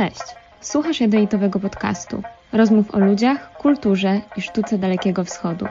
Cześć! 0.00 0.22
Słuchasz 0.60 1.00
jadowitowego 1.00 1.60
podcastu. 1.60 2.22
Rozmów 2.52 2.94
o 2.94 2.98
ludziach, 2.98 3.58
kulturze 3.58 4.20
i 4.36 4.42
sztuce 4.42 4.78
Dalekiego 4.78 5.24
Wschodu. 5.24 5.66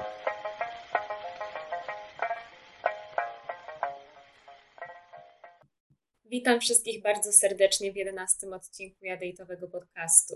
Witam 6.26 6.60
wszystkich 6.60 7.03
bardzo 7.03 7.31
serdecznie 7.31 7.94
w 7.94 7.96
11 7.96 8.47
odcinku 8.49 9.06
jadowitowego 9.06 9.67
podcastu. 9.67 10.34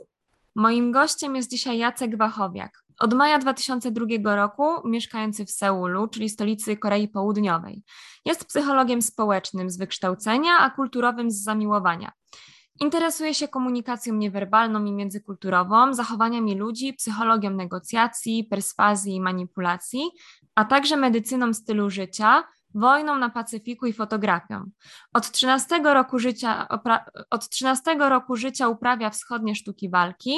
Moim 0.56 0.92
gościem 0.92 1.36
jest 1.36 1.50
dzisiaj 1.50 1.78
Jacek 1.78 2.18
Wachowiak. 2.18 2.84
Od 3.00 3.14
maja 3.14 3.40
2002 3.40 4.36
roku 4.36 4.88
mieszkający 4.90 5.46
w 5.46 5.52
Seulu, 5.52 6.08
czyli 6.08 6.30
stolicy 6.30 6.78
Korei 6.78 7.08
Południowej. 7.08 7.84
Jest 8.26 8.46
psychologiem 8.46 9.02
społecznym 9.02 9.70
z 9.70 9.78
wykształcenia, 9.78 10.52
a 10.60 10.70
kulturowym 10.70 11.32
z 11.32 11.44
zamiłowania. 11.44 12.12
Interesuje 12.80 13.34
się 13.34 13.48
komunikacją 13.48 14.14
niewerbalną 14.14 14.86
i 14.86 14.92
międzykulturową, 14.92 15.94
zachowaniami 15.94 16.56
ludzi, 16.56 16.94
psychologią 16.94 17.50
negocjacji, 17.50 18.44
perswazji 18.44 19.16
i 19.16 19.22
manipulacji, 19.22 20.10
a 20.56 20.66
także 20.66 20.98
medycyną 20.98 21.54
stylu 21.54 21.90
życia, 21.90 22.44
wojną 22.76 23.18
na 23.18 23.30
Pacyfiku 23.30 23.86
i 23.86 23.94
fotografią. 23.94 24.70
Od 25.14 25.32
13 25.32 25.80
roku 25.84 26.20
życia, 26.20 26.68
od 27.30 27.50
13 27.50 27.96
roku 27.96 28.36
życia 28.36 28.68
uprawia 28.68 29.10
wschodnie 29.10 29.56
sztuki 29.56 29.90
walki 29.90 30.36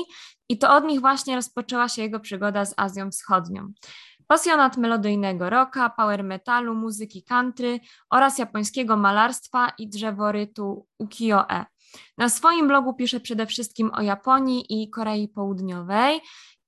i 0.49 0.57
to 0.57 0.75
od 0.75 0.85
nich 0.85 0.99
właśnie 0.99 1.35
rozpoczęła 1.35 1.89
się 1.89 2.01
jego 2.01 2.19
przygoda 2.19 2.65
z 2.65 2.73
Azją 2.77 3.11
Wschodnią. 3.11 3.73
Pasjonat 4.27 4.77
melodyjnego 4.77 5.49
rocka, 5.49 5.89
power 5.89 6.23
metalu, 6.23 6.75
muzyki 6.75 7.23
country 7.23 7.79
oraz 8.09 8.37
japońskiego 8.37 8.97
malarstwa 8.97 9.69
i 9.77 9.89
drzeworytu 9.89 10.87
ukiyo-e. 10.99 11.65
Na 12.17 12.29
swoim 12.29 12.67
blogu 12.67 12.93
pisze 12.93 13.19
przede 13.19 13.45
wszystkim 13.45 13.91
o 13.93 14.01
Japonii 14.01 14.65
i 14.69 14.89
Korei 14.89 15.27
Południowej 15.27 16.19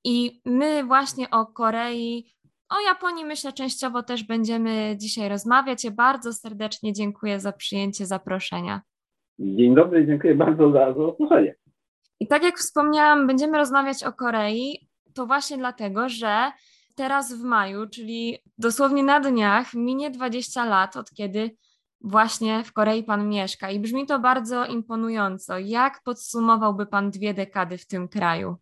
i 0.03 0.41
my 0.45 0.83
właśnie 0.83 1.29
o 1.29 1.45
Korei 1.45 2.37
o 2.69 2.81
Japonii 2.81 3.25
myślę 3.25 3.53
częściowo 3.53 4.03
też 4.03 4.23
będziemy 4.23 4.95
dzisiaj 4.97 5.29
rozmawiać. 5.29 5.83
Ja 5.83 5.91
bardzo 5.91 6.33
serdecznie 6.33 6.93
dziękuję 6.93 7.39
za 7.39 7.51
przyjęcie 7.51 8.05
zaproszenia. 8.05 8.81
Dzień 9.39 9.75
dobry, 9.75 10.07
dziękuję 10.07 10.35
bardzo 10.35 10.71
za 10.71 10.93
zaproszenie. 10.93 11.55
I 12.19 12.27
tak 12.27 12.43
jak 12.43 12.57
wspomniałam, 12.57 13.27
będziemy 13.27 13.57
rozmawiać 13.57 14.03
o 14.03 14.13
Korei, 14.13 14.89
to 15.13 15.25
właśnie 15.25 15.57
dlatego, 15.57 16.09
że 16.09 16.51
teraz 16.95 17.33
w 17.33 17.43
maju, 17.43 17.89
czyli 17.89 18.37
dosłownie 18.57 19.03
na 19.03 19.19
dniach, 19.19 19.73
minie 19.73 20.11
20 20.11 20.65
lat 20.65 20.97
od 20.97 21.11
kiedy 21.11 21.57
właśnie 22.01 22.63
w 22.63 22.73
Korei 22.73 23.03
Pan 23.03 23.29
mieszka 23.29 23.71
i 23.71 23.79
brzmi 23.79 24.05
to 24.05 24.19
bardzo 24.19 24.65
imponująco. 24.65 25.59
Jak 25.59 26.01
podsumowałby 26.05 26.85
Pan 26.85 27.11
dwie 27.11 27.33
dekady 27.33 27.77
w 27.77 27.87
tym 27.87 28.07
kraju? 28.07 28.55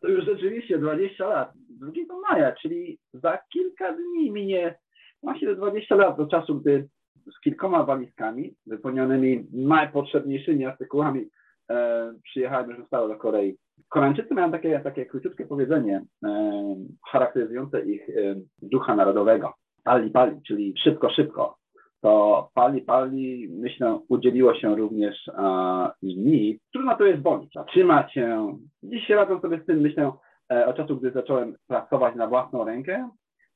To 0.00 0.08
już 0.08 0.24
rzeczywiście 0.24 0.78
20 0.78 1.26
lat. 1.26 1.52
2 1.68 1.92
maja, 2.30 2.52
czyli 2.52 2.98
za 3.14 3.38
kilka 3.52 3.92
dni 3.92 4.30
minie 4.30 4.78
właśnie 5.22 5.54
20 5.54 5.94
lat 5.94 6.16
do 6.16 6.26
czasu, 6.26 6.60
gdy 6.60 6.88
z 7.36 7.40
kilkoma 7.40 7.84
walizkami 7.84 8.54
wypełnionymi 8.66 9.46
najpotrzebniejszymi 9.52 10.66
artykułami 10.66 11.28
e, 11.70 12.12
przyjechałem 12.22 12.70
już 12.70 12.86
stale 12.86 13.08
do 13.08 13.16
Korei. 13.16 13.56
Koreańczycy 13.88 14.34
mają 14.34 14.50
takie, 14.50 14.80
takie 14.80 15.06
króciutkie 15.06 15.46
powiedzenie 15.46 16.04
e, 16.24 16.76
charakteryzujące 17.10 17.84
ich 17.84 18.08
e, 18.08 18.34
ducha 18.62 18.96
narodowego. 18.96 19.54
Pali, 19.84 20.10
pali, 20.10 20.40
czyli 20.46 20.74
szybko, 20.78 21.10
szybko 21.10 21.59
to 22.00 22.50
pali, 22.54 22.82
pali, 22.82 23.48
myślę, 23.50 24.00
udzieliło 24.08 24.54
się 24.54 24.76
również 24.76 25.28
e, 25.28 25.90
mi. 26.02 26.58
Trudno 26.72 26.96
to 26.96 27.04
jest 27.04 27.22
bądź, 27.22 27.52
zatrzymać 27.52 28.14
się. 28.14 28.58
Dziś 28.82 29.06
się 29.06 29.14
radzę 29.14 29.40
sobie 29.40 29.60
z 29.62 29.66
tym, 29.66 29.80
myślę, 29.80 30.12
e, 30.52 30.66
od 30.66 30.76
czasu, 30.76 30.96
gdy 30.96 31.10
zacząłem 31.10 31.56
pracować 31.66 32.14
na 32.14 32.26
własną 32.26 32.64
rękę, 32.64 33.10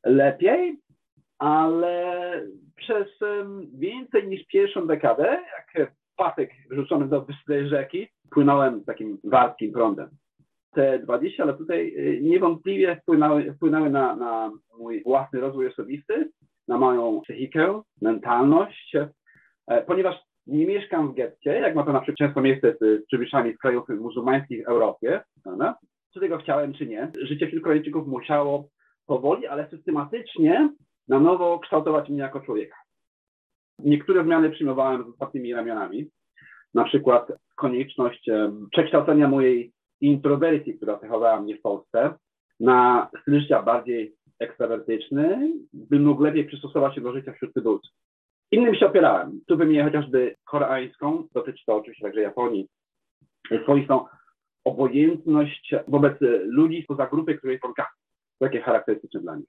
lepiej, 0.04 0.78
ale 1.38 2.02
przez 2.76 3.22
e, 3.22 3.46
więcej 3.74 4.28
niż 4.28 4.46
pierwszą 4.46 4.86
dekadę, 4.86 5.38
jak 5.76 5.92
patek 6.16 6.50
wrzucony 6.70 7.08
do 7.08 7.20
bystrej 7.20 7.68
rzeki, 7.68 8.08
płynąłem 8.30 8.84
takim 8.84 9.18
wartkim 9.24 9.72
prądem. 9.72 10.08
Te 10.74 10.98
20 10.98 11.44
lat 11.44 11.58
tutaj 11.58 11.94
e, 11.96 12.20
niewątpliwie 12.20 12.96
wpłynęły, 12.96 13.54
wpłynęły 13.54 13.90
na, 13.90 14.16
na 14.16 14.50
mój 14.78 15.02
własny 15.02 15.40
rozwój 15.40 15.66
osobisty, 15.66 16.30
na 16.68 16.78
moją 16.78 17.20
psychikę, 17.20 17.82
mentalność, 18.02 18.96
e, 19.66 19.82
ponieważ 19.82 20.16
nie 20.46 20.66
mieszkam 20.66 21.12
w 21.12 21.14
getcie, 21.14 21.50
jak 21.50 21.74
ma 21.74 21.82
to 21.82 21.92
na 21.92 22.00
przykład 22.00 22.18
często 22.18 22.40
miejsce 22.40 22.74
z 22.80 23.06
przybyszami 23.06 23.54
z 23.54 23.58
krajów 23.58 23.88
muzułmańskich 23.88 24.64
w 24.64 24.68
Europie, 24.68 25.20
prawda? 25.44 25.78
czy 26.14 26.20
tego 26.20 26.38
chciałem, 26.38 26.74
czy 26.74 26.86
nie. 26.86 27.12
Życie 27.22 27.46
wśród 27.46 27.62
Koreańczyków 27.62 28.06
musiało 28.06 28.68
powoli, 29.06 29.46
ale 29.46 29.70
systematycznie 29.70 30.68
na 31.08 31.20
nowo 31.20 31.58
kształtować 31.58 32.08
mnie 32.08 32.20
jako 32.20 32.40
człowieka. 32.40 32.76
Niektóre 33.78 34.24
zmiany 34.24 34.50
przyjmowałem 34.50 35.04
z 35.04 35.08
ostatnimi 35.08 35.54
ramionami, 35.54 36.10
na 36.74 36.84
przykład 36.84 37.32
konieczność 37.56 38.30
przekształcenia 38.72 39.28
mojej 39.28 39.72
introwersji, 40.00 40.74
która 40.74 40.98
cechowała 40.98 41.40
mnie 41.40 41.56
w 41.56 41.62
Polsce, 41.62 42.14
na 42.60 43.10
styl 43.22 43.40
życia 43.40 43.62
bardziej 43.62 44.14
ekstrawertyczny, 44.44 45.52
by 45.72 46.00
mógł 46.00 46.22
lepiej 46.22 46.44
przystosować 46.44 46.94
się 46.94 47.00
do 47.00 47.12
życia 47.12 47.32
wśród 47.32 47.54
tybulców. 47.54 47.92
Innym 48.50 48.74
się 48.74 48.86
opierałem. 48.86 49.40
Tu 49.46 49.56
wymienię 49.56 49.84
chociażby 49.84 50.36
koreańską, 50.44 51.28
dotyczy 51.34 51.64
to 51.66 51.76
oczywiście 51.76 52.04
także 52.04 52.20
Japonii, 52.20 52.68
swoistą 53.62 54.04
obojętność 54.64 55.74
wobec 55.88 56.14
ludzi 56.44 56.82
spoza 56.82 57.06
grupy, 57.06 57.34
której 57.34 57.58
są 57.58 57.72
takie 58.38 58.60
charakterystyczne 58.60 59.20
dla 59.20 59.36
nich. 59.36 59.46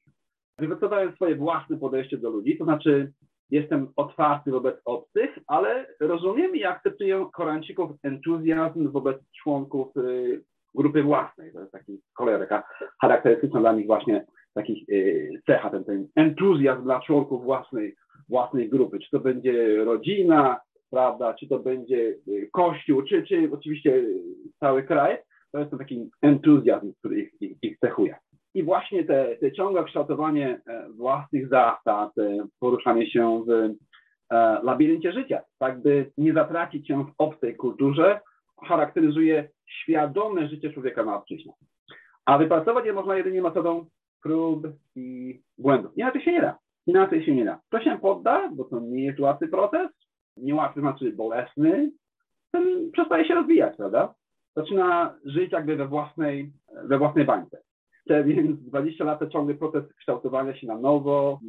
Wypracowałem 0.59 1.15
swoje 1.15 1.35
własne 1.35 1.77
podejście 1.77 2.17
do 2.17 2.29
ludzi, 2.29 2.57
to 2.57 2.63
znaczy 2.63 3.11
jestem 3.49 3.87
otwarty 3.95 4.51
wobec 4.51 4.75
obcych, 4.85 5.39
ale 5.47 5.85
rozumiem 5.99 6.55
i 6.55 6.63
akceptuję 6.63 7.25
Koreańczyków 7.33 7.91
entuzjazm 8.03 8.91
wobec 8.91 9.17
członków 9.43 9.97
y, 9.97 10.43
grupy 10.75 11.03
własnej. 11.03 11.53
To 11.53 11.59
jest 11.59 11.71
taki 11.71 12.01
kolera 12.13 12.63
charakterystyczna 13.01 13.59
dla 13.59 13.73
nich 13.73 13.87
właśnie 13.87 14.25
takich 14.55 14.89
y, 14.89 15.41
cecha, 15.45 15.69
ten, 15.69 15.83
ten 15.83 16.07
entuzjazm 16.15 16.83
dla 16.83 16.99
członków 17.01 17.43
własnej, 17.43 17.95
własnej 18.29 18.69
grupy, 18.69 18.99
czy 18.99 19.11
to 19.11 19.19
będzie 19.19 19.83
rodzina, 19.83 20.59
prawda, 20.91 21.33
czy 21.33 21.47
to 21.47 21.59
będzie 21.59 22.15
y, 22.27 22.49
kościół, 22.53 23.01
czy, 23.03 23.23
czy 23.23 23.49
oczywiście 23.53 24.03
cały 24.59 24.83
kraj, 24.83 25.17
to 25.51 25.59
jest 25.59 25.71
to 25.71 25.77
taki 25.77 26.09
entuzjazm, 26.21 26.93
który 26.99 27.21
ich, 27.21 27.41
ich, 27.41 27.57
ich 27.61 27.79
cechuje. 27.79 28.15
I 28.53 28.63
właśnie 28.63 29.03
te, 29.03 29.35
te 29.35 29.51
ciągłe 29.51 29.83
kształtowanie 29.83 30.61
e, 30.67 30.89
własnych 30.89 31.49
zasad, 31.49 32.17
e, 32.17 32.47
poruszanie 32.59 33.11
się 33.11 33.43
w 33.47 33.49
e, 33.51 33.73
labiryncie 34.63 35.11
życia, 35.11 35.41
tak 35.59 35.81
by 35.81 36.11
nie 36.17 36.33
zatracić 36.33 36.87
się 36.87 37.05
w 37.05 37.11
obcej 37.17 37.55
kulturze, 37.55 38.19
charakteryzuje 38.67 39.49
świadome 39.67 40.47
życie 40.47 40.73
człowieka 40.73 41.05
na 41.05 41.15
obczyźnie. 41.15 41.53
A 42.25 42.37
wypracować 42.37 42.85
je 42.85 42.93
można 42.93 43.17
jedynie 43.17 43.41
metodą 43.41 43.85
prób 44.25 44.67
i 44.95 45.39
błędów. 45.57 45.97
Inaczej 45.97 46.21
się 46.21 46.31
nie 46.31 46.41
da. 46.41 46.57
Inaczej 46.87 47.25
się 47.25 47.35
nie 47.35 47.45
da. 47.45 47.61
To 47.69 47.79
się 47.79 47.97
podda, 48.01 48.49
bo 48.53 48.63
to 48.63 48.79
nie 48.79 49.03
jest 49.05 49.19
łatwy 49.19 49.47
proces. 49.47 49.89
Niełatwy 50.37 50.79
znaczy 50.79 51.13
bolesny. 51.13 51.91
Ten 52.51 52.91
przestaje 52.91 53.25
się 53.25 53.35
rozwijać, 53.35 53.77
prawda? 53.77 54.13
Zaczyna 54.55 55.15
żyć 55.25 55.51
jakby 55.51 55.75
we 55.75 55.87
własnej, 55.87 56.51
we 56.83 56.97
własnej 56.97 57.25
bańce. 57.25 57.57
Te 58.07 58.23
więc 58.23 58.61
20 58.61 59.03
lat 59.03 59.19
to 59.19 59.27
ciągły 59.27 59.55
proces 59.55 59.83
kształtowania 59.99 60.55
się 60.55 60.67
na 60.67 60.77
nowo 60.77 61.39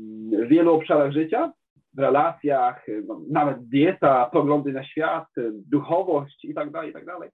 w 0.44 0.48
wielu 0.48 0.74
obszarach 0.74 1.12
życia, 1.12 1.52
w 1.94 1.98
relacjach, 1.98 2.86
no, 3.06 3.20
nawet 3.30 3.68
dieta, 3.68 4.30
poglądy 4.32 4.72
na 4.72 4.84
świat, 4.84 5.26
duchowość 5.70 6.44
i 6.44 6.54
tak 6.54 6.70
dalej, 6.70 6.90
i 6.90 6.92
tak 6.92 7.04
dalej 7.04 7.30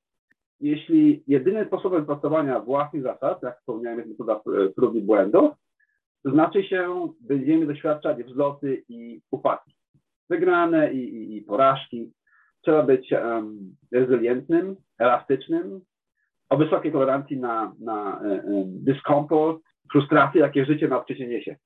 jeśli 0.62 1.22
jedynym 1.26 1.66
sposobem 1.66 2.06
pracowania 2.06 2.60
własnych 2.60 3.02
zasad, 3.02 3.42
jak 3.42 3.58
wspomniałem, 3.58 3.98
jest 3.98 4.10
metoda 4.10 4.40
prób 4.76 4.94
i 4.94 5.02
błędów, 5.02 5.50
to 6.24 6.30
znaczy 6.30 6.64
się, 6.64 7.08
będziemy 7.20 7.66
doświadczać 7.66 8.24
wzloty 8.24 8.82
i 8.88 9.20
upadki. 9.30 9.74
Wygrane 10.30 10.92
i, 10.92 10.98
i, 10.98 11.36
i 11.36 11.42
porażki. 11.42 12.12
Trzeba 12.60 12.82
być 12.82 13.12
um, 13.12 13.76
rezylientnym, 13.92 14.76
elastycznym, 14.98 15.80
o 16.48 16.56
wysokiej 16.56 16.92
tolerancji 16.92 17.38
na, 17.40 17.74
na 17.80 18.20
um, 18.20 18.84
dyskomfort, 18.84 19.62
frustracje, 19.92 20.40
jakie 20.40 20.64
życie 20.64 20.88
na 20.88 21.00
odczycie 21.00 21.28
niesie. 21.28 21.56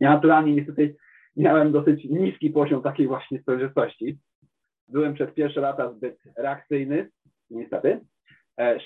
Ja 0.00 0.14
naturalnie 0.14 0.54
niestety 0.54 0.96
miałem 1.36 1.72
dosyć 1.72 2.04
niski 2.04 2.50
poziom 2.50 2.82
takiej 2.82 3.06
właśnie 3.06 3.38
przejrzystości. 3.42 4.18
Byłem 4.88 5.14
przez 5.14 5.34
pierwsze 5.34 5.60
lata 5.60 5.92
zbyt 5.92 6.18
reakcyjny, 6.36 7.10
niestety, 7.50 8.00
E, 8.00 8.19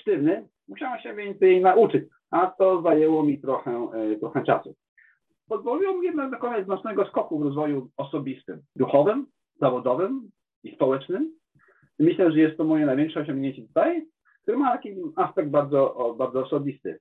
sztywny, 0.01 0.47
musiałem 0.67 0.99
się 0.99 1.13
więcej 1.13 1.61
nauczyć, 1.61 2.03
a 2.31 2.47
to 2.47 2.81
zajęło 2.81 3.23
mi 3.23 3.39
trochę, 3.39 3.87
e, 3.93 4.15
trochę 4.15 4.43
czasu. 4.43 4.75
Pozwoliło 5.47 5.97
mi 5.97 6.05
jednak 6.05 6.31
dokonać 6.31 6.65
znacznego 6.65 7.05
skoku 7.05 7.39
w 7.39 7.43
rozwoju 7.43 7.89
osobistym, 7.97 8.61
duchowym, 8.75 9.25
zawodowym 9.61 10.31
i 10.63 10.75
społecznym. 10.75 11.31
Myślę, 11.99 12.31
że 12.31 12.39
jest 12.39 12.57
to 12.57 12.63
moje 12.63 12.85
największe 12.85 13.19
osiągnięcie 13.19 13.61
tutaj, 13.61 14.05
który 14.41 14.57
ma 14.57 14.71
taki 14.77 14.95
aspekt 15.15 15.49
bardzo, 15.49 16.15
bardzo 16.17 16.43
osobisty. 16.43 16.99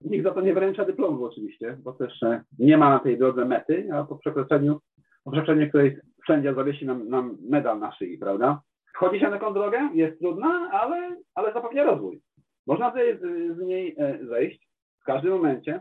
Nikt 0.00 0.24
za 0.24 0.30
to 0.30 0.40
nie 0.40 0.54
wręcza 0.54 0.84
dyplomu 0.84 1.24
oczywiście, 1.24 1.76
bo 1.82 1.92
też 1.92 2.22
e, 2.22 2.42
nie 2.58 2.76
ma 2.76 2.90
na 2.90 2.98
tej 2.98 3.18
drodze 3.18 3.44
mety, 3.44 3.88
a 3.92 4.04
po 4.04 4.16
przekroczeniu, 4.16 4.80
po 5.24 5.30
przekroczeniu 5.30 5.68
której 5.68 5.96
sędzia 6.26 6.54
zawiesi 6.54 6.86
nam, 6.86 7.08
nam 7.08 7.36
medal 7.48 7.78
na 7.78 7.92
szyi, 7.92 8.18
prawda? 8.18 8.62
Wchodzi 8.94 9.20
się 9.20 9.24
na 9.24 9.38
taką 9.38 9.54
drogę, 9.54 9.88
jest 9.94 10.18
trudna, 10.18 10.70
ale, 10.72 11.16
ale 11.34 11.52
zapewnia 11.52 11.84
rozwój. 11.84 12.20
Można 12.66 12.92
z, 12.92 13.20
z 13.56 13.58
niej 13.58 13.96
e, 13.98 14.18
zejść 14.26 14.68
w 15.00 15.04
każdym 15.04 15.32
momencie, 15.32 15.80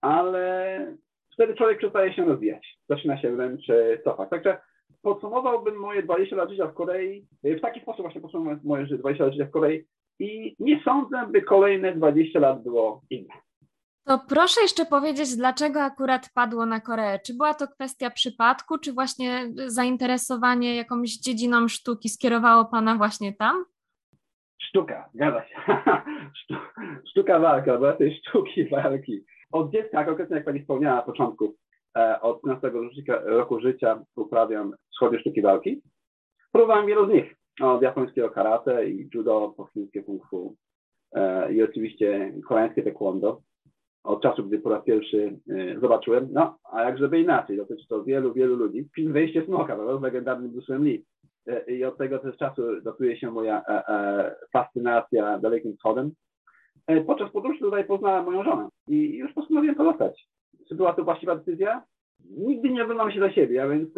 ale 0.00 0.96
wtedy 1.32 1.54
człowiek 1.54 1.78
przestaje 1.78 2.14
się 2.14 2.24
rozwijać, 2.24 2.78
zaczyna 2.88 3.18
się 3.18 3.36
wręcz 3.36 3.70
e, 3.70 3.98
cofać. 3.98 4.30
Także 4.30 4.60
podsumowałbym 5.02 5.76
moje 5.76 6.02
20 6.02 6.36
lat 6.36 6.50
życia 6.50 6.66
w 6.66 6.74
Korei, 6.74 7.26
w 7.44 7.60
taki 7.60 7.80
sposób 7.80 8.02
właśnie 8.02 8.20
podsumowałem 8.20 8.60
moje 8.64 8.86
20 8.86 9.24
lat 9.24 9.32
życia 9.32 9.46
w 9.46 9.50
Korei 9.50 9.84
i 10.18 10.56
nie 10.58 10.82
sądzę, 10.84 11.26
by 11.30 11.42
kolejne 11.42 11.92
20 11.92 12.40
lat 12.40 12.62
było 12.62 13.02
inne. 13.10 13.34
To 14.06 14.18
proszę 14.28 14.60
jeszcze 14.60 14.84
powiedzieć, 14.84 15.36
dlaczego 15.36 15.82
akurat 15.82 16.30
padło 16.34 16.66
na 16.66 16.80
Koreę? 16.80 17.18
Czy 17.26 17.34
była 17.34 17.54
to 17.54 17.68
kwestia 17.68 18.10
przypadku, 18.10 18.78
czy 18.78 18.92
właśnie 18.92 19.52
zainteresowanie 19.66 20.76
jakąś 20.76 21.10
dziedziną 21.10 21.68
sztuki 21.68 22.08
skierowało 22.08 22.64
Pana 22.64 22.96
właśnie 22.96 23.32
tam? 23.32 23.64
Sztuka, 24.62 25.08
zgadza 25.14 25.44
się. 25.48 25.56
Sztuka 27.10 27.38
walka, 27.38 27.78
bo 27.78 27.92
tej 27.92 28.16
sztuki 28.16 28.68
walki. 28.70 29.24
Od 29.52 29.70
dziecka, 29.72 30.04
konkretnie 30.04 30.36
jak 30.36 30.44
Pani 30.44 30.60
wspomniała 30.60 30.96
na 30.96 31.02
początku, 31.02 31.56
e, 31.96 32.20
od 32.20 32.42
15 32.42 32.70
roku 33.24 33.60
życia 33.60 34.04
uprawiam 34.16 34.74
wschodnie 34.92 35.18
sztuki 35.18 35.42
walki. 35.42 35.82
Próbowałem 36.52 36.86
wielu 36.86 37.06
z 37.06 37.12
nich. 37.12 37.34
Od 37.62 37.82
japońskiego 37.82 38.30
karate 38.30 38.88
i 38.88 39.08
judo, 39.14 39.54
po 39.56 39.66
chińskie 39.66 40.02
kung 40.02 40.26
fu 40.26 40.56
e, 41.12 41.52
i 41.52 41.62
oczywiście 41.62 42.32
koreańskie 42.48 42.82
taekwondo 42.82 43.42
od 44.04 44.22
czasu, 44.22 44.44
gdy 44.44 44.58
po 44.58 44.70
raz 44.70 44.84
pierwszy 44.84 45.38
y, 45.50 45.78
zobaczyłem. 45.80 46.28
No, 46.32 46.58
a 46.72 46.82
jak 46.82 46.98
żeby 46.98 47.20
inaczej, 47.20 47.56
dotyczy 47.56 47.88
to 47.88 48.04
wielu, 48.04 48.32
wielu 48.32 48.56
ludzi. 48.56 48.88
Film 48.94 49.12
Wejście 49.12 49.44
Smoka, 49.44 49.76
prawda, 49.76 49.98
z 49.98 50.02
legendarnym 50.02 50.52
Bruce'em 50.52 50.82
Lee. 50.82 51.04
Y, 51.48 51.72
I 51.72 51.84
od 51.84 51.98
tego 51.98 52.18
też 52.18 52.36
czasu 52.36 52.80
datuje 52.80 53.16
się 53.16 53.30
moja 53.30 53.62
e, 53.68 53.88
e, 53.88 54.34
fascynacja 54.52 55.38
Dalekim 55.38 55.76
Wschodem. 55.76 56.10
E, 56.86 57.00
podczas 57.00 57.30
podróży 57.32 57.60
tutaj 57.60 57.84
poznałem 57.84 58.24
moją 58.24 58.44
żonę 58.44 58.68
i 58.88 59.16
już 59.16 59.32
postanowiłem 59.32 59.76
pozostać. 59.76 60.26
Czy 60.68 60.74
była 60.74 60.92
to 60.92 61.04
właściwa 61.04 61.36
decyzja? 61.36 61.82
Nigdy 62.30 62.70
nie 62.70 62.82
oglądam 62.82 63.12
się 63.12 63.20
za 63.20 63.32
siebie, 63.32 63.62
a 63.62 63.68
więc 63.68 63.88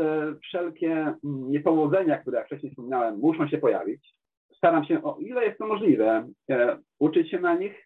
wszelkie 0.43 0.93
mm, 0.93 1.51
niepowodzenia, 1.51 2.19
które 2.19 2.39
jak 2.39 2.47
wcześniej 2.47 2.71
wspomniałem, 2.71 3.19
muszą 3.19 3.49
się 3.49 3.59
pojawić. 3.59 4.15
Staram 4.57 4.85
się, 4.85 5.03
o 5.03 5.17
ile 5.21 5.45
jest 5.45 5.59
to 5.59 5.67
możliwe, 5.67 6.29
uczyć 6.99 7.31
się 7.31 7.41
na 7.41 7.55
nich, 7.55 7.86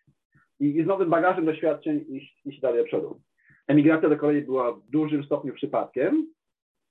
i, 0.61 0.83
z 0.85 0.87
nowym 0.87 1.11
bagażem 1.11 1.45
doświadczeń 1.45 2.05
iść, 2.09 2.41
iść 2.45 2.61
dalej 2.61 2.79
do 2.79 2.85
przodu. 2.85 3.21
Emigracja 3.67 4.09
do 4.09 4.17
Korei 4.17 4.43
była 4.43 4.73
w 4.73 4.81
dużym 4.91 5.25
stopniu 5.25 5.55
przypadkiem, 5.55 6.27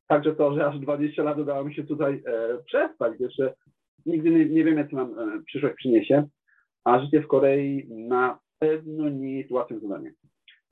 także 0.07 0.35
to, 0.35 0.53
że 0.53 0.67
aż 0.67 0.79
20 0.79 1.23
lat 1.23 1.37
udało 1.37 1.63
mi 1.63 1.75
się 1.75 1.83
tutaj 1.83 2.23
e, 2.25 2.57
przespać, 2.65 3.19
jeszcze 3.19 3.53
nigdy 4.05 4.31
nie, 4.31 4.45
nie 4.45 4.63
wiemy, 4.63 4.87
co 4.87 4.95
nam 4.95 5.19
e, 5.19 5.43
przyszłość 5.45 5.75
przyniesie, 5.75 6.27
a 6.83 6.99
życie 6.99 7.21
w 7.21 7.27
Korei 7.27 7.87
na 7.89 8.39
pewno 8.59 9.09
nie 9.09 9.37
jest 9.37 9.51
łatwym 9.51 9.79
zadaniem. 9.79 10.13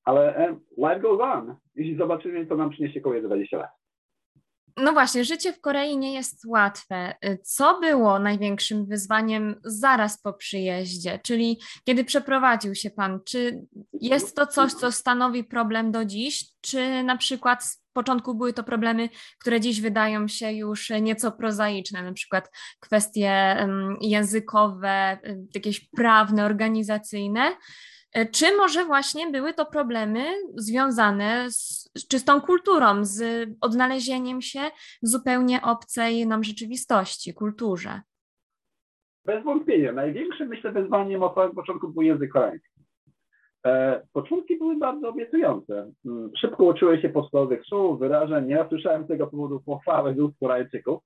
Ale 0.04 0.36
e, 0.36 0.60
life 0.78 1.00
goes 1.00 1.22
on, 1.22 1.56
jeśli 1.76 1.98
zobaczymy, 1.98 2.46
co 2.46 2.56
nam 2.56 2.70
przyniesie 2.70 3.02
kolejne 3.02 3.28
20 3.28 3.58
lat. 3.58 3.70
No 4.78 4.94
właśnie, 4.94 5.26
życie 5.26 5.54
w 5.54 5.62
Korei 5.62 5.98
nie 5.98 6.14
jest 6.14 6.46
łatwe. 6.46 7.16
Co 7.44 7.80
było 7.80 8.20
największym 8.20 8.86
wyzwaniem 8.86 9.56
zaraz 9.64 10.22
po 10.22 10.34
przyjeździe? 10.34 11.20
Czyli 11.24 11.62
kiedy 11.84 12.06
przeprowadził 12.06 12.76
się 12.76 12.90
Pan, 12.90 13.20
czy 13.26 13.62
jest 13.94 14.36
to 14.36 14.48
coś, 14.48 14.74
co 14.74 14.92
stanowi 14.92 15.44
problem 15.44 15.92
do 15.92 16.06
dziś, 16.06 16.46
czy 16.62 17.04
na 17.04 17.18
przykład 17.18 17.64
z 17.64 17.84
początku 17.94 18.36
były 18.36 18.54
to 18.54 18.64
problemy, 18.64 19.10
które 19.40 19.62
dziś 19.62 19.82
wydają 19.82 20.28
się 20.28 20.52
już 20.52 20.90
nieco 21.02 21.32
prozaiczne, 21.32 22.04
na 22.04 22.14
przykład 22.14 22.52
kwestie 22.80 23.58
językowe, 24.02 25.18
jakieś 25.56 25.90
prawne, 25.90 26.46
organizacyjne? 26.46 27.56
E, 28.18 28.26
czy 28.26 28.58
może 28.58 28.86
właśnie 28.86 29.32
były 29.32 29.54
to 29.54 29.66
problemy 29.66 30.24
związane 30.56 31.52
z 31.52 31.90
czystą 32.10 32.42
kulturą, 32.42 33.06
z 33.06 33.50
odnalezieniem 33.62 34.42
się 34.42 34.60
w 35.04 35.08
zupełnie 35.08 35.62
obcej 35.62 36.28
nam 36.28 36.44
rzeczywistości, 36.44 37.34
kulturze? 37.34 38.02
Bez 39.26 39.44
wątpienia. 39.44 39.92
Największym, 39.92 40.48
myślę, 40.48 40.72
wyzwaniem 40.72 41.24
od 41.24 41.36
samego 41.36 41.54
początku 41.54 41.88
był 41.88 42.02
język 42.02 42.32
koreański. 42.32 42.82
E, 43.66 44.02
początki 44.14 44.58
były 44.58 44.78
bardzo 44.78 45.10
obiecujące. 45.10 45.92
Mm, 46.06 46.32
szybko 46.38 46.64
uczyły 46.64 47.02
się 47.02 47.10
podstawowych 47.10 47.66
słów, 47.66 48.00
wyrażeń. 48.00 48.50
Ja 48.50 48.70
słyszałem 48.70 49.06
z 49.06 49.08
tego 49.08 49.28
powodu 49.28 49.60
pochwałę 49.66 50.16
z 50.16 50.20
ust 50.20 50.40
Koreańczyków 50.40 51.04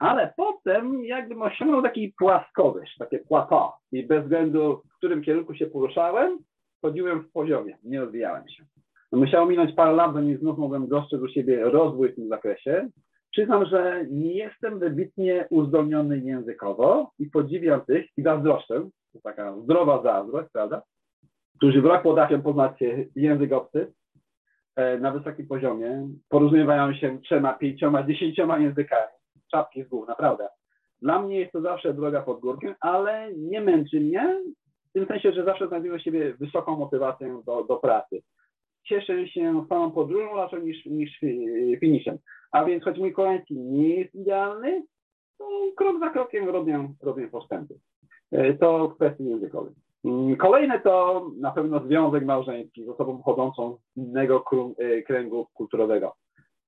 ale 0.00 0.32
potem 0.36 1.04
jakbym 1.04 1.42
osiągnął 1.42 1.82
taki 1.82 2.14
płaskowyż, 2.18 2.96
takie 2.98 3.18
plateau 3.18 3.70
i 3.92 4.06
bez 4.06 4.22
względu 4.22 4.82
w 4.92 4.96
którym 4.96 5.22
kierunku 5.22 5.54
się 5.54 5.66
poruszałem, 5.66 6.38
chodziłem 6.82 7.22
w 7.22 7.32
poziomie, 7.32 7.78
nie 7.84 8.02
odwijałem 8.02 8.48
się. 8.48 8.64
No, 9.12 9.18
musiało 9.18 9.46
minąć 9.46 9.74
parę 9.74 9.92
lat, 9.92 10.14
zanim 10.14 10.38
znów 10.38 10.58
mogłem 10.58 10.88
dostrzec 10.88 11.20
u 11.20 11.28
siebie 11.28 11.64
rozwój 11.64 12.12
w 12.12 12.14
tym 12.14 12.28
zakresie. 12.28 12.88
Przyznam, 13.30 13.66
że 13.66 14.04
nie 14.10 14.34
jestem 14.34 14.78
wybitnie 14.78 15.46
uzdolniony 15.50 16.18
językowo 16.18 17.10
i 17.18 17.26
podziwiam 17.26 17.80
tych 17.80 18.06
i 18.16 18.22
zazdroszczę, 18.22 18.88
to 19.12 19.20
taka 19.22 19.56
zdrowa 19.56 20.02
zazdrość, 20.02 20.48
prawda, 20.52 20.82
którzy 21.56 21.82
w 21.82 21.84
rok 21.84 22.02
potrafią 22.02 22.42
poznać 22.42 22.78
język 23.16 23.52
obcy 23.52 23.92
e, 24.76 24.98
na 24.98 25.10
wysokim 25.10 25.46
poziomie, 25.46 26.08
porozumiewają 26.28 26.94
się 26.94 27.18
trzema, 27.22 27.52
pięcioma, 27.52 28.02
dziesięcioma 28.02 28.58
językami 28.58 29.19
czapki 29.50 29.84
z 29.84 29.88
głów, 29.88 30.08
naprawdę. 30.08 30.48
Dla 31.02 31.22
mnie 31.22 31.40
jest 31.40 31.52
to 31.52 31.60
zawsze 31.60 31.94
droga 31.94 32.22
pod 32.22 32.40
górkę, 32.40 32.74
ale 32.80 33.32
nie 33.36 33.60
męczy 33.60 34.00
mnie, 34.00 34.40
w 34.90 34.92
tym 34.92 35.06
sensie, 35.06 35.32
że 35.32 35.44
zawsze 35.44 35.68
znajduję 35.68 35.98
w 35.98 36.02
siebie 36.02 36.34
wysoką 36.34 36.76
motywację 36.76 37.42
do, 37.46 37.64
do 37.64 37.76
pracy. 37.76 38.22
Cieszę 38.84 39.28
się 39.28 39.64
samą 39.68 39.90
podróżą 39.90 40.36
raczej 40.36 40.62
niż, 40.62 40.86
niż 40.86 41.20
finiszem. 41.80 42.18
A 42.52 42.64
więc 42.64 42.84
choć 42.84 42.98
mój 42.98 43.12
koreański 43.12 43.58
nie 43.58 43.96
jest 43.96 44.14
idealny, 44.14 44.82
to 45.38 45.48
krok 45.76 46.00
za 46.00 46.10
krokiem 46.10 46.48
robię, 46.48 46.88
robię 47.02 47.28
postępy. 47.28 47.74
E, 48.32 48.54
to 48.54 48.88
kwestie 48.88 49.24
językowej. 49.24 49.72
Mm, 50.04 50.36
kolejne 50.36 50.80
to 50.80 51.26
na 51.40 51.50
pewno 51.50 51.80
związek 51.80 52.24
małżeński 52.24 52.84
z 52.84 52.88
osobą 52.88 53.18
pochodzącą 53.18 53.76
z 53.76 53.96
innego 53.96 54.44
e, 54.78 55.02
kręgu 55.02 55.46
kulturowego. 55.54 56.14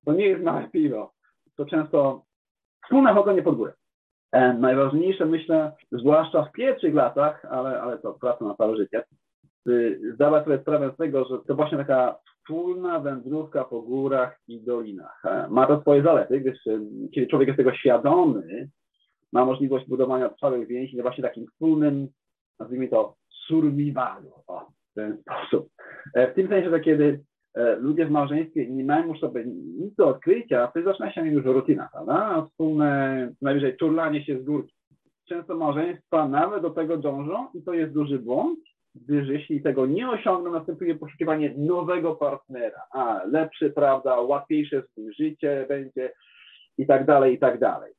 To 0.05 0.13
nie 0.13 0.25
jest 0.25 0.43
małe 0.43 0.69
piwo. 0.69 1.11
To 1.57 1.65
często 1.65 2.25
wspólne 2.83 3.13
chodzenie 3.13 3.41
pod 3.41 3.55
górę. 3.55 3.73
E, 4.31 4.53
najważniejsze, 4.53 5.25
myślę, 5.25 5.71
zwłaszcza 5.91 6.43
w 6.43 6.51
pierwszych 6.51 6.93
latach, 6.93 7.45
ale, 7.45 7.81
ale 7.81 7.97
to 7.97 8.13
praca 8.13 8.45
na 8.45 8.55
całe 8.55 8.77
życie, 8.77 9.03
zdawać 10.13 10.43
sobie 10.43 10.59
sprawę 10.59 10.91
z 10.93 10.97
tego, 10.97 11.25
że 11.25 11.37
to 11.47 11.55
właśnie 11.55 11.77
taka 11.77 12.15
wspólna 12.25 12.99
wędrówka 12.99 13.63
po 13.63 13.81
górach 13.81 14.39
i 14.47 14.61
dolinach. 14.61 15.21
E, 15.25 15.47
ma 15.49 15.67
to 15.67 15.81
swoje 15.81 16.03
zalety, 16.03 16.39
gdyż 16.39 16.67
e, 16.67 16.79
kiedy 17.13 17.27
człowiek 17.27 17.47
jest 17.47 17.57
tego 17.57 17.73
świadomy, 17.73 18.69
ma 19.33 19.45
możliwość 19.45 19.87
budowania 19.87 20.29
trwałych 20.29 20.67
więzi 20.67 20.97
na 20.97 21.03
właśnie 21.03 21.23
takim 21.23 21.47
wspólnym, 21.47 22.07
nazwijmy 22.59 22.87
to, 22.87 23.15
survivalu, 23.47 24.31
o, 24.47 24.67
w 24.91 24.93
ten 24.95 25.17
sposób. 25.17 25.69
W 26.15 26.33
tym 26.35 26.47
sensie, 26.47 26.69
że 26.69 26.79
kiedy 26.79 27.19
E, 27.19 27.32
ludzie 27.55 28.05
w 28.05 28.11
małżeństwie 28.11 28.69
nie 28.69 28.83
mają 28.83 29.15
sobie 29.15 29.45
nic 29.45 29.95
do 29.95 30.07
odkrycia, 30.07 30.67
to 30.67 30.83
zaczyna 30.83 31.11
się 31.11 31.27
już 31.27 31.45
rutyna, 31.45 31.89
prawda? 31.93 32.47
Wspólne, 32.49 33.29
najwyżej 33.41 33.77
turlanie 33.77 34.25
się 34.25 34.39
z 34.39 34.43
górki. 34.43 34.73
Często 35.25 35.55
małżeństwa 35.55 36.27
nawet 36.27 36.61
do 36.61 36.69
tego 36.69 36.97
dążą 36.97 37.47
i 37.53 37.61
to 37.61 37.73
jest 37.73 37.93
duży 37.93 38.19
błąd, 38.19 38.59
gdyż 38.95 39.27
jeśli 39.27 39.61
tego 39.61 39.85
nie 39.85 40.09
osiągną, 40.09 40.51
następuje 40.51 40.95
poszukiwanie 40.95 41.53
nowego 41.57 42.15
partnera. 42.15 42.81
A, 42.91 43.21
lepszy, 43.25 43.69
prawda, 43.69 44.21
łatwiejsze 44.21 44.83
życie 45.17 45.65
będzie 45.69 46.13
i 46.77 46.87
tak 46.87 47.05
dalej, 47.05 47.33
i 47.33 47.39
tak 47.39 47.59
dalej. 47.59 47.93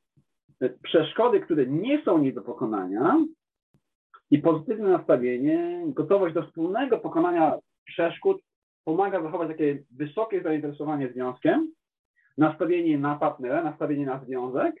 Przeszkody, 0.83 1.39
które 1.39 1.65
nie 1.65 2.03
są 2.03 2.17
nie 2.17 2.33
do 2.33 2.41
pokonania 2.41 3.25
i 4.31 4.39
pozytywne 4.39 4.89
nastawienie, 4.89 5.83
gotowość 5.87 6.35
do 6.35 6.43
wspólnego 6.43 6.97
pokonania 6.97 7.57
przeszkód 7.85 8.41
pomaga 8.85 9.21
zachować 9.21 9.47
takie 9.47 9.83
wysokie 9.91 10.41
zainteresowanie 10.43 11.11
związkiem, 11.13 11.71
nastawienie 12.37 12.97
na 12.97 13.15
partnera, 13.15 13.63
nastawienie 13.63 14.05
na 14.05 14.25
związek, 14.25 14.75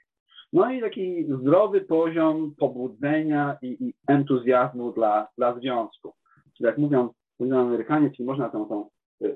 no 0.53 0.71
i 0.71 0.81
taki 0.81 1.25
zdrowy 1.25 1.81
poziom 1.81 2.55
pobudzenia 2.59 3.57
i, 3.61 3.87
i 3.87 3.93
entuzjazmu 4.07 4.91
dla, 4.91 5.27
dla 5.37 5.59
związku. 5.59 6.13
Czyli 6.57 6.67
jak 6.67 6.77
mówią, 6.77 7.09
mówią 7.39 7.59
Amerykanie, 7.59 8.11
czyli 8.11 8.25
można 8.25 8.49
tą, 8.49 8.65
tą 8.65 8.89
y, 9.21 9.35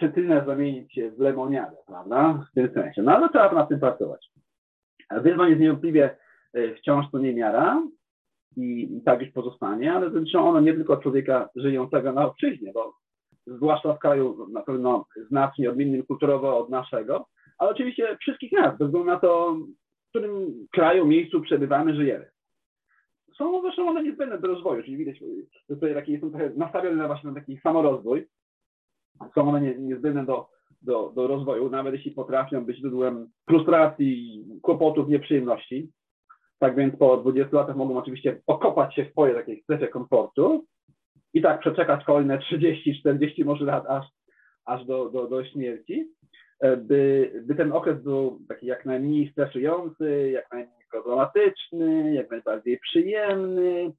cytrynę 0.00 0.44
zamienić 0.46 1.00
w 1.16 1.20
lemoniadę, 1.20 1.76
prawda? 1.86 2.46
W 2.50 2.54
tym 2.54 2.74
sensie. 2.74 3.02
No 3.02 3.16
ale 3.16 3.28
trzeba 3.28 3.52
nad 3.52 3.68
tym 3.68 3.80
pracować. 3.80 4.30
Wyzwań 5.10 5.48
jest 5.48 5.60
niewątpliwie 5.60 6.16
y, 6.56 6.74
wciąż 6.74 7.10
to 7.10 7.18
nie 7.18 7.34
miara, 7.34 7.82
i, 8.56 9.00
tak 9.04 9.20
już 9.20 9.30
pozostanie, 9.30 9.92
ale 9.92 10.10
dotyczą 10.10 10.48
one 10.48 10.62
nie 10.62 10.74
tylko 10.74 10.96
człowieka 10.96 11.48
żyjącego 11.54 12.12
na 12.12 12.26
obczyźnie, 12.26 12.72
bo 12.72 12.94
zwłaszcza 13.46 13.94
w 13.94 13.98
kraju 13.98 14.46
na 14.52 14.62
pewno 14.62 15.06
znacznie 15.28 15.70
odmiennym 15.70 16.06
kulturowo 16.06 16.58
od 16.58 16.70
naszego, 16.70 17.26
ale 17.58 17.70
oczywiście 17.70 18.16
wszystkich 18.20 18.52
nas, 18.52 18.78
bez 18.78 18.88
względu 18.88 19.10
na 19.10 19.18
to, 19.18 19.56
w 20.06 20.08
którym 20.08 20.66
kraju, 20.72 21.06
miejscu 21.06 21.40
przebywamy, 21.40 21.94
żyjemy. 21.94 22.30
Są 23.38 23.62
zresztą 23.62 23.88
one 23.88 24.02
niezbędne 24.02 24.38
do 24.38 24.48
rozwoju, 24.48 24.82
czyli 24.82 24.96
widać, 24.96 25.18
że 25.68 25.76
tutaj 25.76 25.94
taki, 25.94 26.12
jestem 26.12 26.30
trochę 26.30 26.50
nastawiony 26.56 26.96
na 26.96 27.06
właśnie 27.06 27.30
na 27.30 27.40
taki 27.40 27.58
samorozwój. 27.62 28.26
Są 29.34 29.48
one 29.48 29.60
niezbędne 29.60 30.26
do, 30.26 30.48
do, 30.82 31.12
do 31.14 31.26
rozwoju, 31.26 31.70
nawet 31.70 31.94
jeśli 31.94 32.10
potrafią 32.10 32.64
być 32.64 32.78
źródłem 32.78 33.28
frustracji, 33.48 34.44
kłopotów, 34.62 35.08
nieprzyjemności. 35.08 35.90
Tak 36.58 36.76
więc 36.76 36.96
po 36.96 37.16
20 37.16 37.56
latach 37.56 37.76
mogą 37.76 37.98
oczywiście 37.98 38.40
okopać 38.46 38.94
się 38.94 39.04
w 39.04 39.10
swojej 39.10 39.34
takiej 39.34 39.62
strefie 39.62 39.88
komfortu 39.88 40.66
i 41.34 41.42
tak 41.42 41.60
przeczekać 41.60 42.04
kolejne 42.04 42.38
30, 42.38 43.00
40 43.00 43.44
może 43.44 43.64
lat 43.64 43.86
aż, 43.88 44.06
aż 44.64 44.84
do, 44.84 45.10
do, 45.10 45.26
do 45.26 45.44
śmierci, 45.44 46.12
e, 46.60 46.76
by, 46.76 47.32
by 47.46 47.54
ten 47.54 47.72
okres 47.72 48.02
był 48.02 48.40
taki 48.48 48.66
jak 48.66 48.84
najmniej 48.84 49.30
stresujący, 49.32 50.30
jak 50.30 50.52
najmniej 50.52 50.86
problematyczny, 50.90 52.14
jak 52.14 52.30
najbardziej 52.30 52.78
przyjemny, 52.78 53.92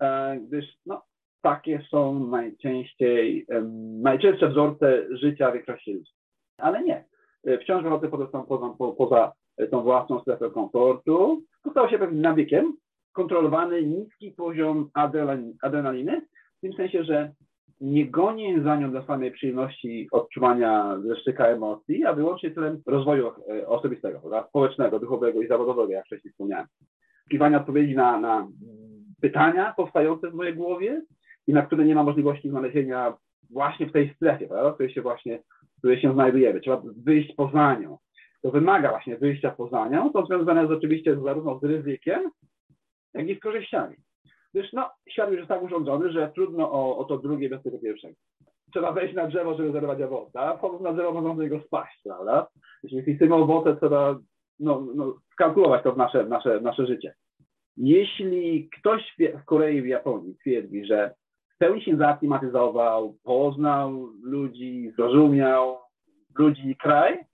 e, 0.00 0.38
gdyż 0.40 0.64
no, 0.86 1.02
takie 1.42 1.82
są 1.90 2.26
najczęściej, 2.26 3.46
najczęstsze 4.02 4.48
wzorce 4.48 5.16
życia 5.16 5.52
większości 5.52 5.92
ludzi. 5.94 6.12
Ale 6.58 6.82
nie. 6.82 7.04
E, 7.46 7.58
wciąż 7.58 7.82
wychodzę 7.82 8.08
poza, 8.08 8.26
poza, 8.26 8.94
poza 8.98 9.32
tą 9.70 9.82
własną 9.82 10.20
strefę 10.20 10.50
komfortu. 10.50 11.42
To 11.64 11.70
stało 11.70 11.88
się 11.88 11.98
pewnym 11.98 12.20
nawykiem, 12.20 12.76
kontrolowany 13.12 13.82
niski 13.82 14.30
poziom 14.30 14.90
adrenaliny, 15.62 16.22
w 16.58 16.60
tym 16.60 16.72
sensie, 16.72 17.04
że 17.04 17.32
nie 17.80 18.06
gonię 18.06 18.62
za 18.62 18.76
nią 18.76 18.90
dla 18.90 19.06
samej 19.06 19.32
przyjemności 19.32 20.08
odczuwania 20.12 20.98
zeszczyka 21.04 21.46
emocji, 21.46 22.04
a 22.04 22.12
wyłącznie 22.12 22.54
celem 22.54 22.82
rozwoju 22.86 23.26
e, 23.28 23.68
osobistego, 23.68 24.22
społecznego, 24.48 24.98
duchowego 24.98 25.42
i 25.42 25.48
zawodowego, 25.48 25.92
jak 25.92 26.04
wcześniej 26.04 26.32
wspomniałem. 26.32 26.66
Poszukiwania 27.24 27.60
odpowiedzi 27.60 27.94
na, 27.94 28.20
na 28.20 28.48
pytania 29.20 29.74
powstające 29.76 30.30
w 30.30 30.34
mojej 30.34 30.54
głowie 30.54 31.02
i 31.46 31.52
na 31.52 31.62
które 31.62 31.84
nie 31.84 31.94
ma 31.94 32.02
możliwości 32.02 32.50
znalezienia 32.50 33.14
właśnie 33.50 33.86
w 33.86 33.92
tej 33.92 34.14
strefie, 34.14 34.48
prawda? 34.48 34.70
w 34.70 34.74
której 34.74 34.92
się 34.92 35.02
właśnie 35.02 35.38
w 35.76 35.78
której 35.78 36.00
się 36.00 36.12
znajdujemy. 36.12 36.60
Trzeba 36.60 36.82
wyjść 36.96 37.34
poza 37.34 37.74
nią. 37.74 37.98
To 38.42 38.50
wymaga 38.50 38.90
właśnie 38.90 39.16
wyjścia 39.16 39.50
poza 39.50 39.88
nią. 39.88 40.12
To 40.12 40.26
związane 40.26 40.60
jest 40.60 40.72
oczywiście 40.72 41.16
zarówno 41.24 41.58
z 41.58 41.64
ryzykiem, 41.64 42.30
jak 43.14 43.28
i 43.28 43.36
z 43.36 43.40
korzyściami. 43.40 43.96
Gdyż 44.54 44.72
no, 44.72 44.90
świat 45.10 45.30
już 45.30 45.38
jest 45.38 45.48
tak 45.48 45.62
urządzony, 45.62 46.12
że 46.12 46.30
trudno 46.34 46.72
o, 46.72 46.98
o 46.98 47.04
to 47.04 47.18
drugie 47.18 47.48
bez 47.48 47.62
tego 47.62 47.78
pierwszego. 47.78 48.14
Trzeba 48.72 48.92
wejść 48.92 49.14
na 49.14 49.26
drzewo, 49.26 49.54
żeby 49.54 49.72
zerwać 49.72 50.02
owoce, 50.02 50.56
wchodząc 50.58 50.82
na 50.82 50.92
drzewo 50.92 51.12
można 51.12 51.34
z 51.34 51.38
niego 51.38 51.60
spaść, 51.60 52.00
prawda? 52.04 52.46
Jeśli 52.82 53.16
chcemy 53.16 53.34
owoce, 53.34 53.76
trzeba 53.76 54.18
no, 54.60 54.86
no, 54.94 55.14
skalkulować 55.32 55.82
to 55.82 55.92
w 55.92 55.96
nasze, 55.96 56.24
nasze, 56.24 56.60
nasze 56.60 56.86
życie. 56.86 57.14
Jeśli 57.76 58.68
ktoś 58.68 59.16
w 59.18 59.44
Korei, 59.44 59.82
w 59.82 59.86
Japonii 59.86 60.36
twierdzi, 60.36 60.84
że 60.84 61.14
w 61.54 61.58
pełni 61.58 61.82
się 61.82 61.96
zaaklimatyzował, 61.96 63.16
poznał 63.22 64.08
ludzi, 64.22 64.92
zrozumiał 64.96 65.78
ludzi 66.38 66.70
i 66.70 66.76
kraj, 66.76 67.24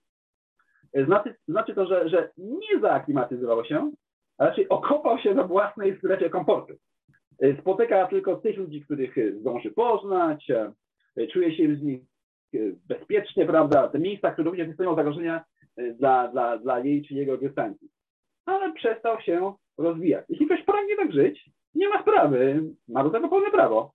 znaczy, 1.06 1.34
znaczy 1.48 1.74
to, 1.74 1.86
że, 1.86 2.08
że 2.08 2.30
nie 2.36 2.80
zaaklimatyzował 2.80 3.64
się, 3.64 3.92
a 4.38 4.44
raczej 4.44 4.68
okopał 4.68 5.18
się 5.18 5.34
na 5.34 5.44
własnej 5.44 5.98
strefie 5.98 6.30
komfortu. 6.30 6.74
E, 7.40 7.60
spotyka 7.60 8.06
tylko 8.06 8.36
tych 8.36 8.56
ludzi, 8.56 8.80
których 8.80 9.18
e, 9.18 9.32
zdąży 9.32 9.70
poznać, 9.70 10.50
e, 10.50 11.26
czuje 11.32 11.56
się 11.56 11.76
z 11.76 11.82
nich 11.82 12.00
bezpiecznie, 12.88 13.46
prawda, 13.46 13.88
te 13.88 13.98
miejsca, 13.98 14.30
które 14.30 14.50
również 14.50 14.68
nie 14.68 14.74
zagrożenia 14.74 15.44
dla, 15.98 16.28
dla, 16.28 16.58
dla 16.58 16.80
jej 16.80 17.04
czy 17.04 17.14
jego 17.14 17.34
egzystencji. 17.34 17.88
Ale 18.46 18.72
przestał 18.72 19.20
się 19.20 19.54
rozwijać. 19.78 20.24
Jeśli 20.28 20.46
ktoś 20.46 20.64
pragnie 20.64 20.96
tak 20.96 21.12
żyć, 21.12 21.50
nie 21.74 21.88
ma 21.88 22.02
sprawy, 22.02 22.62
ma 22.88 23.04
do 23.04 23.10
tego 23.10 23.28
pełne 23.28 23.50
prawo, 23.50 23.92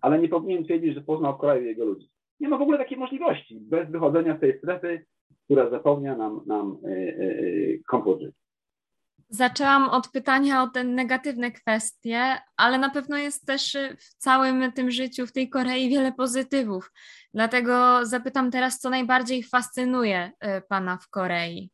ale 0.00 0.18
nie 0.18 0.28
powinien 0.28 0.64
twierdzić, 0.64 0.94
że 0.94 1.00
poznał 1.00 1.38
kraju 1.38 1.64
jego 1.64 1.84
ludzi. 1.84 2.08
Nie 2.40 2.48
ma 2.48 2.58
w 2.58 2.62
ogóle 2.62 2.78
takiej 2.78 2.98
możliwości 2.98 3.60
bez 3.60 3.90
wychodzenia 3.90 4.36
z 4.36 4.40
tej 4.40 4.58
strefy, 4.58 5.04
która 5.44 5.70
zapewnia 5.70 6.16
nam, 6.16 6.40
nam 6.46 6.78
komfort 7.86 8.20
życia. 8.20 8.43
Zaczęłam 9.28 9.88
od 9.88 10.10
pytania 10.10 10.62
o 10.62 10.68
te 10.68 10.84
negatywne 10.84 11.50
kwestie, 11.52 12.20
ale 12.56 12.78
na 12.78 12.90
pewno 12.90 13.16
jest 13.16 13.46
też 13.46 13.76
w 13.98 14.14
całym 14.14 14.72
tym 14.72 14.90
życiu 14.90 15.26
w 15.26 15.32
tej 15.32 15.48
Korei 15.48 15.88
wiele 15.88 16.12
pozytywów. 16.12 16.92
Dlatego 17.34 18.06
zapytam 18.06 18.50
teraz, 18.50 18.80
co 18.80 18.90
najbardziej 18.90 19.42
fascynuje 19.42 20.26
y, 20.26 20.62
Pana 20.68 20.96
w 20.96 21.10
Korei? 21.10 21.70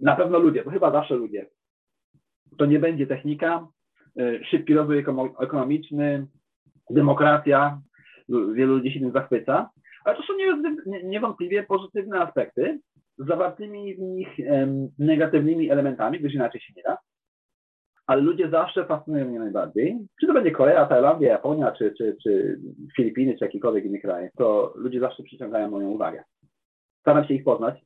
Na 0.00 0.16
pewno 0.16 0.38
ludzie, 0.38 0.64
to 0.64 0.70
chyba 0.70 0.92
zawsze 0.92 1.14
ludzie. 1.14 1.46
To 2.58 2.66
nie 2.66 2.78
będzie 2.78 3.06
technika, 3.06 3.66
y, 4.20 4.40
szybki 4.50 4.74
rozwój 4.74 5.04
ekonomiczny, 5.40 6.26
demokracja, 6.90 7.80
wielu 8.28 8.76
ludzi 8.76 8.92
się 8.92 9.00
tym 9.00 9.12
zachwyca, 9.12 9.70
ale 10.04 10.16
to 10.16 10.22
są 10.22 10.32
niewątpliwie 11.04 11.62
pozytywne 11.62 12.20
aspekty, 12.20 12.80
zawartymi 13.18 13.94
w 13.94 13.98
nich 13.98 14.28
negatywnymi 14.98 15.70
elementami, 15.70 16.20
gdyż 16.20 16.34
inaczej 16.34 16.60
się 16.60 16.72
nie 16.76 16.82
da. 16.82 16.98
Ale 18.06 18.22
ludzie 18.22 18.50
zawsze 18.50 18.86
fascynują 18.86 19.28
mnie 19.28 19.38
najbardziej. 19.38 19.98
Czy 20.20 20.26
to 20.26 20.32
będzie 20.32 20.50
Korea, 20.50 20.86
Tajlandia, 20.86 21.28
Japonia, 21.28 21.72
czy, 21.72 21.94
czy, 21.98 22.16
czy 22.22 22.58
Filipiny, 22.96 23.38
czy 23.38 23.44
jakikolwiek 23.44 23.84
inny 23.84 24.00
kraj, 24.00 24.28
to 24.36 24.72
ludzie 24.76 25.00
zawsze 25.00 25.22
przyciągają 25.22 25.70
moją 25.70 25.90
uwagę. 25.90 26.24
Staram 27.00 27.24
się 27.24 27.34
ich 27.34 27.44
poznać, 27.44 27.84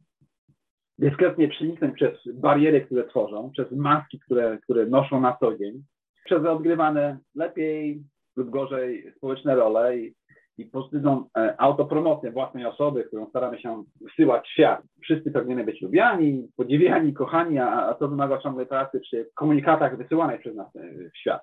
dyskretnie 0.98 1.48
przeniknąć 1.48 1.94
przez 1.94 2.12
bariery, 2.34 2.80
które 2.80 3.04
tworzą, 3.04 3.50
przez 3.50 3.72
maski, 3.72 4.20
które, 4.20 4.58
które 4.62 4.86
noszą 4.86 5.20
na 5.20 5.36
co 5.40 5.58
dzień, 5.58 5.84
przez 6.24 6.44
odgrywane 6.44 7.18
lepiej 7.34 8.02
lub 8.36 8.50
gorzej 8.50 9.12
społeczne 9.16 9.56
role 9.56 9.98
i 9.98 10.14
i 10.58 10.64
pozytywną 10.64 11.24
e, 11.36 11.60
autopromocję 11.60 12.32
własnej 12.32 12.64
osoby, 12.64 13.04
którą 13.04 13.28
staramy 13.28 13.60
się 13.60 13.84
wsyłać 14.12 14.44
w 14.48 14.52
świat. 14.52 14.82
Wszyscy 15.02 15.30
pragniemy 15.30 15.64
być 15.64 15.82
lubiani, 15.82 16.48
podziwiani, 16.56 17.14
kochani, 17.14 17.58
a, 17.58 17.86
a 17.86 17.94
to 17.94 18.08
wymaga 18.08 18.38
ciągłej 18.38 18.66
pracy 18.66 19.00
przy 19.00 19.28
komunikatach 19.34 19.96
wysyłanych 19.96 20.40
przez 20.40 20.56
nas 20.56 20.76
e, 20.76 21.10
w 21.14 21.18
świat. 21.18 21.42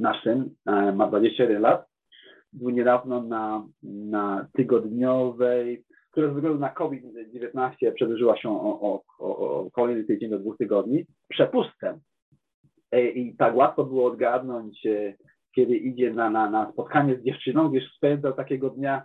Nasz 0.00 0.22
syn 0.22 0.50
e, 0.66 0.92
ma 0.92 1.06
21 1.06 1.62
lat, 1.62 1.86
był 2.52 2.70
niedawno 2.70 3.22
na, 3.22 3.66
na 3.82 4.46
tygodniowej, 4.52 5.84
która 6.10 6.28
ze 6.28 6.34
względu 6.34 6.58
na 6.58 6.68
COVID-19 6.68 7.92
przedłużyła 7.94 8.36
się 8.36 8.50
o, 8.50 8.80
o, 8.80 9.02
o, 9.18 9.36
o 9.38 9.70
kolejny 9.70 10.04
tydzień 10.04 10.30
do 10.30 10.38
dwóch 10.38 10.56
tygodni, 10.58 11.06
przepustkę. 11.28 11.98
I 13.14 13.36
tak 13.38 13.56
łatwo 13.56 13.84
było 13.84 14.06
odgadnąć, 14.06 14.86
kiedy 15.54 15.76
idzie 15.76 16.12
na, 16.12 16.30
na, 16.30 16.50
na 16.50 16.72
spotkanie 16.72 17.16
z 17.16 17.24
dziewczyną, 17.24 17.68
gdzieś 17.68 17.92
spędza 17.96 18.32
takiego 18.32 18.70
dnia 18.70 19.02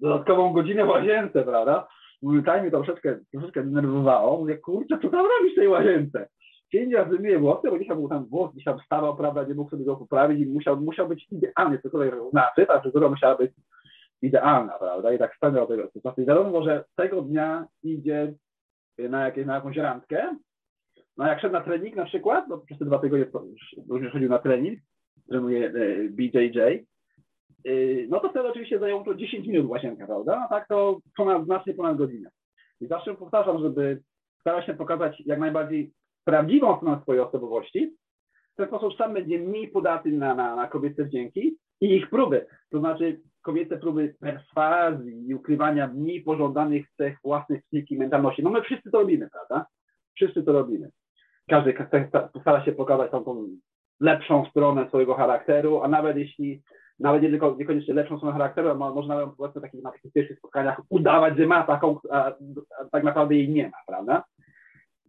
dodatkową 0.00 0.52
godzinę 0.52 0.84
w 0.84 0.88
łazience, 0.88 1.42
prawda? 1.42 1.88
Tutaj 2.20 2.62
mnie 2.62 2.70
to 2.70 2.76
troszeczkę, 2.76 3.18
troszeczkę 3.32 3.62
denerwowało. 3.62 4.38
Mówię, 4.38 4.58
kurczę, 4.58 4.98
co 5.02 5.08
tam 5.08 5.26
robisz 5.26 5.52
w 5.52 5.56
tej 5.56 5.68
łazience? 5.68 6.28
Pięć 6.72 6.94
razy 6.94 7.18
myję 7.18 7.38
włosy, 7.38 7.70
bo 7.70 7.78
dzisiaj 7.78 7.96
był 7.96 8.08
tam 8.08 8.24
włos, 8.24 8.50
tam 8.64 8.78
wstawał, 8.78 9.16
prawda, 9.16 9.42
nie 9.42 9.54
mógł 9.54 9.70
sobie 9.70 9.84
go 9.84 9.96
poprawić 9.96 10.40
i 10.40 10.46
musiał, 10.46 10.80
musiał 10.80 11.08
być 11.08 11.26
idealny, 11.30 11.78
cokolwiek 11.78 12.14
znaczy, 12.30 12.66
ta 12.66 12.80
fryzura 12.80 13.08
musiała 13.08 13.36
być 13.36 13.52
idealna, 14.22 14.72
prawda, 14.78 15.12
i 15.12 15.18
tak 15.18 15.36
spędzał 15.36 15.66
tego 15.66 15.82
czasu. 16.02 16.22
I 16.22 16.26
wiadomo, 16.26 16.62
że 16.62 16.84
tego 16.96 17.22
dnia 17.22 17.66
idzie 17.82 18.34
na, 18.98 19.24
jakieś, 19.24 19.46
na 19.46 19.54
jakąś 19.54 19.76
randkę, 19.76 20.36
no 21.16 21.26
jak 21.26 21.40
szedł 21.40 21.52
na 21.52 21.60
trening 21.60 21.96
na 21.96 22.04
przykład, 22.04 22.48
bo 22.48 22.58
przez 22.58 22.78
te 22.78 22.84
dwa 22.84 22.98
tygodnie 22.98 23.26
również 23.88 24.12
chodził 24.12 24.28
na 24.28 24.38
trening, 24.38 24.78
trenuje 25.32 25.66
e, 25.66 26.08
BJJ, 26.08 26.58
e, 26.60 26.82
no 28.08 28.20
to 28.20 28.28
wtedy 28.28 28.48
oczywiście 28.48 28.78
zajęło 28.78 29.04
to 29.04 29.14
10 29.14 29.46
minut 29.46 29.70
łazienka, 29.70 30.06
prawda? 30.06 30.46
Tak 30.50 30.68
to 30.68 30.98
ponad, 31.16 31.44
znacznie 31.44 31.74
ponad 31.74 31.96
godzinę. 31.96 32.30
I 32.80 32.86
zawsze 32.86 33.14
powtarzam, 33.14 33.58
żeby 33.58 34.02
starać 34.40 34.66
się 34.66 34.74
pokazać 34.74 35.22
jak 35.26 35.38
najbardziej 35.38 35.92
prawdziwą 36.24 36.76
stronę 36.76 37.00
swojej 37.02 37.22
osobowości. 37.22 37.96
W 38.52 38.56
ten 38.56 38.66
sposób 38.66 38.96
sam 38.96 39.14
będzie 39.14 39.38
mniej 39.38 39.68
podatny 39.68 40.12
na, 40.12 40.34
na, 40.34 40.56
na 40.56 40.68
kobiece 40.68 41.04
wdzięki 41.04 41.56
i 41.80 41.86
ich 41.86 42.10
próby. 42.10 42.46
To 42.70 42.78
znaczy 42.78 43.20
kobiece 43.42 43.78
próby 43.78 44.14
perswazji 44.20 45.28
i 45.28 45.34
ukrywania 45.34 45.86
mniej 45.88 46.22
pożądanych 46.22 46.86
cech 46.96 47.18
własnych 47.24 47.62
psychiki 47.62 47.96
mentalności. 47.98 48.42
No 48.42 48.50
my 48.50 48.62
wszyscy 48.62 48.90
to 48.90 48.98
robimy, 48.98 49.28
prawda? 49.30 49.66
Wszyscy 50.14 50.42
to 50.42 50.52
robimy. 50.52 50.90
Każdy 51.48 51.74
stara 52.40 52.64
się 52.64 52.72
pokazać 52.72 53.10
tą, 53.10 53.24
tą 53.24 53.48
lepszą 54.02 54.44
stronę 54.50 54.88
swojego 54.88 55.14
charakteru, 55.14 55.82
a 55.82 55.88
nawet 55.88 56.16
jeśli, 56.16 56.62
nawet 56.98 57.22
nie 57.22 57.28
tylko 57.28 57.56
niekoniecznie 57.58 57.94
lepszą 57.94 58.16
stronę 58.16 58.32
charakteru, 58.32 58.74
można 58.78 59.26
powiedzmy 59.38 59.60
takich, 59.60 59.82
na 59.82 59.92
takich 59.92 60.12
pierwszych 60.12 60.38
spotkaniach 60.38 60.80
udawać, 60.88 61.36
że 61.36 61.46
ma 61.46 61.62
taką, 61.62 61.98
a, 62.10 62.24
a 62.80 62.84
tak 62.92 63.04
naprawdę 63.04 63.34
jej 63.34 63.48
nie 63.48 63.64
ma, 63.68 63.76
prawda? 63.86 64.24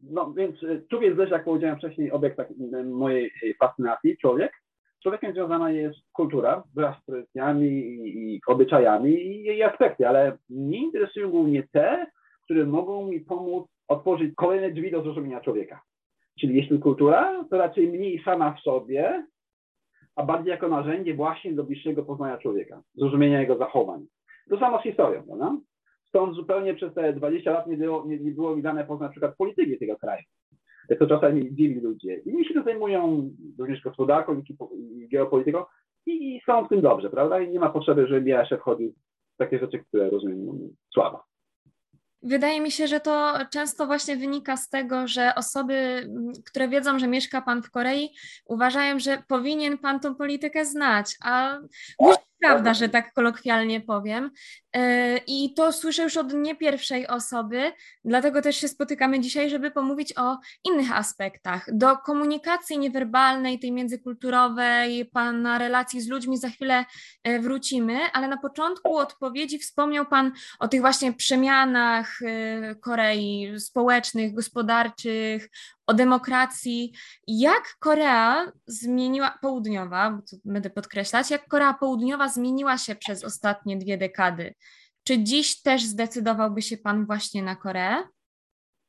no 0.03 0.33
więc 0.33 0.63
y, 0.63 0.85
tu 0.89 1.01
jest 1.01 1.17
też, 1.17 1.31
jak 1.31 1.43
powiedziałem 1.43 1.77
wcześniej, 1.77 2.11
obiekt 2.11 2.37
tak, 2.37 2.47
mojej 2.85 3.31
fascynacji, 3.59 4.17
człowiek. 4.17 4.51
Człowiekiem 5.03 5.33
związana 5.33 5.71
jest 5.71 5.99
kultura 6.13 6.63
wraz 6.75 7.01
z 7.01 7.05
tradycjami 7.05 7.67
i, 7.67 8.35
i 8.35 8.41
obyczajami 8.47 9.11
i 9.11 9.43
jej 9.43 9.63
aspekty, 9.63 10.07
ale 10.07 10.37
mnie 10.49 10.77
interesują 10.77 11.29
głównie 11.29 11.63
te, 11.71 12.05
które 12.43 12.65
mogą 12.65 13.07
mi 13.07 13.19
pomóc 13.19 13.67
otworzyć 13.87 14.33
kolejne 14.35 14.71
drzwi 14.71 14.91
do 14.91 15.03
zrozumienia 15.03 15.41
człowieka. 15.41 15.81
Czyli 16.39 16.55
jeśli 16.55 16.79
kultura, 16.79 17.45
to 17.49 17.57
raczej 17.57 17.87
mniej 17.87 18.23
sama 18.23 18.53
w 18.53 18.59
sobie, 18.59 19.25
a 20.15 20.23
bardziej 20.23 20.51
jako 20.51 20.67
narzędzie 20.67 21.13
właśnie 21.13 21.53
do 21.53 21.63
bliższego 21.63 22.03
poznania 22.03 22.37
człowieka, 22.37 22.81
zrozumienia 22.95 23.41
jego 23.41 23.57
zachowań. 23.57 24.05
To 24.49 24.59
samo 24.59 24.79
z 24.79 24.83
historią, 24.83 25.23
prawda? 25.23 25.57
Stąd 26.07 26.35
zupełnie 26.35 26.73
przez 26.73 26.93
te 26.93 27.13
20 27.13 27.51
lat 27.51 27.67
nie 27.67 27.77
było, 27.77 28.05
nie, 28.05 28.19
nie 28.19 28.31
było 28.31 28.55
mi 28.55 28.61
dane 28.61 28.85
poznać 28.85 29.07
na 29.07 29.11
przykład 29.11 29.37
polityki 29.37 29.79
tego 29.79 29.95
kraju. 29.97 30.23
Jak 30.89 30.99
to 30.99 31.07
czasami 31.07 31.55
dzieli 31.55 31.79
ludzie. 31.79 32.15
Inni 32.15 32.45
się 32.45 32.53
to 32.53 32.63
zajmują 32.63 33.29
również 33.59 33.81
gospodarką 33.81 34.41
i 34.75 35.07
geopolityką 35.07 35.63
i 36.05 36.41
są 36.45 36.65
w 36.65 36.69
tym 36.69 36.81
dobrze, 36.81 37.09
prawda? 37.09 37.39
I 37.39 37.51
nie 37.51 37.59
ma 37.59 37.69
potrzeby, 37.69 38.07
żeby 38.07 38.29
ja 38.29 38.45
się 38.45 38.57
wchodził 38.57 38.93
w 39.33 39.37
takie 39.37 39.59
rzeczy, 39.59 39.79
które 39.79 40.09
rozumiem 40.09 40.39
słaba. 40.93 41.23
Wydaje 42.23 42.61
mi 42.61 42.71
się, 42.71 42.87
że 42.87 42.99
to 42.99 43.33
często 43.51 43.85
właśnie 43.85 44.17
wynika 44.17 44.57
z 44.57 44.69
tego, 44.69 45.07
że 45.07 45.35
osoby, 45.35 46.07
które 46.45 46.69
wiedzą, 46.69 46.99
że 46.99 47.07
mieszka 47.07 47.41
Pan 47.41 47.63
w 47.63 47.71
Korei, 47.71 48.09
uważają, 48.45 48.99
że 48.99 49.23
powinien 49.27 49.77
Pan 49.77 49.99
tą 49.99 50.15
politykę 50.15 50.65
znać, 50.65 51.15
a 51.23 51.57
prawda, 52.47 52.73
że 52.73 52.89
tak 52.89 53.13
kolokwialnie 53.13 53.81
powiem. 53.81 54.31
E, 54.75 55.17
I 55.17 55.53
to 55.53 55.71
słyszę 55.71 56.03
już 56.03 56.17
od 56.17 56.33
nie 56.33 56.55
pierwszej 56.55 57.07
osoby, 57.07 57.71
dlatego 58.05 58.41
też 58.41 58.55
się 58.55 58.67
spotykamy 58.67 59.19
dzisiaj, 59.19 59.49
żeby 59.49 59.71
pomówić 59.71 60.17
o 60.17 60.37
innych 60.63 60.97
aspektach. 60.97 61.65
Do 61.73 61.97
komunikacji 61.97 62.79
niewerbalnej, 62.79 63.59
tej 63.59 63.71
międzykulturowej, 63.71 65.05
Pana 65.05 65.57
relacji 65.57 66.01
z 66.01 66.07
ludźmi 66.07 66.37
za 66.37 66.49
chwilę 66.49 66.85
e, 67.23 67.39
wrócimy, 67.39 67.99
ale 68.13 68.27
na 68.27 68.37
początku 68.37 68.97
odpowiedzi 68.97 69.59
wspomniał 69.59 70.05
Pan 70.05 70.31
o 70.59 70.67
tych 70.67 70.81
właśnie 70.81 71.13
przemianach 71.13 72.21
e, 72.21 72.75
Korei 72.75 73.53
społecznych, 73.59 74.33
gospodarczych, 74.33 75.49
o 75.87 75.93
demokracji. 75.93 76.93
Jak 77.27 77.63
Korea 77.79 78.51
zmieniła, 78.65 79.37
południowa, 79.41 80.11
bo 80.11 80.17
to 80.17 80.37
będę 80.45 80.69
podkreślać, 80.69 81.31
jak 81.31 81.47
Korea 81.47 81.73
Południowa 81.73 82.27
zmieniła 82.27 82.77
się 82.77 82.95
przez 82.95 83.25
ostatnie 83.25 83.77
dwie 83.77 83.97
dekady? 83.97 84.53
Czy 85.07 85.23
dziś 85.23 85.61
też 85.61 85.83
zdecydowałby 85.83 86.61
się 86.61 86.77
Pan 86.77 87.05
właśnie 87.05 87.43
na 87.43 87.55
Koreę? 87.55 87.95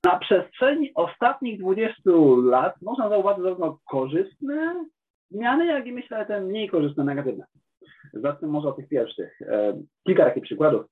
Na 0.04 0.18
przestrzeni 0.18 0.92
ostatnich 0.94 1.60
20 1.60 2.02
lat 2.44 2.74
można 2.82 3.08
zauważyć 3.08 3.42
zarówno 3.42 3.78
korzystne 3.84 4.84
zmiany, 5.30 5.66
jak 5.66 5.86
i 5.86 5.92
myślę 5.92 6.26
te 6.26 6.40
mniej 6.40 6.68
korzystne, 6.68 7.04
negatywne. 7.04 7.44
Zacznę 8.12 8.48
może 8.48 8.68
od 8.68 8.76
tych 8.76 8.88
pierwszych. 8.88 9.42
E, 9.42 9.82
kilka 10.06 10.24
takich 10.24 10.42
przykładów. 10.42 10.86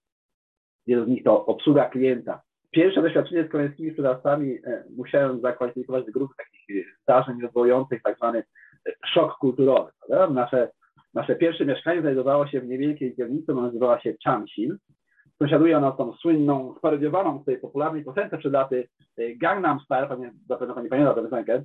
Jeden 0.87 1.05
z 1.05 1.09
nich 1.09 1.25
to 1.25 1.47
obsługa 1.47 1.89
klienta 1.89 2.43
pierwsze 2.73 3.03
doświadczenie 3.03 3.45
z 3.45 3.51
koreańskimi 3.51 3.91
sprzedawcami 3.91 4.59
e, 4.65 4.85
musiałem 4.97 5.41
zakwalifikować 5.41 6.07
do 6.07 6.13
grupy 6.13 6.35
takich 6.37 6.87
zdarzeń 7.03 7.41
rozwojących, 7.43 8.03
tak 8.03 8.17
zwany 8.17 8.39
e, 8.39 8.93
szok 9.07 9.39
kulturowy. 9.39 9.91
Nasze, 10.31 10.71
nasze 11.15 11.37
pierwsze 11.37 11.67
mieszkanie 11.67 12.01
znajdowało 12.01 12.47
się 12.47 12.61
w 12.61 12.69
niewielkiej 12.69 13.17
dzielnicy, 13.17 13.55
nazywała 13.55 14.01
się 14.01 14.15
Chamsil. 14.25 14.77
Sąsiaduje 15.39 15.79
ona 15.79 15.93
z 15.95 15.97
tą 15.97 16.13
słynną, 16.13 16.75
sparodiowaną 16.79 17.39
w 17.39 17.45
tej 17.45 17.59
popularnej 17.59 18.05
piosence 18.05 18.39
przed 18.39 18.53
laty 18.53 18.89
e, 19.19 19.35
Gangnam 19.37 19.81
Style, 19.81 20.07
pewnie, 20.09 20.33
zapewne 20.49 20.75
pani 20.75 20.89
pamięta 20.89 21.15
tę 21.15 21.23
piosenkę, 21.23 21.63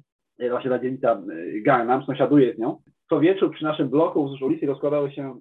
właśnie 0.49 0.69
ta 0.69 0.79
dzielnica 0.79 1.21
Gangnam, 1.65 2.03
sąsiaduje 2.03 2.55
z 2.55 2.57
nią. 2.57 2.77
Co 3.09 3.19
wieczór 3.19 3.51
przy 3.51 3.63
naszym 3.63 3.89
bloku 3.89 4.25
wzdłuż 4.25 4.41
ulicy 4.41 4.65
rozkładały 4.65 5.11
się 5.11 5.39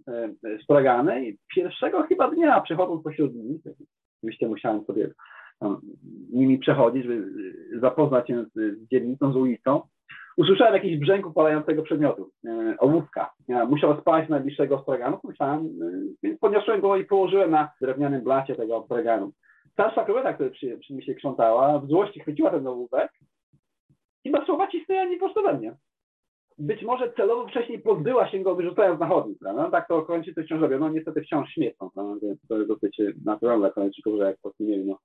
stragany 0.63 1.29
i 1.29 1.39
pierwszego 1.55 2.03
chyba 2.03 2.31
dnia 2.31 2.61
przechodząc 2.61 3.03
pośród 3.03 3.35
nich, 3.35 3.61
oczywiście 4.19 4.49
musiałem 4.49 4.85
sobie 4.85 5.11
nimi 6.33 6.59
przechodzić, 6.59 7.05
żeby 7.05 7.33
zapoznać 7.81 8.27
się 8.27 8.45
z, 8.55 8.89
dzielnicą, 8.91 9.33
z 9.33 9.37
ulicą, 9.37 9.83
usłyszałem 10.37 10.75
jakiś 10.75 10.99
brzęk 10.99 11.27
upalającego 11.27 11.83
przedmiotu, 11.83 12.31
e, 12.47 12.77
ołówka. 12.79 13.31
Musiał 13.69 14.01
spać 14.01 14.29
najbliższego 14.29 14.79
straganu, 14.79 15.19
myślałem, 15.25 15.61
e, 15.61 15.69
więc 16.23 16.41
podniosłem 16.41 16.81
go 16.81 16.97
i 16.97 17.05
położyłem 17.05 17.51
na 17.51 17.71
drewnianym 17.81 18.23
blacie 18.23 18.55
tego 18.55 18.85
straganu. 18.85 19.33
Starsza 19.73 20.05
kobieta, 20.05 20.33
która 20.33 20.51
przy, 20.51 20.79
przy 20.79 20.95
mi 20.95 21.05
się 21.05 21.15
krzątała, 21.15 21.79
w 21.79 21.89
złości 21.89 22.21
chwyciła 22.21 22.51
ten 22.51 22.67
ołówek 22.67 23.13
i 24.25 24.31
ma 24.31 24.45
słowa 24.47 24.69
cisnęła 24.69 25.19
prosto 25.19 25.43
we 25.43 25.59
mnie 25.59 25.75
być 26.59 26.83
może 26.83 27.13
celowo 27.13 27.49
wcześniej 27.49 27.79
pozbyła 27.79 28.29
się 28.29 28.39
go, 28.39 28.55
wyrzucając 28.55 29.01
na 29.01 29.07
chodnik, 29.07 29.39
prawda? 29.39 29.71
Tak 29.71 29.89
to 29.89 30.03
kończy 30.03 30.35
to 30.35 30.43
wciąż 30.43 30.61
robią. 30.61 30.79
No 30.79 30.89
niestety 30.89 31.23
wciąż 31.23 31.51
śmiecą, 31.51 31.91
prawda? 31.95 32.15
Więc 32.23 32.41
to 32.49 32.57
jest 32.57 32.69
dosyć 32.69 33.01
naturalne 33.25 33.71
kończyków, 33.71 34.19
że 34.19 34.25
jak 34.25 34.37
po 34.43 34.53
nie 34.61 34.77
wiem, 34.77 34.87
no, 34.87 34.99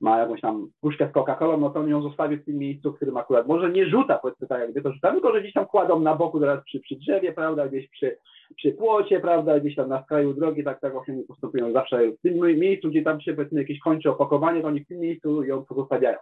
ma 0.00 0.18
jakąś 0.18 0.40
tam 0.40 0.68
puszkę 0.80 1.08
z 1.08 1.12
Coca-Colą, 1.12 1.60
no 1.60 1.70
to 1.70 1.80
on 1.80 1.88
ją 1.88 2.02
zostawi 2.02 2.36
w 2.36 2.44
tym 2.44 2.58
miejscu, 2.58 2.92
w 2.92 2.96
którym 2.96 3.16
akurat 3.16 3.46
może 3.46 3.70
nie 3.70 3.86
rzuta, 3.86 4.18
powiedzmy 4.18 4.46
tak, 4.46 4.60
jakby 4.60 4.82
to 4.82 4.92
rzuca, 4.92 5.12
tylko 5.12 5.32
że 5.32 5.40
gdzieś 5.40 5.52
tam 5.52 5.66
kładą 5.66 6.00
na 6.00 6.14
boku 6.14 6.40
teraz 6.40 6.64
przy, 6.64 6.80
przy 6.80 6.96
drzewie, 6.96 7.32
prawda, 7.32 7.68
gdzieś 7.68 7.90
przy, 7.90 8.18
przy 8.56 8.72
płocie, 8.72 9.20
prawda, 9.20 9.60
gdzieś 9.60 9.74
tam 9.74 9.88
na 9.88 10.02
skraju 10.02 10.34
drogi, 10.34 10.64
tak, 10.64 10.80
tak 10.80 10.92
właśnie 10.92 11.22
postępują 11.28 11.72
zawsze 11.72 12.10
w 12.10 12.20
tym 12.20 12.58
miejscu, 12.58 12.88
gdzie 12.88 13.02
tam 13.02 13.20
się 13.20 13.34
powiedzmy 13.34 13.60
jakieś 13.60 13.80
kończy 13.80 14.10
opakowanie, 14.10 14.60
to 14.60 14.68
oni 14.68 14.84
w 14.84 14.88
tym 14.88 15.00
miejscu 15.00 15.42
ją 15.44 15.64
pozostawiają. 15.64 16.18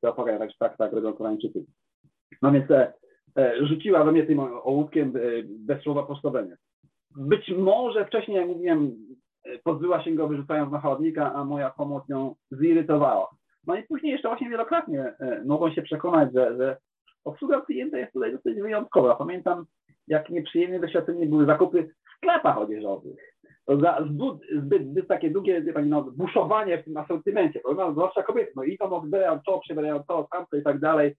To 0.00 0.10
opowiadają, 0.10 0.48
tak, 0.48 0.58
tak, 0.58 0.76
tak 0.76 0.92
robią 0.92 1.12
Koreańczycy. 1.12 1.64
No 2.42 2.52
więc 2.52 2.70
e, 2.70 2.76
e, 2.76 2.92
rzuciła 3.62 4.04
we 4.04 4.12
mnie 4.12 4.26
tym 4.26 4.40
ołówkiem 4.40 5.12
e, 5.16 5.20
bez 5.44 5.82
słowa 5.82 6.02
postawienia. 6.02 6.56
Być 7.16 7.52
może 7.58 8.06
wcześniej, 8.06 8.36
jak 8.36 8.46
mówiłem, 8.46 8.92
pozbyła 9.64 10.04
się 10.04 10.10
go 10.10 10.28
wyrzucając 10.28 10.72
na 10.72 10.80
chodnika, 10.80 11.34
a 11.34 11.44
moja 11.44 11.70
pomoc 11.70 12.08
ją 12.08 12.34
zirytowała. 12.50 13.28
No 13.66 13.76
i 13.76 13.82
później 13.82 14.12
jeszcze 14.12 14.28
właśnie 14.28 14.50
wielokrotnie 14.50 15.14
e, 15.20 15.42
mogą 15.44 15.70
się 15.70 15.82
przekonać, 15.82 16.34
że, 16.34 16.56
że 16.56 16.76
obsługa 17.24 17.60
klienta 17.60 17.98
jest 17.98 18.12
tutaj 18.12 18.32
dosyć 18.32 18.60
wyjątkowa. 18.60 19.16
Pamiętam, 19.16 19.64
jak 20.08 20.30
nieprzyjemne 20.30 20.80
doświadczenie 20.80 21.26
były 21.26 21.46
zakupy 21.46 21.82
w 21.82 22.16
sklepach 22.16 22.58
odzieżowych. 22.58 23.16
Za 23.68 24.06
zbyt, 24.10 24.62
zbyt, 24.62 24.90
zbyt 24.90 25.08
takie 25.08 25.30
długie 25.30 25.64
no, 25.84 26.02
buszowanie 26.02 26.78
w 26.78 26.84
tym 26.84 26.96
asortymencie, 26.96 27.60
prawda? 27.60 27.92
Zwłaszcza 27.92 28.22
kobiety, 28.22 28.52
no 28.56 28.64
i 28.64 28.78
to 28.78 28.96
odbierają 28.96 29.40
to, 29.46 29.58
przebierają 29.58 30.02
to, 30.08 30.28
tamto 30.32 30.56
i 30.56 30.62
tak 30.62 30.80
dalej. 30.80 31.14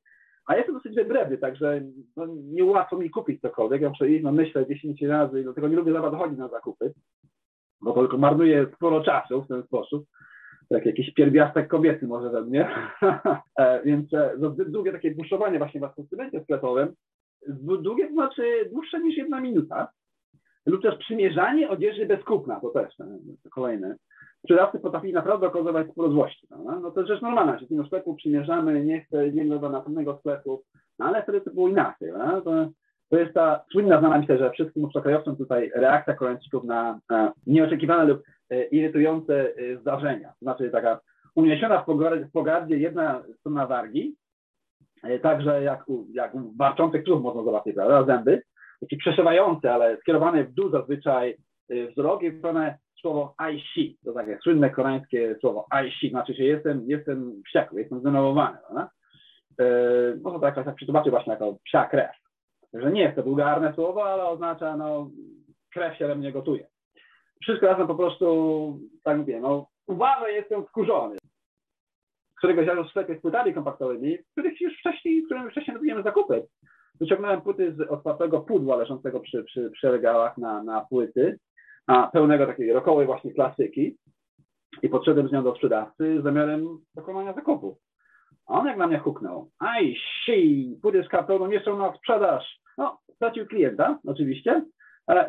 A 0.46 0.56
jestem 0.56 0.76
dosyć 0.76 0.96
wybredny, 0.96 1.38
także 1.38 1.82
no, 2.18 2.28
nie 2.28 2.66
łatwo 2.66 2.98
mi 2.98 3.10
kupić 3.10 3.42
cokolwiek. 3.42 3.82
Ja 3.82 3.90
muszę 3.90 4.10
iść, 4.10 4.24
no 4.24 4.32
myślę 4.32 4.68
10 4.68 5.02
razy 5.02 5.42
i 5.42 5.44
dlatego 5.44 5.68
nie 5.68 5.76
lubię 5.76 5.94
za 5.94 6.02
chodzić 6.02 6.38
na 6.38 6.48
zakupy 6.48 6.94
bo 7.82 7.94
tylko 7.94 8.18
marnuje 8.18 8.68
sporo 8.76 9.04
czasu 9.04 9.42
w 9.42 9.48
ten 9.48 9.64
sposób. 9.64 10.06
Tak, 10.70 10.86
jakiś 10.86 11.14
pierwiastek 11.14 11.68
kobiety 11.68 12.08
może 12.08 12.30
we 12.30 12.42
mnie. 12.42 12.70
E, 13.60 13.84
więc 13.84 14.14
e, 14.14 14.34
no, 14.40 14.50
długie 14.50 14.92
takie 14.92 15.16
buszowanie 15.16 15.58
właśnie 15.58 15.80
w 15.80 15.84
asortymencie 15.84 16.44
sklepowym, 16.44 16.94
długie 17.82 18.08
to 18.08 18.14
znaczy 18.14 18.70
dłuższe 18.72 19.00
niż 19.00 19.18
jedna 19.18 19.42
minuta, 19.42 19.88
lub 20.66 20.82
też 20.82 20.98
przymierzanie 20.98 21.70
odzieży 21.70 22.06
bez 22.06 22.24
kupna, 22.24 22.60
to 22.60 22.70
też 22.70 23.00
e, 23.00 23.18
kolejne. 23.50 23.96
Sprzedawcy 24.44 24.80
potrafili 24.80 25.14
naprawdę 25.14 25.48
okazywać 25.48 25.92
sporo 25.92 26.10
złości. 26.10 26.48
No, 26.50 26.92
to 26.92 27.00
jest 27.00 27.12
rzecz 27.12 27.22
normalna, 27.22 27.60
że 27.60 27.66
do 27.70 27.86
sklepu 27.86 28.16
przymierzamy, 28.16 28.86
nie 28.86 29.02
chcę, 29.02 29.32
nie 29.32 29.46
do 29.46 29.70
następnego 29.70 30.18
sklepu, 30.18 30.64
no 31.00 31.06
ale 31.06 31.24
wtedy 31.24 31.42
to 31.42 31.52
było 31.52 31.70
inaczej. 31.70 32.12
To, 32.44 32.68
to 33.10 33.18
jest 33.18 33.34
ta 33.34 33.66
słynna, 33.72 34.00
znana 34.00 34.18
myślę, 34.18 34.38
że 34.38 34.52
wszystkim 34.52 34.86
obcokrajowcom 34.86 35.36
tutaj 35.36 35.72
reakcja 35.76 36.14
Koreańczyków 36.14 36.64
na 36.64 37.00
nieoczekiwane 37.48 38.06
lub 38.06 38.24
e, 38.50 38.64
irytujące 38.64 39.54
e, 39.56 39.78
zdarzenia. 39.78 40.30
To 40.30 40.46
znaczy 40.46 40.70
taka 40.70 41.00
uniesiona 41.36 41.82
w 41.82 41.86
pogardzie, 41.86 42.26
w 42.26 42.32
pogardzie 42.32 42.78
jedna 42.78 43.24
strona 43.40 43.68
wargi, 43.68 44.16
e, 45.04 45.20
także 45.20 45.64
jak 45.64 45.90
u, 45.90 46.06
jak 46.14 46.36
u 46.36 46.54
warczących 46.58 47.04
psów 47.04 47.24
można 47.24 47.44
zobaczyć, 47.44 47.76
prawda, 47.76 48.04
zęby, 48.04 48.42
takie 48.82 48.98
przeszywające, 48.98 49.74
ale 49.74 49.98
skierowane 49.98 50.44
w 50.44 50.54
dół 50.54 50.70
zazwyczaj 50.70 51.38
wzrok 51.92 52.24
i 52.24 52.38
stronę 52.38 52.78
słowo 53.02 53.34
aishi, 53.38 53.98
to 54.06 54.14
takie 54.14 54.38
słynne 54.44 54.70
koreańskie 54.70 55.36
słowo 55.42 55.66
aishi, 55.70 56.10
znaczy, 56.10 56.34
że 56.34 56.44
jestem, 56.44 56.84
jestem 56.88 57.42
wściekły, 57.46 57.80
jestem 57.80 58.00
zdenerwowany, 58.00 58.58
prawda? 58.58 58.90
Można 60.24 60.40
to 60.40 60.46
jakoś 60.46 60.66
tak 60.66 60.76
przetłumaczyć 60.76 61.12
właśnie 61.12 61.34
jako 61.34 61.58
psia 61.64 61.86
krew. 61.86 62.12
Także 62.72 62.92
nie 62.92 63.02
jest 63.02 63.16
to 63.16 63.24
wulgarne 63.24 63.74
słowo, 63.74 64.06
ale 64.06 64.24
oznacza, 64.24 64.78
no, 64.78 65.10
krew 65.74 65.98
się 65.98 66.08
we 66.08 66.16
mnie 66.16 66.32
gotuje. 66.32 66.68
Wszystko 67.42 67.66
razem 67.68 67.88
po 67.88 67.96
prostu, 67.96 68.80
tak 69.04 69.18
mówię, 69.18 69.40
no, 69.40 69.68
uważaj, 69.88 70.36
jestem 70.36 70.66
wkurzony. 70.66 71.18
Któregoś 72.38 72.68
razu 72.68 72.84
w 72.84 72.90
sklepie 72.90 73.18
z 73.18 73.22
płytami 73.22 73.54
kompaktowymi, 73.54 74.18
których 74.32 74.62
już 74.62 74.80
wcześniej, 74.80 75.24
którym 75.24 75.52
wcześniej 75.52 75.78
robiłem 75.78 76.04
zakupy. 76.04 76.48
Wyciągnąłem 77.00 77.42
płyty 77.42 77.76
z 77.76 77.82
otwartego 77.82 78.42
pudła 78.42 78.76
leżącego 78.76 79.20
przy, 79.20 79.44
przy, 79.44 79.72
przy 79.72 79.92
regałach 79.92 80.38
na, 80.38 80.64
na 80.64 80.82
płyty, 80.82 81.40
a 81.88 82.08
pełnego 82.08 82.46
takiej 82.46 82.74
rokowej 82.74 83.06
właśnie 83.06 83.34
klasyki 83.34 83.98
i 84.82 84.90
podszedłem 84.90 85.28
z 85.28 85.32
nią 85.32 85.44
do 85.44 85.56
sprzedawcy 85.56 86.22
z 86.22 86.24
zamiarem 86.24 86.80
dokonania 86.96 87.34
zakupu. 87.34 87.78
A 88.48 88.60
on 88.60 88.68
jak 88.68 88.78
na 88.78 88.88
mnie 88.88 89.00
huknął, 89.00 89.50
aj, 89.60 89.96
si, 90.26 90.80
płyty 90.82 91.04
z 91.04 91.08
kartonu 91.08 91.48
nie 91.48 91.60
są 91.60 91.78
na 91.78 91.94
sprzedaż. 91.98 92.60
No, 92.78 93.00
stracił 93.16 93.46
klienta, 93.46 94.00
oczywiście, 94.08 94.66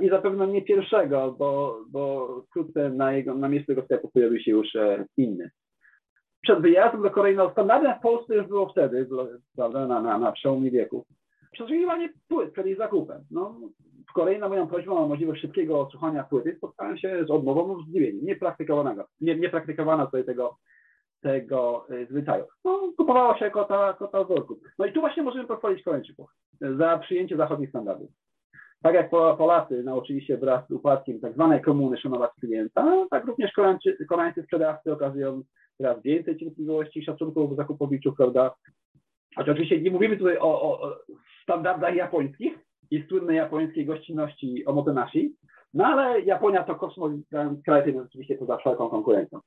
i 0.01 0.09
zapewne 0.09 0.47
nie 0.47 0.63
pierwszego, 0.63 1.33
bo, 1.39 1.79
bo 1.91 2.29
wkrótce 2.49 2.91
na, 2.91 3.13
jego, 3.13 3.35
na 3.35 3.49
miejscu 3.49 3.67
tego 3.67 3.83
sklepu 3.83 4.09
pojawił 4.09 4.41
się 4.41 4.51
już 4.51 4.77
e, 4.77 5.05
inny. 5.17 5.51
Przed 6.43 6.61
wyjazdem 6.61 7.03
do 7.03 7.11
Korei, 7.11 7.37
no 7.37 7.51
standardem 7.51 7.99
w 7.99 8.03
Polsce 8.03 8.35
już 8.35 8.47
było 8.47 8.69
wtedy, 8.69 9.09
prawda, 9.57 9.87
na, 9.87 10.03
na, 10.03 10.19
na 10.19 10.33
przełomie 10.33 10.71
wieków, 10.71 11.07
przesłuchiwanie 11.53 12.13
płyt 12.29 12.53
przed 12.53 12.67
jej 12.67 12.77
zakupem. 12.77 13.25
No, 13.31 13.61
w 14.11 14.13
Korei 14.13 14.39
na 14.39 14.49
moją 14.49 14.67
prośbę 14.67 14.93
o 14.93 15.09
możliwość 15.09 15.41
szybkiego 15.41 15.81
odsłuchania 15.81 16.25
płyty 16.25 16.55
spotkałem 16.57 16.99
się 16.99 17.25
z 17.25 17.31
odmową 17.31 17.83
zdziwieniem, 17.83 18.25
niepraktykowanego, 18.25 19.05
nie, 19.21 19.37
niepraktykowano 19.37 20.07
tutaj 20.07 20.25
tego, 20.25 20.57
tego 21.21 21.87
y, 21.91 22.07
zwyczaju. 22.11 22.45
No, 22.65 22.93
kupowało 22.97 23.39
się 23.39 23.51
kota, 23.51 23.93
kota 23.93 24.25
wzorku. 24.25 24.61
No 24.79 24.87
i 24.87 24.93
tu 24.93 25.01
właśnie 25.01 25.23
możemy 25.23 25.45
pochwalić 25.45 25.83
Koreańczyków 25.83 26.31
za 26.61 26.99
przyjęcie 26.99 27.37
zachodnich 27.37 27.69
standardów. 27.69 28.11
Tak 28.83 28.95
jak 28.95 29.11
Polacy 29.11 29.83
nauczyli 29.83 30.27
się 30.27 30.37
wraz 30.37 30.69
z 30.69 30.71
upadkiem 30.71 31.21
tak 31.21 31.33
zwanej 31.33 31.63
komuny 31.63 31.99
szanować 31.99 32.31
klienta, 32.41 33.07
tak 33.11 33.25
również 33.25 33.53
Koreańcy, 34.09 34.43
sprzedawcy 34.43 34.93
okazują 34.93 35.43
coraz 35.79 36.03
więcej 36.03 36.37
cierpliwości 36.37 36.99
i 36.99 37.05
szacunku 37.05 37.55
zakupowiczów, 37.55 38.17
prawda? 38.17 38.55
Choć 39.37 39.49
oczywiście 39.49 39.81
nie 39.81 39.91
mówimy 39.91 40.17
tutaj 40.17 40.39
o, 40.39 40.63
o, 40.63 40.97
standardach 41.43 41.95
japońskich 41.95 42.59
i 42.93 43.05
słynnej 43.09 43.37
japońskiej 43.37 43.87
gościnności 43.87 44.65
omotenashi, 44.67 45.35
no 45.75 45.87
ale 45.87 46.21
Japonia 46.21 46.63
to 46.63 46.75
kosmopolitan 46.75 47.63
kraj, 47.63 47.87
jest 47.87 47.99
oczywiście 47.99 48.35
poza 48.35 48.57
wszelką 48.57 48.89
konkurencją. 48.89 49.41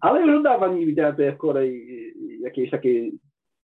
Ale 0.00 0.20
już 0.20 0.36
od 0.36 0.42
dawna 0.42 0.66
nie 0.66 0.86
widziałem 0.86 1.12
tutaj 1.12 1.32
w 1.32 1.38
Korei 1.38 2.12
jakiejś 2.40 2.70
takiej 2.70 3.12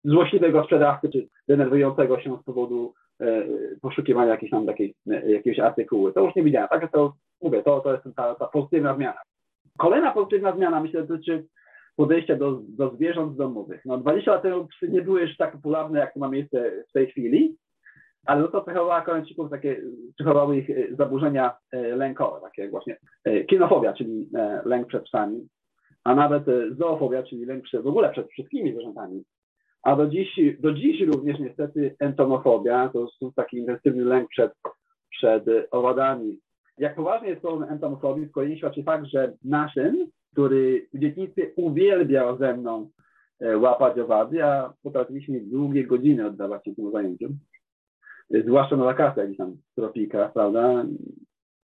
złośliwego 0.03 0.63
sprzedawcy, 0.63 1.09
czy 1.09 1.27
denerwującego 1.47 2.19
się 2.19 2.37
z 2.41 2.43
powodu 2.43 2.93
e, 3.21 3.43
poszukiwania 3.81 4.31
jakiejś 4.31 4.51
tam 4.51 4.65
takiej, 4.65 4.95
e, 5.11 5.31
jakiegoś 5.31 5.59
artykułu. 5.59 6.11
To 6.11 6.25
już 6.25 6.35
nie 6.35 6.43
widziałem. 6.43 6.69
Także 6.69 6.87
to 6.87 7.13
mówię, 7.41 7.63
to, 7.63 7.79
to 7.79 7.93
jest 7.93 8.03
ta, 8.15 8.35
ta 8.35 8.47
pozytywna 8.47 8.95
zmiana. 8.95 9.19
Kolejna 9.77 10.11
pozytywna 10.11 10.55
zmiana, 10.55 10.81
myślę, 10.81 11.03
dotyczy 11.03 11.45
podejścia 11.95 12.35
do, 12.35 12.61
do 12.67 12.95
zwierząt 12.95 13.37
domowych. 13.37 13.81
No 13.85 13.97
20 13.97 14.31
lat 14.31 14.41
temu 14.41 14.67
psy 14.67 14.89
nie 14.89 15.01
były 15.01 15.21
już 15.21 15.37
tak 15.37 15.51
popularne, 15.51 15.99
jak 15.99 16.13
to 16.13 16.19
ma 16.19 16.29
miejsce 16.29 16.71
w 16.89 16.91
tej 16.91 17.07
chwili, 17.07 17.55
ale 18.25 18.41
no 18.41 18.47
to 18.47 18.61
cechowało 18.61 19.05
Koreańczyków 19.05 19.49
takie, 19.49 19.81
cechowały 20.17 20.57
ich 20.57 20.69
e, 20.69 20.95
zaburzenia 20.95 21.57
e, 21.71 21.95
lękowe, 21.95 22.41
takie 22.41 22.61
jak 22.61 22.71
właśnie 22.71 22.97
e, 23.23 23.43
kinofobia, 23.43 23.93
czyli 23.93 24.29
lęk 24.65 24.87
przed 24.87 25.03
psami, 25.03 25.47
a 26.03 26.15
nawet 26.15 26.43
zoofobia, 26.77 27.23
czyli 27.23 27.45
lęk 27.45 27.63
przed, 27.63 27.83
w 27.83 27.87
ogóle 27.87 28.09
przed 28.11 28.29
wszystkimi 28.29 28.73
zwierzętami. 28.73 29.23
A 29.83 29.95
do 29.95 30.07
dziś, 30.07 30.39
do 30.59 30.73
dziś 30.73 31.01
również 31.01 31.39
niestety 31.39 31.95
entomofobia, 31.99 32.89
to 32.89 33.07
jest 33.21 33.35
taki 33.35 33.57
intensywny 33.57 34.05
lęk 34.05 34.29
przed, 34.29 34.51
przed 35.09 35.43
owadami. 35.71 36.39
Jak 36.77 36.95
poważnie 36.95 37.29
jest 37.29 37.41
problem 37.41 37.69
entomofobii, 37.69 38.25
w 38.25 38.57
świadczy 38.57 38.83
fakt, 38.83 39.05
że 39.05 39.33
nasz 39.43 39.73
syn, 39.73 40.07
który 40.31 40.87
w 40.93 40.99
dzieciństwie 40.99 41.51
uwielbiał 41.55 42.37
ze 42.37 42.57
mną 42.57 42.89
łapać 43.55 43.99
owady, 43.99 44.43
a 44.43 44.73
potrafiliśmy 44.83 45.39
długie 45.41 45.87
godziny 45.87 46.27
oddawać 46.27 46.65
się 46.65 46.75
tym 46.75 46.91
zajęciom 46.91 47.39
zwłaszcza 48.29 48.75
na 48.75 48.83
wakacjach 48.83 49.25
gdzieś 49.25 49.37
tam 49.37 49.57
w 49.71 49.75
tropikach, 49.75 50.33
prawda? 50.33 50.85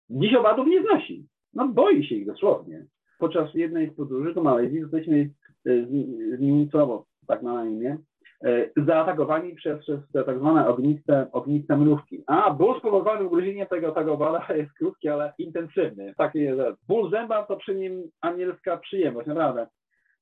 Dziś 0.10 0.34
owadów 0.34 0.67
nie 0.67 0.82
znosi. 0.82 1.25
No 1.54 1.67
boi 1.67 2.06
się 2.06 2.15
ich 2.15 2.25
dosłownie. 2.25 2.86
Podczas 3.19 3.54
jednej 3.54 3.89
z 3.89 3.95
podróży 3.95 4.34
do 4.34 4.43
Malezji 4.43 4.82
zostaliśmy 4.82 5.17
e, 5.19 5.30
z, 5.65 5.89
z 6.38 6.39
nimi, 6.39 6.69
co, 6.69 7.06
tak 7.28 7.43
na 7.43 7.65
imię, 7.65 7.97
e, 8.45 8.69
zaatakowani 8.88 9.56
przez, 9.56 9.80
przez 9.80 9.99
te 10.13 10.23
tak 10.23 10.39
zwane 10.39 10.67
ogniste, 10.67 11.28
ogniste 11.32 11.78
mrówki. 11.78 12.23
A 12.28 12.51
ból 12.51 12.80
spowodowany 12.80 13.25
ugryzieniem 13.25 13.67
tego, 13.67 13.91
tego 13.91 14.17
bala 14.17 14.47
jest 14.56 14.73
krótki, 14.73 15.10
ale 15.10 15.34
intensywny. 15.38 16.13
Taki 16.17 16.39
jest. 16.39 16.62
Ból 16.88 17.12
zęba 17.12 17.43
to 17.43 17.58
przy 17.58 17.75
nim 17.75 18.04
anielska 18.21 18.78
przyjemność, 18.78 19.28
naprawdę. 19.28 19.67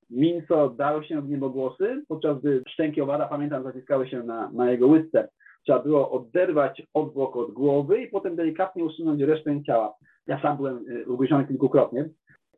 Minco 0.09 0.69
dał 0.69 1.03
się 1.03 1.21
w 1.21 1.29
niebogłosy, 1.29 2.03
podczas 2.07 2.39
gdy 2.39 2.63
szczęki 2.67 3.01
owada, 3.01 3.27
pamiętam, 3.27 3.63
zaciskały 3.63 4.09
się 4.09 4.23
na, 4.23 4.51
na 4.51 4.71
jego 4.71 4.87
łydce 4.87 5.29
trzeba 5.63 5.79
było 5.79 6.11
oderwać 6.11 6.81
odwłok 6.93 7.35
od 7.35 7.51
głowy 7.51 8.01
i 8.01 8.07
potem 8.07 8.35
delikatnie 8.35 8.83
usunąć 8.83 9.21
resztę 9.21 9.63
ciała. 9.63 9.93
Ja 10.27 10.41
sam 10.41 10.57
byłem 10.57 10.87
y, 10.87 11.05
ugryziony 11.07 11.47
kilkukrotnie. 11.47 12.09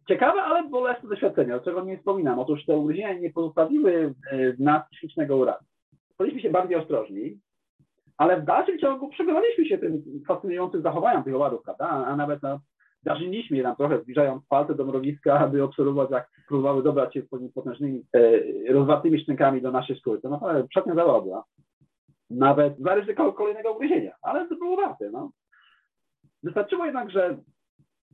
Ciekawe, 0.08 0.42
ale 0.42 0.70
bolesne 0.70 1.10
doświadczenie, 1.10 1.56
o 1.56 1.60
czego 1.60 1.84
nie 1.84 1.98
wspominam. 1.98 2.40
Otóż 2.40 2.66
te 2.66 2.78
ugryzienia 2.78 3.14
nie 3.14 3.34
pozostawiły 3.34 4.14
y, 4.34 4.54
w 4.54 4.60
nas 4.60 4.90
psychicznego 4.92 5.38
urazu. 5.38 5.66
Byliśmy 6.20 6.42
się 6.42 6.50
bardziej 6.50 6.78
ostrożni, 6.78 7.40
ale 8.18 8.42
w 8.42 8.46
dalszym 8.46 8.80
ciągu 8.80 9.10
przekonaliśmy 9.10 9.66
się 9.66 9.78
tym 9.78 10.04
fascynującym 10.28 10.82
zachowaniem 10.82 11.24
tych 11.24 11.36
owadów, 11.36 11.64
prawda? 11.64 11.86
A 11.86 12.16
nawet 12.16 12.40
no, 12.44 12.60
je 13.52 13.64
nam 13.64 13.76
trochę, 13.76 14.02
zbliżając 14.02 14.48
palce 14.48 14.76
do 14.76 14.86
mrowiska, 14.86 15.40
aby 15.40 15.64
obserwować, 15.64 16.12
jak 16.12 16.30
próbowały 16.48 16.84
dobrać 16.84 17.14
się 17.14 17.22
potężnymi, 17.56 18.04
e, 18.14 18.74
rozwartymi 18.74 19.20
szczękami 19.20 19.62
do 19.62 19.72
naszej 19.72 20.00
skóry. 20.00 20.22
To 20.22 20.30
naprawdę 20.30 20.68
przednia 20.68 20.96
zawoda 20.96 21.44
nawet 22.30 22.78
zaryzykował 22.80 23.34
kolejnego 23.34 23.74
ugryzienia, 23.74 24.16
ale 24.22 24.48
to 24.48 24.56
było 24.56 24.76
warte. 24.76 25.10
No. 25.10 25.32
Wystarczyło 26.44 26.86
jednak, 26.86 27.12
że 27.12 27.38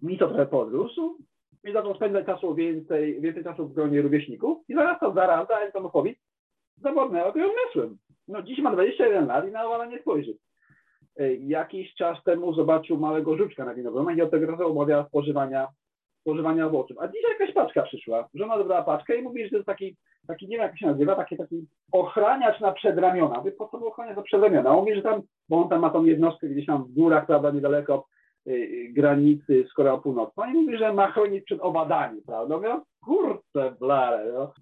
mi 0.01 0.17
to 0.17 0.27
trochę 0.27 0.45
podrósł 0.45 1.17
i 1.63 1.73
zaczął 1.73 1.95
spędzać 1.95 2.25
czasu 2.25 2.55
więcej, 2.55 3.21
więcej 3.21 3.43
czasu 3.43 3.67
w 3.67 3.73
gronie 3.73 4.01
rówieśników 4.01 4.57
i 4.69 4.75
zaraz 4.75 4.99
to 4.99 5.13
zaraza 5.13 5.59
entomofobii 5.59 6.15
zawodnęła 6.77 7.31
go 7.31 7.39
umysłem. 7.39 7.97
No 8.27 8.41
dziś 8.41 8.59
ma 8.59 8.71
21 8.71 9.27
lat 9.27 9.47
i 9.47 9.51
na 9.51 9.65
owana 9.65 9.85
nie 9.85 10.01
spojrzy. 10.01 10.37
Jakiś 11.39 11.93
czas 11.93 12.23
temu 12.23 12.53
zobaczył 12.53 12.97
małego 12.97 13.37
żuczka 13.37 13.65
na 13.65 13.73
winowym 13.73 14.17
i 14.17 14.21
od 14.21 14.31
tego 14.31 14.45
razu 14.45 14.67
omawiał 14.67 15.05
spożywania, 15.07 15.67
spożywania 16.21 16.65
owoców. 16.65 16.97
A 16.99 17.07
dzisiaj 17.07 17.31
jakaś 17.31 17.53
paczka 17.53 17.81
przyszła. 17.83 18.29
Żona 18.33 18.57
dobrała 18.57 18.83
paczkę 18.83 19.15
i 19.15 19.21
mówi, 19.21 19.43
że 19.43 19.49
to 19.49 19.55
jest 19.55 19.65
taki 19.65 19.97
taki, 20.27 20.47
nie 20.47 20.57
wiem 20.57 20.67
jak 20.67 20.79
się 20.79 20.87
nazywa, 20.87 21.15
taki, 21.15 21.37
taki 21.37 21.67
ochraniacz 21.91 22.59
na 22.59 22.71
przedramiona. 22.71 23.37
Mówię, 23.37 23.51
po 23.51 23.67
co 23.67 23.77
był 23.77 23.87
ochraniacz 23.87 24.15
na 24.15 24.23
przedramiona? 24.23 24.69
On 24.69 24.79
mówi, 24.79 24.95
że 24.95 25.01
tam, 25.01 25.21
bo 25.49 25.61
on 25.61 25.69
tam 25.69 25.81
ma 25.81 25.89
tą 25.89 26.05
jednostkę 26.05 26.49
gdzieś 26.49 26.65
tam 26.65 26.83
w 26.83 26.93
górach, 26.93 27.25
prawda, 27.25 27.51
niedaleko 27.51 28.05
y, 28.47 28.51
y, 28.51 28.93
granicy 28.93 29.65
z 29.71 29.73
Koreą 29.73 30.01
Północną 30.01 30.45
i 30.45 30.53
mówi, 30.53 30.77
że 30.77 30.93
ma 30.93 31.11
chronić 31.11 31.45
przed 31.45 31.61
owadami, 31.61 32.21
prawda? 32.21 32.55
Mówię, 32.55 32.79
kurczę, 33.05 33.75
blare, 33.79 34.33
no. 34.33 34.53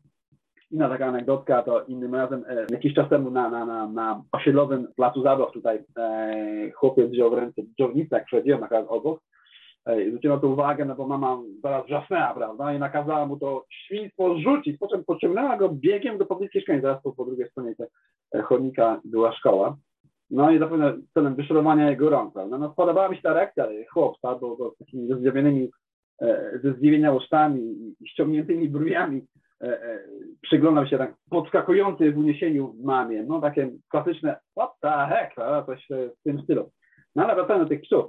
Inna 0.72 0.89
taka 0.89 1.06
anegdotka, 1.06 1.63
to 1.63 1.84
innym 1.84 2.15
razem, 2.15 2.45
e, 2.48 2.65
jakiś 2.72 2.93
czas 2.93 3.10
temu 3.10 3.32
na, 3.32 3.50
na, 3.50 3.65
na, 3.65 3.88
na 3.88 4.24
osiedlowym 4.32 4.88
placu 4.95 5.22
zabaw 5.22 5.52
tutaj 5.52 5.80
e, 5.98 6.72
chłopiec 6.72 7.12
wziął 7.12 7.30
w 7.30 7.34
ręce 7.34 7.62
dżownicę, 7.78 8.15
jak 8.15 8.26
przechodziłem 8.26 8.62
na 8.62 8.88
obok 8.88 9.19
zwróciła 10.08 10.36
na 10.36 10.42
to 10.42 10.48
uwagę, 10.48 10.86
no 10.86 10.96
bo 10.96 11.08
mama 11.08 11.38
zaraz 11.63 11.86
wrzasnęła, 11.86 12.34
prawda, 12.34 12.74
i 12.74 12.80
nakazała 12.80 13.26
mu 13.26 13.38
to 13.38 13.65
świństwo 13.70 14.36
zrzucić, 14.36 14.78
po 14.78 14.88
czym 14.88 15.04
pociągnęła 15.06 15.58
go 15.58 15.70
biegiem 15.70 16.18
do 16.18 16.26
pobliskiej 16.26 16.62
szkoły, 16.62 16.82
zaraz 16.82 17.04
po, 17.04 17.12
po 17.12 17.26
drugiej 17.26 17.50
stronie 17.50 17.76
e, 18.36 18.42
chodnika 18.42 19.02
była 19.06 19.34
szkoła. 19.34 19.78
No 20.30 20.52
i 20.52 20.60
zapewne 20.60 20.98
celem 21.13 21.36
wyszorowania 21.36 21.89
jego 21.89 22.10
rąk, 22.10 22.34
prawda. 22.34 22.58
No 22.58 22.70
podobała 22.70 23.10
mi 23.10 23.15
się 23.15 23.22
ta 23.22 23.34
reakcja 23.34 23.68
chłopca, 23.94 24.36
bo, 24.36 24.58
bo 24.58 24.76
takimi 24.80 25.13
zdziwionymi, 25.13 25.70
e, 26.22 26.60
ze 26.63 26.74
zdziwienia 26.74 27.12
ustami 27.12 27.62
i 27.62 28.08
ściągniętymi 28.08 28.70
brwiami 28.70 29.22
e, 29.62 29.84
e, 29.84 30.00
przyglądał 30.42 30.88
się 30.88 30.98
tak 30.98 31.13
podskakujący 31.30 32.12
w 32.12 32.18
uniesieniu 32.18 32.76
mamie, 32.84 33.24
no 33.24 33.42
takie 33.42 33.72
klasyczne 33.89 34.39
what 34.58 34.72
the 34.82 35.08
heck, 35.10 35.36
prawda, 35.36 35.63
coś 35.63 35.88
w 35.89 36.24
tym 36.24 36.42
stylu. 36.42 36.72
No 37.15 37.24
ale 37.24 37.36
wracając 37.36 37.65
do 37.65 37.70
tych 37.70 37.82
psów, 37.82 38.06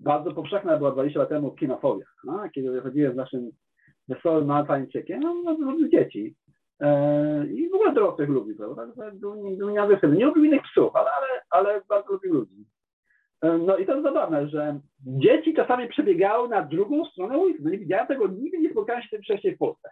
bardzo 0.00 0.32
powszechna 0.32 0.76
była 0.76 0.90
20 0.90 1.20
lat 1.20 1.28
temu 1.28 1.50
kinofobia. 1.50 2.04
No, 2.24 2.42
kiedy 2.54 2.80
chodziłem 2.80 3.12
z 3.12 3.16
naszym 3.16 3.50
wesołym 4.08 4.46
maltańczykiem, 4.46 5.20
no, 5.20 5.34
no, 5.44 5.56
no 5.58 5.88
dzieci. 5.88 6.34
E, 6.80 7.46
I 7.46 7.70
w 7.70 7.74
ogóle 7.74 7.92
dorosłych 7.92 8.28
ludzi, 8.28 8.54
prawda? 8.54 8.86
Był 9.12 9.70
nieagresywny. 9.70 10.16
Nie 10.16 10.26
lubił 10.26 10.44
innych 10.44 10.62
psów, 10.62 10.96
ale, 10.96 11.10
ale, 11.10 11.42
ale 11.50 11.80
bardzo 11.88 12.12
lubił 12.12 12.34
ludzi. 12.34 12.64
E, 13.42 13.58
no 13.58 13.76
i 13.76 13.86
to 13.86 13.92
jest 13.92 14.04
zabawne, 14.04 14.48
że 14.48 14.80
dzieci 15.06 15.54
czasami 15.54 15.88
przebiegały 15.88 16.48
na 16.48 16.62
drugą 16.62 17.04
stronę 17.04 17.38
ulicy. 17.38 17.60
No 17.62 17.70
nie 17.70 17.78
widziałem 17.78 18.06
tego, 18.06 18.26
nigdy 18.28 18.58
nie 18.58 18.70
spotkałem 18.70 19.02
się 19.02 19.08
z 19.08 19.10
tym 19.10 19.22
wcześniej 19.22 19.54
w 19.54 19.58
Polsce. 19.58 19.90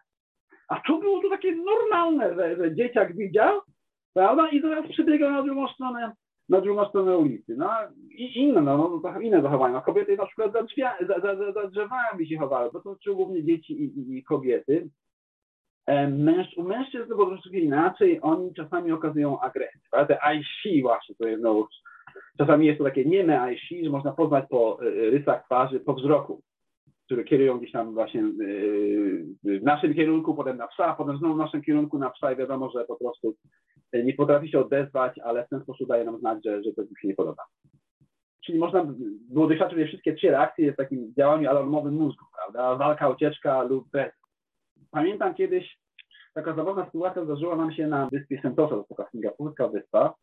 A 0.68 0.80
tu 0.80 1.00
było 1.00 1.22
to 1.22 1.28
takie 1.28 1.56
normalne, 1.56 2.34
że, 2.34 2.56
że 2.56 2.74
dzieciak 2.74 3.16
widział, 3.16 3.60
prawda, 4.14 4.48
i 4.48 4.62
teraz 4.62 4.88
przebiegał 4.88 5.30
na 5.30 5.42
drugą 5.42 5.68
stronę 5.68 6.12
na 6.48 6.60
drugą 6.60 6.88
stronę 6.88 7.18
ulicy. 7.18 7.56
No 7.56 7.70
i 8.10 8.38
inne, 8.38 8.60
no, 8.60 9.00
no 9.04 9.20
inne 9.20 9.42
zachowania. 9.42 9.74
No, 9.74 9.82
kobiety 9.82 10.16
na 10.16 10.26
przykład 10.26 10.52
za, 10.52 10.62
za, 11.20 11.36
za, 11.36 11.52
za, 11.52 11.68
drzewami 11.68 12.28
się 12.28 12.38
chowały, 12.38 12.70
bo 12.72 12.80
to 12.80 12.96
są 13.04 13.14
głównie 13.14 13.44
dzieci 13.44 13.72
i, 13.72 13.98
i, 13.98 14.18
i 14.18 14.24
kobiety. 14.24 14.88
E, 15.86 16.08
męż, 16.08 16.56
u 16.56 16.62
mężczyzn 16.62 17.08
po 17.16 17.26
prostu 17.26 17.50
inaczej, 17.50 18.18
oni 18.22 18.54
czasami 18.54 18.92
okazują 18.92 19.40
agresję. 19.40 19.80
Te 20.08 20.18
I 20.36 20.42
see 20.62 20.82
właśnie, 20.82 21.14
to 21.14 21.28
jest 21.28 21.40
znowu, 21.40 21.66
czasami 22.38 22.66
jest 22.66 22.78
to 22.78 22.84
takie 22.84 23.04
nieme 23.04 23.54
I 23.54 23.58
see, 23.68 23.84
że 23.84 23.90
można 23.90 24.12
poznać 24.12 24.44
po 24.50 24.82
y, 24.82 25.10
rysach 25.10 25.44
twarzy, 25.44 25.80
po 25.80 25.94
wzroku. 25.94 26.42
które 27.06 27.24
kierują 27.24 27.58
gdzieś 27.58 27.72
tam 27.72 27.94
właśnie 27.94 28.22
w 29.44 29.62
naszym 29.62 29.94
kierunku, 29.94 30.34
potem 30.34 30.56
na 30.56 30.68
psa, 30.68 30.94
potem 30.94 31.18
znowu 31.18 31.34
w 31.34 31.38
naszym 31.38 31.62
kierunku 31.62 31.98
na 31.98 32.10
psa 32.10 32.32
i 32.32 32.36
wiadomo, 32.36 32.70
że 32.70 32.84
po 32.84 32.96
prostu 32.96 33.34
nie 33.92 34.14
potrafi 34.14 34.48
się 34.48 34.60
odezwać, 34.60 35.18
ale 35.18 35.46
w 35.46 35.48
ten 35.48 35.62
sposób 35.62 35.88
daje 35.88 36.04
nam 36.04 36.18
znać, 36.18 36.44
że, 36.44 36.62
że 36.62 36.72
to 36.72 36.82
mu 36.82 36.96
się 37.00 37.08
nie 37.08 37.14
podoba. 37.14 37.42
Czyli 38.44 38.58
można 38.58 38.86
było 39.30 39.48
doświadczyć 39.48 39.88
wszystkie 39.88 40.14
trzy 40.14 40.30
reakcje 40.30 40.72
w 40.72 40.76
takim 40.76 41.14
działaniu 41.14 41.50
alarmowym 41.50 41.94
mózgu, 41.94 42.24
prawda? 42.36 42.76
Walka, 42.76 43.08
ucieczka 43.08 43.62
lub 43.62 43.90
bez. 43.90 44.12
Pamiętam 44.90 45.34
kiedyś 45.34 45.78
taka 46.34 46.54
zabawna 46.54 46.86
sytuacja 46.86 47.24
zdarzyła 47.24 47.56
nam 47.56 47.72
się 47.72 47.86
na 47.86 48.08
wyspie 48.12 48.40
Sentosa, 48.42 48.74
to 48.74 48.84
taka 48.88 49.10
singapurska 49.10 49.68
wyspa 49.68 50.14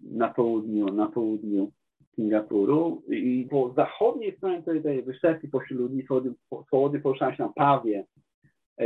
na 0.00 0.28
południu, 0.28 0.86
na 0.86 1.06
południu 1.06 1.72
Singapuru 2.14 3.02
i 3.08 3.46
po 3.50 3.72
zachodniej 3.76 4.36
stronie 4.36 4.62
tej, 4.62 4.82
tej 4.82 5.02
wysepki 5.02 5.48
pośród 5.48 5.78
ludzi 5.78 6.06
swobodnie 6.66 7.00
poruszałem 7.00 7.34
się 7.34 7.42
na 7.42 7.52
pawie 7.52 8.04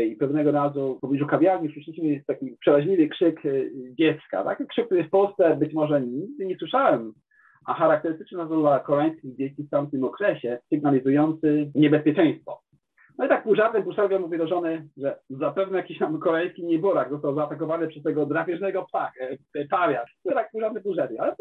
i 0.05 0.17
pewnego 0.17 0.53
razu 0.53 0.95
w 0.97 1.01
pobliżu 1.01 1.27
kawiarni 1.27 1.73
słyszeliśmy 1.73 2.23
taki 2.27 2.57
przeraźliwy 2.61 3.09
krzyk 3.09 3.47
e, 3.47 3.51
dziecka, 3.95 4.45
tak? 4.45 4.67
Krzyk, 4.69 4.87
który 4.87 5.05
w 5.05 5.11
Polsce 5.11 5.57
być 5.57 5.73
może 5.73 6.01
nigdy 6.01 6.47
nie 6.47 6.57
słyszałem, 6.57 7.13
a 7.67 7.75
charakterystyczny 7.75 8.47
dla 8.47 8.81
koreańskich 8.81 9.37
dzieci 9.37 9.63
w 9.63 9.71
tamtym 9.71 10.05
okresie, 10.05 10.59
sygnalizujący 10.69 11.71
niebezpieczeństwo. 11.75 12.61
No 13.19 13.27
i 13.27 13.29
tak 13.29 13.43
pół 13.43 13.55
żartem, 13.55 13.83
pół 13.83 13.95
serio 13.95 14.19
mówię 14.19 14.39
do 14.39 14.47
żony, 14.47 14.89
że 14.97 15.19
zapewne 15.31 15.79
jakiś 15.79 15.99
tam 15.99 16.19
koreański 16.19 16.65
nieborak 16.65 17.11
został 17.11 17.35
zaatakowany 17.35 17.89
przez 17.89 18.03
tego 18.03 18.27
drapieżnego 18.27 18.85
psa, 18.85 19.13
pawia. 19.71 20.05
To 20.25 20.35
tak 20.35 20.51
pół 20.51 20.61
żartem, 20.61 20.83
pół 20.83 20.95
żartem. 20.95 21.17
Ale 21.21 21.35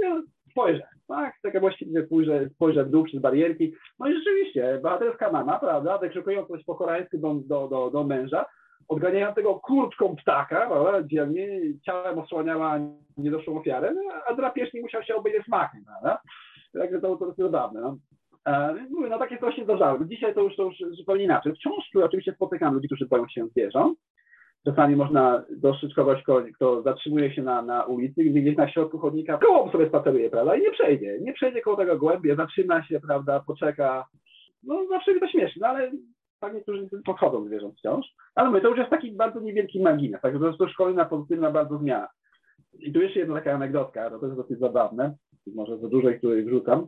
spojrzę, 0.55 0.87
tak, 1.07 1.33
tak 1.43 1.59
właściwie 1.59 2.05
spojrzę, 2.05 2.49
spojrzę 2.49 2.85
w 2.85 2.89
dół 2.89 3.03
przez 3.03 3.21
barierki. 3.21 3.73
No 3.99 4.07
i 4.07 4.13
rzeczywiście, 4.13 4.79
bohaterska 4.83 5.31
mama, 5.31 5.59
prawda, 5.59 5.97
wykrzykując 5.97 6.47
po 6.65 6.75
koreańsku 6.75 7.17
do, 7.17 7.33
do, 7.33 7.67
do, 7.67 7.89
do 7.91 8.03
męża, 8.03 8.45
odganiającego 8.87 9.55
kurtką 9.55 10.15
ptaka, 10.15 10.67
prawda, 10.67 11.03
dzielnie 11.03 11.47
ciałem 11.85 12.19
osłaniała 12.19 12.79
niedoszłą 13.17 13.59
ofiarę, 13.59 13.93
no, 13.93 14.01
a 14.27 14.33
drapieżnik 14.33 14.83
musiał 14.83 15.03
się 15.03 15.15
obejrzeć 15.15 15.45
smakiem, 15.45 15.81
prawda. 15.85 16.21
Także 16.73 17.01
to, 17.01 17.15
to 17.15 17.25
jest 17.25 17.37
zabawne. 17.37 17.81
No. 17.81 17.97
Mówię, 18.89 19.09
no 19.09 19.19
takie 19.19 19.37
coś 19.37 19.55
się 19.55 19.63
zdarzały. 19.63 20.07
Dzisiaj 20.07 20.33
to 20.33 20.41
już, 20.41 20.55
to 20.55 20.63
już 20.63 20.75
zupełnie 20.97 21.23
inaczej. 21.23 21.53
Wciąż 21.53 21.89
tu 21.93 22.05
oczywiście 22.05 22.33
spotykam 22.33 22.73
ludzi, 22.73 22.87
którzy 22.87 23.05
boją 23.05 23.27
się 23.27 23.47
zwierząt. 23.47 23.99
Czasami 24.65 24.95
można 24.95 25.43
dostrzec 25.49 25.93
kogoś, 25.93 26.23
kto, 26.55 26.81
zatrzymuje 26.81 27.33
się 27.33 27.43
na, 27.43 27.61
na 27.61 27.83
ulicy 27.83 28.23
gdzieś 28.23 28.57
na 28.57 28.71
środku 28.71 28.99
chodnika 28.99 29.37
koło 29.37 29.71
sobie 29.71 29.87
spaceruje, 29.87 30.29
prawda? 30.29 30.55
I 30.55 30.61
nie 30.61 30.71
przejdzie. 30.71 31.19
Nie 31.21 31.33
przejdzie 31.33 31.61
koło 31.61 31.77
tego 31.77 31.97
głębie, 31.97 32.35
zatrzyma 32.35 32.83
się, 32.83 32.99
prawda, 32.99 33.39
poczeka. 33.39 34.05
No 34.63 34.87
zawsze 34.89 35.19
to 35.19 35.27
śmieszne, 35.27 35.59
no, 35.61 35.67
ale 35.67 35.91
tak 36.39 36.53
niektórzy 36.53 36.89
podchodzą 37.05 37.45
zwierząt 37.45 37.77
wciąż. 37.77 38.05
Ale 38.35 38.51
my 38.51 38.61
to 38.61 38.69
już 38.69 38.77
jest 38.77 38.89
taki 38.89 39.11
bardzo 39.11 39.39
niewielki 39.39 39.81
margines, 39.81 40.21
także 40.21 40.39
to 40.39 40.47
jest 40.47 40.59
to 40.59 40.69
szkolna, 40.69 41.05
pozytywna 41.05 41.51
bardzo 41.51 41.77
zmiana. 41.77 42.07
I 42.79 42.93
tu 42.93 43.01
jeszcze 43.01 43.19
jedna 43.19 43.35
taka 43.35 43.53
anegdotka, 43.53 44.09
to 44.09 44.25
jest 44.25 44.37
dosyć 44.37 44.59
zabawne, 44.59 45.15
może 45.55 45.77
za 45.77 45.87
dużo 45.87 46.09
ich 46.09 46.21
tutaj 46.21 46.43
wrzucam. 46.43 46.87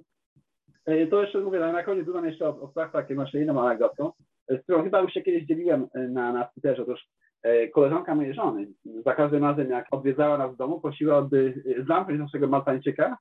E, 0.86 1.08
to 1.08 1.22
jeszcze 1.22 1.40
mówię, 1.40 1.60
na 1.60 1.84
koniec 1.84 2.06
dodam 2.06 2.26
jeszcze 2.26 2.50
o, 2.50 2.62
o 2.62 2.68
taką 2.92 3.22
jeszcze 3.22 3.42
inną 3.42 3.62
anegdotką, 3.62 4.12
z 4.50 4.64
którą 4.64 4.84
chyba 4.84 5.02
już 5.02 5.14
się 5.14 5.22
kiedyś 5.22 5.46
dzieliłem 5.46 5.88
e, 5.94 6.08
na, 6.08 6.34
na 6.34 6.46
Twitterze. 6.46 6.82
Otóż 6.82 7.00
e, 7.02 7.27
koleżanka 7.74 8.16
mojej 8.16 8.34
żony 8.34 8.68
za 9.06 9.16
każdym 9.16 9.44
razem, 9.44 9.70
jak 9.70 9.88
odwiedzała 9.92 10.38
nas 10.38 10.54
w 10.54 10.58
domu, 10.58 10.82
prosiła, 10.82 11.22
by 11.22 11.64
zamknąć 11.88 12.20
naszego 12.20 12.48
Maltańczyka, 12.48 13.18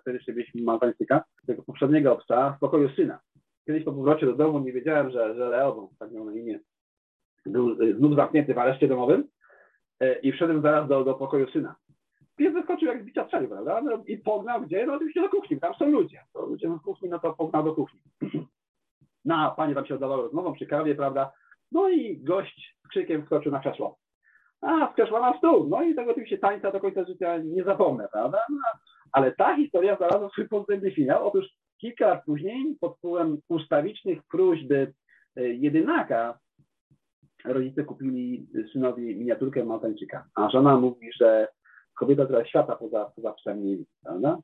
wtedy 0.00 0.16
jeszcze 0.16 0.32
byliśmy 0.32 0.62
Maltańczyka, 0.62 1.24
tego 1.46 1.62
poprzedniego 1.62 2.12
obca, 2.12 2.52
w 2.56 2.58
pokoju 2.58 2.88
syna. 2.88 3.20
Kiedyś 3.66 3.84
po 3.84 3.92
powrocie 3.92 4.26
do 4.26 4.34
domu 4.34 4.58
nie 4.58 4.72
wiedziałem, 4.72 5.10
że, 5.10 5.34
że 5.34 5.48
Leo, 5.48 5.88
tak 5.98 6.12
miał 6.12 6.24
na 6.24 6.34
imię, 6.34 6.60
był 7.46 7.94
znów 7.96 8.16
zamknięty 8.16 8.54
w 8.54 8.58
areszcie 8.58 8.88
domowym 8.88 9.24
i 10.22 10.32
wszedłem 10.32 10.62
zaraz 10.62 10.88
do, 10.88 11.04
do 11.04 11.14
pokoju 11.14 11.50
syna 11.50 11.74
pies 12.40 12.52
wyskoczył 12.54 12.88
jak 12.88 13.02
z 13.02 13.04
bicia 13.04 13.24
strzeli, 13.24 13.48
prawda? 13.48 13.80
No, 13.82 14.02
I 14.06 14.18
pognał 14.18 14.60
gdzie? 14.60 14.86
No 14.86 14.94
oczywiście 14.94 15.20
do 15.20 15.28
kuchni, 15.28 15.60
tam 15.60 15.74
są 15.74 15.90
ludzie. 15.90 16.24
To 16.32 16.46
ludzie 16.46 16.68
w 16.68 16.82
kuchni, 16.82 17.08
no 17.08 17.18
to 17.18 17.32
pognał 17.32 17.64
do 17.64 17.74
kuchni. 17.74 18.00
No 19.24 19.36
a 19.36 19.50
panie 19.50 19.74
tam 19.74 19.86
się 19.86 19.94
oddawały 19.94 20.22
rozmową 20.22 20.52
przy 20.52 20.66
kawie, 20.66 20.94
prawda? 20.94 21.32
No 21.72 21.88
i 21.88 22.18
gość 22.18 22.76
z 22.84 22.88
krzykiem 22.88 23.22
wskoczył 23.22 23.52
na 23.52 23.60
krzesło. 23.60 23.98
A, 24.60 24.92
skrzesła 24.92 25.20
na 25.20 25.38
stół. 25.38 25.68
No 25.68 25.82
i 25.82 25.94
tego 25.94 26.10
oczywiście 26.10 26.38
tańca 26.38 26.72
do 26.72 26.80
końca 26.80 27.04
życia 27.04 27.38
nie 27.38 27.64
zapomnę, 27.64 28.08
prawda? 28.12 28.38
No, 28.50 28.58
ale 29.12 29.32
ta 29.32 29.56
historia 29.56 29.96
znalazła 29.96 30.28
swój 30.28 30.48
pozytywny 30.48 30.90
finał. 30.90 31.28
Otóż 31.28 31.46
kilka 31.78 32.06
lat 32.06 32.24
później 32.24 32.76
pod 32.80 32.96
wpływem 32.96 33.38
ustawicznych 33.48 34.18
próśby 34.30 34.92
e, 35.36 35.48
jedynaka 35.48 36.38
rodzice 37.44 37.84
kupili 37.84 38.46
synowi 38.72 39.16
miniaturkę 39.16 39.64
Maltańczyka, 39.64 40.24
a 40.34 40.50
żona 40.50 40.76
mówi, 40.76 41.10
że 41.20 41.48
kobieta, 41.98 42.24
która 42.24 42.44
świata 42.44 42.76
poza, 42.76 43.12
poza 43.16 43.32
psem 43.32 43.64
nie 43.64 43.76
widzi, 43.76 43.90
prawda? 44.02 44.38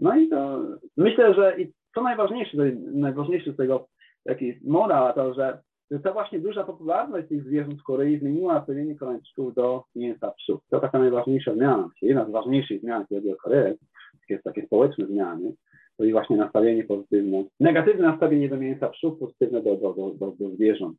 No 0.00 0.16
i 0.16 0.28
to 0.28 0.60
myślę, 0.96 1.34
że 1.34 1.60
i 1.60 1.72
co 1.94 2.02
najważniejsze, 2.02 2.56
najważniejsze 2.92 3.52
z 3.52 3.56
tego, 3.56 3.88
jaki 4.24 4.46
jest 4.46 4.64
moda, 4.64 5.12
to, 5.12 5.34
że 5.34 5.62
ta 5.98 6.12
właśnie 6.12 6.40
duża 6.40 6.64
popularność 6.64 7.28
tych 7.28 7.44
zwierząt 7.44 7.80
w 7.80 7.82
Korei 7.82 8.18
zmieniła 8.18 8.54
nastawienie 8.54 8.94
Koreańczyków 8.94 9.54
do 9.54 9.84
mięsa 9.94 10.30
psów. 10.30 10.60
To 10.70 10.80
taka 10.80 10.98
najważniejsza 10.98 11.54
zmiana, 11.54 11.90
jedna 12.02 12.24
z 12.28 12.30
ważniejszych 12.30 12.80
zmian, 12.80 13.00
jeśli 13.00 13.16
chodzi 13.16 13.32
o 13.32 13.36
Koreę, 13.36 13.74
takie, 14.20 14.38
takie 14.38 14.66
społeczne 14.66 15.06
zmiany, 15.06 15.52
to 15.96 16.04
i 16.04 16.12
właśnie 16.12 16.36
nastawienie 16.36 16.84
pozytywne, 16.84 17.44
negatywne 17.60 18.02
nastawienie 18.02 18.48
do 18.48 18.56
mięsa 18.56 18.88
psów, 18.88 19.18
pozytywne 19.18 19.62
do, 19.62 19.76
do, 19.76 19.94
do, 19.94 20.10
do, 20.10 20.32
do 20.40 20.50
zwierząt. 20.50 20.98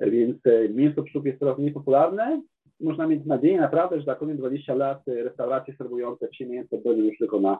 Więc 0.00 0.46
e, 0.46 0.68
mięso 0.68 1.02
psów 1.02 1.26
jest 1.26 1.38
coraz 1.38 1.58
mniej 1.58 1.72
popularne, 1.72 2.42
można 2.80 3.06
mieć 3.06 3.26
nadzieję 3.26 3.60
naprawdę, 3.60 3.98
że 3.98 4.04
za 4.04 4.14
kolejne 4.14 4.38
20 4.38 4.74
lat 4.74 5.02
restauracje 5.06 5.74
serwujące 5.76 6.28
psie 6.28 6.46
mięso 6.46 6.78
będą 6.78 7.02
już 7.02 7.18
tylko 7.18 7.40
na, 7.40 7.58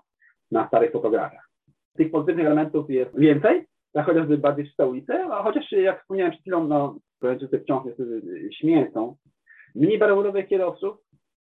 na 0.50 0.68
starych 0.68 0.92
fotografiach. 0.92 1.48
Tych 1.96 2.10
pozytywnych 2.10 2.46
elementów 2.46 2.90
jest 2.90 3.18
więcej, 3.18 3.64
tak 3.92 4.06
chociażby 4.06 4.38
bardziej 4.38 4.66
czyste 4.66 4.86
ulice, 4.86 5.24
a 5.24 5.42
chociaż 5.42 5.72
jak 5.72 6.00
wspomniałem 6.00 6.32
przed 6.32 6.42
chwilą, 6.42 6.68
no, 6.68 6.98
Koreańczycy 7.22 7.60
wciąż 7.60 7.84
niestety 7.84 8.22
śmiecą. 8.52 9.16
Mniej 9.74 9.98
barowodowych 9.98 10.48
kierowców, 10.48 10.96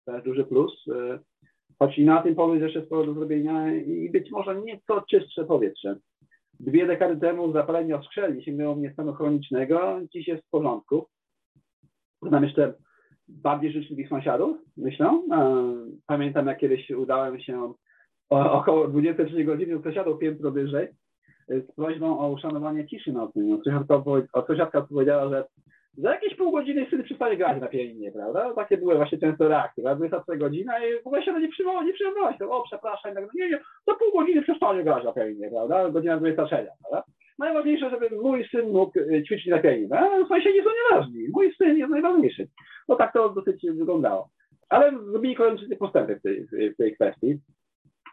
to 0.04 0.12
jest 0.12 0.24
duży 0.24 0.44
plus, 0.44 0.88
e, 0.88 1.18
choć 1.78 1.98
i 1.98 2.04
na 2.04 2.22
tym 2.22 2.34
polu 2.34 2.54
jest 2.54 2.64
jeszcze 2.64 2.86
sporo 2.86 3.06
do 3.06 3.14
zrobienia 3.14 3.74
i 3.74 4.10
być 4.10 4.30
może 4.30 4.62
nieco 4.62 5.00
czystsze 5.10 5.44
powietrze. 5.44 5.96
Dwie 6.60 6.86
dekady 6.86 7.20
temu 7.20 7.52
zapalenie 7.52 7.96
oskrzeli 7.96 8.44
sięgnęło 8.44 8.74
mnie 8.74 8.92
stanu 8.92 9.14
chronicznego, 9.14 10.00
dziś 10.14 10.28
jest 10.28 10.44
w 10.46 10.50
porządku. 10.50 11.06
Znam 12.22 12.44
jeszcze 12.44 12.74
bardziej 13.28 13.72
życzliwych 13.72 14.08
sąsiadów, 14.08 14.56
myślę. 14.76 15.22
E, 15.32 15.74
pamiętam, 16.06 16.46
jak 16.46 16.58
kiedyś 16.58 16.90
udałem 16.90 17.40
się 17.40 17.72
około 18.30 18.88
23 18.88 19.44
godziny 19.44 19.82
sąsiadów 19.82 20.18
piętro 20.18 20.50
wyżej 20.50 20.88
z 21.48 21.74
prośbą 21.76 22.18
o 22.18 22.30
uszanowanie 22.30 22.86
ciszy 22.86 23.12
nocnej. 23.12 23.60
Sąsiadka, 23.64 24.02
sąsiadka 24.46 24.80
powiedziała, 24.80 25.28
że 25.28 25.44
za 25.98 26.10
jakieś 26.10 26.34
pół 26.34 26.52
godziny 26.52 26.86
syn 26.90 27.02
przestaje 27.02 27.36
grać 27.36 27.60
na 27.60 27.66
pianinie, 27.66 28.12
prawda? 28.12 28.54
Takie 28.54 28.76
były 28.76 28.96
właśnie 28.96 29.18
często 29.18 29.48
reakcje, 29.48 29.82
prawda? 29.82 30.06
23 30.06 30.38
godzina 30.38 30.78
i 30.78 31.02
w 31.02 31.06
ogóle 31.06 31.22
się 31.22 31.40
nie 31.40 31.48
przyjmowało, 31.48 31.84
nie 31.84 31.92
przyjmowało 31.92 32.32
się, 32.32 32.50
o 32.50 32.62
przepraszam, 32.62 33.14
tak, 33.14 33.24
nie, 33.34 33.50
nie, 33.50 33.60
za 33.86 33.94
pół 33.94 34.20
godziny 34.20 34.42
przestanie 34.42 34.84
grać 34.84 35.04
na 35.04 35.12
pianinie, 35.12 35.50
prawda? 35.50 35.90
Godzina 35.90 36.16
23, 36.16 36.56
prawda? 36.56 37.10
Najważniejsze, 37.38 37.90
żeby 37.90 38.16
mój 38.22 38.48
syn 38.48 38.72
mógł 38.72 38.98
e, 38.98 39.22
ćwiczyć 39.22 39.46
na 39.46 39.58
pianinie. 39.58 39.88
A 39.98 40.28
sąsiedzi 40.28 40.58
są 40.58 40.70
nieważni, 40.70 41.28
mój 41.32 41.54
syn 41.54 41.76
jest 41.76 41.90
najważniejszy. 41.90 42.48
No 42.88 42.96
tak 42.96 43.12
to 43.12 43.28
dosyć 43.28 43.66
wyglądało. 43.70 44.28
Ale 44.68 44.92
zrobili 45.10 45.36
kolejne 45.36 45.76
postępy 45.76 46.16
w 46.16 46.22
tej, 46.22 46.46
w 46.46 46.76
tej 46.76 46.94
kwestii. 46.94 47.38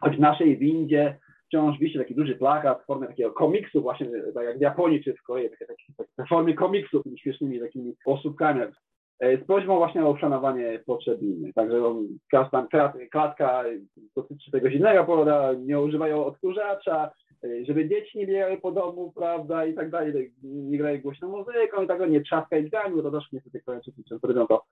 Choć 0.00 0.16
w 0.16 0.20
naszej 0.20 0.58
windzie 0.58 1.18
wciąż 1.46 1.78
wisi 1.78 1.98
taki 1.98 2.14
duży 2.14 2.34
plakat 2.34 2.82
w 2.82 2.86
formie 2.86 3.06
takiego 3.06 3.30
komiksu, 3.30 3.82
właśnie 3.82 4.06
tak 4.34 4.44
jak 4.44 4.58
w 4.58 4.60
Japonii 4.60 5.04
czy 5.04 5.14
w 5.14 5.22
Korei, 5.22 5.50
takie, 5.50 5.66
takie, 5.66 5.84
takie 5.96 6.28
formie 6.28 6.54
komiksu, 6.54 7.02
tymi 7.02 7.18
śmiesznymi 7.18 7.60
takimi 7.60 7.94
osóbkami. 8.06 8.60
E, 9.20 9.36
z 9.36 9.44
prośbą 9.44 9.76
właśnie 9.76 10.04
o 10.04 10.10
uszanowanie 10.10 10.80
potrzeb 10.86 11.22
innych. 11.22 11.54
Także 11.54 11.82
klatka 13.10 13.64
dotyczy 14.16 14.50
tego 14.50 14.70
zimnego 14.70 15.04
powoda, 15.04 15.52
nie 15.52 15.80
używają 15.80 16.24
odkurzacza, 16.24 17.10
e, 17.44 17.64
żeby 17.64 17.88
dzieci 17.88 18.18
nie 18.18 18.26
biegały 18.26 18.56
po 18.56 18.72
domu, 18.72 19.12
prawda, 19.16 19.66
i 19.66 19.74
tak 19.74 19.90
dalej, 19.90 20.32
nie 20.42 20.78
grają 20.78 21.00
głośną 21.00 21.28
muzyką 21.28 21.82
i 21.82 21.86
tak 21.86 21.98
dalej, 21.98 22.12
nie 22.12 22.20
trzaskaj 22.20 22.64
drzwiami, 22.64 22.96
bo 22.96 23.02
to 23.02 23.10
też 23.10 23.32
niestety 23.32 23.60
kończycy 23.60 24.04
często 24.08 24.28
robią 24.28 24.46
to, 24.46 24.62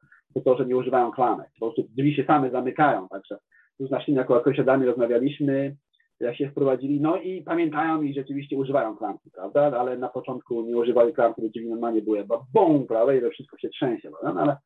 to, 0.44 0.58
że 0.58 0.66
nie 0.66 0.76
używają 0.76 1.12
klamek. 1.12 1.48
Po 1.60 1.66
prostu 1.66 1.88
drzwi 1.96 2.14
się 2.14 2.24
same 2.24 2.50
zamykają, 2.50 3.08
także 3.08 3.38
tu 3.78 3.86
z 3.86 3.90
naszymi 3.90 4.16
jako 4.16 4.44
sąsiadami 4.44 4.86
rozmawialiśmy, 4.86 5.76
jak 6.20 6.36
się 6.36 6.50
wprowadzili, 6.50 7.00
no 7.00 7.16
i 7.16 7.42
pamiętają 7.42 8.02
i 8.02 8.14
rzeczywiście 8.14 8.56
używają 8.56 8.96
klamki, 8.96 9.30
prawda, 9.30 9.80
ale 9.80 9.98
na 9.98 10.08
początku 10.08 10.62
nie 10.62 10.76
używali 10.76 11.12
klamki, 11.12 11.42
bo 11.42 11.48
drzwi 11.48 11.68
normalnie 11.68 12.02
były 12.02 12.26
bum, 12.54 12.86
prawda, 12.86 13.14
i 13.14 13.20
to 13.20 13.30
wszystko 13.30 13.58
się 13.58 13.68
trzęsie, 13.68 14.10
prawda, 14.10 14.32
no 14.34 14.40
ale, 14.40 14.56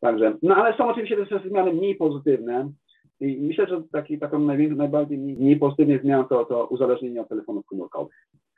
także, 0.00 0.36
no 0.42 0.56
ale 0.56 0.76
są 0.76 0.88
oczywiście 0.88 1.26
też 1.26 1.42
zmiany 1.42 1.72
mniej 1.72 1.96
pozytywne 1.96 2.70
i 3.20 3.40
myślę, 3.40 3.66
że 3.66 3.82
taki, 3.92 4.18
taką 4.18 4.38
największą, 4.38 4.76
najbardziej 4.76 5.18
mniej 5.18 5.56
pozytywnie 5.56 5.98
zmianą 5.98 6.24
to, 6.24 6.44
to 6.44 6.66
uzależnienie 6.66 7.20
od 7.20 7.28
telefonów 7.28 7.66
komórkowych. 7.66 8.14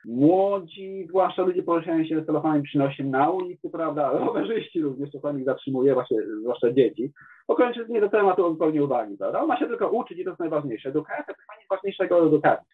Młodzi, 0.07 1.05
zwłaszcza 1.09 1.41
ludzie 1.41 1.63
poruszający 1.63 2.09
się 2.09 2.21
z 2.21 2.25
telefonami 2.25 2.63
przynosi 2.63 3.03
na 3.05 3.29
ulicy, 3.29 3.69
prawda, 3.69 4.11
rowerzyści 4.11 4.81
również 4.81 5.11
czasami 5.11 5.43
zatrzymuje, 5.43 5.93
właśnie, 5.93 6.17
zwłaszcza 6.41 6.71
dzieci. 6.71 7.11
Okończyć 7.47 7.89
nie 7.89 8.01
do 8.01 8.09
tematu 8.09 8.49
zupełnie 8.49 8.83
uwagi, 8.83 9.17
prawda? 9.17 9.41
On 9.41 9.47
ma 9.47 9.59
się 9.59 9.67
tylko 9.67 9.89
uczyć 9.89 10.19
i 10.19 10.23
to 10.23 10.29
jest 10.29 10.39
najważniejsze. 10.39 10.89
Edukacja 10.89 11.23
to 11.23 11.31
jest 11.31 11.69
najważniejszego 11.69 12.27
edukacji. 12.27 12.67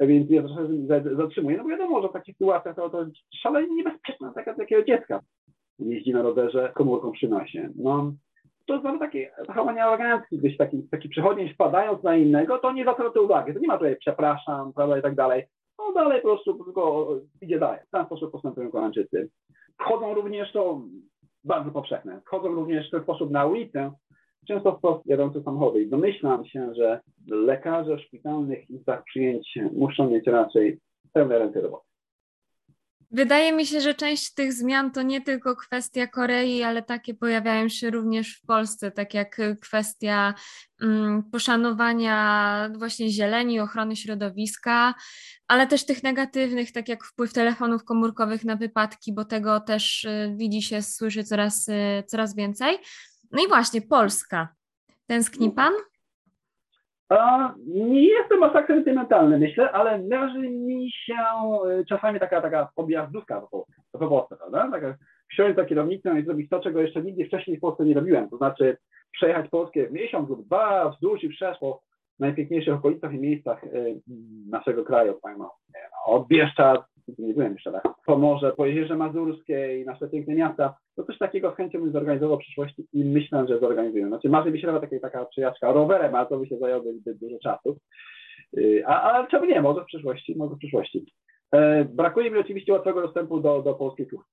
Więc 0.00 0.30
ja 0.30 0.42
troszkę 0.42 1.16
zatrzymuję, 1.16 1.56
no 1.56 1.62
bo 1.62 1.68
wiadomo, 1.68 2.02
że 2.02 2.08
w 2.08 2.12
takich 2.12 2.36
sytuacjach 2.36 2.76
to, 2.76 2.90
to 2.90 3.06
szalenie 3.42 3.74
niebezpieczne 3.74 4.32
taka, 4.34 4.54
takiego 4.54 4.84
dziecka 4.84 5.20
jeździ 5.78 6.12
na 6.12 6.22
rowerze, 6.22 6.72
komórką 6.74 7.12
przynosi. 7.12 7.60
No, 7.76 8.12
to 8.66 8.72
jest 8.72 8.84
nawet 8.84 9.00
takie 9.00 9.30
zachowanie 9.46 9.84
aroganckie, 9.84 10.38
gdzieś 10.38 10.56
taki, 10.56 10.82
taki 10.90 11.08
przechodzień 11.08 11.54
wpadając 11.54 12.02
na 12.02 12.16
innego, 12.16 12.58
to 12.58 12.72
nie 12.72 12.82
zwraca 12.82 13.20
uwagi, 13.20 13.54
to 13.54 13.60
nie 13.60 13.68
ma 13.68 13.78
tutaj 13.78 13.96
przepraszam, 13.96 14.72
prawda, 14.72 14.98
i 14.98 15.02
tak 15.02 15.14
dalej. 15.14 15.44
No 15.78 15.92
dalej 15.92 16.22
po 16.22 16.28
prostu 16.28 16.64
tylko 16.64 17.08
idzie 17.40 17.58
dalej. 17.58 17.80
W 17.88 17.90
ten 17.90 18.06
sposób 18.06 18.32
postępują 18.32 18.70
Koreańczycy. 18.70 19.30
Wchodzą 19.80 20.14
również, 20.14 20.52
to 20.52 20.80
bardzo 21.44 21.70
powszechne, 21.70 22.20
wchodzą 22.26 22.48
również 22.48 22.88
w 22.88 22.90
ten 22.90 23.02
sposób 23.02 23.30
na 23.30 23.46
ulicę, 23.46 23.92
często 24.48 24.76
wprost 24.76 25.06
jadące 25.06 25.42
samochody. 25.42 25.82
I 25.82 25.88
domyślam 25.88 26.44
się, 26.46 26.74
że 26.74 27.00
lekarze 27.30 27.96
w 27.96 28.00
szpitalnych 28.00 28.70
izbach 28.70 29.04
przyjęć 29.04 29.58
muszą 29.72 30.10
mieć 30.10 30.26
raczej 30.26 30.78
pełne 31.12 31.38
ręce 31.38 31.60
roboty. 31.60 31.87
Wydaje 33.10 33.52
mi 33.52 33.66
się, 33.66 33.80
że 33.80 33.94
część 33.94 34.34
tych 34.34 34.52
zmian 34.52 34.90
to 34.90 35.02
nie 35.02 35.20
tylko 35.20 35.56
kwestia 35.56 36.06
Korei, 36.06 36.62
ale 36.62 36.82
takie 36.82 37.14
pojawiają 37.14 37.68
się 37.68 37.90
również 37.90 38.36
w 38.36 38.46
Polsce, 38.46 38.90
tak 38.90 39.14
jak 39.14 39.40
kwestia 39.60 40.34
um, 40.80 41.22
poszanowania 41.32 42.70
właśnie 42.78 43.10
zieleni, 43.10 43.60
ochrony 43.60 43.96
środowiska, 43.96 44.94
ale 45.46 45.66
też 45.66 45.86
tych 45.86 46.02
negatywnych, 46.02 46.72
tak 46.72 46.88
jak 46.88 47.04
wpływ 47.04 47.32
telefonów 47.32 47.84
komórkowych 47.84 48.44
na 48.44 48.56
wypadki, 48.56 49.12
bo 49.12 49.24
tego 49.24 49.60
też 49.60 50.04
y, 50.04 50.34
widzi 50.36 50.62
się, 50.62 50.82
słyszy 50.82 51.24
coraz, 51.24 51.68
y, 51.68 52.04
coraz 52.06 52.34
więcej. 52.36 52.78
No 53.30 53.44
i 53.44 53.48
właśnie 53.48 53.82
Polska. 53.82 54.48
Tęskni 55.06 55.50
pan? 55.50 55.72
Nie 57.66 58.08
jestem 58.08 58.42
aż 58.42 58.52
tak 58.52 58.66
sentymentalny, 58.66 59.38
myślę, 59.38 59.72
ale 59.72 59.98
należy 59.98 60.38
mi 60.48 60.90
się 60.92 61.14
e, 61.14 61.84
czasami 61.84 62.20
taka, 62.20 62.42
taka 62.42 62.68
objazdówka 62.76 63.40
po 63.40 63.48
Polsce, 63.48 63.72
po 63.92 64.08
Polsce, 64.08 64.36
prawda? 64.36 64.70
Taka, 64.70 64.94
wsiąść 65.28 65.56
za 65.56 65.64
kierownicę 65.64 66.20
i 66.20 66.24
zrobić 66.24 66.50
to, 66.50 66.60
czego 66.60 66.80
jeszcze 66.80 67.02
nigdy 67.02 67.24
wcześniej 67.24 67.56
w 67.56 67.60
Polsce 67.60 67.84
nie 67.84 67.94
robiłem. 67.94 68.30
To 68.30 68.36
znaczy 68.36 68.76
przejechać 69.12 69.48
Polskę 69.48 69.86
w 69.86 69.92
miesiąc 69.92 70.28
lub 70.28 70.46
dwa, 70.46 70.88
wzdłuż 70.88 71.24
i 71.24 71.32
wszerz 71.32 71.58
po 71.58 71.82
najpiękniejszych 72.18 72.74
okolicach 72.74 73.12
i 73.12 73.18
miejscach 73.18 73.64
e, 73.64 73.68
naszego 74.50 74.84
kraju. 74.84 75.18
Tak, 75.22 75.38
no, 75.38 75.54
od 76.06 76.28
Bieszczad, 76.28 76.80
nie 77.18 77.34
byłem 77.34 77.52
jeszcze 77.52 77.72
tak, 77.72 77.88
Pomorze, 78.06 78.52
po 78.52 78.66
Jeziorze 78.66 78.96
Mazurskiej, 78.96 79.84
nasze 79.84 80.08
piękne 80.08 80.34
miasta. 80.34 80.74
To 80.96 81.04
coś 81.04 81.18
takiego 81.18 81.52
z 81.52 81.56
chęcią 81.56 81.80
bym 81.80 81.92
zorganizował 81.92 82.36
w 82.36 82.40
przyszłości 82.40 82.86
i 82.92 83.04
myślę, 83.04 83.46
że 83.48 83.60
zorganizuję. 83.60 84.06
Znaczy 84.06 84.28
marzy 84.28 84.50
mi 84.50 84.60
się 84.60 84.66
nawet 84.66 84.90
taka, 85.02 85.26
taka 85.36 85.72
rowerem, 85.72 86.14
ale 86.14 86.26
to 86.26 86.38
by 86.38 86.46
się 86.46 86.58
zajęło 86.58 86.82
zbyt 86.92 87.18
dużo 87.18 87.38
czasu. 87.38 87.78
Y, 88.58 88.82
a, 88.86 89.12
a 89.12 89.26
czemu 89.26 89.44
nie? 89.44 89.62
Może 89.62 89.82
w 89.82 89.86
przyszłości, 89.86 90.34
może 90.36 90.54
w 90.54 90.58
przyszłości. 90.58 91.06
E, 91.52 91.84
brakuje 91.84 92.30
mi 92.30 92.38
oczywiście 92.38 92.72
łatwego 92.72 93.02
dostępu 93.02 93.40
do, 93.40 93.62
do 93.62 93.74
polskiej 93.74 94.06
kuchni, 94.06 94.32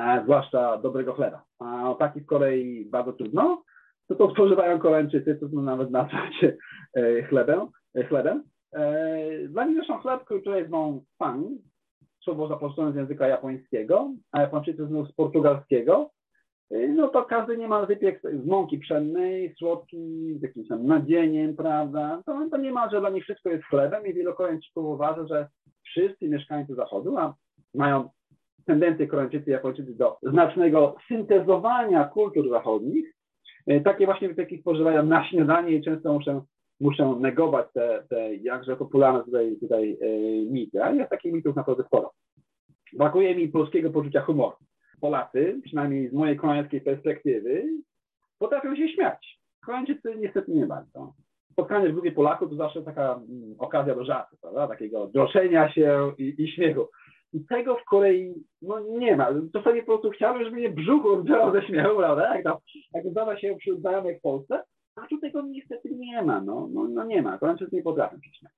e, 0.00 0.20
zwłaszcza 0.24 0.78
dobrego 0.78 1.12
chleba. 1.12 1.44
A 1.58 1.90
o 1.90 1.94
taki 1.94 2.20
z 2.20 2.26
Korei 2.26 2.84
bardzo 2.90 3.12
trudno. 3.12 3.62
To 4.08 4.14
to 4.14 4.30
spożywają 4.30 4.78
Koreańczycy, 4.78 5.36
trudno 5.36 5.62
nawet 5.62 5.90
nazwać 5.90 6.44
e, 6.96 7.22
chlebem. 7.22 7.68
E, 7.94 8.04
chlebem. 8.04 8.42
E, 8.72 9.48
dla 9.48 9.64
nich 9.64 9.76
zresztą 9.76 9.98
chleb, 9.98 10.24
który 10.24 10.68
mą 10.68 11.04
pan, 11.18 11.58
słowo 12.20 12.48
zapożyczone 12.48 12.92
z 12.92 12.96
języka 12.96 13.26
japońskiego, 13.26 14.12
a 14.32 14.40
Japończycy 14.40 14.86
znów 14.86 15.08
z 15.08 15.12
portugalskiego, 15.12 16.10
e, 16.70 16.88
no 16.88 17.08
to 17.08 17.24
każdy 17.24 17.56
niemal 17.56 17.86
wypiek 17.86 18.22
z 18.42 18.46
mąki 18.46 18.78
pszennej, 18.78 19.54
słodki, 19.58 20.34
z 20.38 20.42
jakimś 20.42 20.68
tam 20.68 20.86
nadzieniem, 20.86 21.56
prawda? 21.56 22.22
To, 22.26 22.48
to 22.50 22.56
niemalże 22.56 23.00
dla 23.00 23.10
nich 23.10 23.24
wszystko 23.24 23.50
jest 23.50 23.64
chlebem 23.64 24.06
i 24.06 24.14
wielu 24.14 24.34
Koreańczyków 24.34 24.84
uważa, 24.84 25.26
że 25.26 25.48
wszyscy 25.82 26.28
mieszkańcy 26.28 26.74
Zachodu 26.74 27.16
a 27.16 27.34
mają 27.74 28.08
tendencję 28.66 29.06
Koreańczycy 29.06 29.50
i 29.50 29.52
Japończycy 29.52 29.94
do 29.94 30.18
znacznego 30.22 30.96
syntezowania 31.08 32.04
kultur 32.04 32.50
zachodnich. 32.50 33.14
E, 33.66 33.80
takie 33.80 34.06
właśnie 34.06 34.28
wypieki 34.28 34.58
spożywają 34.58 35.06
na 35.06 35.28
śniadanie 35.28 35.72
i 35.72 35.82
często 35.82 36.12
muszę 36.12 36.42
muszę 36.82 37.16
negować 37.20 37.66
te, 37.74 38.04
te 38.08 38.34
jakże 38.34 38.76
popularne 38.76 39.24
tutaj, 39.24 39.56
tutaj 39.60 39.98
e, 40.00 40.06
mity, 40.52 40.84
a 40.84 40.90
jest 40.90 41.10
takich 41.10 41.32
mitów 41.32 41.56
naprawdę 41.56 41.84
sporo. 41.84 42.12
Brakuje 42.92 43.34
mi 43.34 43.48
polskiego 43.48 43.90
poczucia 43.90 44.20
humoru. 44.20 44.56
Polacy, 45.00 45.60
przynajmniej 45.64 46.08
z 46.08 46.12
mojej 46.12 46.36
koreańskiej 46.36 46.80
perspektywy, 46.80 47.64
potrafią 48.38 48.76
się 48.76 48.88
śmiać. 48.88 49.38
Koreańczycy 49.66 50.14
niestety 50.18 50.52
nie 50.52 50.66
bardzo. 50.66 51.14
Spotkanie 51.52 51.88
w 51.88 51.92
grupie 51.92 52.12
Polaków 52.12 52.50
to 52.50 52.56
zawsze 52.56 52.82
taka 52.82 53.12
mm, 53.14 53.54
okazja 53.58 53.94
do 53.94 54.04
żartu, 54.04 54.36
prawda? 54.40 54.68
takiego 54.68 55.06
droszenia 55.06 55.72
się 55.72 56.12
i, 56.18 56.34
i 56.38 56.48
śmiechu. 56.48 56.88
I 57.32 57.44
tego 57.44 57.76
w 57.76 57.84
Korei 57.84 58.34
no, 58.62 58.80
nie 58.80 59.16
ma. 59.16 59.28
Czasami 59.52 59.80
po 59.80 59.86
prostu 59.86 60.10
chciałbym, 60.10 60.44
żeby 60.44 60.56
mnie 60.56 60.70
brzuch 60.70 61.06
oddziałał 61.06 61.52
ze 61.52 61.62
śmiechu, 61.62 61.96
prawda? 61.96 62.36
Jak, 62.36 62.44
to, 62.44 62.60
jak 62.94 63.40
się 63.40 63.56
wśród 63.56 63.80
znajomych 63.80 64.18
w 64.18 64.22
Polsce, 64.22 64.62
a 64.96 65.06
tutaj 65.06 65.32
go 65.32 65.42
niestety 65.42 65.90
nie 65.90 66.22
ma, 66.22 66.40
no, 66.40 66.68
no, 66.72 66.88
no 66.88 67.04
nie 67.04 67.22
ma. 67.22 67.38
Koreańczycy 67.38 67.76
nie 67.76 67.82
potrafią 67.82 68.16
śmiać. 68.22 68.52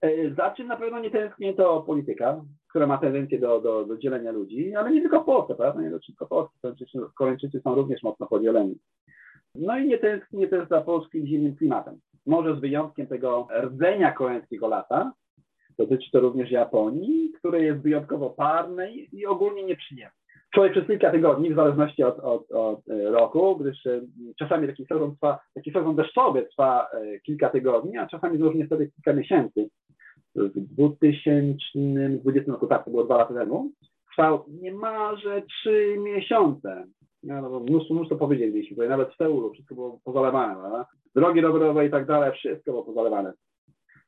E, 0.00 0.34
za 0.34 0.50
czym 0.50 0.66
na 0.66 0.76
pewno 0.76 1.00
nie 1.00 1.10
tęsknię 1.10 1.54
to 1.54 1.82
polityka, 1.82 2.44
która 2.68 2.86
ma 2.86 2.98
tendencję 2.98 3.38
do, 3.38 3.60
do, 3.60 3.84
do 3.84 3.98
dzielenia 3.98 4.32
ludzi, 4.32 4.74
ale 4.74 4.90
nie 4.90 5.00
tylko 5.00 5.22
w 5.22 5.26
Polsce, 5.26 5.54
prawda? 5.54 5.82
Nie 5.82 5.90
tylko 5.90 6.26
w 6.26 6.28
Polsce. 6.28 6.54
Koreańczycy, 6.62 6.98
Koreańczycy 7.14 7.60
są 7.60 7.74
również 7.74 8.02
mocno 8.02 8.26
podzieleni. 8.26 8.78
No 9.54 9.78
i 9.78 9.88
nie 9.88 9.98
tęsknię 9.98 10.48
też 10.48 10.68
za 10.68 10.80
polskim 10.80 11.26
zimnym 11.26 11.56
klimatem. 11.56 12.00
Może 12.26 12.56
z 12.56 12.60
wyjątkiem 12.60 13.06
tego 13.06 13.48
rdzenia 13.62 14.12
koreańskiego 14.12 14.68
lata, 14.68 15.12
dotyczy 15.78 16.10
to 16.10 16.20
również 16.20 16.50
Japonii, 16.50 17.32
które 17.38 17.62
jest 17.62 17.80
wyjątkowo 17.80 18.30
parne 18.30 18.92
i 18.92 19.26
ogólnie 19.26 19.64
nieprzyjemne 19.64 20.23
człowiek 20.54 20.72
przez 20.72 20.86
kilka 20.86 21.10
tygodni, 21.10 21.52
w 21.52 21.56
zależności 21.56 22.02
od, 22.02 22.18
od, 22.18 22.52
od 22.52 22.88
e, 22.88 23.10
roku, 23.10 23.56
gdyż 23.56 23.86
e, 23.86 24.00
czasami 24.38 24.66
taki 24.66 24.86
sezon 24.86 25.14
trwa, 25.14 25.38
taki 25.54 25.72
sezon 25.72 25.96
deszczowy 25.96 26.42
trwa 26.42 26.88
e, 26.92 27.20
kilka 27.20 27.50
tygodni, 27.50 27.96
a 27.96 28.06
czasami 28.06 28.38
również 28.38 28.58
niestety 28.58 28.90
kilka 28.94 29.12
miesięcy. 29.12 29.68
W 30.34 30.50
2020 30.54 32.52
roku, 32.52 32.66
tak, 32.66 32.84
to 32.84 32.90
było 32.90 33.04
dwa 33.04 33.16
lata 33.16 33.34
temu, 33.34 33.70
trwał 34.12 34.44
niemalże 34.48 35.42
trzy 35.42 35.96
miesiące. 35.98 36.84
Ja, 37.22 37.42
no, 37.42 37.60
mnóstwo, 37.60 37.94
mnóstwo 37.94 38.16
powiedzieliśmy, 38.16 38.76
bo 38.76 38.88
nawet 38.88 39.10
w 39.10 39.16
Seulu 39.16 39.52
wszystko 39.52 39.74
było 39.74 40.00
pozalewane, 40.04 40.54
prawda? 40.60 40.86
drogi 41.14 41.40
rowerowe 41.40 41.86
i 41.86 41.90
tak 41.90 42.06
dalej, 42.06 42.32
wszystko 42.32 42.70
było 42.70 42.84
pozalewane. 42.84 43.32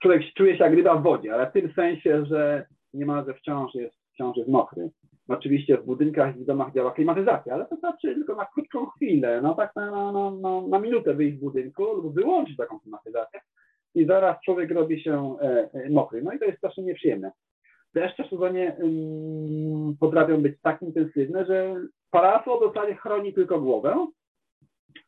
Człowiek 0.03 0.23
czuje 0.35 0.59
się 0.59 0.65
jak 0.65 0.75
ryba 0.75 0.97
w 0.97 1.03
wodzie, 1.03 1.35
ale 1.35 1.51
w 1.51 1.53
tym 1.53 1.73
sensie, 1.73 2.27
że 2.27 2.67
niemalże 2.95 3.35
wciąż 3.35 3.75
jest, 3.75 3.97
wciąż 4.13 4.37
jest 4.37 4.51
mokry. 4.51 4.91
Oczywiście 5.29 5.79
w 5.79 5.85
budynkach 5.85 6.37
i 6.37 6.41
w 6.41 6.45
domach 6.45 6.73
działa 6.73 6.91
klimatyzacja, 6.91 7.55
ale 7.55 7.67
to 7.67 7.77
znaczy 7.77 8.15
tylko 8.15 8.35
na 8.35 8.47
krótką 8.47 8.87
chwilę, 8.87 9.41
no 9.43 9.55
tak 9.55 9.77
na, 9.77 10.13
na, 10.13 10.31
na, 10.31 10.61
na 10.69 10.79
minutę 10.79 11.15
wyjść 11.15 11.39
z 11.39 11.41
budynku 11.41 11.85
lub 11.85 12.15
wyłączyć 12.15 12.57
taką 12.57 12.81
klimatyzację 12.81 13.41
i 13.95 14.07
zaraz 14.07 14.37
człowiek 14.45 14.71
robi 14.71 15.03
się 15.03 15.37
e, 15.41 15.69
e, 15.73 15.91
mokry. 15.91 16.23
No 16.23 16.33
i 16.33 16.39
to 16.39 16.45
jest 16.45 16.59
strasznie 16.59 16.85
nieprzyjemne. 16.85 17.33
Deszcze 17.95 18.25
w 18.25 18.31
sezonie 18.31 18.77
um, 18.79 19.97
potrafią 20.01 20.43
być 20.43 20.55
tak 20.63 20.83
intensywne, 20.83 21.47
że 21.47 21.77
parasol 22.11 22.73
zasadzie 22.75 22.95
chroni 22.95 23.35
tylko 23.35 23.61
głowę, 23.61 24.07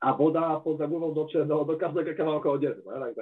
a 0.01 0.15
woda 0.15 0.61
poza 0.61 0.87
głową 0.87 1.15
dotrze 1.15 1.47
do, 1.47 1.65
do 1.65 1.77
każdego 1.77 2.15
kawałka 2.15 2.51
odzieży. 2.51 2.83
No, 2.87 2.93
tak, 2.93 3.15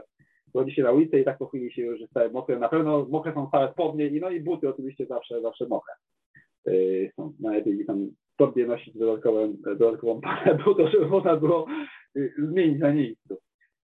tak. 0.54 0.74
się 0.74 0.82
na 0.82 0.92
ulicę 0.92 1.20
i 1.20 1.24
tak 1.24 1.38
po 1.38 1.46
chwili 1.46 1.72
się 1.72 1.82
już 1.82 2.00
jest 2.00 2.12
mokre. 2.32 2.58
Na 2.58 2.68
pewno 2.68 3.06
mokre 3.10 3.34
są 3.34 3.50
całe 3.50 3.72
spodnie 3.72 4.06
i 4.06 4.20
no 4.20 4.30
i 4.30 4.40
buty 4.40 4.68
oczywiście 4.68 5.06
zawsze, 5.06 5.40
zawsze 5.40 5.66
mokre. 5.66 5.94
Y, 6.68 7.12
są 7.16 7.32
najlepiej 7.40 7.86
tam 7.86 8.08
torbie 8.36 8.66
nosić 8.66 8.98
dodatkową, 8.98 9.56
dodatkową 9.78 10.20
parę 10.20 10.58
to 10.64 10.88
żeby 10.88 11.06
można 11.06 11.36
było 11.36 11.66
y, 12.16 12.32
zmienić 12.38 12.80
na 12.80 12.92
miejscu. 12.92 13.36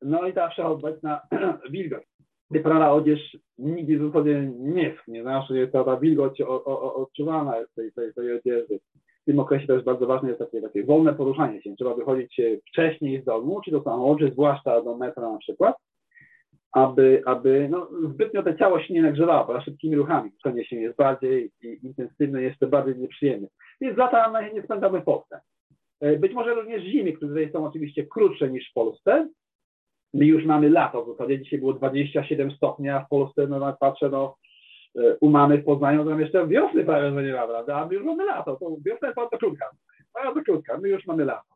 No 0.01 0.27
i 0.27 0.33
ta 0.33 0.49
wszechobecna 0.49 1.21
wilgoć. 1.71 2.03
Wyprana 2.51 2.93
odzież 2.93 3.37
nigdy 3.57 3.97
w 3.97 4.07
zasadzie 4.07 4.51
nie 4.59 4.95
schnie, 5.01 5.21
znaczy 5.21 5.57
jest 5.57 5.73
ta, 5.73 5.83
ta 5.83 5.97
wilgoć 5.97 6.41
o, 6.41 6.63
o, 6.65 6.95
odczuwana 6.95 7.53
z 7.71 7.73
tej, 7.73 7.91
tej, 7.91 8.13
tej 8.13 8.33
odzieży. 8.33 8.79
W 9.21 9.25
tym 9.25 9.39
okresie 9.39 9.67
też 9.67 9.83
bardzo 9.83 10.07
ważne 10.07 10.29
jest 10.29 10.39
takie, 10.39 10.61
takie 10.61 10.83
wolne 10.83 11.13
poruszanie 11.13 11.61
się. 11.61 11.75
Trzeba 11.75 11.95
wychodzić 11.95 12.41
wcześniej 12.69 13.21
z 13.21 13.25
domu, 13.25 13.61
czy 13.61 13.71
do 13.71 13.83
samochodu, 13.83 14.31
zwłaszcza 14.31 14.81
do 14.81 14.97
metra 14.97 15.31
na 15.31 15.37
przykład, 15.37 15.75
aby, 16.71 17.21
aby 17.25 17.67
no, 17.71 17.87
zbytnio 18.09 18.43
to 18.43 18.53
ciało 18.53 18.81
się 18.81 18.93
nie 18.93 19.01
nagrzewało, 19.01 19.45
bo 19.45 19.61
szybkimi 19.61 19.95
ruchami 19.95 20.31
przeniesienie 20.31 20.81
jest 20.81 20.97
bardziej 20.97 21.51
intensywne, 21.83 22.41
jeszcze 22.41 22.67
bardziej 22.67 22.97
nieprzyjemne. 22.97 23.47
Więc 23.81 23.97
lata 23.97 24.41
nie 24.53 24.63
spędzamy 24.63 25.01
w 25.01 25.03
Polsce. 25.03 25.39
E, 26.01 26.17
być 26.17 26.33
może 26.33 26.53
również 26.53 26.83
zimy, 26.83 27.13
które 27.13 27.49
są 27.51 27.65
oczywiście 27.65 28.05
krótsze 28.05 28.49
niż 28.49 28.69
w 28.69 28.73
Polsce. 28.73 29.29
My 30.13 30.25
już 30.25 30.45
mamy 30.45 30.69
lato, 30.69 31.05
w 31.05 31.07
zasadzie 31.07 31.41
dzisiaj 31.41 31.59
było 31.59 31.73
27 31.73 32.51
stopni, 32.51 32.89
a 32.89 32.99
w 32.99 33.09
Polsce, 33.09 33.47
no 33.47 33.67
jak 33.67 33.77
patrzę, 33.79 34.09
no 34.09 34.35
u 35.21 35.29
mamy 35.29 35.57
w 35.57 35.65
Poznaniu, 35.65 36.03
to 36.03 36.19
jeszcze 36.19 36.47
wiosny 36.47 36.85
prawie 36.85 37.23
nie 37.23 37.33
ma, 37.33 37.47
prawda? 37.47 37.75
A 37.75 37.87
my 37.87 37.93
już 37.93 38.03
mamy 38.03 38.25
lato, 38.25 38.55
to 38.55 38.75
wiosna 38.85 39.07
jest 39.07 39.15
bardzo 39.15 39.37
krótka, 39.37 39.69
bardzo 40.23 40.41
krótka, 40.41 40.77
my 40.77 40.89
już 40.89 41.05
mamy 41.05 41.25
lato. 41.25 41.47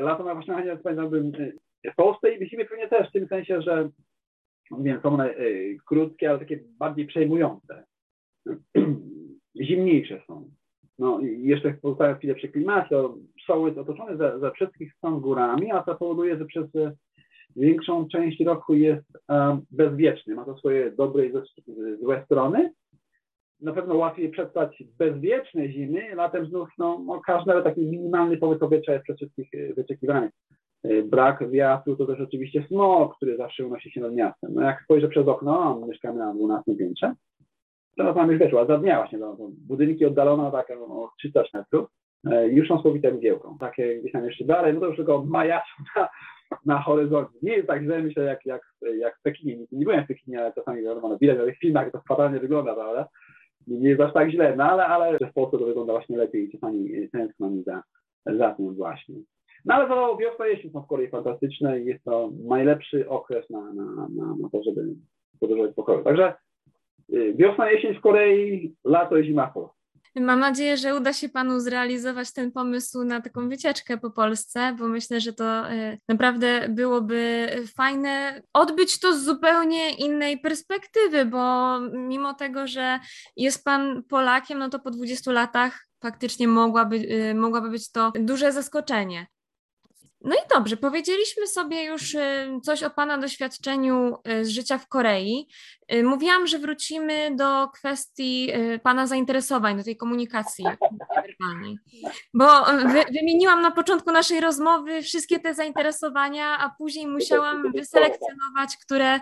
Lato 0.00 0.24
na 0.24 0.34
właśnie 0.34 0.54
nie 0.64 0.76
powiedziałbym, 0.76 1.32
w 1.92 1.96
Polsce 1.96 2.32
i 2.32 2.38
widzimy 2.38 2.64
pewnie 2.64 2.88
też 2.88 3.08
w 3.08 3.12
tym 3.12 3.28
sensie, 3.28 3.62
że 3.62 3.88
wiem, 4.80 5.00
są 5.02 5.08
one 5.08 5.34
krótkie, 5.86 6.30
ale 6.30 6.38
takie 6.38 6.60
bardziej 6.78 7.06
przejmujące. 7.06 7.84
Zimniejsze 9.62 10.22
są. 10.26 10.50
No 10.98 11.20
i 11.20 11.42
jeszcze 11.42 11.74
pozostają 11.74 12.16
chwilę 12.16 12.34
przy 12.34 12.48
klimacie. 12.48 12.96
Soły 13.46 13.68
jest 13.68 13.80
otoczone 13.80 14.16
ze, 14.16 14.40
ze 14.40 14.50
wszystkich 14.50 14.94
stron 14.94 15.20
górami, 15.20 15.72
a 15.72 15.82
to 15.82 15.94
powoduje, 15.94 16.38
że 16.38 16.44
przez 16.44 16.66
większą 17.56 18.08
część 18.08 18.40
roku 18.40 18.74
jest 18.74 19.06
um, 19.28 19.60
bezwieczny. 19.70 20.34
Ma 20.34 20.44
to 20.44 20.56
swoje 20.58 20.90
dobre 20.90 21.26
i 21.26 21.32
złe 22.00 22.24
strony. 22.24 22.72
Na 23.60 23.72
pewno 23.72 23.94
łatwiej 23.94 24.30
przetrwać 24.30 24.82
bezwieczne 24.98 25.68
zimy, 25.68 26.14
latem 26.14 26.46
znów 26.46 26.68
no, 26.78 27.02
no, 27.06 27.20
każdy 27.26 27.48
nawet 27.48 27.64
taki 27.64 27.80
minimalny 27.80 28.36
połysk 28.36 28.60
powietrza 28.60 28.92
jest 28.92 29.04
przez 29.04 29.16
wszystkich 29.16 29.48
e, 29.54 29.74
wyczekiwany. 29.74 30.30
E, 30.84 31.02
brak 31.02 31.50
wiatru 31.50 31.96
to 31.96 32.06
też 32.06 32.20
oczywiście 32.20 32.64
smog, 32.68 33.16
który 33.16 33.36
zawsze 33.36 33.66
unosi 33.66 33.90
się 33.90 34.00
nad 34.00 34.14
miastem. 34.14 34.54
No 34.54 34.62
jak 34.62 34.82
spojrzę 34.82 35.08
przez 35.08 35.28
okno, 35.28 35.82
a 35.82 35.86
mieszkamy 35.86 36.18
na 36.18 36.34
12 36.34 36.76
piętrze, 36.76 37.14
to 37.96 38.14
tam 38.14 38.30
już 38.30 38.38
weszła, 38.38 38.66
za 38.66 38.78
dnia 38.78 38.96
właśnie, 38.96 39.18
no, 39.18 39.36
budynki 39.68 40.06
oddalone 40.06 40.52
tak 40.52 40.70
o 40.70 41.10
300 41.18 41.42
metrów, 41.54 41.88
e, 42.30 42.48
już 42.48 42.68
są 42.68 42.80
spowite 42.80 43.12
mgiełką. 43.12 43.58
Takie 43.58 44.00
gdzieś 44.00 44.12
tam 44.12 44.24
jeszcze 44.24 44.44
dalej, 44.44 44.74
no 44.74 44.80
to 44.80 44.86
już 44.86 44.96
tylko 44.96 45.24
majaczą 45.24 45.74
na, 45.96 46.08
na 46.66 46.82
horyzoncie. 46.82 47.38
Nie 47.42 47.52
jest 47.52 47.68
tak 47.68 47.82
źle, 47.82 48.02
myślę, 48.02 48.24
jak, 48.24 48.46
jak, 48.46 48.62
jak 48.98 49.18
w 49.18 49.22
Pekinie. 49.22 49.56
Nie, 49.56 49.66
nie 49.72 49.84
byłem 49.84 50.04
w 50.04 50.08
Pekinie, 50.08 50.40
ale 50.40 50.52
czasami 50.52 50.82
wiadomo, 50.82 51.08
no, 51.08 51.18
widać 51.18 51.38
na 51.38 51.44
tych 51.44 51.58
filmach, 51.58 51.92
to 51.92 52.00
fatalnie 52.08 52.40
wygląda, 52.40 52.74
prawda? 52.74 53.08
Nie, 53.66 53.78
nie 53.78 53.88
jest 53.88 54.00
aż 54.00 54.12
tak 54.12 54.30
źle, 54.30 54.56
no 54.56 54.64
ale, 54.64 54.86
ale 54.86 55.18
w 55.18 55.32
Polsce 55.32 55.58
to 55.58 55.66
wygląda 55.66 55.92
właśnie 55.92 56.16
lepiej 56.16 56.44
i 56.44 56.52
czasami 56.52 57.08
tęskno 57.12 57.50
mi 57.50 57.62
za, 57.62 57.82
za 58.26 58.54
tym 58.54 58.74
właśnie. 58.74 59.14
No 59.66 59.74
ale 59.74 59.88
to 59.88 60.16
wiosna 60.16 60.46
jesień 60.46 60.72
są 60.72 60.82
w 60.82 60.86
Korei 60.86 61.08
fantastyczne 61.08 61.80
i 61.80 61.86
jest 61.86 62.04
to 62.04 62.30
najlepszy 62.44 63.08
okres 63.08 63.50
na, 63.50 63.60
na, 63.60 63.84
na, 63.84 64.36
na 64.40 64.48
to, 64.52 64.62
żeby 64.62 64.86
podróżować 65.40 65.74
po 65.74 65.84
Korei. 65.84 66.04
Także 66.04 66.34
y, 67.12 67.34
wiosna, 67.38 67.70
jesień 67.70 67.94
w 67.94 68.00
Korei, 68.00 68.74
lato 68.84 69.16
i 69.16 69.24
zima 69.24 69.46
w 69.46 69.54
Polsce. 69.54 69.76
Mam 70.20 70.40
nadzieję, 70.40 70.76
że 70.76 70.96
uda 70.96 71.12
się 71.12 71.28
Panu 71.28 71.60
zrealizować 71.60 72.32
ten 72.32 72.52
pomysł 72.52 73.04
na 73.04 73.20
taką 73.20 73.48
wycieczkę 73.48 73.98
po 73.98 74.10
Polsce, 74.10 74.76
bo 74.78 74.88
myślę, 74.88 75.20
że 75.20 75.32
to 75.32 75.72
y, 75.72 75.98
naprawdę 76.08 76.68
byłoby 76.68 77.48
fajne 77.76 78.42
odbyć 78.52 79.00
to 79.00 79.14
z 79.14 79.24
zupełnie 79.24 79.90
innej 79.90 80.38
perspektywy, 80.38 81.24
bo 81.24 81.80
mimo 81.80 82.34
tego, 82.34 82.66
że 82.66 82.98
jest 83.36 83.64
Pan 83.64 84.02
Polakiem, 84.08 84.58
no 84.58 84.68
to 84.68 84.78
po 84.78 84.90
20 84.90 85.32
latach 85.32 85.86
faktycznie 86.02 86.48
mogłaby, 86.48 86.96
y, 86.96 87.34
mogłaby 87.34 87.70
być 87.70 87.92
to 87.92 88.12
duże 88.20 88.52
zaskoczenie. 88.52 89.26
No 90.26 90.34
i 90.34 90.48
dobrze, 90.54 90.76
powiedzieliśmy 90.76 91.46
sobie 91.46 91.84
już 91.84 92.14
y, 92.14 92.48
coś 92.62 92.82
o 92.82 92.90
Pana 92.90 93.18
doświadczeniu 93.18 94.16
y, 94.28 94.44
z 94.44 94.48
życia 94.48 94.78
w 94.78 94.88
Korei. 94.88 95.48
Y, 95.92 96.02
mówiłam, 96.02 96.46
że 96.46 96.58
wrócimy 96.58 97.36
do 97.36 97.68
kwestii 97.68 98.52
Pana 98.82 99.06
zainteresowań, 99.06 99.76
do 99.76 99.84
tej 99.84 99.96
komunikacji 99.96 100.64
werbalnej, 101.16 101.78
bo 102.34 102.64
wy, 102.64 103.02
wymieniłam 103.12 103.62
na 103.62 103.70
początku 103.70 104.12
naszej 104.12 104.40
rozmowy 104.40 105.02
wszystkie 105.02 105.38
te 105.38 105.54
zainteresowania, 105.54 106.58
a 106.58 106.70
później 106.78 107.06
musiałam 107.06 107.72
wyselekcjonować, 107.72 108.76
które, 108.82 109.20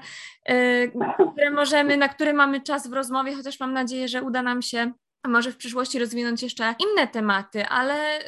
które 1.32 1.50
możemy, 1.50 1.96
na 1.96 2.08
które 2.08 2.32
mamy 2.32 2.60
czas 2.60 2.88
w 2.88 2.92
rozmowie, 2.92 3.34
chociaż 3.34 3.60
mam 3.60 3.72
nadzieję, 3.72 4.08
że 4.08 4.22
uda 4.22 4.42
nam 4.42 4.62
się 4.62 4.92
może 5.28 5.52
w 5.52 5.56
przyszłości 5.56 5.98
rozwinąć 5.98 6.42
jeszcze 6.42 6.74
inne 6.78 7.08
tematy, 7.08 7.66
ale 7.66 8.18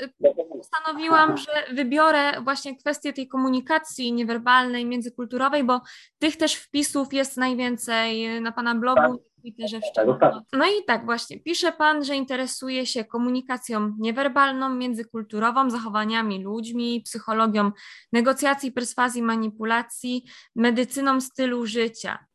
postanowiłam, 0.50 1.36
że 1.36 1.74
wybiorę 1.74 2.40
właśnie 2.40 2.76
kwestię 2.76 3.12
tej 3.12 3.28
komunikacji 3.28 4.12
niewerbalnej, 4.12 4.86
międzykulturowej, 4.86 5.64
bo 5.64 5.80
tych 6.18 6.36
też 6.36 6.54
wpisów 6.54 7.12
jest 7.12 7.36
najwięcej 7.36 8.40
na 8.40 8.52
Pana 8.52 8.74
blogu, 8.74 9.00
tak. 9.00 9.36
Twitterze 9.42 9.80
w 9.80 9.84
szczególności. 9.84 10.40
No 10.52 10.66
i 10.66 10.84
tak 10.86 11.04
właśnie, 11.04 11.40
pisze 11.40 11.72
Pan, 11.72 12.04
że 12.04 12.14
interesuje 12.16 12.86
się 12.86 13.04
komunikacją 13.04 13.92
niewerbalną, 13.98 14.74
międzykulturową, 14.74 15.70
zachowaniami 15.70 16.44
ludźmi, 16.44 17.02
psychologią 17.04 17.70
negocjacji, 18.12 18.72
perswazji, 18.72 19.22
manipulacji, 19.22 20.24
medycyną 20.56 21.20
stylu 21.20 21.66
życia. 21.66 22.26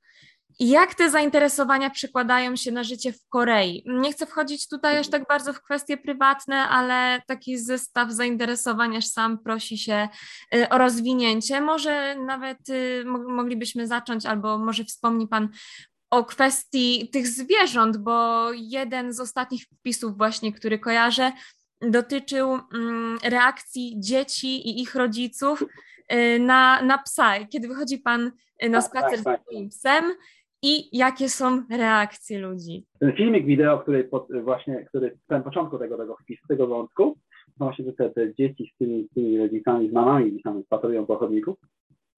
Jak 0.59 0.95
te 0.95 1.09
zainteresowania 1.09 1.89
przekładają 1.89 2.55
się 2.55 2.71
na 2.71 2.83
życie 2.83 3.13
w 3.13 3.27
Korei? 3.29 3.83
Nie 3.85 4.11
chcę 4.11 4.25
wchodzić 4.25 4.67
tutaj 4.67 4.97
aż 4.97 5.07
tak 5.07 5.27
bardzo 5.27 5.53
w 5.53 5.61
kwestie 5.61 5.97
prywatne, 5.97 6.55
ale 6.55 7.21
taki 7.27 7.57
zestaw 7.57 8.11
zainteresowań 8.11 8.97
aż 8.97 9.05
sam 9.05 9.39
prosi 9.39 9.77
się 9.77 10.09
y, 10.55 10.69
o 10.69 10.77
rozwinięcie. 10.77 11.61
Może 11.61 12.15
nawet 12.15 12.69
y, 12.69 13.03
moglibyśmy 13.27 13.87
zacząć, 13.87 14.25
albo 14.25 14.57
może 14.57 14.83
wspomni 14.83 15.27
Pan 15.27 15.49
o 16.09 16.23
kwestii 16.23 17.09
tych 17.13 17.27
zwierząt, 17.27 17.97
bo 17.97 18.47
jeden 18.53 19.13
z 19.13 19.19
ostatnich 19.19 19.63
wpisów 19.63 20.17
właśnie, 20.17 20.53
który 20.53 20.79
kojarzę, 20.79 21.31
dotyczył 21.81 22.59
mm, 22.73 23.17
reakcji 23.23 23.95
dzieci 23.99 24.69
i 24.69 24.81
ich 24.81 24.95
rodziców 24.95 25.63
y, 26.13 26.39
na, 26.39 26.81
na 26.81 26.97
psa. 26.97 27.45
Kiedy 27.45 27.67
wychodzi 27.67 27.97
Pan 27.97 28.31
na 28.69 28.81
tak, 28.81 28.91
spacer 28.91 29.23
tak, 29.23 29.39
z 29.39 29.43
swoim 29.43 29.69
psem, 29.69 30.13
i 30.63 30.97
jakie 30.97 31.29
są 31.29 31.63
reakcje 31.77 32.39
ludzi. 32.39 32.85
Ten 32.99 33.13
filmik 33.13 33.45
wideo, 33.45 33.79
który 33.79 34.03
pod, 34.03 34.27
właśnie, 34.43 34.85
który 34.85 35.17
w 35.29 35.43
początku 35.43 35.77
tego, 35.77 35.97
tego 35.97 36.15
wpisu, 36.15 36.47
tego 36.47 36.67
wątku, 36.67 37.17
właśnie 37.57 37.93
te, 37.93 38.09
te 38.09 38.35
dzieci 38.35 38.71
z 38.75 38.77
tymi, 38.77 39.07
z 39.11 39.13
tymi 39.13 39.37
rodzicami, 39.37 39.89
z 39.89 39.93
mamami 39.93 40.31
gdzieś 40.31 40.43
tam 40.43 40.63
spacerują 40.63 41.05
po 41.05 41.15
chodniku, 41.15 41.57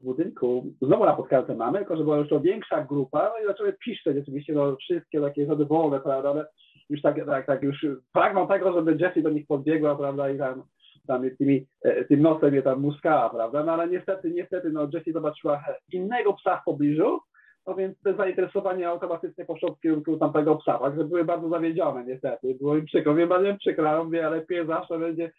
w 0.02 0.04
budynku, 0.04 0.74
znowu 0.82 1.06
napotkałem 1.06 1.46
te 1.46 1.56
mamy, 1.56 1.78
tylko 1.78 1.98
że 1.98 2.04
była 2.04 2.18
już 2.18 2.30
to 2.30 2.40
większa 2.40 2.84
grupa, 2.84 3.32
no 3.34 3.44
i 3.44 3.48
zaczęły 3.48 3.74
piszczeć 3.86 4.18
oczywiście, 4.18 4.54
no 4.54 4.76
wszystkie 4.76 5.22
takie 5.22 5.46
zadowolone, 5.46 6.00
prawda, 6.00 6.30
ale 6.30 6.46
już 6.90 7.02
tak, 7.02 7.26
tak, 7.26 7.46
tak, 7.46 7.64
już 7.64 7.86
pragną 8.14 8.48
tego, 8.48 8.74
żeby 8.74 8.98
Jessie 9.00 9.22
do 9.22 9.30
nich 9.30 9.48
podbiegła, 9.48 9.96
prawda, 9.96 10.30
i 10.30 10.38
tam 10.38 10.64
tam 11.08 11.24
tymi, 11.38 11.66
e, 11.82 12.06
tym 12.06 12.22
nosem 12.22 12.56
je 12.56 12.62
tam 12.62 12.82
muskała, 12.82 13.30
prawda? 13.30 13.64
No 13.64 13.72
ale 13.72 13.88
niestety, 13.88 14.32
niestety, 14.32 14.70
no 14.70 14.88
Jessie 14.94 15.12
zobaczyła 15.12 15.64
innego 15.92 16.34
psa 16.34 16.58
w 16.58 16.66
pobliżu, 16.66 17.20
no 17.68 17.76
więc 17.76 18.02
te 18.02 18.14
zainteresowanie 18.14 18.90
automatycznie 18.90 19.46
poszło 19.46 19.76
w 19.76 19.80
kierunku 19.80 20.18
tamtego 20.18 20.56
psa, 20.56 20.80
także 20.80 21.04
były 21.04 21.26
bardzo 21.26 21.50
zawiedzione 21.50 22.06
niestety. 22.06 22.56
Było 22.56 22.78
im 22.78 22.86
przykro, 22.86 23.16
wiem, 23.16 23.30
bardzo 23.30 23.58
przykro, 23.60 24.04
mówię, 24.04 24.28
ale 24.28 24.42
pies 24.42 24.68
zawsze 24.68 25.00
będzie, 25.00 25.32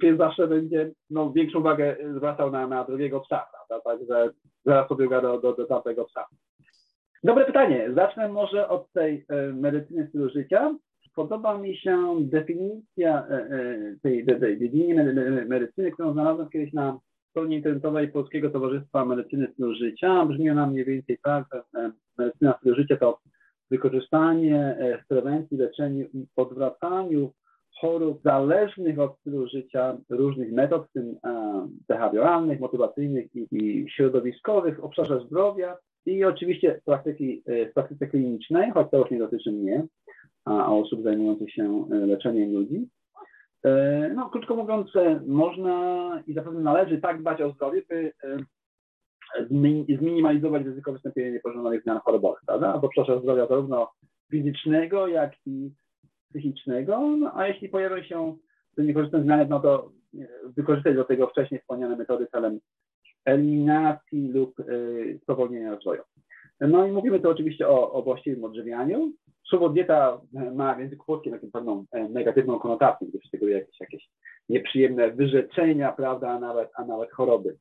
pies 0.00 0.18
zawsze 0.18 0.48
będzie 0.48 0.90
no, 1.10 1.32
większą 1.32 1.58
uwagę 1.58 1.96
zwracał 2.16 2.50
na, 2.50 2.66
na 2.66 2.84
drugiego 2.84 3.20
psa, 3.20 3.46
prawda? 3.52 3.90
Także 3.90 4.30
zaraz 4.64 4.88
pobiega 4.88 5.20
do, 5.20 5.40
do, 5.40 5.52
do 5.52 5.66
tamtego 5.66 6.04
psa. 6.04 6.26
Dobre 7.24 7.44
pytanie. 7.44 7.90
Zacznę 7.94 8.28
może 8.28 8.68
od 8.68 8.92
tej 8.92 9.24
e, 9.28 9.52
medycyny 9.52 10.08
stylu 10.08 10.30
życia. 10.30 10.74
Podoba 11.14 11.58
mi 11.58 11.76
się 11.76 12.16
definicja 12.20 13.26
e, 13.26 13.32
e, 13.32 13.96
tej, 14.02 14.26
tej, 14.26 14.58
tej 14.58 14.94
medycyny, 15.46 15.92
którą 15.92 16.12
znalazłem 16.12 16.48
kiedyś 16.48 16.72
na 16.72 16.98
stronie 17.34 17.56
internetowej 17.56 18.08
Polskiego 18.08 18.50
Towarzystwa 18.50 19.04
Medycyny 19.04 19.48
Stylu 19.52 19.74
Życia. 19.74 20.26
Brzmi 20.26 20.50
ona 20.50 20.66
mniej 20.66 20.84
więcej 20.84 21.18
tak, 21.22 21.44
że 21.52 21.80
e, 21.80 21.92
medycyna 22.18 22.54
stylu 22.58 22.76
życia 22.76 22.96
to 22.96 23.18
wykorzystanie 23.70 24.76
e, 24.78 24.98
w 24.98 25.06
prewencji, 25.06 25.56
leczeniu 25.56 26.06
i 26.14 26.26
odwracaniu 26.36 27.32
chorób 27.80 28.22
zależnych 28.24 28.98
od 28.98 29.18
stylu 29.18 29.48
życia 29.48 29.96
różnych 30.10 30.52
metod, 30.52 30.86
w 30.88 30.92
tym 30.92 31.16
e, 31.24 31.68
behawioralnych, 31.88 32.60
motywacyjnych 32.60 33.34
i, 33.34 33.46
i 33.52 33.90
środowiskowych 33.90 34.80
w 34.80 34.84
obszarze 34.84 35.20
zdrowia 35.26 35.76
i 36.06 36.24
oczywiście 36.24 36.80
w, 36.80 36.84
praktyki, 36.84 37.42
w 37.46 37.72
praktyce 37.74 38.06
klinicznej, 38.06 38.70
choć 38.70 38.90
to 38.90 38.98
już 38.98 39.10
nie 39.10 39.18
dotyczy 39.18 39.52
mnie, 39.52 39.86
a 40.44 40.72
osób 40.72 41.02
zajmujących 41.02 41.52
się 41.52 41.84
leczeniem 41.90 42.52
ludzi. 42.52 42.88
E, 43.64 44.10
no, 44.14 44.30
krótko 44.30 44.56
mówiąc, 44.56 44.96
e, 44.96 45.20
można 45.26 46.22
i 46.26 46.34
zapewne 46.34 46.60
należy 46.60 47.00
tak 47.00 47.20
dbać 47.20 47.40
o 47.40 47.52
zdrowie, 47.52 47.82
by 47.88 48.12
e, 48.24 48.36
zminimalizować 49.98 50.64
ryzyko 50.64 50.92
wystąpienia 50.92 51.30
niepożądanych 51.30 51.82
zmian 51.82 52.00
chorobowych, 52.04 52.40
prawda? 52.46 52.78
W 52.78 52.84
obszarze 52.84 53.20
zdrowia 53.20 53.46
zarówno 53.46 53.90
fizycznego, 54.30 55.08
jak 55.08 55.32
i 55.46 55.70
psychicznego, 56.30 57.16
no, 57.16 57.32
a 57.34 57.48
jeśli 57.48 57.68
pojawią 57.68 58.02
się 58.02 58.36
te 58.76 58.82
niekorzystne 58.82 59.22
zmiany, 59.22 59.46
no 59.48 59.60
to 59.60 59.90
wykorzystać 60.56 60.96
do 60.96 61.04
tego 61.04 61.26
wcześniej 61.26 61.60
wspomniane 61.60 61.96
metody 61.96 62.26
celem 62.26 62.60
eliminacji 63.24 64.32
lub 64.32 64.54
spowolnienia 65.22 65.70
rozwoju. 65.70 66.02
No 66.60 66.86
i 66.86 66.92
mówimy 66.92 67.20
tu 67.20 67.30
oczywiście 67.30 67.68
o, 67.68 67.92
o 67.92 68.02
właściwym 68.02 68.44
odżywianiu, 68.44 69.12
Słowo 69.48 69.68
dieta 69.68 70.20
ma 70.54 70.74
w 70.74 70.80
języku 70.80 71.06
polskim 71.06 71.32
taką 71.32 71.50
pewną 71.50 71.84
e, 71.92 72.08
negatywną 72.08 72.58
konotację, 72.58 73.06
gdyż 73.06 73.30
tego 73.30 73.48
jakieś, 73.48 73.80
jakieś 73.80 74.08
nieprzyjemne 74.48 75.10
wyrzeczenia, 75.10 75.92
prawda, 75.92 76.30
a 76.30 76.38
nawet, 76.38 76.70
a 76.74 76.84
nawet 76.84 77.10
choroby. 77.12 77.56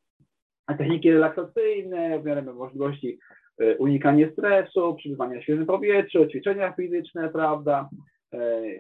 A 0.68 0.74
techniki 0.74 1.12
relaksacyjne, 1.12 2.20
w 2.20 2.26
miarę 2.26 2.42
możliwości 2.42 3.20
unikanie 3.78 4.32
stresu, 4.32 4.96
przebywanie 4.96 5.44
świeżym 5.44 5.66
powietrzu, 5.66 6.28
ćwiczenia 6.28 6.74
fizyczne, 6.74 7.30
prawda, 7.30 7.90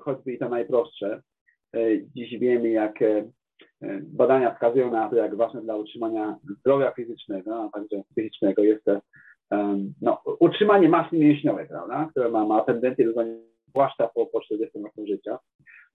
choćby 0.01 0.33
i 0.33 0.37
te 0.37 0.49
najprostsze. 0.49 1.21
Dziś 2.15 2.39
wiemy, 2.39 2.69
jak 2.69 2.99
badania 4.01 4.53
wskazują 4.53 4.91
na 4.91 5.09
to, 5.09 5.15
jak 5.15 5.35
ważne 5.35 5.61
dla 5.61 5.75
utrzymania 5.75 6.37
zdrowia 6.59 6.91
fizycznego, 6.91 7.63
a 7.63 7.69
także 7.69 8.03
psychicznego 8.11 8.63
jest 8.63 8.83
to 8.83 9.01
no, 10.01 10.21
utrzymanie 10.39 10.89
masy 10.89 11.17
mięśniowej, 11.17 11.67
prawda, 11.67 12.07
która 12.11 12.29
ma, 12.29 12.45
ma 12.45 12.61
tendencję 12.61 13.05
do 13.05 13.23
zwłaszcza 13.73 14.07
po, 14.07 14.25
po 14.25 14.41
40 14.41 14.79
roku 14.79 15.07
życia. 15.07 15.39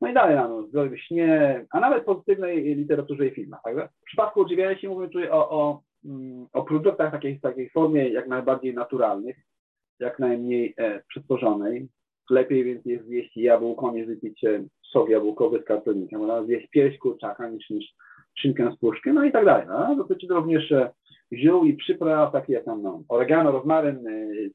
No 0.00 0.08
i 0.08 0.14
dalej 0.14 0.36
no, 0.36 0.66
zdrowie 0.66 0.98
śnie, 0.98 1.64
a 1.70 1.80
nawet 1.80 2.04
pozytywnej 2.04 2.76
literaturze 2.76 3.26
i 3.26 3.30
filmach. 3.30 3.60
Także 3.64 3.88
w 4.02 4.04
przypadku 4.04 4.40
odżywiania 4.40 4.78
się 4.78 4.88
mówimy 4.88 5.08
tutaj 5.08 5.30
o, 5.30 5.50
o, 5.50 5.82
mm, 6.04 6.46
o 6.52 6.62
produktach 6.62 7.12
takiej, 7.12 7.40
takiej 7.40 7.70
formie 7.70 8.08
jak 8.08 8.28
najbardziej 8.28 8.74
naturalnych, 8.74 9.36
jak 10.00 10.18
najmniej 10.18 10.74
e, 10.76 11.02
przetworzonej. 11.08 11.88
Lepiej 12.30 12.64
więc 12.64 12.84
jest 12.84 13.06
zjeść 13.06 13.36
jabłko, 13.36 13.92
niż 13.92 14.06
wypić 14.06 14.44
e, 14.44 14.64
sok 14.92 15.08
jabłkowy 15.08 15.60
z 15.62 15.64
kartonikiem. 15.64 16.46
Zjeść 16.46 16.68
pierś 16.70 16.98
kurczaka 16.98 17.48
niż, 17.48 17.70
niż 17.70 17.94
szynkę 18.38 18.72
z 18.76 18.78
puszki, 18.78 19.12
no 19.12 19.24
i 19.24 19.32
tak 19.32 19.44
dalej. 19.44 19.66
No. 19.68 19.96
Dotyczy 19.96 20.26
to 20.26 20.34
również 20.34 20.72
e, 20.72 20.90
ziół 21.32 21.64
i 21.64 21.74
przypraw, 21.74 22.32
takie 22.32 22.52
jak 22.52 22.64
tam 22.64 22.82
no, 22.82 23.02
oregano, 23.08 23.52
rozmaryn, 23.52 24.06
e, 24.06 24.10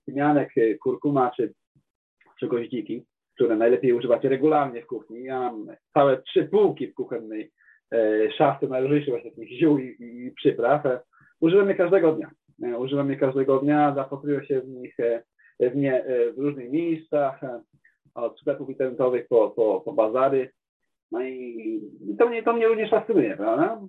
tymianek, 0.06 0.54
kurkuma 0.80 1.32
czy, 1.36 1.54
czy 2.40 2.48
goździki 2.48 3.06
które 3.36 3.56
najlepiej 3.56 3.94
używać 3.94 4.24
regularnie 4.24 4.82
w 4.82 4.88
kuchni. 4.88 5.24
Ja 5.24 5.40
mam 5.40 5.68
całe 5.94 6.22
trzy 6.22 6.44
półki 6.44 6.88
w 6.88 6.94
kuchennej 6.94 7.52
e, 7.92 8.32
szafy 8.32 8.68
najróżniejszych 8.68 9.14
właśnie 9.14 9.32
takich 9.32 9.60
ziół 9.60 9.78
i, 9.78 9.96
i 10.00 10.32
przypraw. 10.32 10.86
E, 10.86 11.00
używam 11.40 11.70
je 11.70 11.76
każdego 11.76 12.12
dnia. 12.12 12.32
E, 12.64 12.78
używam 12.78 13.10
je 13.10 13.16
każdego 13.16 13.60
dnia, 13.60 13.96
zapatruję 13.96 14.46
się 14.46 14.62
w 14.62 14.68
nich 14.68 14.96
w, 15.60 15.76
nie, 15.76 16.06
w 16.38 16.40
różnych 16.40 16.72
miejscach, 16.72 17.42
od 18.16 18.40
sklepów 18.40 18.70
internetowych 18.70 19.28
po, 19.28 19.50
po, 19.50 19.82
po 19.82 19.94
bazary. 19.94 20.52
No 21.12 21.24
i 21.24 21.82
to, 22.20 22.30
mnie, 22.30 22.44
to 22.44 22.54
mnie 22.54 22.68
również 22.68 22.90
fascynuje, 22.90 23.38
prawda? 23.38 23.82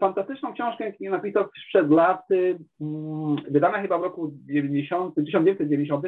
Fantastyczną 0.00 0.54
książkę 0.54 0.92
napisał 1.00 1.44
przed 1.68 1.90
laty, 1.90 2.58
mm, 2.80 3.36
wydana 3.50 3.82
chyba 3.82 3.98
w 3.98 4.02
roku 4.02 4.32
90, 4.46 5.14
1990, 5.14 6.06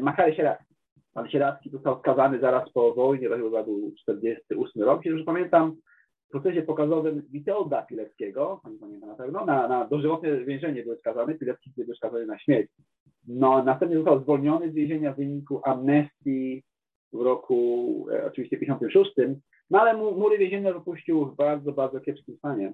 Machary 0.00 0.34
Sierak. 0.34 0.62
Pan 1.14 1.28
Sieracki 1.28 1.70
został 1.70 1.98
skazany 1.98 2.40
zaraz 2.40 2.72
po 2.72 2.94
wojnie, 2.94 3.28
to 3.28 3.36
chyba 3.36 3.62
był 3.62 3.92
48 4.02 4.82
rok, 4.82 5.04
jeśli 5.04 5.24
pamiętam, 5.24 5.76
w 6.28 6.30
procesie 6.30 6.62
pokazowym 6.62 7.22
Witolda 7.30 7.82
Pileckiego, 7.82 8.60
pani 8.62 8.78
pamięta 8.78 9.06
na 9.06 9.14
pewno, 9.14 9.44
na, 9.44 9.68
na 9.68 9.84
dożywotne 9.84 10.44
więzienie 10.44 10.82
był 10.82 10.96
skazany, 10.96 11.34
Pilecki 11.34 11.72
był 11.76 11.94
skazany 11.94 12.26
na 12.26 12.38
śmierć. 12.38 12.70
No, 13.28 13.64
następnie 13.64 13.96
został 13.96 14.22
zwolniony 14.22 14.70
z 14.70 14.74
więzienia 14.74 15.12
w 15.12 15.16
wyniku 15.16 15.60
amnestii 15.64 16.62
w 17.12 17.20
roku 17.20 18.06
e, 18.12 18.26
oczywiście 18.26 18.58
56, 18.58 19.10
no 19.70 19.80
ale 19.80 19.94
mu, 19.94 20.12
mury 20.18 20.38
więzienne 20.38 20.72
wypuścił 20.72 21.26
w 21.26 21.36
bardzo, 21.36 21.72
bardzo 21.72 22.00
kiepskim 22.00 22.36
stanie. 22.36 22.72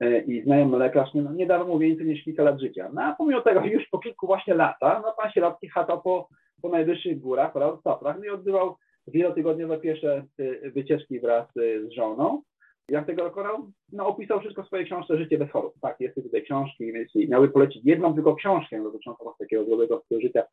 E, 0.00 0.20
I 0.20 0.42
znajomy 0.42 0.78
lekarz 0.78 1.14
nie, 1.14 1.22
no, 1.22 1.32
nie 1.32 1.46
mu 1.58 1.78
więcej 1.78 2.06
niż 2.06 2.24
kilka 2.24 2.42
lat 2.42 2.60
życia. 2.60 2.90
No 2.92 3.02
a 3.02 3.14
pomimo 3.14 3.40
tego 3.40 3.64
już 3.64 3.88
po 3.88 3.98
kilku 3.98 4.26
właśnie 4.26 4.54
latach, 4.54 5.02
no 5.02 5.14
pan 5.22 5.30
Sieracki 5.32 5.68
chatał 5.68 6.02
po 6.02 6.28
po 6.62 6.68
najwyższych 6.68 7.20
górach 7.20 7.56
oraz 7.56 7.82
Tatrach 7.82 8.16
no 8.18 8.24
i 8.24 8.28
odbywał 8.28 8.76
wielotygodniowe 9.06 9.78
piesze 9.78 10.24
y, 10.40 10.70
wycieczki 10.74 11.20
wraz 11.20 11.56
y, 11.56 11.88
z 11.88 11.92
żoną. 11.92 12.42
Jak 12.88 13.06
tego 13.06 13.22
dokonał? 13.22 13.70
No, 13.92 14.06
opisał 14.06 14.40
wszystko 14.40 14.62
w 14.62 14.66
swojej 14.66 14.86
książce 14.86 15.18
Życie 15.18 15.38
bez 15.38 15.50
chorób. 15.50 15.74
Tak, 15.82 16.00
jest 16.00 16.14
tutaj 16.14 16.42
książki, 16.42 16.92
więc 16.92 17.14
miały 17.14 17.48
polecić 17.48 17.82
jedną 17.84 18.14
tylko 18.14 18.34
książkę 18.34 18.82
dotyczącą 18.82 19.24
takiego 19.38 19.64
zdrowego 19.64 20.02
stylu 20.04 20.20
życia, 20.20 20.44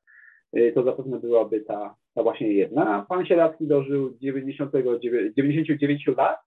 to 0.76 0.84
zapewne 0.84 1.20
byłaby 1.20 1.62
ta, 1.62 1.96
ta 2.14 2.24
właśnie 2.24 2.54
jedna. 2.54 3.06
Pan 3.10 3.26
Sieracki 3.26 3.68
dożył 3.68 4.18
90, 4.22 4.72
99 5.38 6.08
lat, 6.18 6.40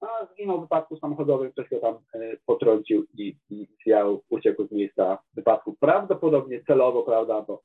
a 0.00 0.26
zginął 0.26 0.58
w 0.58 0.60
wypadku 0.60 0.96
samochodowym, 0.96 1.52
ktoś 1.52 1.68
go 1.68 1.80
tam 1.80 1.94
potrącił 2.46 3.06
i, 3.14 3.36
i 3.50 3.66
zjał, 3.84 4.22
uciekł 4.28 4.66
z 4.66 4.72
miejsca 4.72 5.18
wypadku. 5.34 5.76
Prawdopodobnie 5.80 6.64
celowo, 6.64 7.02
prawda, 7.02 7.42
bo 7.42 7.62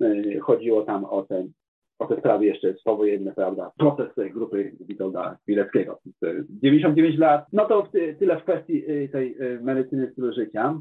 E, 0.00 0.38
chodziło 0.40 0.82
tam 0.82 1.04
o 1.04 1.22
te, 1.22 1.46
o 1.98 2.06
te 2.06 2.16
sprawy 2.16 2.46
jeszcze 2.46 2.74
powojenne, 2.84 3.32
prawda, 3.32 3.72
proces 3.78 4.32
grupy 4.32 4.72
Witolda 4.80 5.38
Chmielewskiego. 5.44 5.98
99 6.50 7.18
lat, 7.18 7.46
no 7.52 7.64
to 7.64 7.88
tyle 8.18 8.40
w 8.40 8.42
kwestii 8.42 8.82
tej 9.12 9.36
medycyny 9.60 10.10
stylu 10.12 10.32
życia. 10.32 10.80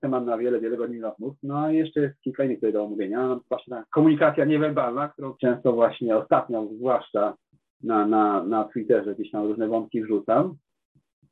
Temat 0.00 0.26
na 0.26 0.38
wiele, 0.38 0.60
wiele 0.60 0.76
godzin 0.76 1.02
rozmów. 1.02 1.34
No 1.42 1.58
a 1.58 1.72
jeszcze 1.72 2.00
jest 2.00 2.20
kilka 2.20 2.44
innych 2.44 2.56
tutaj 2.56 2.72
do 2.72 2.84
omówienia. 2.84 3.40
Właśnie 3.48 3.76
ta 3.76 3.84
komunikacja 3.90 4.44
niewerbalna, 4.44 5.08
którą 5.08 5.34
często 5.34 5.72
właśnie 5.72 6.16
ostatnio, 6.16 6.68
zwłaszcza 6.76 7.34
na, 7.82 8.06
na, 8.06 8.44
na 8.44 8.64
Twitterze 8.64 9.14
gdzieś 9.14 9.30
tam 9.30 9.46
różne 9.46 9.68
wątki 9.68 10.02
wrzucam. 10.02 10.54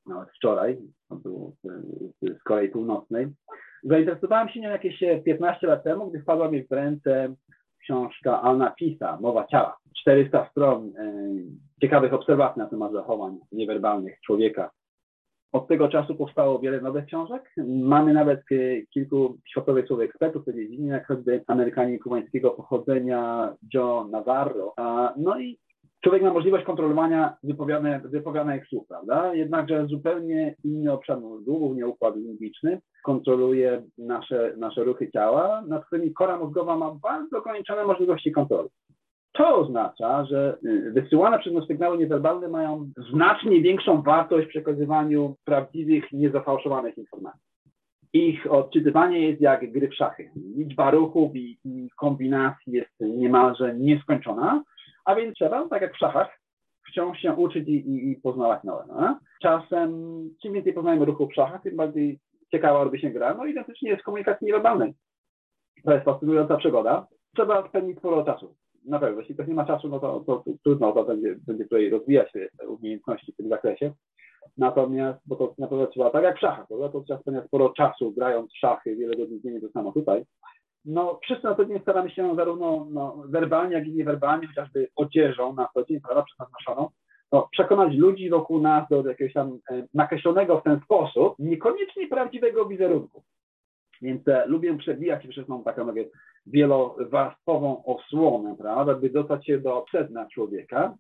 Nawet 0.07 0.29
wczoraj, 0.31 0.79
to 1.09 1.17
było 1.17 1.53
z, 1.65 1.69
z 2.23 2.43
Korei 2.43 2.69
Północnej. 2.69 3.27
Zainteresowałem 3.83 4.49
się 4.49 4.61
nią 4.61 4.71
jakieś 4.71 5.05
15 5.25 5.67
lat 5.67 5.85
temu, 5.85 6.11
gdy 6.11 6.23
wpadła 6.23 6.51
mi 6.51 6.63
w 6.63 6.73
ręce 6.73 7.35
książka 7.83 8.43
Alna 8.43 8.71
Pisa, 8.71 9.19
Mowa 9.21 9.47
ciała. 9.47 9.77
400 9.97 10.49
stron 10.51 10.93
e, 10.99 11.13
ciekawych 11.81 12.15
obserwacji 12.15 12.59
na 12.59 12.67
temat 12.67 12.93
zachowań 12.93 13.39
niewerbalnych 13.53 14.21
człowieka. 14.21 14.71
Od 15.53 15.69
tego 15.69 15.89
czasu 15.89 16.15
powstało 16.15 16.59
wiele 16.59 16.81
nowych 16.81 17.05
książek. 17.05 17.53
Mamy 17.67 18.13
nawet 18.15 18.43
kilku 18.91 19.39
światowych 19.49 19.87
słów 19.87 20.01
ekspertów 20.01 20.43
w 20.43 20.45
tej 20.45 20.55
dziedzinie, 20.55 20.89
jak 20.89 21.07
choćby 21.07 21.45
Amerykanin 21.47 21.99
kubańskiego 21.99 22.51
pochodzenia 22.51 23.53
Joe 23.75 24.09
Navarro. 24.11 24.75
No 25.17 25.41
i 25.41 25.59
człowiek 26.05 26.23
ma 26.23 26.33
możliwość 26.33 26.65
kontrolowania 26.65 27.37
wypowiadanych 28.13 28.69
słów, 28.69 28.89
prawda? 28.89 29.35
Jednakże 29.35 29.87
zupełnie 29.87 30.55
inny 30.65 30.93
obszar 30.93 31.19
głównie 31.47 31.87
układ 31.87 32.17
limbiczny, 32.17 32.81
kontroluje 33.05 33.83
nasze, 33.99 34.55
nasze 34.57 34.85
ruchy 34.85 35.11
ciała, 35.11 35.63
nad 35.69 35.87
którymi 35.87 36.13
kora 36.13 36.39
mózgowa 36.39 36.77
ma 36.77 36.95
bardzo 37.03 37.39
ograniczone 37.39 37.85
możliwości 37.85 38.33
kontroli. 38.33 38.69
To 39.37 39.57
oznacza, 39.57 40.25
że 40.25 40.59
y, 40.65 40.93
wysyłane 40.93 41.39
przez 41.39 41.53
nas 41.53 41.67
sygnały 41.67 41.99
niewerbalne 41.99 42.49
mają 42.49 42.91
znacznie 43.11 43.61
większą 43.61 44.03
wartość 44.03 44.47
w 44.47 44.51
przekazywaniu 44.51 45.37
prawdziwych, 45.45 46.13
niezafałszowanych 46.13 46.99
informacji. 46.99 47.41
Ich 48.13 48.53
odczytywanie 48.53 49.29
jest 49.29 49.41
jak 49.41 49.73
gry 49.73 49.89
w 49.89 49.95
szachy. 49.95 50.31
Liczba 50.57 50.91
ruchów 50.91 51.37
i, 51.37 51.59
i 51.65 51.91
kombinacji 51.97 52.73
jest 52.73 53.01
niemalże 53.01 53.75
nieskończona, 53.75 54.63
a 55.05 55.15
więc 55.15 55.35
trzeba, 55.35 55.69
tak 55.69 55.83
jak 55.83 55.95
w 55.95 55.99
szachach, 55.99 56.39
wciąż 56.89 57.19
się 57.19 57.33
uczyć 57.33 57.69
i, 57.69 57.73
i, 57.73 58.11
i 58.11 58.17
poznawać 58.17 58.65
nowe. 58.65 58.85
No? 58.89 59.19
Czasem, 59.43 59.91
czym 60.43 60.53
więcej 60.53 60.73
poznajemy 60.73 61.05
ruchu 61.05 61.29
w 61.29 61.35
szachach, 61.35 61.63
tym 61.63 61.77
bardziej 61.77 62.19
ciekawa 62.51 62.85
robi 62.85 63.01
się 63.01 63.11
gra. 63.11 63.35
No 63.35 63.47
identycznie 63.47 63.91
jest 63.91 64.03
komunikacji 64.03 64.47
niewerbalnej. 64.47 64.95
To 65.85 65.93
jest 65.93 66.05
fascynująca 66.05 66.57
przygoda. 66.57 67.07
Trzeba 67.35 67.69
spędzić 67.69 67.99
sporo 67.99 68.25
czasu. 68.25 68.55
Na 68.87 68.99
pewno, 68.99 69.21
jeśli 69.21 69.35
ktoś 69.35 69.49
nie 69.49 69.55
ma 69.55 69.65
czasu, 69.65 69.89
no 69.89 70.01
to, 70.01 70.21
to, 70.27 70.37
to 70.37 70.51
trudno, 70.65 70.93
to 70.93 71.05
będzie, 71.05 71.37
będzie 71.47 71.65
tutaj 71.65 71.91
rozwijać 71.91 72.33
umiejętności 72.69 73.33
w 73.33 73.37
tym 73.37 73.49
zakresie. 73.49 73.93
Natomiast, 74.59 75.21
bo 75.27 75.37
to 75.37 75.55
na 75.59 75.67
pewno 75.67 75.87
trzeba, 75.87 76.11
tak 76.11 76.25
jak 76.25 76.37
w 76.37 76.41
szachach, 76.41 76.69
to, 76.69 76.89
to 76.89 77.01
trzeba 77.01 77.21
spędzać 77.21 77.47
sporo 77.47 77.69
czasu 77.69 78.13
grając 78.13 78.53
w 78.53 78.59
szachy, 78.59 78.97
wiele 78.97 79.17
godzin 79.17 79.41
dziennie, 79.41 79.61
to 79.61 79.69
samo 79.69 79.93
tutaj 79.93 80.25
no, 80.87 81.19
wszyscy 81.23 81.45
na 81.45 81.55
co 81.55 81.65
dzień 81.65 81.81
staramy 81.81 82.11
się 82.11 82.37
zarówno 82.37 82.87
no, 82.91 83.23
werbalnie, 83.29 83.75
jak 83.75 83.87
i 83.87 83.93
niewerbalnie, 83.93 84.47
chociażby 84.47 84.89
odzieżą 84.97 85.55
na 85.55 85.69
co 85.75 85.85
dzień, 85.85 86.01
prawda, 86.01 86.23
przez 86.23 86.39
nas 86.39 86.49
noszoną, 86.53 86.91
no, 87.33 87.49
przekonać 87.53 87.95
ludzi 87.95 88.31
wokół 88.31 88.61
nas 88.61 88.89
do 88.91 89.09
jakiegoś 89.09 89.33
tam 89.33 89.59
e, 89.71 89.87
nakreślonego 89.95 90.61
w 90.61 90.63
ten 90.63 90.81
sposób, 90.81 91.35
niekoniecznie 91.39 92.09
prawdziwego 92.09 92.67
wizerunku. 92.67 93.23
Więc 94.03 94.29
e, 94.29 94.47
lubię 94.47 94.79
przebijać 94.79 95.23
się 95.23 95.29
przez 95.29 95.47
tą 95.47 95.65
taką 95.65 95.85
mówię, 95.85 96.09
wielowarstwową 96.47 97.85
osłonę, 97.85 98.57
prawda, 98.59 98.95
by 98.95 99.11
dostać 99.11 99.47
się 99.47 99.59
do 99.59 99.85
sedna 99.93 100.27
człowieka. 100.27 100.95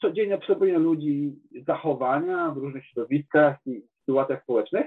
Codziennie 0.00 0.34
obserwuję 0.34 0.78
ludzi 0.78 1.32
zachowania 1.66 2.50
w 2.50 2.56
różnych 2.56 2.86
środowiskach 2.86 3.56
i 3.66 3.82
sytuacjach 4.00 4.42
społecznych. 4.42 4.86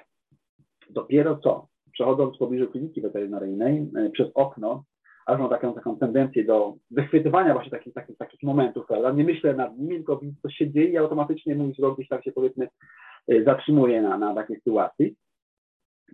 Dopiero 0.90 1.38
co 1.38 1.68
przechodząc 1.92 2.36
w 2.36 2.40
pobliżu 2.40 2.68
kliniki 2.68 3.02
weterynaryjnej 3.02 3.88
e, 3.96 4.10
przez 4.10 4.28
okno, 4.36 4.84
aż 5.26 5.40
mam 5.40 5.50
taką, 5.50 5.74
taką 5.74 5.98
tendencję 5.98 6.44
do 6.44 6.74
wychwytywania 6.92 7.54
właśnie 7.54 7.72
takich, 7.72 7.94
takich, 7.94 8.18
takich 8.18 8.44
momentów, 8.44 8.86
prawda? 8.88 9.12
Nie 9.12 9.24
myślę 9.24 9.54
nad 9.54 9.78
nimi, 9.78 9.96
tylko 9.96 10.18
widzę, 10.18 10.36
co 10.42 10.50
się 10.50 10.72
dzieje 10.72 10.90
i 10.90 10.98
automatycznie 10.98 11.56
mój 11.56 11.74
wzrok 11.74 11.96
gdzieś 11.96 12.08
tak 12.08 12.24
się 12.24 12.32
powiedzmy 12.32 12.68
e, 13.28 13.44
zatrzymuje 13.44 14.02
na, 14.02 14.18
na 14.18 14.36
takiej 14.36 14.58
sytuacji. 14.58 15.16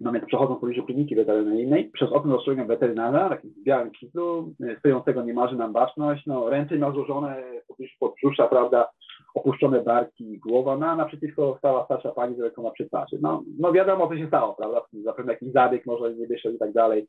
No 0.02 0.12
więc 0.12 0.26
przechodząc 0.26 0.58
w 0.58 0.62
pobliżu 0.62 0.84
kliniki 0.84 1.16
weterynaryjnej, 1.16 1.90
przez 1.94 2.12
okno 2.12 2.36
dostrzegam 2.36 2.68
weterynarza, 2.68 3.30
takim 3.30 3.54
białym 3.64 3.92
kitlu, 3.92 4.54
e, 4.64 4.80
stojącego 4.80 5.24
niemalże 5.24 5.56
na 5.56 5.70
baczność, 5.70 6.26
no 6.26 6.50
ręce 6.50 6.76
ma 6.76 6.92
złożone 6.92 7.44
w 7.70 8.50
prawda, 8.50 8.90
opuszczone 9.36 9.84
barki, 9.84 10.38
głowa, 10.38 10.78
no 10.78 10.86
a 10.86 10.96
naprzeciwko 10.96 11.56
stała 11.58 11.86
starsza 11.86 12.12
pani 12.12 12.36
z 12.36 12.40
rękoma 12.40 12.72
przy 12.72 12.86
twarzy. 12.86 13.18
No, 13.22 13.44
no 13.60 13.72
wiadomo, 13.72 14.08
co 14.08 14.18
się 14.18 14.28
stało, 14.28 14.54
prawda? 14.54 14.82
Zapewne 15.04 15.34
jakiś 15.34 15.52
zabieg 15.52 15.86
może 15.86 16.16
nie 16.16 16.28
wyszedł 16.28 16.56
i 16.56 16.60
tak 16.60 16.72
dalej. 16.72 17.08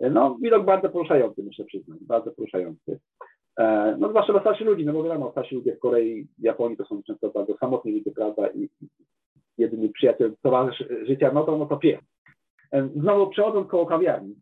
No, 0.00 0.36
widok 0.42 0.64
bardzo 0.64 0.88
poruszający, 0.88 1.42
muszę 1.42 1.64
przyznać, 1.64 1.98
bardzo 2.00 2.30
poruszający. 2.30 2.98
E, 3.58 3.96
no, 3.98 4.08
zwłaszcza 4.08 4.32
dla 4.32 4.40
starszych 4.40 4.66
ludzi, 4.66 4.86
no 4.86 4.92
bo 4.92 5.02
wiadomo, 5.02 5.30
starsi 5.30 5.54
ludzie 5.54 5.76
w 5.76 5.78
Korei, 5.78 6.26
Japonii 6.38 6.76
to 6.76 6.84
są 6.84 7.02
często 7.02 7.30
bardzo 7.30 7.56
samotni 7.56 7.92
ludzie, 7.92 8.10
prawda, 8.10 8.48
i 8.48 8.68
jedyny 9.58 9.88
przyjaciel, 9.88 10.34
towarzysz 10.42 10.84
życia, 11.06 11.30
no 11.34 11.44
to, 11.44 11.56
no 11.56 11.66
to 11.66 11.76
pies. 11.76 12.00
Znowu 12.96 13.30
przechodząc 13.30 13.68
koło 13.68 13.86
kawiarni, 13.86 14.34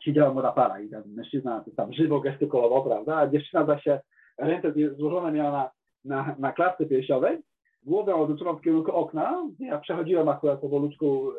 siedziała 0.00 0.32
młoda 0.32 0.52
para 0.52 0.80
i 0.80 0.88
ten 0.88 1.02
mężczyzna 1.06 1.64
tam 1.76 1.92
żywo 1.92 2.20
gestykulował, 2.20 2.84
prawda, 2.84 3.16
a 3.16 3.28
dziewczyna 3.28 3.66
za 3.66 3.78
się 3.78 4.00
ręce 4.38 4.72
złożone 4.96 5.32
miała 5.32 5.50
na, 5.50 5.70
na, 6.04 6.36
na 6.38 6.52
klatce 6.52 6.86
piersiowej, 6.86 7.38
głowę 7.82 8.14
odwróconą 8.14 8.56
w 8.56 8.62
kierunku 8.62 8.92
okna, 8.92 9.48
ja 9.58 9.78
przechodziłem 9.78 10.28
akurat 10.28 10.60
powolutku 10.60 11.32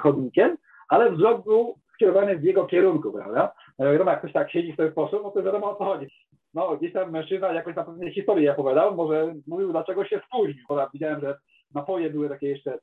chodnikiem, 0.00 0.56
ale 0.88 1.12
wzrok 1.12 1.44
był 1.44 1.74
skierowany 1.94 2.38
w 2.38 2.44
jego 2.44 2.64
kierunku, 2.64 3.12
prawda? 3.12 3.52
No 3.78 3.92
wiadomo, 3.92 4.10
jak 4.10 4.20
ktoś 4.20 4.32
tak 4.32 4.50
siedzi 4.50 4.72
w 4.72 4.76
ten 4.76 4.90
sposób, 4.90 5.20
no 5.22 5.30
to 5.30 5.42
wiadomo 5.42 5.70
o 5.70 5.74
co 5.74 5.84
chodzi. 5.84 6.10
No, 6.54 6.76
gdzieś 6.76 6.92
tam 6.92 7.10
mężczyzna 7.10 7.52
jakoś 7.52 7.76
na 7.76 7.84
pewnej 7.84 8.12
historii 8.12 8.48
opowiadał, 8.48 8.94
może 8.94 9.34
mówił, 9.46 9.72
dlaczego 9.72 10.04
się 10.04 10.20
spóźnił, 10.26 10.64
bo 10.68 10.88
widziałem, 10.92 11.20
że 11.20 11.38
napoje 11.74 12.10
były 12.10 12.28
takie 12.28 12.48
jeszcze 12.48 12.78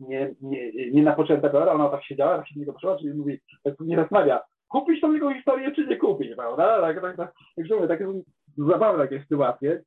nie, 0.00 0.34
nie, 0.40 0.90
nie 0.90 1.02
napoczęte, 1.02 1.50
prawda? 1.50 1.72
Ona 1.72 1.88
tak 1.88 2.04
siedziała, 2.04 2.36
tak 2.36 2.48
się 2.48 2.54
do 2.54 2.60
niego 2.60 2.72
poszła, 2.72 2.98
czyli 2.98 3.14
mówi, 3.14 3.40
tak 3.64 3.74
nie 3.80 3.96
rozmawia, 3.96 4.40
kupić 4.68 5.00
tą 5.00 5.12
jego 5.12 5.34
historię, 5.34 5.72
czy 5.72 5.86
nie 5.86 5.96
kupić, 5.96 6.34
prawda? 6.36 6.80
Tak, 6.80 7.00
tak, 7.00 7.16
tak, 7.16 7.32
tak, 7.56 7.68
tak, 7.68 7.88
takie 7.88 8.06
zabawne 8.58 9.04
takie 9.04 9.22
sytuacje. 9.22 9.82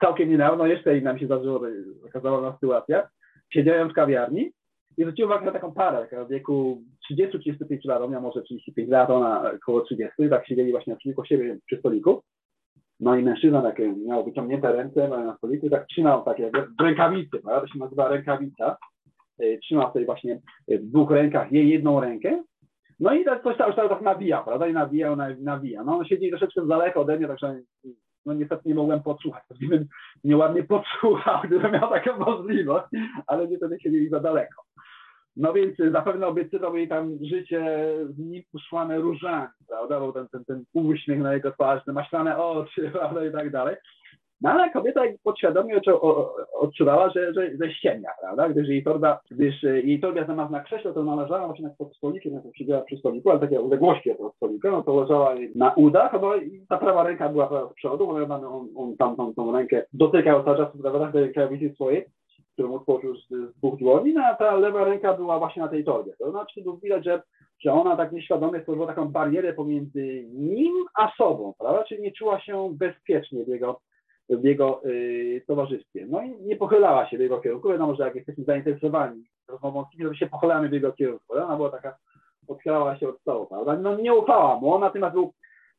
Całkiem 0.00 0.30
niedawno 0.30 0.66
jeszcze 0.66 1.00
nam 1.00 1.18
się 1.18 1.26
zdarzyło, 1.26 1.60
okazała 2.06 2.40
na 2.40 2.52
sytuacja. 2.52 3.08
Siedziałem 3.52 3.88
w 3.88 3.92
kawiarni 3.92 4.52
i 4.96 5.02
zwróciłem 5.02 5.30
uwagę 5.30 5.46
na 5.46 5.52
taką 5.52 5.72
parę, 5.72 6.06
w 6.26 6.30
wieku 6.30 6.82
30-35 7.12 7.78
lat, 7.84 8.02
on 8.02 8.10
miał 8.10 8.22
może 8.22 8.42
35 8.42 8.90
lat, 8.90 9.10
ona 9.10 9.52
około 9.52 9.80
30, 9.80 10.12
tak 10.30 10.46
siedzieli 10.46 10.70
właśnie 10.70 10.92
naprzeciwko 10.92 11.24
siebie 11.24 11.58
przy 11.66 11.76
stoliku. 11.76 12.22
No 13.00 13.16
i 13.16 13.22
mężczyzna 13.22 13.62
takie 13.62 13.92
miał 13.92 14.24
wyciągnięte 14.24 14.72
ręce 14.72 15.08
na 15.08 15.36
stoliku 15.36 15.70
tak 15.70 15.86
trzymał 15.86 16.24
takie 16.24 16.50
w 16.78 16.82
rękawicy, 16.82 17.38
prawda? 17.38 17.60
to 17.60 17.66
się 17.66 17.78
nazywa 17.78 18.08
rękawica. 18.08 18.76
E, 19.38 19.58
trzymał 19.58 19.92
sobie 19.92 20.04
właśnie 20.04 20.40
w 20.68 20.90
dwóch 20.90 21.10
rękach 21.10 21.52
jej 21.52 21.68
jedną 21.68 22.00
rękę. 22.00 22.42
No 23.00 23.14
i 23.14 23.24
tak 23.24 23.42
coś 23.42 23.56
cały 23.56 23.74
czas 23.74 23.88
tak 23.88 24.02
nawija, 24.02 24.42
prawda? 24.42 24.66
I 24.66 24.72
nawija, 24.72 25.16
nawija. 25.40 25.84
No 25.84 25.98
on 25.98 26.04
siedzi 26.04 26.30
troszeczkę 26.30 26.64
z 26.64 26.68
daleko 26.68 27.00
ode 27.00 27.16
mnie, 27.16 27.28
także 27.28 27.60
no 28.26 28.34
niestety 28.34 28.62
nie 28.68 28.74
mogłem 28.74 29.02
podsłuchać. 29.02 29.42
Gdybym 29.50 29.86
nieładnie 30.24 30.62
podsłuchał, 30.62 31.42
gdybym 31.44 31.72
miał 31.72 31.90
taką 31.90 32.18
możliwość, 32.18 32.86
ale 33.26 33.48
niestety 33.48 33.76
siedzieli 33.80 34.08
za 34.08 34.20
daleko. 34.20 34.62
No 35.36 35.52
więc 35.52 35.76
zapewne 35.92 36.26
obiecywał 36.26 36.76
jej 36.76 36.88
tam 36.88 37.18
życie 37.22 37.88
z 38.08 38.18
nim 38.18 38.42
usłane 38.52 38.98
różami, 38.98 39.46
prawda, 39.68 40.00
bo 40.00 40.12
ten, 40.12 40.28
ten, 40.28 40.44
ten 40.44 40.64
uśmiech 40.72 41.18
na 41.18 41.34
jego 41.34 41.52
twarzy, 41.52 41.82
te 41.86 41.92
maślane 41.92 42.38
oczy, 42.38 42.90
prawda, 42.94 43.26
i 43.26 43.32
tak 43.32 43.50
dalej. 43.50 43.76
No 44.40 44.50
ale 44.50 44.70
kobieta 44.70 45.00
podświadomie 45.22 45.80
odczuwała, 46.60 47.10
że, 47.10 47.34
że, 47.34 47.50
że 47.60 47.72
ściemnia, 47.72 48.10
prawda, 48.20 48.48
gdyż 48.48 48.68
jej 48.68 48.84
torba, 48.84 49.20
gdyż 49.30 49.62
jej 49.62 50.00
torba 50.00 50.26
zamiast 50.26 50.50
na 50.50 50.60
krześle, 50.60 50.92
to 50.92 51.04
należała 51.04 51.46
właśnie 51.46 51.70
pod 51.78 51.96
stolikiem, 51.96 52.34
jak 52.34 52.42
siedziała 52.56 52.82
przy 52.82 52.96
stoliku, 52.96 53.30
ale 53.30 53.40
takie 53.40 53.60
odległości 53.60 54.18
od 54.18 54.36
stolika, 54.36 54.70
no 54.70 54.82
to 54.82 55.00
leżała 55.00 55.34
na 55.54 55.74
udach, 55.74 56.12
no 56.12 56.32
ta 56.68 56.78
prawa 56.78 57.04
ręka 57.04 57.28
była 57.28 57.70
z 57.70 57.74
przodu, 57.74 58.10
on, 58.10 58.32
on, 58.32 58.68
on 58.76 58.96
tam 58.96 59.16
tą, 59.16 59.34
tą 59.34 59.52
rękę 59.52 59.84
dotykał 59.92 60.44
cały 60.44 60.56
czas, 60.56 60.68
prawda, 60.82 61.12
tej 61.12 61.22
rękawicy 61.22 61.74
swojej, 61.74 62.04
którą 62.54 62.74
otworzył 62.74 63.16
z, 63.16 63.28
z 63.28 63.54
dwóch 63.56 63.78
dłoni, 63.78 64.14
no 64.14 64.22
a 64.24 64.34
ta 64.34 64.56
lewa 64.56 64.84
ręka 64.84 65.14
była 65.14 65.38
właśnie 65.38 65.62
na 65.62 65.68
tej 65.68 65.84
torbie. 65.84 66.12
To 66.18 66.30
znaczy, 66.30 66.62
tu 66.62 66.78
widać, 66.78 67.04
że, 67.04 67.22
że 67.60 67.72
ona 67.72 67.96
tak 67.96 68.12
nieświadomie 68.12 68.60
stworzyła 68.60 68.86
taką 68.86 69.08
barierę 69.08 69.52
pomiędzy 69.52 70.24
nim 70.32 70.74
a 70.98 71.12
sobą, 71.16 71.54
prawda? 71.58 71.84
Czyli 71.84 72.02
nie 72.02 72.12
czuła 72.12 72.40
się 72.40 72.70
bezpiecznie 72.74 73.44
w 73.44 73.48
jego, 73.48 73.80
w 74.28 74.44
jego 74.44 74.84
y, 74.84 75.42
towarzystwie. 75.46 76.06
No 76.08 76.22
i 76.22 76.42
nie 76.42 76.56
pochylała 76.56 77.08
się 77.08 77.18
w 77.18 77.20
jego 77.20 77.40
kierunku. 77.40 77.68
Wiadomo, 77.68 77.94
że 77.94 78.04
jak 78.04 78.14
jesteśmy 78.14 78.44
zainteresowani 78.44 79.24
rozmową 79.48 79.84
z 79.84 79.90
kimś, 79.90 80.08
to 80.08 80.14
się 80.14 80.26
pochylamy 80.26 80.68
w 80.68 80.72
jego 80.72 80.92
kierunku. 80.92 81.24
Prawda? 81.28 81.46
Ona 81.46 81.56
była 81.56 81.70
taka, 81.70 81.96
odchylała 82.48 82.96
się 82.96 83.08
od 83.08 83.20
stołu, 83.20 83.46
prawda? 83.46 83.76
No 83.76 83.96
nie 83.96 84.14
ufała 84.14 84.60
mu, 84.60 84.74
on 84.74 84.80
natomiast 84.80 85.14
był 85.14 85.32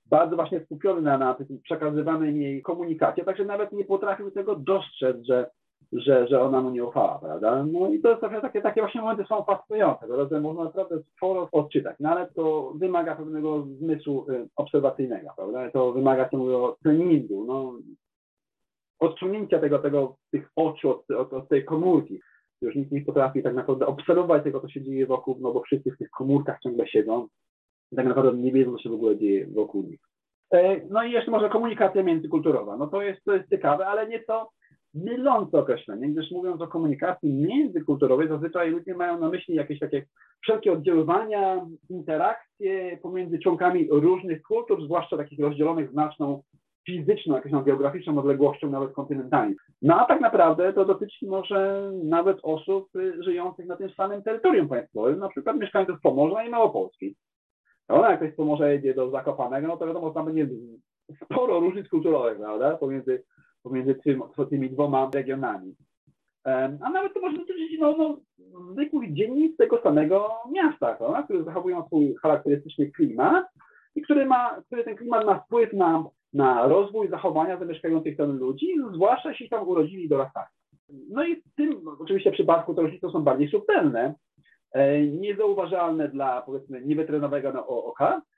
bardzo 0.05 0.35
właśnie 0.35 0.59
skupiony 0.65 1.01
na, 1.01 1.17
na 1.17 1.33
tym 1.33 1.59
przekazywanej 1.63 2.39
jej 2.39 2.61
komunikacie, 2.61 3.23
także 3.23 3.45
nawet 3.45 3.71
nie 3.71 3.85
potrafił 3.85 4.31
tego 4.31 4.55
dostrzec, 4.55 5.17
że 5.25 5.49
że, 5.97 6.27
że 6.27 6.41
ona 6.41 6.61
mu 6.61 6.69
nie 6.69 6.85
ufała, 6.85 7.19
prawda? 7.19 7.63
No 7.63 7.89
i 7.89 8.01
to 8.01 8.09
jest 8.09 8.21
takie, 8.41 8.61
takie 8.61 8.81
właśnie 8.81 9.01
momenty 9.01 9.23
są 9.29 9.43
fascynujące, 9.43 10.07
prawda? 10.07 10.39
Można 10.39 10.63
naprawdę 10.63 10.99
sporo 11.15 11.49
odczytać, 11.51 11.95
no 11.99 12.09
ale 12.09 12.27
to 12.27 12.73
wymaga 12.75 13.15
pewnego 13.15 13.61
zmysłu 13.61 14.31
y, 14.31 14.47
obserwacyjnego, 14.55 15.29
prawda? 15.35 15.71
To 15.71 15.91
wymaga, 15.91 16.29
co 16.29 16.37
mówię, 16.37 16.57
treningu, 16.83 17.45
no, 17.45 17.73
odsunięcia 18.99 19.59
tego, 19.59 19.79
tego, 19.79 20.15
tych 20.31 20.51
oczu 20.55 20.89
od, 20.89 21.11
od, 21.11 21.33
od 21.33 21.49
tej 21.49 21.65
komórki. 21.65 22.19
Już 22.61 22.75
nikt 22.75 22.91
nie 22.91 23.01
potrafi 23.01 23.43
tak 23.43 23.55
naprawdę 23.55 23.85
obserwować 23.85 24.43
tego, 24.43 24.61
co 24.61 24.69
się 24.69 24.81
dzieje 24.81 25.05
wokół, 25.05 25.37
no 25.39 25.51
bo 25.51 25.61
wszyscy 25.61 25.91
w 25.91 25.97
tych 25.97 26.09
komórkach 26.09 26.59
ciągle 26.59 26.87
siedzą 26.87 27.27
tak 27.95 28.05
naprawdę 28.05 28.37
nie 28.37 28.51
wiedzą, 28.51 28.71
co 28.71 28.83
się 28.83 28.89
w 28.89 28.93
ogóle 28.93 29.17
dzieje 29.17 29.47
wokół 29.47 29.83
nich. 29.83 29.99
E, 30.51 30.81
no 30.89 31.03
i 31.03 31.11
jeszcze 31.11 31.31
może 31.31 31.49
komunikacja 31.49 32.03
międzykulturowa. 32.03 32.77
No 32.77 32.87
to 32.87 33.01
jest, 33.01 33.23
to 33.23 33.33
jest 33.33 33.49
ciekawe, 33.49 33.87
ale 33.87 34.07
nieco 34.07 34.49
mylące 34.95 35.59
określenie, 35.59 36.09
gdyż 36.09 36.31
mówiąc 36.31 36.61
o 36.61 36.67
komunikacji 36.67 37.33
międzykulturowej, 37.33 38.27
zazwyczaj 38.27 38.71
ludzie 38.71 38.95
mają 38.95 39.19
na 39.19 39.29
myśli 39.29 39.55
jakieś 39.55 39.79
takie 39.79 40.05
wszelkie 40.41 40.71
oddziaływania, 40.71 41.65
interakcje 41.89 42.97
pomiędzy 42.97 43.39
członkami 43.39 43.87
różnych 43.91 44.41
kultur, 44.41 44.85
zwłaszcza 44.85 45.17
takich 45.17 45.39
rozdzielonych 45.39 45.91
znaczną 45.91 46.41
fizyczną, 46.85 47.35
jakąś 47.35 47.65
geograficzną 47.65 48.17
odległością, 48.17 48.69
nawet 48.69 48.91
kontynentalnie. 48.91 49.55
No 49.81 49.99
a 49.99 50.05
tak 50.05 50.21
naprawdę 50.21 50.73
to 50.73 50.85
dotyczy 50.85 51.25
może 51.27 51.91
nawet 52.03 52.37
osób 52.43 52.95
y, 52.95 53.23
żyjących 53.23 53.65
na 53.65 53.75
tym 53.75 53.89
samym 53.89 54.23
terytorium 54.23 54.67
państwowym, 54.67 55.19
na 55.19 55.29
przykład 55.29 55.57
mieszkańców 55.57 56.01
Pomorza 56.03 56.43
i 56.43 56.49
Małopolski. 56.49 57.15
No, 57.89 58.09
jak 58.09 58.19
ktoś 58.19 58.33
z 58.33 58.35
Pomorza 58.35 58.69
jedzie 58.69 58.93
do 58.93 59.09
Zakopanego, 59.09 59.67
no 59.67 59.77
to 59.77 59.87
wiadomo, 59.87 60.11
tam 60.11 60.25
będzie 60.25 60.47
sporo 61.23 61.59
różnic 61.59 61.89
kulturowych, 61.89 62.37
prawda, 62.37 62.77
pomiędzy 62.77 63.23
pomiędzy 63.65 63.95
tym, 63.95 64.23
tymi 64.49 64.69
dwoma 64.69 65.09
regionami. 65.13 65.75
A 66.81 66.89
nawet 66.89 67.13
to 67.13 67.21
może 67.21 67.37
dotyczyć 67.37 67.79
no, 67.79 67.97
no, 67.97 68.17
zwykłych 68.71 69.13
dzielnic 69.13 69.57
tego 69.57 69.81
samego 69.83 70.29
miasta, 70.51 70.97
no, 70.99 71.23
które 71.23 71.43
zachowują 71.43 71.85
swój 71.85 72.15
charakterystyczny 72.21 72.91
klimat 72.91 73.45
i 73.95 74.01
który, 74.01 74.25
ma, 74.25 74.61
który 74.65 74.83
ten 74.83 74.95
klimat 74.95 75.25
ma 75.25 75.39
wpływ 75.39 75.73
na, 75.73 76.03
na 76.33 76.67
rozwój 76.67 77.09
zachowania 77.09 77.57
zamieszkających 77.59 78.17
tam 78.17 78.37
ludzi, 78.37 78.67
zwłaszcza 78.93 79.29
jeśli 79.29 79.49
tam 79.49 79.67
urodzili 79.67 80.03
i 80.05 80.09
dorastali. 80.09 80.47
No 81.09 81.25
i 81.25 81.35
w 81.35 81.55
tym 81.55 81.81
oczywiście 81.99 82.31
przypadku 82.31 82.73
te 82.73 82.81
różnice 82.81 83.09
są 83.09 83.23
bardziej 83.23 83.49
subtelne, 83.49 84.15
e, 84.71 85.01
niezauważalne 85.07 86.07
dla 86.07 86.41
powiedzmy 86.41 86.81
niewytrenowego 86.81 87.67
oka, 87.67 88.21
Yy, 88.21 88.34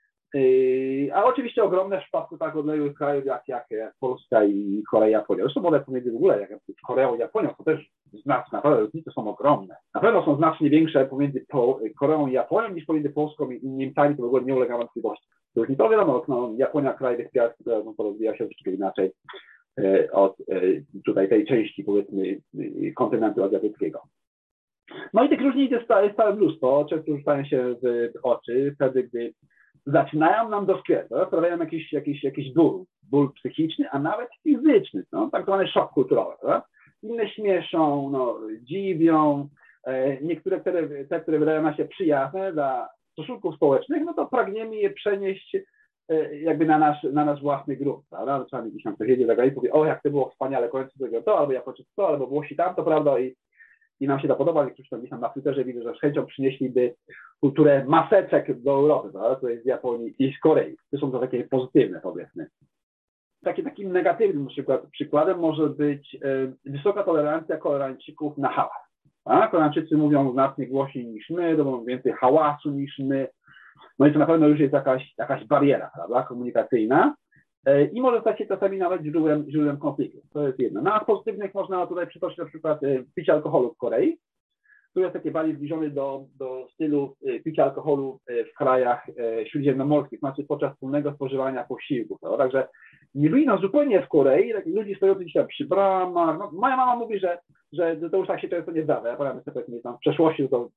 a 1.14 1.24
oczywiście 1.24 1.64
ogromne 1.64 1.98
w 1.98 2.02
przypadku 2.02 2.38
tak 2.38 2.56
odległych 2.56 2.94
krajów 2.94 3.24
jak, 3.24 3.42
jak, 3.48 3.66
Polska 4.00 4.44
i 4.44 4.82
Korea, 4.90 5.08
Japonia. 5.08 5.42
Zresztą 5.42 5.66
one 5.66 5.80
pomiędzy 5.80 6.12
w 6.12 6.16
ogóle, 6.16 6.40
jak 6.40 6.50
Koreą 6.86 7.16
i 7.16 7.18
Japonią, 7.18 7.54
to 7.58 7.64
też 7.64 7.90
znaczne, 8.12 8.58
naprawdę 8.58 8.80
różnice 8.80 9.10
są 9.10 9.28
ogromne. 9.28 9.76
Na 9.94 10.00
pewno 10.00 10.24
są 10.24 10.36
znacznie 10.36 10.70
większe 10.70 11.06
pomiędzy 11.06 11.46
po, 11.48 11.80
Koreą 11.98 12.26
i 12.26 12.32
Japonią 12.32 12.74
niż 12.74 12.84
pomiędzy 12.84 13.10
Polską 13.10 13.50
i 13.50 13.68
Niemcami, 13.68 14.16
to 14.16 14.22
w 14.22 14.26
ogóle 14.26 14.44
nie 14.44 14.54
ulega 14.54 14.78
wątpliwości. 14.78 15.28
To 15.78 15.88
wiadomo, 15.88 16.24
no, 16.28 16.52
Japonia, 16.56 16.92
kraj 16.92 17.16
wyspiarski, 17.16 17.64
no, 17.66 17.94
to 17.96 18.02
rozwija 18.02 18.32
się 18.32 18.44
troszeczkę 18.44 18.70
inaczej 18.70 19.10
e, 19.78 20.12
od 20.12 20.36
e, 20.40 20.60
tutaj 21.04 21.28
tej 21.28 21.46
części, 21.46 21.84
powiedzmy, 21.84 22.40
kontynentu 22.96 23.44
azjatyckiego. 23.44 24.02
No 25.14 25.24
i 25.24 25.28
tych 25.28 25.40
różnic 25.40 25.70
jest, 25.70 25.86
jest 26.02 26.16
całe 26.16 26.36
mnóstwo, 26.36 26.86
często 26.90 27.16
rzucają 27.16 27.44
się 27.44 27.74
w 27.82 28.10
oczy, 28.22 28.72
wtedy, 28.74 29.02
gdy 29.02 29.34
zaczynają 29.88 30.48
nam 30.48 30.66
doskwierać, 30.66 31.06
sprawiają 31.26 31.58
jakiś, 31.58 31.92
jakiś, 31.92 32.24
jakiś 32.24 32.54
ból, 32.54 32.84
ból 33.02 33.32
psychiczny, 33.32 33.90
a 33.90 33.98
nawet 33.98 34.28
fizyczny, 34.42 35.04
no, 35.12 35.28
tak 35.32 35.42
zwany 35.42 35.68
szok 35.68 35.92
kulturowy. 35.92 36.36
Tak? 36.42 36.64
Inne 37.02 37.28
śmieszą, 37.28 38.10
no, 38.10 38.38
dziwią, 38.62 39.48
e, 39.84 40.20
niektóre, 40.22 40.60
które, 40.60 41.04
te, 41.04 41.20
które 41.20 41.38
wydają 41.38 41.62
nam 41.62 41.74
się 41.74 41.84
przyjazne 41.84 42.52
dla 42.52 42.88
stosunków 43.12 43.54
społecznych, 43.54 44.02
no 44.04 44.14
to 44.14 44.26
pragniemy 44.26 44.76
je 44.76 44.90
przenieść 44.90 45.56
e, 46.08 46.36
jakby 46.38 46.66
na 46.66 46.78
nasz, 46.78 47.02
na 47.02 47.24
nasz 47.24 47.42
własny 47.42 47.76
grunt, 47.76 48.04
prawda? 48.10 48.44
Czasami 48.50 48.70
gdzieś 48.70 48.82
tam 48.82 48.94
ktoś 48.94 49.08
jedzie 49.08 49.26
za 49.26 49.44
i 49.44 49.52
powie, 49.52 49.72
o 49.72 49.84
jak 49.84 50.02
to 50.02 50.10
było 50.10 50.30
wspaniale, 50.30 50.68
końcu 50.68 50.98
tego 50.98 51.22
to, 51.22 51.38
albo 51.38 51.52
ja 51.52 51.60
poczuł 51.60 51.86
to, 51.96 52.08
albo 52.08 52.26
Włosi 52.26 52.56
tamto, 52.56 52.82
prawda? 52.82 53.18
I 53.18 53.34
i 54.00 54.06
nam 54.06 54.20
się 54.20 54.28
to 54.28 54.36
podoba, 54.36 54.64
niektórzy 54.64 54.90
tam 54.90 54.98
gdzieś 54.98 55.10
tam 55.10 55.20
na 55.20 55.28
Twitterze 55.28 55.64
widzę, 55.64 55.82
że 55.82 55.94
z 55.94 56.00
chęcią 56.00 56.26
przynieśliby 56.26 56.94
kulturę 57.40 57.84
maseczek 57.84 58.62
do 58.62 58.70
Europy, 58.70 59.08
prawda? 59.12 59.36
to 59.36 59.48
jest 59.48 59.62
z 59.64 59.66
Japonii 59.66 60.14
i 60.18 60.34
z 60.34 60.40
Korei. 60.40 60.76
To 60.90 60.98
są 60.98 61.12
to 61.12 61.18
takie 61.18 61.44
pozytywne 61.44 62.00
powiedzmy. 62.00 62.46
Taki, 63.44 63.62
takim 63.62 63.92
negatywnym 63.92 64.46
przykład, 64.46 64.86
przykładem 64.86 65.38
może 65.38 65.68
być 65.68 66.14
e, 66.14 66.52
wysoka 66.64 67.04
tolerancja 67.04 67.56
Koreańczyków 67.56 68.38
na 68.38 68.48
hałas. 68.48 68.88
A 69.24 69.48
Koreańczycy 69.48 69.96
mówią 69.96 70.32
znacznie 70.32 70.66
głośniej 70.66 71.06
niż 71.06 71.30
my, 71.30 71.56
mówią 71.56 71.84
więcej 71.84 72.12
hałasu 72.12 72.70
niż 72.70 72.98
my. 72.98 73.28
No 73.98 74.06
i 74.06 74.12
to 74.12 74.18
na 74.18 74.26
pewno 74.26 74.48
już 74.48 74.60
jest 74.60 74.72
jakaś, 74.72 75.14
jakaś 75.18 75.44
bariera, 75.44 75.90
prawda, 75.94 76.22
komunikacyjna 76.22 77.14
i 77.92 78.00
może 78.00 78.20
stać 78.20 78.38
się 78.38 78.46
czasami 78.46 78.78
nawet 78.78 79.02
źródłem, 79.02 79.50
źródłem 79.50 79.78
konfliktu. 79.78 80.20
To 80.32 80.46
jest 80.46 80.58
jedno. 80.58 80.82
Na 80.82 80.98
no, 80.98 81.04
pozytywnych 81.04 81.54
można 81.54 81.86
tutaj 81.86 82.06
przytoczyć 82.06 82.38
na 82.38 82.44
przykład 82.44 82.84
e, 82.84 83.04
picie 83.14 83.32
alkoholu 83.32 83.74
w 83.74 83.76
Korei, 83.76 84.18
który 84.90 85.04
jest 85.04 85.14
taki 85.14 85.30
bardziej 85.30 85.56
zbliżony 85.56 85.90
do, 85.90 86.24
do 86.38 86.68
stylu 86.74 87.16
e, 87.26 87.40
picia 87.40 87.64
alkoholu 87.64 88.20
w 88.52 88.58
krajach 88.58 89.06
śródziemnomorskich, 89.50 90.18
znaczy 90.18 90.44
podczas 90.44 90.72
wspólnego 90.72 91.12
spożywania 91.12 91.64
posiłków. 91.64 92.20
Prawda? 92.20 92.38
Także 92.38 92.68
nie 93.14 93.30
byli 93.30 93.46
nas 93.46 93.60
zupełnie 93.60 94.02
w 94.02 94.08
Korei, 94.08 94.52
takich 94.52 94.74
ludzi 94.74 94.96
dzisiaj 95.24 95.46
przy 95.46 95.64
bramach. 95.64 96.38
No, 96.38 96.50
moja 96.52 96.76
mama 96.76 96.96
mówi, 96.96 97.18
że, 97.18 97.38
że 97.72 98.10
to 98.10 98.16
już 98.16 98.28
tak 98.28 98.40
się 98.40 98.48
często 98.48 98.72
nie 98.72 98.84
zdarza. 98.84 99.08
Ja 99.08 99.16
pamiętam 99.16 99.54
tam 99.82 99.96
w 99.96 100.00
przeszłości 100.00 100.48
to 100.48 100.68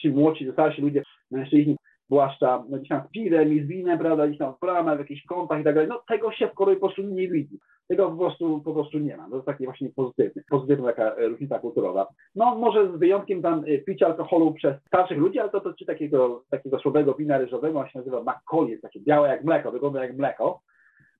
ci 0.00 0.10
młodsi, 0.10 0.52
starsi 0.52 0.82
ludzie, 0.82 1.02
mężczyźni, 1.30 1.76
zwłaszcza 2.06 2.64
no, 2.68 2.76
gdzieś 2.76 2.88
tam 2.88 3.02
z 3.08 3.10
pirem 3.10 3.52
i 3.52 3.60
z 3.60 3.66
winem, 3.66 3.98
prawda, 3.98 4.26
gdzieś 4.26 4.38
tam 4.38 4.54
w 4.54 4.60
bramach, 4.60 4.96
w 4.96 5.00
jakichś 5.00 5.24
kątach 5.24 5.60
i 5.60 5.64
tak 5.64 5.74
dalej, 5.74 5.88
no 5.88 6.02
tego 6.08 6.32
się 6.32 6.48
w 6.48 6.54
Korei 6.54 6.76
po 6.76 6.86
prostu 6.86 7.02
nie 7.02 7.28
widzi. 7.28 7.58
Tego 7.88 8.10
po 8.10 8.16
prostu, 8.16 8.60
po 8.60 8.74
prostu 8.74 8.98
nie 8.98 9.16
ma. 9.16 9.28
To 9.28 9.34
jest 9.34 9.46
taki 9.46 9.64
właśnie 9.64 9.90
pozytywny, 9.90 10.42
pozytywna 10.50 10.86
taka 10.86 11.14
różnica 11.18 11.58
kulturowa. 11.58 12.06
No 12.34 12.54
może 12.54 12.92
z 12.92 12.96
wyjątkiem 12.96 13.42
tam 13.42 13.64
e, 13.66 13.78
picia 13.78 14.06
alkoholu 14.06 14.54
przez 14.54 14.76
starszych 14.86 15.18
ludzi, 15.18 15.38
ale 15.38 15.50
to, 15.50 15.60
to 15.60 15.74
czy 15.74 15.86
takiego, 15.86 16.44
takiego 16.50 16.78
słabego 16.78 17.14
wina 17.14 17.38
ryżowego, 17.38 17.80
on 17.80 17.88
się 17.88 17.98
nazywa 17.98 18.22
McCoy, 18.22 18.70
jest 18.70 18.82
takie 18.82 19.00
białe 19.00 19.28
jak 19.28 19.44
mleko, 19.44 19.72
wygląda 19.72 20.04
jak 20.04 20.16
mleko. 20.16 20.60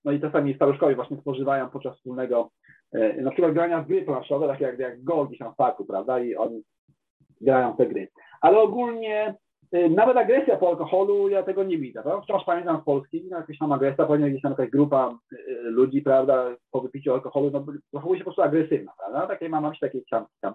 No 0.05 0.11
i 0.11 0.21
czasami 0.21 0.55
staruszkowie 0.55 0.95
właśnie 0.95 1.17
spożywają 1.17 1.69
podczas 1.69 1.97
wspólnego, 1.97 2.49
e, 2.91 3.21
na 3.21 3.31
przykład 3.31 3.53
grania 3.53 3.81
w 3.81 3.87
gry 3.87 4.01
planszowe, 4.01 4.47
takie 4.47 4.63
jak, 4.63 4.79
jak 4.79 5.03
gol 5.03 5.27
gdzieś 5.27 5.39
tam 5.39 5.53
w 5.53 5.55
parku, 5.55 5.85
prawda, 5.85 6.19
i 6.19 6.35
oni 6.35 6.63
grają 7.41 7.75
te 7.77 7.85
gry. 7.85 8.07
Ale 8.41 8.59
ogólnie 8.59 9.35
nawet 9.89 10.17
agresja 10.17 10.57
po 10.57 10.69
alkoholu, 10.69 11.29
ja 11.29 11.43
tego 11.43 11.63
nie 11.63 11.77
widzę. 11.77 12.03
Prawda? 12.03 12.21
Wciąż 12.21 12.43
pamiętam 12.45 12.81
z 12.81 12.85
Polski, 12.85 13.23
no, 13.29 13.37
jakaś 13.37 13.57
tam 13.57 13.71
agresja, 13.71 14.05
powinna 14.05 14.29
gdzieś 14.29 14.41
tam 14.41 14.51
jakaś 14.51 14.69
grupa 14.69 15.19
e, 15.31 15.53
ludzi, 15.61 16.01
prawda, 16.01 16.55
po 16.71 16.81
wypiciu 16.81 17.13
alkoholu, 17.13 17.51
no, 17.51 17.65
zachowuje 17.93 18.19
się 18.19 18.23
po 18.23 18.31
prostu 18.31 18.41
agresywna, 18.41 18.91
prawda? 18.99 19.27
Takie 19.27 19.49
mam 19.49 19.63
myśli, 19.63 19.79
takie 19.79 20.01
tam, 20.11 20.25
tam 20.41 20.53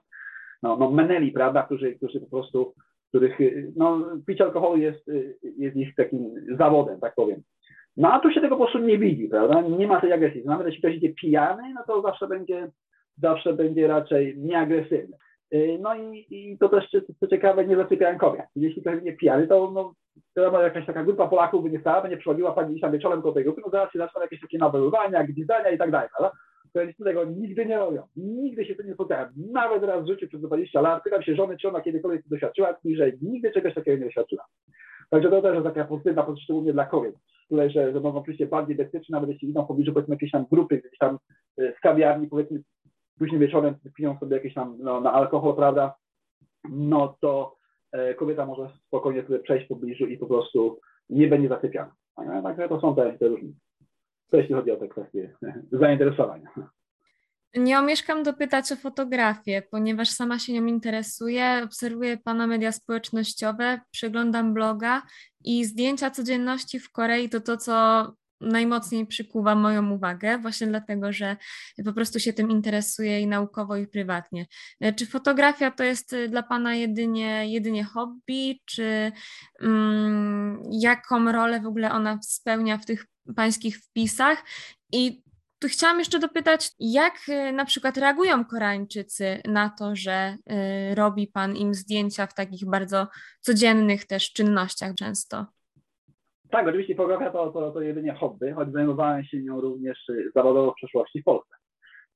no, 0.63 0.77
no 0.77 0.91
meneli, 0.91 1.33
prawda, 1.33 1.63
którzy, 1.63 1.95
którzy 1.95 2.21
po 2.21 2.27
prostu, 2.27 2.75
których, 3.09 3.39
no, 3.77 4.01
picie 4.27 4.45
alkoholu 4.45 4.77
jest, 4.77 5.11
jest 5.59 5.77
ich 5.77 5.95
takim 5.95 6.35
zawodem, 6.59 7.01
tak 7.01 7.15
powiem. 7.15 7.43
No 7.97 8.13
a 8.13 8.21
tu 8.21 8.31
się 8.31 8.41
tego 8.41 8.57
po 8.57 8.65
prostu 8.65 8.79
nie 8.79 8.99
widzi, 8.99 9.29
prawda? 9.29 9.61
Nie 9.61 9.87
ma 9.87 10.01
tej 10.01 10.13
agresji. 10.13 10.43
Nawet 10.45 10.67
jeśli 10.67 10.81
ktoś 10.81 10.95
idzie 10.95 11.15
pijany, 11.15 11.63
no 11.75 11.83
to 11.87 12.03
zawsze 12.03 12.29
będzie, 12.29 12.71
zawsze 13.19 13.53
będzie 13.53 13.87
raczej 13.87 14.39
nieagresywny. 14.39 15.17
Y, 15.55 15.79
no 15.81 15.95
i, 15.95 16.27
i 16.31 16.59
to 16.59 16.69
też, 16.69 16.85
co 17.21 17.27
ciekawe, 17.27 17.67
nie 17.67 17.77
zaczepiają 17.77 18.19
kobiet. 18.19 18.47
Jeśli 18.57 18.83
ktoś 18.83 19.03
nie 19.03 19.13
pijany, 19.13 19.49
to 19.49 19.71
no, 19.75 19.95
wiadomo, 20.37 20.61
jakaś 20.61 20.87
taka 20.87 21.05
grupa 21.05 21.29
Polaków 21.29 21.63
by 21.63 21.71
nie 21.71 21.81
stała, 21.81 22.03
będzie 22.03 22.17
przychodziła 22.17 22.53
pani 22.53 22.81
tam 22.81 22.93
wieczorem 22.93 23.23
do 23.23 23.33
tej 23.33 23.45
grupy, 23.45 23.61
no 23.65 23.71
zaraz 23.71 23.93
się 23.93 23.99
zaczną 23.99 24.21
jakieś 24.21 24.41
takie 24.41 24.59
nawoływania, 24.59 25.25
gwizdania 25.25 25.71
i 25.71 25.79
tak 25.79 25.91
dalej, 25.91 26.09
prawda? 26.17 26.37
Kobiety 26.75 27.05
tego 27.05 27.25
nigdy 27.25 27.67
nie 27.67 27.79
robią. 27.79 28.03
Nigdy 28.17 28.65
się 28.65 28.75
tym 28.75 28.87
nie 28.87 28.95
spotkają. 28.95 29.27
Nawet 29.53 29.83
raz 29.83 30.05
w 30.05 30.09
życiu 30.09 30.29
przez 30.29 30.41
20 30.41 30.81
lat 30.81 31.03
pytam 31.05 31.23
się 31.23 31.35
żony, 31.35 31.57
czy 31.57 31.69
ona 31.69 31.81
kiedykolwiek 31.81 32.29
doświadczyła, 32.29 32.77
że 32.97 33.13
nigdy 33.23 33.51
czegoś 33.51 33.75
takiego 33.75 33.99
nie 33.99 34.05
doświadczyła. 34.05 34.45
Także 35.11 35.31
to 35.31 35.43
też 35.43 35.55
jest 35.55 35.67
taka 35.67 35.85
pozytywna, 35.85 36.27
szczególnie 36.43 36.73
dla 36.73 36.87
kobiet 36.87 37.15
tutaj, 37.53 37.71
że, 37.71 37.93
że 37.93 38.01
mogą 38.01 38.19
oczywiście 38.19 38.47
bardziej 38.47 38.77
bezpiecznie, 38.77 39.13
nawet 39.13 39.31
jeśli 39.31 39.51
idą 39.51 39.65
w 39.65 39.69
pobliżu 39.69 39.93
powiedzmy 39.93 40.15
jakiejś 40.15 40.33
tam 40.33 40.47
grupy, 40.51 40.79
gdzieś 40.79 40.99
tam 40.99 41.19
z 41.59 41.81
kawiarni, 41.81 42.27
powiedzmy 42.27 42.61
później 43.23 43.41
wieczorem 43.41 43.75
piją 43.95 44.19
sobie 44.19 44.37
jakieś 44.37 44.55
tam 44.55 44.77
no, 44.79 45.01
na 45.01 45.13
alkohol, 45.13 45.57
prawda, 45.57 45.95
no 46.69 47.17
to 47.21 47.57
e, 47.93 48.15
kobieta 48.15 48.47
może 48.47 48.71
spokojnie 48.87 49.23
sobie 49.23 49.39
przejść 49.39 49.65
w 49.65 49.69
pobliżu 49.69 50.07
i 50.07 50.19
po 50.19 50.27
prostu 50.27 50.81
nie 51.11 51.29
będzie 51.29 51.49
zasypiana. 51.49 51.95
Także 52.43 52.69
to 52.69 52.81
są 52.81 52.95
te, 52.95 53.19
te 53.19 53.29
różnice. 53.29 53.61
To 54.31 54.37
jeśli 54.37 54.55
chodzi 54.55 54.71
o 54.71 54.77
te 54.77 54.89
kwestie 54.89 55.35
zainteresowania. 55.73 56.51
Nie 57.55 57.79
omieszkam 57.79 58.23
dopytać 58.23 58.73
o 58.73 58.77
fotografię, 58.77 59.63
ponieważ 59.71 60.09
sama 60.09 60.39
się 60.39 60.53
nią 60.53 60.67
interesuję, 60.67 61.61
obserwuję 61.65 62.17
Pana 62.25 62.47
media 62.47 62.73
społecznościowe, 62.73 63.81
przeglądam 63.91 64.55
bloga 64.55 65.03
i 65.45 65.65
zdjęcia 65.65 66.11
codzienności 66.11 66.81
w 66.81 66.93
Korei 66.93 67.29
to 67.29 67.41
to, 67.41 67.57
co 67.57 68.07
najmocniej 68.43 69.07
przykuwa 69.07 69.55
moją 69.55 69.91
uwagę, 69.91 70.39
właśnie 70.39 70.67
dlatego, 70.67 71.13
że 71.13 71.37
po 71.85 71.93
prostu 71.93 72.21
się 72.21 72.33
tym 72.33 72.51
interesuję 72.51 73.21
i 73.21 73.27
naukowo, 73.27 73.77
i 73.77 73.87
prywatnie. 73.87 74.47
Czy 74.97 75.07
fotografia 75.07 75.71
to 75.71 75.85
jest 75.85 76.17
dla 76.29 76.43
Pana 76.43 76.75
jedynie, 76.75 77.53
jedynie 77.53 77.85
hobby, 77.85 78.61
czy 78.65 79.13
um, 79.61 80.63
jaką 80.71 81.33
rolę 81.33 81.61
w 81.61 81.67
ogóle 81.67 81.93
ona 81.93 82.19
spełnia 82.23 82.79
w 82.79 82.87
tych 82.87 83.07
pańskich 83.37 83.79
wpisach? 83.79 84.45
I 84.93 85.23
tu 85.59 85.69
chciałam 85.69 85.99
jeszcze 85.99 86.19
dopytać, 86.19 86.71
jak 86.79 87.29
y, 87.29 87.53
na 87.53 87.65
przykład 87.65 87.97
reagują 87.97 88.45
Koreańczycy 88.45 89.43
na 89.45 89.71
to, 89.71 89.97
że 89.97 90.37
robi 90.95 91.27
Pan 91.27 91.57
im 91.57 91.75
zdjęcia 91.75 92.27
w 92.27 92.35
takich 92.35 92.71
bardzo 92.71 93.07
codziennych 93.41 94.07
też 94.07 94.33
czynnościach 94.33 94.95
często? 94.95 95.47
Tak, 96.53 96.69
oczywiście 96.69 96.95
fotografia 96.95 97.31
to, 97.31 97.51
to, 97.51 97.71
to 97.71 97.81
jedynie 97.81 98.13
hobby, 98.13 98.53
choć 98.53 98.73
zajmowałem 98.73 99.25
się 99.25 99.43
nią 99.43 99.61
również 99.61 100.09
y, 100.09 100.31
zawodowo 100.35 100.73
w 100.73 100.75
przeszłości 100.75 101.21
w 101.21 101.25
Polsce. 101.25 101.55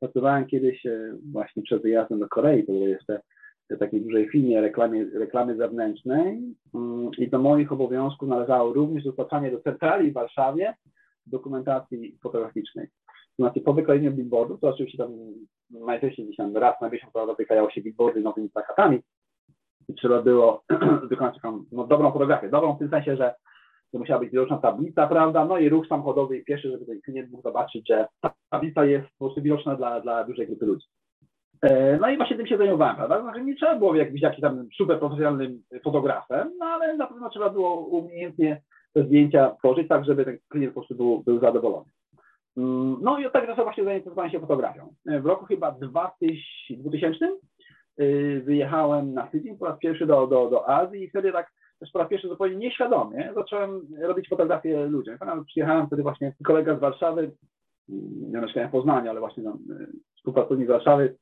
Pracowałem 0.00 0.46
kiedyś 0.46 0.86
właśnie 1.32 1.62
przed 1.62 1.82
wyjazdem 1.82 2.18
do 2.18 2.28
Korei, 2.28 2.66
to 2.66 2.72
było 2.72 2.86
jeszcze 2.86 3.20
w 3.70 3.78
takiej 3.78 4.00
dużej 4.00 4.28
firmie 4.28 4.60
reklamy, 4.60 5.10
reklamy 5.14 5.56
zewnętrznej 5.56 6.54
mm, 6.74 7.10
i 7.18 7.28
do 7.28 7.38
moich 7.38 7.72
obowiązków 7.72 8.28
należało 8.28 8.72
również 8.72 9.04
dostarczanie 9.04 9.50
do 9.50 9.60
centrali 9.60 10.10
w 10.10 10.14
Warszawie 10.14 10.74
dokumentacji 11.26 12.18
fotograficznej 12.22 12.88
znaczy 13.38 13.60
po 13.60 13.72
wyklejeniu 13.72 14.12
billboardu, 14.12 14.58
to 14.58 14.68
oczywiście 14.68 14.98
tam 14.98 15.10
najczęściej 15.70 16.24
gdzieś 16.24 16.36
tam 16.36 16.56
raz 16.56 16.80
na 16.80 16.88
miesiąc 16.88 17.12
prawda, 17.12 17.70
się 17.70 17.80
billboardy 17.82 18.20
nowymi 18.20 18.50
plakatami 18.50 18.98
i 19.88 19.94
trzeba 19.94 20.22
było 20.22 20.62
wykonać 21.10 21.34
taką 21.34 21.64
no, 21.72 21.86
dobrą 21.86 22.12
fotografię. 22.12 22.48
Dobrą 22.48 22.76
w 22.76 22.78
tym 22.78 22.90
sensie, 22.90 23.16
że 23.16 23.34
to 23.92 23.98
musiała 23.98 24.20
być 24.20 24.30
widoczna 24.30 24.58
tablica, 24.58 25.06
prawda, 25.06 25.44
no 25.44 25.58
i 25.58 25.68
ruch 25.68 25.86
samochodowy 25.86 26.38
i 26.38 26.44
pieszy, 26.44 26.70
żeby 26.70 26.86
ten 26.86 27.00
klient 27.00 27.30
mógł 27.30 27.42
zobaczyć, 27.42 27.88
że 27.88 28.06
ta 28.20 28.34
tablica 28.50 28.84
jest 28.84 29.06
po 29.18 29.24
prostu 29.24 29.42
widoczna 29.42 29.76
dla, 29.76 30.00
dla 30.00 30.24
dużej 30.24 30.46
grupy 30.46 30.66
ludzi. 30.66 30.86
E, 31.62 31.98
no 32.00 32.10
i 32.10 32.16
właśnie 32.16 32.36
tym 32.36 32.46
się 32.46 32.58
zajmowałem, 32.58 32.96
prawda? 32.96 33.22
Znaczy 33.22 33.44
nie 33.44 33.56
trzeba 33.56 33.76
było 33.76 33.92
być 33.92 34.22
jakimś 34.22 34.40
tam 34.40 34.68
super 34.76 34.98
profesjonalnym 34.98 35.62
fotografem, 35.84 36.50
no 36.58 36.66
ale 36.66 36.96
na 36.96 37.06
pewno 37.06 37.30
trzeba 37.30 37.50
było 37.50 37.86
umiejętnie 37.86 38.62
te 38.92 39.04
zdjęcia 39.04 39.54
tworzyć 39.58 39.88
tak, 39.88 40.04
żeby 40.04 40.24
ten 40.24 40.38
klient 40.48 40.74
po 40.74 40.80
prostu 40.80 40.94
był, 40.94 41.22
był 41.22 41.40
zadowolony. 41.40 41.86
Mm, 42.56 42.96
no 43.02 43.18
i 43.18 43.26
od 43.26 43.32
tego 43.32 43.46
czasu 43.46 43.62
właśnie 43.62 43.84
zainteresowałem 43.84 44.30
się 44.30 44.40
fotografią. 44.40 44.94
W 45.06 45.26
roku 45.26 45.44
chyba 45.44 45.72
2000 45.72 47.36
y, 48.00 48.42
wyjechałem 48.44 49.14
na 49.14 49.26
tydzień 49.26 49.58
po 49.58 49.66
raz 49.66 49.78
pierwszy 49.78 50.06
do, 50.06 50.26
do, 50.26 50.50
do 50.50 50.68
Azji 50.68 51.02
i 51.02 51.08
wtedy 51.08 51.32
tak 51.32 51.52
też 51.80 51.90
po 51.92 51.98
raz 51.98 52.08
pierwszy 52.08 52.28
zupełnie 52.28 52.56
nieświadomie 52.56 53.32
zacząłem 53.34 53.80
robić 54.00 54.28
fotografię 54.28 54.86
ludziom. 54.86 55.16
Przyjechałem 55.46 55.86
wtedy 55.86 56.02
właśnie 56.02 56.34
kolega 56.44 56.76
z 56.76 56.80
Warszawy, 56.80 57.30
mm, 57.88 58.32
ja 58.32 58.40
mieszkałem 58.40 58.68
w 58.68 58.72
Poznaniu, 58.72 59.10
ale 59.10 59.20
właśnie 59.20 59.42
no, 59.42 59.58
współpracownik 60.16 60.66
z 60.66 60.70
Warszawy, 60.70 61.16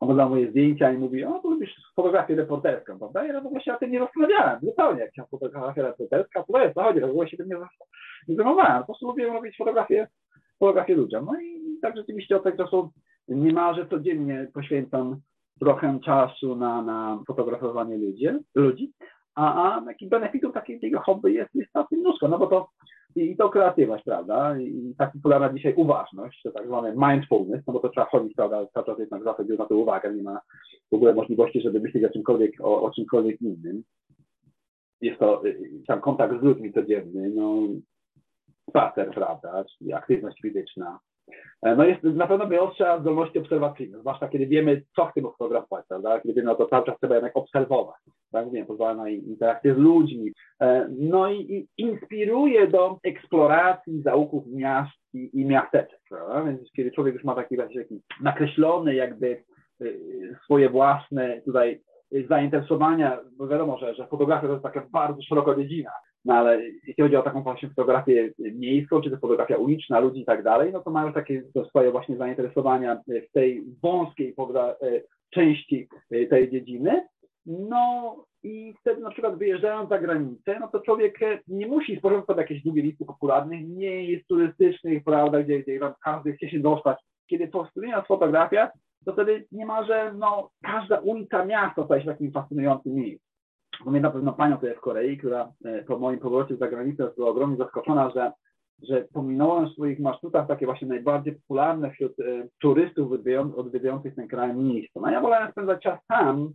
oglądał 0.00 0.30
moje 0.30 0.50
zdjęcia 0.50 0.92
i 0.92 0.98
mówi, 0.98 1.24
o, 1.24 1.38
to 1.38 1.50
lubisz 1.50 1.74
fotografię 1.96 2.34
reporterską, 2.34 2.98
prawda? 2.98 3.26
Ja 3.26 3.40
w 3.40 3.46
ogóle 3.46 3.62
się 3.62 3.74
o 3.74 3.78
tym 3.78 3.90
nie 3.90 3.98
zastanawiałem, 3.98 4.60
zupełnie, 4.62 5.00
jak 5.00 5.10
chciałem 5.10 5.28
fotografię 5.28 5.82
reporterska, 5.82 6.44
to 6.44 6.58
jest, 6.58 6.74
to 6.74 6.82
chodzi, 6.82 7.00
w 7.00 7.04
ogóle 7.04 7.28
się 7.28 7.36
tym 7.36 7.48
nie, 7.48 7.56
zajmowałem, 8.36 8.80
po 8.80 8.86
prostu 8.86 9.06
lubiłem 9.06 9.34
robić 9.34 9.56
fotografię 9.56 10.06
fotografię 10.58 10.94
ludziom. 10.94 11.24
No 11.24 11.40
i 11.40 11.78
tak 11.82 11.96
rzeczywiście 11.96 12.36
od 12.36 12.44
tego 12.44 12.64
czasu 12.64 12.90
niemalże 13.28 13.86
codziennie 13.86 14.48
poświęcam 14.54 15.20
trochę 15.60 15.98
czasu 16.04 16.56
na, 16.56 16.82
na 16.82 17.22
fotografowanie 17.26 17.98
ludzi, 17.98 18.26
ludzi 18.54 18.92
a, 19.34 19.76
a 19.76 19.84
takich 19.84 20.08
benefitów 20.08 20.54
takiego 20.54 21.00
hobby 21.00 21.32
jest, 21.32 21.54
jest 21.54 21.72
całkiem 21.72 22.00
mnóstwo, 22.00 22.28
no 22.28 22.38
bo 22.38 22.46
to 22.46 22.68
i 23.16 23.36
to 23.36 23.48
kreatywność, 23.48 24.04
prawda, 24.04 24.58
i 24.58 24.94
tak 24.98 25.12
popularna 25.12 25.52
dzisiaj 25.52 25.74
uważność, 25.76 26.42
to 26.42 26.50
tak 26.50 26.66
zwany 26.66 26.94
mindfulness, 26.96 27.66
no 27.66 27.72
bo 27.72 27.80
to 27.80 27.88
trzeba 27.88 28.06
chodzić, 28.06 28.34
prawda, 28.34 28.66
cały 28.66 28.86
czas 28.86 28.98
jednak 28.98 29.24
zawsze 29.24 29.44
na 29.58 29.66
to 29.66 29.76
uwagę, 29.76 30.14
nie 30.14 30.22
ma 30.22 30.40
w 30.92 30.94
ogóle 30.94 31.14
możliwości, 31.14 31.60
żeby 31.60 31.80
myśleć 31.80 32.04
o 32.04 32.10
czymkolwiek, 32.10 32.52
o, 32.60 32.82
o 32.82 32.90
czymkolwiek 32.90 33.42
innym. 33.42 33.82
Jest 35.00 35.18
to 35.18 35.46
y, 35.46 35.70
tam 35.86 36.00
kontakt 36.00 36.40
z 36.40 36.42
ludźmi 36.42 36.72
codzienny, 36.72 37.30
no 37.34 37.58
spacer, 38.68 39.10
prawda, 39.10 39.64
czyli 39.64 39.92
aktywność 39.92 40.40
fizyczna. 40.42 40.98
E, 41.62 41.76
no 41.76 41.84
jest 41.84 42.02
na 42.02 42.26
pewno 42.26 42.46
wyostrza 42.46 43.00
zdolności 43.00 43.38
obserwacyjne, 43.38 43.98
zwłaszcza 43.98 44.28
kiedy 44.28 44.46
wiemy, 44.46 44.82
co 44.96 45.06
chcemy 45.06 45.28
fotografować, 45.28 45.86
prawda? 45.88 46.20
Kiedy 46.20 46.34
wiemy, 46.34 46.46
no 46.46 46.54
to 46.54 46.66
cały 46.66 46.86
czas 46.86 46.98
trzeba 46.98 47.14
jednak 47.14 47.36
obserwować. 47.36 47.96
Tak 48.32 48.46
mówię, 48.46 48.64
pozwala 48.64 48.94
na 48.94 49.08
interakcję 49.08 49.74
z 49.74 49.78
ludźmi. 49.78 50.32
E, 50.60 50.88
no 50.98 51.30
i, 51.30 51.40
i 51.40 51.68
inspiruje 51.76 52.68
do 52.68 52.98
eksploracji 53.04 54.02
zaułków 54.02 54.44
miast 54.46 54.92
i, 55.14 55.30
i 55.40 55.44
miasteczek, 55.44 56.00
prawda? 56.08 56.44
Więc 56.44 56.72
kiedy 56.76 56.90
człowiek 56.90 57.14
już 57.14 57.24
ma 57.24 57.34
taki, 57.34 57.56
taki 57.56 58.00
nakreślony 58.20 58.94
jakby 58.94 59.42
y, 59.82 60.36
swoje 60.44 60.70
własne 60.70 61.40
tutaj 61.40 61.80
zainteresowania, 62.28 63.20
bo 63.36 63.48
wiadomo, 63.48 63.78
że, 63.78 63.94
że 63.94 64.06
fotografia 64.06 64.46
to 64.46 64.52
jest 64.52 64.62
taka 64.62 64.86
bardzo 64.92 65.22
szeroka 65.22 65.54
dziedzina, 65.54 65.90
No 66.24 66.34
ale 66.34 66.62
jeśli 66.62 67.02
chodzi 67.02 67.16
o 67.16 67.22
taką 67.22 67.42
właśnie 67.42 67.68
fotografię 67.68 68.32
miejską, 68.38 69.00
czy 69.00 69.10
to 69.10 69.16
fotografia 69.16 69.56
uliczna, 69.56 70.00
ludzi 70.00 70.20
i 70.20 70.24
tak 70.24 70.42
dalej, 70.42 70.72
no 70.72 70.80
to 70.80 70.90
mają 70.90 71.12
takie 71.12 71.42
swoje 71.68 71.90
właśnie 71.90 72.16
zainteresowania 72.16 73.00
w 73.06 73.32
tej 73.32 73.64
wąskiej 73.82 74.34
części 75.30 75.88
tej 76.30 76.50
dziedziny. 76.50 77.06
No 77.46 78.16
i 78.42 78.74
wtedy 78.80 79.00
na 79.00 79.10
przykład 79.10 79.38
wyjeżdżając 79.38 79.88
za 79.88 79.98
granicę, 79.98 80.58
no 80.60 80.68
to 80.68 80.80
człowiek 80.80 81.18
nie 81.48 81.66
musi 81.66 81.96
sporządzać 81.96 82.36
jakieś 82.36 82.62
długie 82.62 82.82
listy 82.82 83.04
popularnych, 83.04 83.68
nie 83.68 84.04
jest 84.04 84.26
turystycznych, 84.26 85.04
prawda, 85.04 85.42
gdzie, 85.42 85.60
gdzie 85.60 85.80
każdy 86.04 86.32
chce 86.32 86.48
się 86.48 86.60
dostać. 86.60 86.98
Kiedy 87.26 87.48
powstanie 87.48 87.92
nas 87.92 88.06
fotografia, 88.06 88.70
to 89.04 89.12
wtedy 89.12 89.46
niemalże 89.52 90.14
no, 90.18 90.50
każda 90.62 91.00
ulica 91.00 91.44
miasta 91.44 91.84
staje 91.84 92.02
się 92.02 92.08
takim 92.08 92.32
fascynującym 92.32 92.94
miejscem. 92.94 93.23
Pamiętam 93.84 94.12
pewną 94.12 94.32
panią 94.32 94.56
tutaj 94.56 94.74
w 94.74 94.80
Korei, 94.80 95.18
która 95.18 95.52
e, 95.64 95.82
po 95.82 95.98
moim 95.98 96.18
powrocie 96.18 96.56
za 96.56 96.68
granicę 96.68 97.10
była 97.16 97.30
ogromnie 97.30 97.56
zaskoczona, 97.56 98.10
że, 98.10 98.32
że 98.82 99.04
pominąłem 99.12 99.68
w 99.68 99.72
swoich 99.72 100.00
marszrutach 100.00 100.46
takie 100.48 100.66
właśnie 100.66 100.88
najbardziej 100.88 101.34
popularne 101.34 101.90
wśród 101.90 102.20
e, 102.20 102.48
turystów 102.60 103.12
odwiedzających 103.56 104.14
ten 104.14 104.28
kraj 104.28 104.54
miejsca. 104.54 105.00
No 105.00 105.10
ja 105.10 105.20
wolałem 105.20 105.50
spędzać 105.50 105.82
czas 105.82 106.00
tam, 106.08 106.52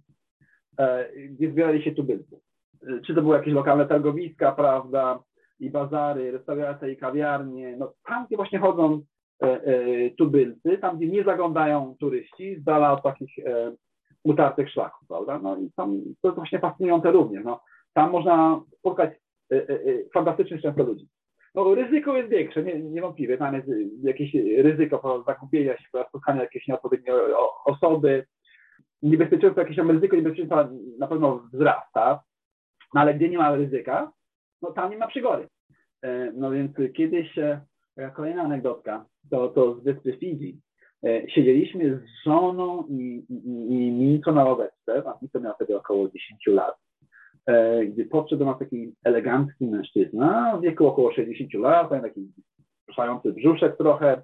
e, 0.79 1.09
gdzie 1.29 1.51
zbierali 1.51 1.83
się 1.83 1.91
tubylcy. 1.91 2.39
E, 2.87 3.01
czy 3.01 3.15
to 3.15 3.21
były 3.21 3.37
jakieś 3.37 3.53
lokalne 3.53 3.85
targowiska, 3.85 4.51
prawda, 4.51 5.19
i 5.59 5.69
bazary, 5.69 6.31
restauracje 6.31 6.91
i 6.91 6.97
kawiarnie, 6.97 7.77
no 7.77 7.93
tam, 8.05 8.25
gdzie 8.25 8.35
właśnie 8.35 8.59
chodzą 8.59 9.01
e, 9.43 9.45
e, 9.45 10.09
tubylcy, 10.09 10.77
tam, 10.77 10.97
gdzie 10.97 11.07
nie 11.07 11.23
zaglądają 11.23 11.95
turyści, 11.99 12.55
z 12.55 12.63
dala 12.63 12.93
od 12.93 13.03
takich 13.03 13.35
utartych 14.23 14.69
szlaków, 14.69 15.07
prawda? 15.07 15.39
No 15.39 15.57
i 15.57 15.71
tam 15.75 16.01
to 16.21 16.27
jest 16.27 16.35
właśnie 16.35 16.59
fascynujące 16.59 17.11
również. 17.11 17.45
No, 17.45 17.61
tam 17.93 18.11
można 18.11 18.61
spotkać 18.79 19.09
y, 19.51 19.55
y, 19.55 19.71
y, 19.71 20.09
fantastycznych 20.13 20.61
często 20.61 20.83
ludzi. 20.83 21.07
No, 21.55 21.75
ryzyko 21.75 22.17
jest 22.17 22.29
większe, 22.29 22.63
nie, 22.63 22.79
niewątpliwie. 22.79 23.37
Tam 23.37 23.55
jest 23.55 23.67
jakieś 24.03 24.33
ryzyko 24.57 25.23
zakupienia 25.27 25.77
się, 25.77 25.85
spotkania 26.09 26.41
jakiejś 26.41 26.67
nieodpowiedniej 26.67 27.15
osoby. 27.65 28.25
Niebezpieczeństwo, 29.01 29.61
jakieś 29.61 29.77
tam 29.77 29.91
ryzyko 29.91 30.15
niebezpieczeństwa 30.15 30.69
na 30.99 31.07
pewno 31.07 31.43
wzrasta, 31.53 32.23
no 32.93 33.01
ale 33.01 33.13
gdzie 33.13 33.29
nie 33.29 33.37
ma 33.37 33.55
ryzyka, 33.55 34.11
no 34.61 34.71
tam 34.71 34.91
nie 34.91 34.97
ma 34.97 35.07
przygody. 35.07 35.47
E, 36.01 36.31
no 36.31 36.51
więc 36.51 36.71
kiedyś, 36.93 37.37
e, 37.37 37.61
kolejna 38.15 38.41
anegdotka, 38.41 39.05
to, 39.31 39.47
to 39.47 39.75
z 39.75 39.83
wyspy 39.83 40.17
Fidżi. 40.17 40.59
E, 41.03 41.29
siedzieliśmy 41.29 41.97
z 41.97 42.25
żoną 42.25 42.83
i, 42.89 43.25
i, 43.29 44.21
i 44.27 44.31
na 44.33 44.43
ławeczce, 44.43 45.03
a 45.05 45.17
Mico 45.21 45.39
miał 45.39 45.53
wtedy 45.53 45.77
około 45.77 46.09
10 46.09 46.47
lat, 46.47 46.75
e, 47.45 47.85
gdy 47.85 48.05
podszedł 48.05 48.39
do 48.39 48.45
nas 48.45 48.59
taki 48.59 48.93
elegancki 49.03 49.65
mężczyzna 49.67 50.57
w 50.57 50.61
wieku 50.61 50.87
około 50.87 51.13
60 51.13 51.53
lat, 51.53 51.89
taki 51.89 52.31
ruszający 52.87 53.33
brzuszek 53.33 53.77
trochę, 53.77 54.21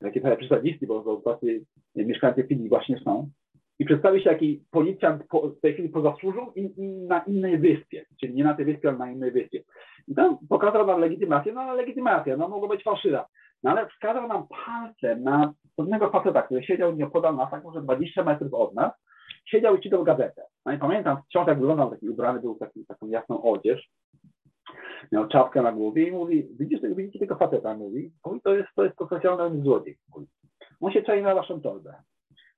taki 0.00 0.20
trochę 0.20 0.36
przesadzisty, 0.36 0.86
bo, 0.86 1.22
tacy 1.24 1.64
mieszkańcy 1.96 2.44
Filii 2.48 2.68
właśnie 2.68 3.00
są. 3.00 3.30
I 3.78 3.84
przedstawił 3.84 4.22
się 4.22 4.30
jaki 4.30 4.64
policjant 4.70 5.22
po, 5.28 5.48
w 5.48 5.60
tej 5.60 5.72
chwili 5.72 5.88
poza 5.88 6.14
służbą 6.20 6.52
i, 6.56 6.72
i, 6.76 6.88
na 6.88 7.18
innej 7.18 7.58
wyspie, 7.58 8.06
czyli 8.20 8.34
nie 8.34 8.44
na 8.44 8.54
tej 8.54 8.64
wyspie, 8.64 8.88
ale 8.88 8.98
na 8.98 9.10
innej 9.10 9.30
wyspie. 9.30 9.62
I 10.08 10.14
tam 10.14 10.38
pokazał 10.48 10.86
nam 10.86 11.00
legitymację, 11.00 11.52
no 11.52 11.74
legitymacja, 11.74 12.36
no 12.36 12.48
mogła 12.48 12.68
być 12.68 12.82
fałszywa. 12.82 13.26
No 13.62 13.70
ale 13.70 13.88
wskazał 13.88 14.28
nam 14.28 14.46
palcem 14.48 15.22
na 15.22 15.54
pewnego 15.76 16.10
faceta, 16.10 16.42
który 16.42 16.62
siedział 16.62 16.96
nieopodal 16.96 17.36
nas, 17.36 17.50
tak 17.50 17.64
może 17.64 17.82
20 17.82 18.24
metrów 18.24 18.54
od 18.54 18.74
nas, 18.74 18.92
siedział 19.44 19.76
i 19.76 19.80
czytał 19.80 20.04
gazetę. 20.04 20.42
No 20.66 20.72
i 20.72 20.78
pamiętam 20.78 21.16
wciąż 21.22 21.48
jak 21.48 21.58
wyglądał 21.58 21.90
taki 21.90 22.08
ubrany, 22.08 22.40
był 22.40 22.54
taki, 22.54 22.86
taką 22.86 23.08
jasną 23.08 23.42
odzież, 23.42 23.90
miał 25.12 25.28
czapkę 25.28 25.62
na 25.62 25.72
głowie 25.72 26.08
i 26.08 26.12
mówi, 26.12 26.48
widzisz 26.58 26.80
widzicie 26.80 27.18
tego 27.18 27.36
faceta, 27.36 27.76
mówi, 27.76 28.12
mówi 28.26 28.40
to 28.40 28.54
jest, 28.54 28.68
to 28.76 28.84
jest 28.84 28.96
profesjonalny 28.96 29.62
złodziej. 29.62 29.98
Mówi. 30.14 30.26
On 30.80 30.92
się 30.92 31.02
czai 31.02 31.22
na 31.22 31.34
waszą 31.34 31.60
torbę. 31.60 31.94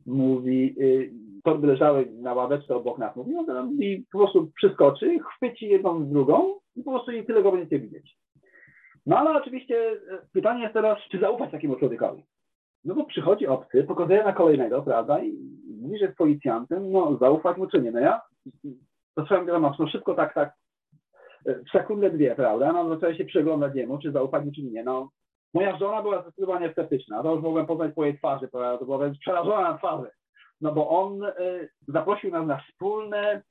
Mówi, 0.07 0.75
y, 0.81 1.13
torby 1.45 1.67
leżały 1.67 2.07
na 2.13 2.35
ławeczce 2.35 2.77
obok 2.77 2.99
nas, 2.99 3.17
mówi, 3.17 3.37
on 3.37 3.73
i 3.81 4.05
po 4.13 4.19
prostu 4.19 4.51
przyskoczy, 4.57 5.19
chwyci 5.19 5.69
jedną 5.69 6.05
z 6.05 6.09
drugą 6.09 6.55
i 6.77 6.83
po 6.83 6.91
prostu 6.91 7.13
i 7.13 7.27
tyle 7.27 7.43
go 7.43 7.53
będziecie 7.53 7.79
widzieć. 7.79 8.17
No 9.07 9.19
ale 9.19 9.41
oczywiście 9.41 9.77
e, 9.77 9.99
pytanie 10.33 10.63
jest 10.63 10.75
teraz, 10.75 10.99
czy 11.11 11.19
zaufać 11.19 11.51
takiemu 11.51 11.77
człowiekowi? 11.77 12.25
No 12.87 12.95
bo 12.95 13.05
przychodzi 13.05 13.47
obcy, 13.47 13.85
pokazuje 13.85 14.25
na 14.25 14.33
kolejnego, 14.33 14.83
prawda, 14.83 15.23
i 15.23 15.39
mówi, 15.81 15.99
że 15.99 16.05
jest 16.05 16.19
policjantem, 16.19 16.93
no 16.93 17.17
zaufać 17.17 17.57
mu 17.57 17.67
czy 17.67 17.83
nie. 17.83 17.91
No 17.91 18.01
ja 18.01 18.21
zacząłem 19.17 19.47
wiadomo, 19.47 19.75
no 19.79 19.89
szybko 19.89 20.15
tak, 20.15 20.35
tak, 20.35 20.53
e, 21.47 21.55
w 21.55 21.71
sekundę 21.73 22.11
dwie, 22.11 22.35
prawda, 22.35 22.73
no 22.73 22.89
zacząłem 22.89 23.17
się 23.17 23.25
przeglądać 23.25 23.75
jemu, 23.75 23.99
czy 23.99 24.13
zaufać 24.13 24.45
mu 24.45 24.53
czy 24.53 24.63
nie. 24.63 24.85
No 24.85 25.11
moja 25.55 25.79
żona 25.79 26.03
była 26.03 26.23
zdecydowanie 26.23 26.73
sceptyczna, 26.73 27.23
to 27.23 27.35
już 27.35 27.43
mogłem 27.43 27.67
poznać 27.67 27.95
po 27.95 28.05
jej 28.05 28.19
twarzy, 28.19 28.49
prawda, 28.49 28.79
to 28.79 28.85
była 28.85 29.11
przerażona 29.21 29.71
na 29.71 29.79
twarzy. 29.79 30.11
No 30.61 30.73
bo 30.73 30.89
on 30.89 31.25
y, 31.25 31.69
zaprosił 31.89 32.31
nas 32.31 32.47
na 32.47 32.59
wspólne 32.59 33.43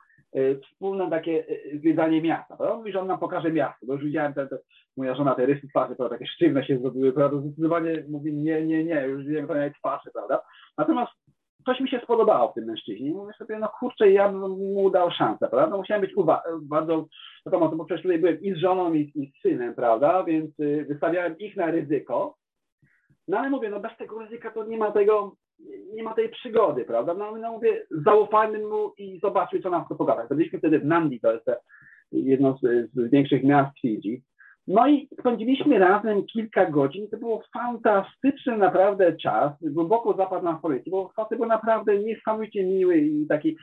wspólne 0.63 1.09
takie 1.09 1.45
e, 1.47 1.77
zwiedzanie 1.77 2.21
miasta. 2.21 2.57
On 2.57 2.77
mówi, 2.77 2.91
że 2.91 3.01
on 3.01 3.07
nam 3.07 3.19
pokaże 3.19 3.51
miasto, 3.51 3.85
bo 3.85 3.93
już 3.93 4.03
widziałem 4.03 4.33
te, 4.33 4.47
te 4.47 4.57
moja 4.97 5.15
żona, 5.15 5.35
te 5.35 5.45
rysy 5.45 5.67
twarzy, 5.67 5.95
prawda, 5.95 6.15
takie 6.15 6.27
sztywne 6.27 6.65
się 6.65 6.79
zrobiły, 6.79 7.13
prawda, 7.13 7.37
zdecydowanie 7.37 8.03
mówi 8.09 8.33
nie, 8.33 8.65
nie, 8.65 8.83
nie, 8.83 9.01
już 9.01 9.25
widziałem 9.25 9.47
to 9.47 9.79
twarzy, 9.79 10.09
prawda. 10.13 10.41
Natomiast 10.77 11.11
coś 11.65 11.79
mi 11.79 11.89
się 11.89 11.99
spodobało 12.03 12.51
w 12.51 12.53
tym 12.53 12.65
mężczyźnie. 12.65 13.11
Mówię 13.11 13.33
sobie, 13.33 13.59
no 13.59 13.69
kurczę, 13.79 14.11
ja 14.11 14.29
bym 14.29 14.41
mu 14.73 14.89
dał 14.89 15.11
szansę, 15.11 15.47
prawda? 15.47 15.67
No 15.67 15.77
musiałem 15.77 16.01
być 16.01 16.15
uwa- 16.15 16.41
bardzo, 16.61 17.05
wiadomo, 17.45 17.69
bo 17.69 17.85
przecież 17.85 18.03
tutaj 18.03 18.19
byłem 18.19 18.41
i 18.41 18.53
z 18.53 18.57
żoną, 18.57 18.93
i, 18.93 19.11
i 19.15 19.31
z 19.31 19.41
synem, 19.41 19.75
prawda? 19.75 20.23
Więc 20.23 20.59
y, 20.59 20.85
wystawiałem 20.89 21.37
ich 21.37 21.55
na 21.55 21.71
ryzyko. 21.71 22.35
No 23.27 23.39
ale 23.39 23.49
mówię, 23.49 23.69
no 23.69 23.79
bez 23.79 23.97
tego 23.97 24.19
ryzyka 24.19 24.51
to 24.51 24.63
nie 24.63 24.77
ma 24.77 24.91
tego, 24.91 25.35
nie 25.93 26.03
ma 26.03 26.13
tej 26.13 26.29
przygody, 26.29 26.85
prawda? 26.85 27.13
No, 27.13 27.37
no 27.37 27.51
mówię, 27.51 27.85
zaufajmy 28.05 28.59
mu 28.59 28.93
i 28.97 29.19
zobaczmy, 29.19 29.59
co 29.59 29.69
nam 29.69 29.85
chce 29.85 29.95
pogadać. 29.95 30.29
Byliśmy 30.29 30.59
wtedy 30.59 30.79
w 30.79 30.85
Nandi, 30.85 31.19
to 31.19 31.33
jest 31.33 31.45
jedno 32.11 32.57
z, 32.57 32.91
z 32.93 33.11
większych 33.11 33.43
miast 33.43 33.79
Fidżi. 33.79 34.23
No 34.67 34.87
i 34.87 35.09
spędziliśmy 35.19 35.79
razem 35.79 36.25
kilka 36.25 36.71
godzin. 36.71 37.07
To 37.09 37.17
był 37.17 37.41
fantastyczny 37.53 38.57
naprawdę 38.57 39.17
czas. 39.17 39.53
Głęboko 39.61 40.13
zapadł 40.13 40.45
nam 40.45 40.57
w 40.57 40.61
policji, 40.61 40.91
bo 40.91 41.09
facet 41.15 41.37
był 41.37 41.47
naprawdę 41.47 41.99
niesamowicie 41.99 42.63
miły 42.63 42.97
i 42.97 43.27
taki 43.27 43.57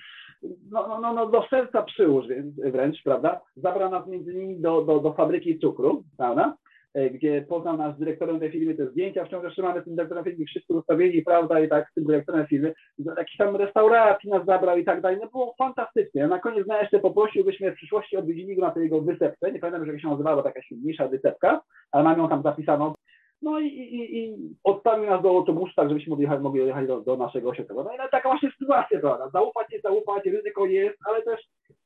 no, 0.70 0.88
no, 0.88 1.00
no, 1.00 1.12
no 1.12 1.26
do 1.26 1.46
serca 1.50 1.82
przyłóż 1.82 2.26
wręcz, 2.56 3.02
prawda? 3.02 3.40
Zabrał 3.56 3.90
nas 3.90 4.06
między 4.06 4.32
innymi 4.32 4.60
do, 4.60 4.82
do, 4.82 4.98
do 4.98 5.12
fabryki 5.12 5.58
cukru, 5.58 6.04
prawda? 6.16 6.56
E, 6.94 7.10
gdzie 7.10 7.42
poznał 7.48 7.76
nas 7.76 7.96
z 7.96 7.98
dyrektorem 7.98 8.40
tej 8.40 8.50
firmy, 8.50 8.74
te 8.74 8.86
zdjęcia 8.86 9.24
wciąż 9.24 9.44
jeszcze 9.44 9.62
mamy 9.62 9.80
z 9.80 9.84
tym 9.84 9.96
dyrektorem 9.96 10.24
firmy, 10.24 10.44
wszyscy 10.44 10.74
ustawieni, 10.74 11.22
prawda, 11.22 11.60
i 11.60 11.68
tak 11.68 11.90
z 11.90 11.94
tym 11.94 12.04
dyrektorem 12.04 12.46
firmy, 12.46 12.74
do 12.98 13.14
jakiejś 13.14 13.36
tam 13.36 13.56
restauracji 13.56 14.30
nas 14.30 14.46
zabrał 14.46 14.78
i 14.78 14.84
tak 14.84 15.00
dalej, 15.00 15.18
no 15.20 15.26
było 15.26 15.54
fantastycznie. 15.58 16.26
Na 16.26 16.38
koniec 16.38 16.66
dnia 16.66 16.80
jeszcze 16.80 16.98
poprosił, 16.98 17.44
byśmy 17.44 17.72
w 17.72 17.74
przyszłości 17.74 18.16
odwiedzili 18.16 18.56
go 18.56 18.62
na 18.62 18.70
tej 18.70 18.82
jego 18.82 19.00
wysepce, 19.00 19.52
nie 19.52 19.58
pamiętam, 19.58 19.86
jak 19.86 20.00
się 20.00 20.08
nazywała, 20.08 20.42
taka 20.42 20.60
mniejsza 20.70 21.08
wysepka, 21.08 21.60
ale 21.92 22.04
mam 22.04 22.18
ją 22.18 22.28
tam 22.28 22.42
zapisaną, 22.42 22.94
no 23.42 23.60
i, 23.60 23.66
i, 23.66 24.18
i 24.18 24.36
odstawił 24.64 25.06
nas 25.06 25.22
do 25.22 25.28
autobusu, 25.28 25.72
tak 25.76 25.88
żebyśmy 25.88 26.10
mogli, 26.10 26.26
mogli 26.40 26.66
jechać 26.66 26.86
do, 26.86 27.00
do 27.00 27.16
naszego 27.16 27.50
ośrodka. 27.50 27.74
No 27.74 27.94
i 27.94 28.10
taka 28.10 28.28
właśnie 28.28 28.50
sytuacja, 28.58 29.00
prawda? 29.00 29.28
Zaufać 29.28 29.66
nie 29.72 29.80
zaufać, 29.80 30.24
ryzyko 30.24 30.66
jest, 30.66 30.98
ale 31.06 31.22
też 31.22 31.40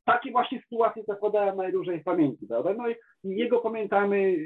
takie 0.05 0.31
właśnie 0.31 0.63
sytuacje 0.63 1.03
zakładają 1.09 1.57
najdłużej 1.57 2.01
w 2.01 2.05
pamięci, 2.05 2.47
prawda? 2.47 2.75
No 2.75 2.89
i 2.89 2.95
jego 3.25 3.59
pamiętamy 3.59 4.37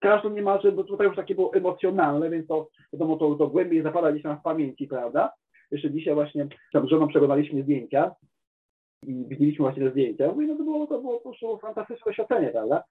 każdy 0.00 0.30
niemalże, 0.30 0.72
bo 0.72 0.84
tutaj 0.84 1.06
już 1.06 1.16
takie 1.16 1.34
było 1.34 1.54
emocjonalne, 1.54 2.30
więc 2.30 2.46
to 2.46 2.68
wiadomo, 2.92 3.16
to, 3.16 3.34
to 3.34 3.46
głębiej 3.46 3.82
zapada 3.82 4.12
gdzieś 4.12 4.22
tam 4.22 4.38
w 4.38 4.42
pamięci, 4.42 4.86
prawda? 4.86 5.32
Jeszcze 5.70 5.90
dzisiaj 5.90 6.14
właśnie 6.14 6.48
z 6.74 6.88
żoną 6.88 7.08
przeglądaliśmy 7.08 7.62
zdjęcia 7.62 8.14
i 9.06 9.24
widzieliśmy 9.28 9.62
właśnie 9.62 9.84
te 9.84 9.90
zdjęcia. 9.90 10.28
Mówię, 10.28 10.46
no 10.46 10.56
to 10.56 10.64
było, 10.64 10.86
to 10.86 11.00
było 11.00 11.20
po 11.20 11.22
prostu 11.22 11.58
fantastyczne 11.58 12.04
doświadczenie, 12.06 12.48
prawda? 12.48 12.82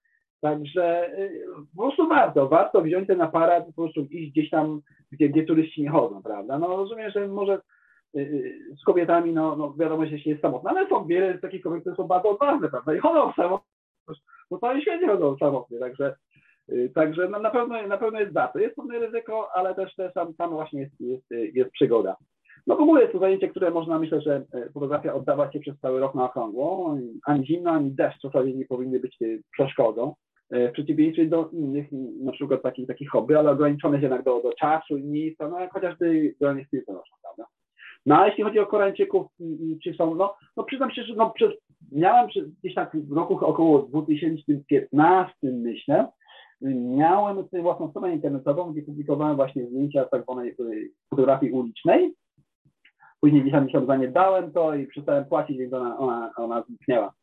Także 0.41 1.13
y, 1.19 1.43
po 1.75 1.81
prostu 1.81 2.07
warto, 2.07 2.47
warto 2.47 2.81
wziąć 2.81 3.07
ten 3.07 3.21
aparat 3.21 3.65
po 3.65 3.73
prostu 3.73 4.01
iść 4.01 4.31
gdzieś 4.31 4.49
tam, 4.49 4.81
gdzie, 5.11 5.29
gdzie 5.29 5.43
turyści 5.43 5.81
nie 5.81 5.89
chodzą, 5.89 6.21
prawda? 6.23 6.59
No 6.59 6.67
rozumiem, 6.67 7.11
że 7.11 7.27
może 7.27 7.61
y, 8.15 8.19
y, 8.19 8.75
z 8.81 8.83
kobietami, 8.83 9.33
no, 9.33 9.55
no 9.55 9.73
wiadomo, 9.73 10.05
że 10.05 10.19
się 10.19 10.29
jest 10.29 10.41
samotna, 10.41 10.69
ale 10.69 10.89
są 10.89 11.05
wiele 11.05 11.37
takich 11.37 11.63
kobiet, 11.63 11.81
które 11.81 11.95
są 11.95 12.03
bardzo 12.03 12.29
odważne, 12.29 12.69
prawda? 12.69 12.95
I 12.95 12.99
chodzą 12.99 13.33
samotnie, 13.33 13.69
po 14.49 14.59
całym 14.59 14.81
świecie 14.81 15.07
chodzą 15.07 15.37
samotnie, 15.37 15.79
także 15.79 16.15
także 16.95 17.29
no, 17.29 17.39
na, 17.39 17.49
pewno, 17.49 17.87
na 17.87 17.97
pewno 17.97 18.19
jest 18.19 18.33
warto. 18.33 18.59
Jest 18.59 18.75
pewne 18.75 18.99
ryzyko, 18.99 19.49
ale 19.53 19.75
też, 19.75 19.95
też 19.95 20.13
tam, 20.13 20.33
tam 20.33 20.49
właśnie 20.49 20.81
jest, 20.81 21.01
jest, 21.01 21.25
jest 21.53 21.71
przygoda. 21.71 22.15
No 22.67 22.75
w 22.75 22.81
ogóle 22.81 23.01
jest 23.01 23.13
to 23.13 23.19
zajęcie, 23.19 23.49
które 23.49 23.71
można, 23.71 23.99
myślę, 23.99 24.21
że 24.21 24.45
e, 24.53 24.69
fotografia 24.73 25.13
oddawać 25.13 25.53
się 25.53 25.59
przez 25.59 25.79
cały 25.79 25.99
rok 25.99 26.15
na 26.15 26.25
okrągło. 26.25 26.97
Ani 27.25 27.45
zimno, 27.45 27.71
ani 27.71 27.91
deszcz 27.91 28.21
w 28.21 28.55
nie 28.55 28.65
powinny 28.65 28.99
być 28.99 29.17
e, 29.21 29.25
przeszkodą. 29.51 30.13
E, 30.49 30.69
w 30.69 30.71
przeciwieństwie 30.71 31.25
do 31.25 31.49
innych, 31.53 31.87
na 32.23 32.31
przykład 32.31 32.61
takich, 32.61 32.87
takich 32.87 33.09
hobby, 33.09 33.35
ale 33.35 33.51
ograniczone 33.51 33.97
się 33.97 34.01
jednak 34.01 34.23
do, 34.23 34.41
do 34.41 34.53
czasu 34.53 34.97
i 34.97 35.03
miejsca, 35.03 35.49
no 35.49 35.57
chociażby 35.71 36.35
granie 36.41 36.65
z 36.65 36.69
piłką 36.69 36.93
prawda? 37.23 37.45
No 38.05 38.19
a 38.19 38.27
jeśli 38.27 38.43
chodzi 38.43 38.59
o 38.59 38.65
Koreańczyków, 38.65 39.27
czy 39.83 39.93
są, 39.93 40.15
no, 40.15 40.35
no 40.57 40.63
przyznam 40.63 40.91
się, 40.91 41.03
że 41.03 41.15
no, 41.15 41.29
przez, 41.29 41.51
miałem 41.91 42.29
gdzieś 42.63 42.75
tak 42.75 42.97
w 42.97 43.11
roku 43.11 43.45
około 43.45 43.81
2015 43.81 45.33
myślę, 45.43 46.07
miałem 46.61 47.43
własną 47.61 47.89
stronę 47.89 48.13
internetową, 48.13 48.71
gdzie 48.71 48.81
publikowałem 48.81 49.35
właśnie 49.35 49.65
zdjęcia 49.65 50.05
tak 50.05 50.23
zwanej 50.23 50.49
y, 50.59 50.91
fotografii 51.09 51.51
ulicznej. 51.51 52.13
Później 53.21 53.41
gdzieś 53.41 53.53
tam, 53.53 53.69
tam 53.69 53.87
zaniedbałem 53.87 54.51
to 54.51 54.75
i 54.75 54.87
przestałem 54.87 55.25
płacić, 55.25 55.57
więc 55.57 55.73
ona, 55.73 55.97
ona, 55.97 56.31
ona 56.35 56.63
zniknęła. 56.63 57.13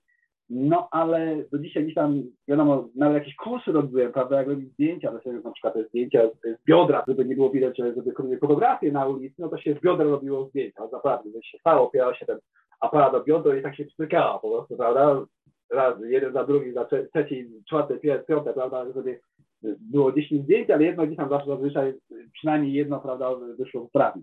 No 0.50 0.88
ale 0.90 1.36
do 1.52 1.58
dzisiaj 1.58 1.82
gdzieś 1.82 1.94
tam, 1.94 2.22
wiadomo, 2.48 2.88
nawet 2.96 3.14
jakieś 3.14 3.36
kursy 3.36 3.72
robiłem, 3.72 4.12
prawda, 4.12 4.36
jak 4.36 4.48
robić 4.48 4.72
zdjęcia, 4.72 5.12
to 5.12 5.20
się 5.20 5.32
na 5.32 5.52
przykład 5.52 5.74
te 5.74 5.84
zdjęcia 5.84 6.28
z 6.44 6.64
biodra, 6.66 7.04
żeby 7.08 7.24
nie 7.24 7.34
było 7.34 7.50
widać, 7.50 7.78
że 7.78 7.94
żeby 7.94 8.12
robić 8.18 8.40
fotografię 8.40 8.92
na 8.92 9.06
ulicy, 9.06 9.34
no 9.38 9.48
to 9.48 9.58
się 9.58 9.74
z 9.74 9.80
biodra 9.80 10.04
robiło 10.04 10.46
zdjęcia, 10.48 10.82
naprawdę, 10.92 11.32
to 11.32 11.42
się 11.42 11.58
stało, 11.58 11.88
opierał 11.88 12.14
się 12.14 12.26
ten 12.26 12.38
aparat 12.80 13.12
do 13.12 13.24
biodra 13.24 13.56
i 13.56 13.62
tak 13.62 13.76
się 13.76 13.84
przytykało 13.84 14.38
po 14.38 14.50
prostu, 14.50 14.76
prawda, 14.76 15.26
raz, 15.70 15.94
jeden 16.08 16.32
za 16.32 16.44
drugi, 16.44 16.72
za 16.72 16.84
trzeci, 16.84 17.50
czwarty, 17.68 18.00
piąty, 18.28 18.52
prawda, 18.52 18.92
żeby 18.94 19.20
było 19.62 20.12
10 20.12 20.42
zdjęć, 20.42 20.70
ale 20.70 20.84
jedno 20.84 21.06
gdzieś 21.06 21.16
tam 21.16 21.28
zawsze 21.28 21.46
zazwyczaj, 21.46 21.94
przynajmniej 22.32 22.72
jedno, 22.72 23.00
prawda, 23.00 23.34
wyszło 23.58 23.82
poprawnie. 23.82 24.22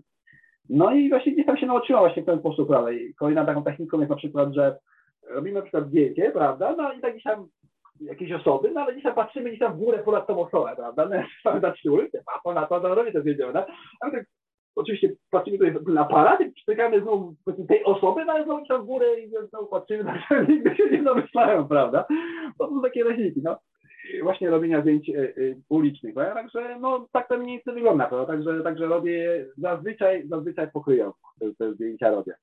No 0.68 0.94
i 0.94 1.08
właśnie 1.08 1.32
gdzieś 1.32 1.46
tam 1.46 1.56
się 1.56 1.66
nauczyłem 1.66 2.00
właśnie 2.02 2.22
w 2.22 2.26
ten 2.26 2.38
sposób, 2.38 2.68
prawda, 2.68 2.92
i 2.92 3.14
kolejną 3.14 3.46
taką 3.46 3.64
techniką 3.64 3.98
jest 3.98 4.10
na 4.10 4.16
przykład, 4.16 4.54
że 4.54 4.78
robimy 5.30 5.54
na 5.54 5.62
przykład 5.62 5.88
zdjęcie, 5.88 6.30
prawda, 6.30 6.74
no 6.76 6.92
i 6.92 7.00
tak 7.00 7.12
gdzieś 7.12 7.22
tam 7.22 7.46
jakieś 8.00 8.32
osoby, 8.32 8.70
no 8.70 8.80
ale 8.80 8.92
gdzieś 8.92 9.04
tam 9.04 9.14
patrzymy 9.14 9.48
gdzieś 9.48 9.60
tam 9.60 9.72
w 9.72 9.78
górę 9.78 9.98
ponad 9.98 10.26
tą 10.26 10.46
osobę, 10.46 10.72
prawda, 10.76 11.08
no 11.08 11.16
tam 11.44 11.60
dać 11.60 11.84
ulicę, 11.84 12.22
a 12.36 12.40
ponad 12.44 12.68
to, 12.68 12.80
to 12.80 12.94
robię 12.94 13.12
to 13.12 13.20
zdjęcie, 13.20 13.42
prawda, 13.42 13.66
ale 14.00 14.12
tak 14.12 14.26
oczywiście 14.76 15.16
patrzymy 15.34 15.58
tutaj 15.58 15.94
na 15.94 16.00
aparat 16.00 16.40
przytykamy 16.54 17.00
znowu 17.00 17.34
tej 17.68 17.84
osoby, 17.84 18.24
no 18.24 18.32
ale 18.32 18.44
w 18.44 18.86
górę 18.86 19.20
i 19.20 19.30
znowu 19.48 19.66
patrzymy, 19.66 20.04
tak 20.04 20.48
nigdy 20.48 20.76
się 20.76 20.90
nie 20.90 21.02
domyślają, 21.02 21.68
prawda, 21.68 22.04
to 22.58 22.68
są 22.68 22.82
takie 22.82 23.04
techniki, 23.04 23.40
no 23.42 23.58
właśnie 24.22 24.50
robienia 24.50 24.80
zdjęć 24.80 25.10
e, 25.10 25.12
e, 25.22 25.32
ulicznych, 25.68 26.14
tak? 26.14 26.34
także 26.34 26.78
no 26.80 27.06
tak 27.12 27.28
to 27.28 27.38
mniej 27.38 27.56
więcej 27.56 27.74
wygląda, 27.74 28.06
prawda? 28.06 28.26
Także, 28.26 28.62
także 28.62 28.86
robię 28.86 29.46
zazwyczaj, 29.58 30.28
zazwyczaj 30.28 30.70
pokryjąco 30.70 31.18
te, 31.40 31.54
te 31.54 31.74
zdjęcia 31.74 32.10
robię. 32.10 32.34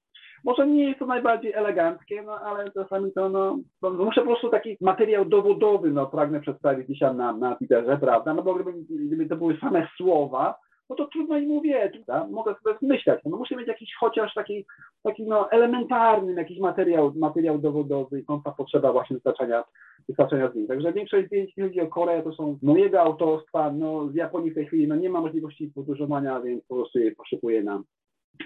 Może 0.43 0.67
nie 0.67 0.87
jest 0.87 0.99
to 0.99 1.05
najbardziej 1.05 1.53
eleganckie, 1.53 2.23
no 2.23 2.39
ale 2.39 2.71
czasami 2.71 3.11
to, 3.11 3.29
no, 3.29 3.57
no, 3.81 3.89
muszę 3.89 4.21
po 4.21 4.27
prostu 4.27 4.49
taki 4.49 4.77
materiał 4.81 5.25
dowodowy, 5.25 5.91
no, 5.91 6.05
pragnę 6.05 6.41
przedstawić 6.41 6.87
dzisiaj 6.87 7.15
na, 7.15 7.33
na 7.33 7.55
Twitterze, 7.55 7.97
prawda, 7.97 8.33
no 8.33 8.43
bo 8.43 8.55
gdyby, 8.55 8.73
gdyby 8.89 9.25
to 9.25 9.35
były 9.35 9.57
same 9.57 9.87
słowa, 9.97 10.55
no 10.91 10.95
to 10.97 11.07
trudno 11.07 11.37
im 11.37 11.51
uwierzyć, 11.51 12.05
tak? 12.05 12.29
mogę 12.29 12.55
sobie 12.55 12.75
myśleć, 12.81 13.19
no 13.25 13.37
muszę 13.37 13.55
mieć 13.55 13.67
jakiś 13.67 13.95
chociaż 13.99 14.33
taki, 14.33 14.65
taki 15.03 15.23
no, 15.23 15.51
elementarny 15.51 16.33
jakiś 16.33 16.59
materiał, 16.59 17.13
materiał 17.15 17.59
dowodowy 17.59 18.19
i 18.19 18.25
ta 18.45 18.51
potrzeba 18.51 18.91
właśnie 18.91 19.13
wystarczania, 19.13 19.63
wystarczania 20.07 20.49
zdjęć. 20.49 20.67
Także 20.67 20.93
większość 20.93 21.27
zdjęć, 21.27 21.47
jeśli 21.47 21.63
chodzi 21.63 21.81
o 21.81 21.87
Koreę, 21.87 22.23
to 22.23 22.33
są 22.33 22.57
mojego 22.61 23.01
autorstwa, 23.01 23.71
no 23.71 24.07
z 24.07 24.15
Japonii 24.15 24.51
w 24.51 24.55
tej 24.55 24.67
chwili 24.67 24.87
no, 24.87 24.95
nie 24.95 25.09
ma 25.09 25.21
możliwości 25.21 25.71
podróżowania, 25.75 26.41
więc 26.41 26.65
po 26.65 26.75
prostu 26.75 26.99
je 26.99 27.15
poszukuję 27.15 27.63
na, 27.63 27.83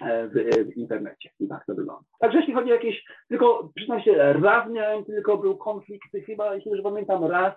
E, 0.02 0.28
w, 0.28 0.34
w, 0.74 0.78
internecie. 0.78 1.30
Tak 1.50 1.66
to 1.66 1.76
wygląda. 1.76 2.04
Także 2.20 2.38
jeśli 2.38 2.54
chodzi 2.54 2.72
o 2.72 2.74
jakieś, 2.74 3.04
tylko 3.30 3.70
przyznam 3.76 4.02
się, 4.02 4.16
raz 4.34 4.72
miałem 4.72 5.06
tylko 5.06 5.38
był 5.38 5.58
konflikt, 5.58 6.12
chyba, 6.26 6.56
jeśli 6.56 6.72
już 6.72 6.82
pamiętam, 6.82 7.24
raz 7.24 7.54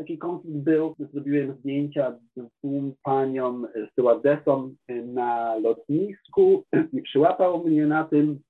taki 0.00 0.18
konflikt 0.18 0.58
był, 0.58 0.94
zrobiłem 0.98 1.54
zdjęcia 1.54 2.18
dwóm 2.36 2.94
paniom 3.02 3.66
stewardesom 3.92 4.74
na 5.04 5.56
lotnisku 5.56 6.64
i 6.98 7.02
przyłapał 7.02 7.64
mnie 7.64 7.86
na 7.86 8.04
tym 8.04 8.40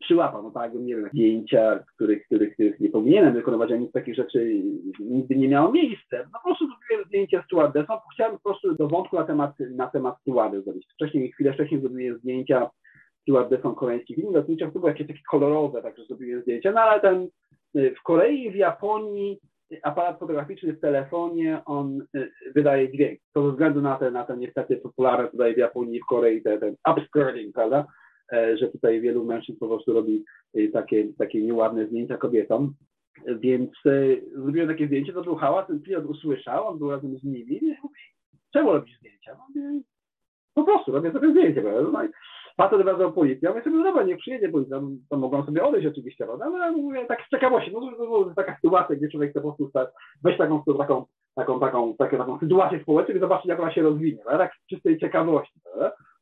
przyłapał, 0.00 0.42
no 0.42 0.50
tak, 0.50 0.74
nie 0.74 0.96
wiem, 0.96 1.08
zdjęcia, 1.08 1.84
których, 1.94 2.26
których, 2.26 2.54
których 2.54 2.80
nie 2.80 2.88
powinienem 2.88 3.34
wykonywać, 3.34 3.72
a 3.72 3.76
nic 3.76 3.92
takich 3.92 4.14
rzeczy 4.14 4.62
nigdy 5.00 5.36
nie 5.36 5.48
miało 5.48 5.72
miejsca. 5.72 6.16
No 6.16 6.38
po 6.42 6.48
prostu 6.48 6.66
zrobiłem 6.66 7.08
zdjęcia 7.08 7.42
stewardessom, 7.46 7.98
chciałem 8.14 8.32
po 8.32 8.42
prostu 8.42 8.74
do 8.74 8.88
wątku 8.88 9.16
na 9.16 9.24
temat, 9.24 9.52
na 9.60 9.86
temat 9.86 10.20
stewardes 10.20 10.64
zrobić. 10.64 10.86
Wcześniej, 10.94 11.32
chwilę 11.32 11.52
wcześniej 11.52 11.80
zrobiłem 11.80 12.18
zdjęcia 12.18 12.70
stewardesom 13.22 13.74
koreańskich 13.74 14.16
linii 14.16 14.34
lotniczych, 14.34 14.72
to 14.72 14.78
były 14.78 14.92
jakieś 14.92 15.06
takie 15.06 15.20
kolorowe, 15.30 15.82
także 15.82 16.04
zrobiłem 16.04 16.42
zdjęcia, 16.42 16.72
no 16.72 16.80
ale 16.80 17.00
ten 17.00 17.28
w 17.74 18.02
Korei, 18.02 18.50
w 18.50 18.54
Japonii 18.54 19.38
aparat 19.82 20.18
fotograficzny 20.18 20.72
w 20.72 20.80
telefonie, 20.80 21.62
on 21.64 22.00
y, 22.16 22.30
wydaje 22.54 22.92
dźwięk. 22.92 23.20
To 23.32 23.46
ze 23.46 23.52
względu 23.52 23.80
na 23.80 23.96
te, 23.96 24.10
na 24.10 24.24
te 24.24 24.36
niestety 24.36 24.76
popularne 24.76 25.28
tutaj 25.28 25.54
w 25.54 25.58
Japonii, 25.58 26.00
w 26.00 26.06
Korei, 26.06 26.42
ten, 26.42 26.60
ten 26.60 26.76
upskirting, 26.92 27.54
prawda? 27.54 27.86
E, 28.32 28.56
że 28.56 28.68
tutaj 28.68 29.00
wielu 29.00 29.24
mężczyzn 29.24 29.58
po 29.58 29.68
prostu 29.68 29.92
robi 29.92 30.24
y, 30.56 30.70
takie, 30.72 31.08
takie 31.18 31.42
nieładne 31.42 31.86
zdjęcia 31.86 32.16
kobietom. 32.16 32.74
Więc 33.26 33.70
e, 33.86 33.92
zrobiłem 34.32 34.68
takie 34.68 34.86
zdjęcie, 34.86 35.12
to 35.12 35.22
był 35.22 35.36
hałas, 35.36 35.66
ten 35.66 35.82
klient 35.82 36.06
usłyszał, 36.06 36.66
on 36.66 36.78
był 36.78 36.90
razem 36.90 37.18
z 37.18 37.24
nimi 37.24 37.64
i 37.64 37.76
mówi, 37.82 38.00
czemu 38.52 38.72
robisz 38.72 38.98
zdjęcia? 38.98 39.36
No, 39.38 39.44
mówię, 39.48 39.80
po 40.54 40.64
prostu 40.64 40.92
robię 40.92 41.12
sobie 41.12 41.30
zdjęcie. 41.30 41.62
No 41.92 42.04
i 42.04 42.08
facet 42.56 42.82
wezwał 42.82 43.12
policję, 43.12 43.40
ja 43.42 43.50
mówię 43.50 43.64
sobie, 43.64 43.76
no 43.76 43.82
dobra, 43.82 44.02
nie 44.02 44.16
przyjedzie 44.16 44.48
policja, 44.48 44.80
to 45.10 45.16
mogą 45.16 45.44
sobie 45.44 45.64
odejść 45.64 45.86
oczywiście, 45.86 46.24
prawda? 46.24 46.44
ale 46.44 46.72
mówię 46.72 47.06
tak 47.06 47.18
z 47.26 47.30
ciekawości, 47.30 47.70
no 47.72 47.80
to 47.80 48.24
jest 48.24 48.36
taka 48.36 48.56
sytuacja, 48.56 48.96
gdzie 48.96 49.08
człowiek 49.08 49.30
chce 49.30 49.40
po 49.40 49.52
prostu 49.52 49.88
weź 50.22 50.38
taką, 50.38 50.62
taką, 50.78 51.06
taką, 51.36 51.60
taką, 51.60 51.94
taką, 51.96 52.18
taką 52.18 52.38
sytuację 52.38 52.82
społeczną 52.82 53.14
i 53.14 53.20
zobaczyć, 53.20 53.46
jak 53.46 53.60
ona 53.60 53.72
się 53.72 53.82
rozwinie, 53.82 54.22
prawda? 54.24 54.44
tak 54.44 54.54
z 54.64 54.66
czystej 54.66 54.98
ciekawości? 54.98 55.60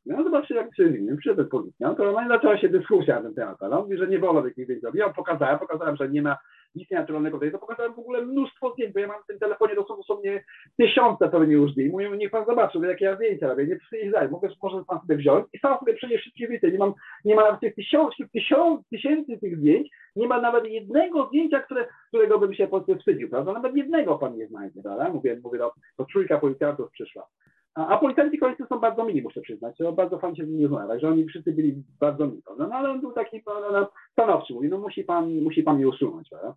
No 0.05 0.23
zobaczcie, 0.23 0.55
jak 0.55 0.75
się 0.75 0.89
zmienił. 0.89 1.17
Przyszedł 1.17 1.45
policjant, 1.45 1.97
to 1.97 2.03
normalnie 2.03 2.29
zaczęła 2.29 2.57
się 2.57 2.69
dyskusja 2.69 3.15
na 3.15 3.21
ten 3.21 3.33
temat. 3.33 3.61
On 3.61 3.83
mówi, 3.83 3.97
że 3.97 4.07
nie 4.07 4.19
wolno 4.19 4.41
takich 4.41 4.65
zdjęć 4.65 4.83
robić. 4.83 4.99
Ja 4.99 5.09
pokazałem, 5.09 5.59
pokazałem, 5.59 5.95
że 5.95 6.09
nie 6.09 6.21
ma 6.21 6.37
nic 6.75 6.91
nienaturalnego 6.91 7.37
tutaj. 7.37 7.51
To 7.51 7.59
pokazałem 7.59 7.93
w 7.93 7.99
ogóle 7.99 8.21
mnóstwo 8.21 8.73
zdjęć, 8.73 8.93
bo 8.93 8.99
ja 8.99 9.07
mam 9.07 9.23
w 9.23 9.27
tym 9.27 9.39
telefonie 9.39 9.75
dosłownie 9.75 10.43
tysiące 10.77 11.29
pewnie 11.29 11.53
już 11.53 11.71
zdjęć. 11.71 11.91
Mówię, 11.91 12.09
niech 12.17 12.31
pan 12.31 12.45
zobaczy, 12.45 12.79
jakie 12.79 13.05
ja 13.05 13.15
zdjęcia 13.15 13.47
robię. 13.47 13.67
Nie 13.67 13.75
przyjeżdżaj, 13.75 14.29
mogę, 14.29 14.49
może 14.63 14.83
pan 14.85 14.99
sobie 14.99 15.15
wziąć 15.15 15.45
i 15.53 15.59
sam 15.59 15.79
sobie 15.79 15.93
przenieść 15.93 16.21
wszystkie 16.21 16.45
zdjęcia. 16.45 16.67
Nie 16.67 16.77
mam, 16.77 16.93
nie 17.25 17.35
ma 17.35 17.43
nawet 17.43 17.59
tych 17.59 17.75
tysiąc, 17.75 18.15
tysiąc, 18.33 18.87
tysięcy 18.89 19.37
tych 19.37 19.57
zdjęć, 19.57 19.89
nie 20.15 20.27
ma 20.27 20.41
nawet 20.41 20.65
jednego 20.65 21.27
zdjęcia, 21.27 21.59
które, 21.59 21.87
którego 22.07 22.39
bym 22.39 22.53
się 22.53 22.67
po 22.67 22.81
prostu 22.81 22.99
wstydził, 22.99 23.29
prawda? 23.29 23.53
Nawet 23.53 23.75
jednego 23.75 24.17
pan 24.17 24.37
nie 24.37 24.47
znajdzie, 24.47 24.81
prawda? 24.81 25.09
Mówię, 25.09 25.39
mówię, 25.43 25.59
no, 25.59 25.71
to 25.97 26.05
trójka 26.05 26.37
policjantów 26.37 26.91
przyszła. 26.91 27.27
A, 27.75 27.87
a 27.87 27.97
policjanci 27.97 28.37
końcu 28.37 28.65
są 28.65 28.79
bardzo 28.79 29.05
mili, 29.05 29.21
muszę 29.21 29.41
przyznać. 29.41 29.77
To 29.77 29.93
bardzo 29.93 30.19
fajnie 30.19 30.37
się 30.37 30.45
z 30.45 30.49
nimi 30.49 30.63
rozmawia, 30.63 30.99
że 30.99 31.09
oni 31.09 31.25
wszyscy 31.25 31.51
byli 31.51 31.83
bardzo 31.99 32.27
mili. 32.27 32.41
No, 32.59 32.67
no 32.67 32.75
ale 32.75 32.91
on 32.91 33.01
był 33.01 33.11
taki 33.11 33.41
no, 33.45 33.71
no, 33.71 33.89
stanowczy, 34.11 34.53
mówi, 34.53 34.69
no 34.69 34.77
musi 34.77 35.03
pan, 35.03 35.41
musi 35.41 35.63
pan 35.63 35.75
mnie 35.75 35.87
usunąć. 35.87 36.29
Prawda? 36.29 36.55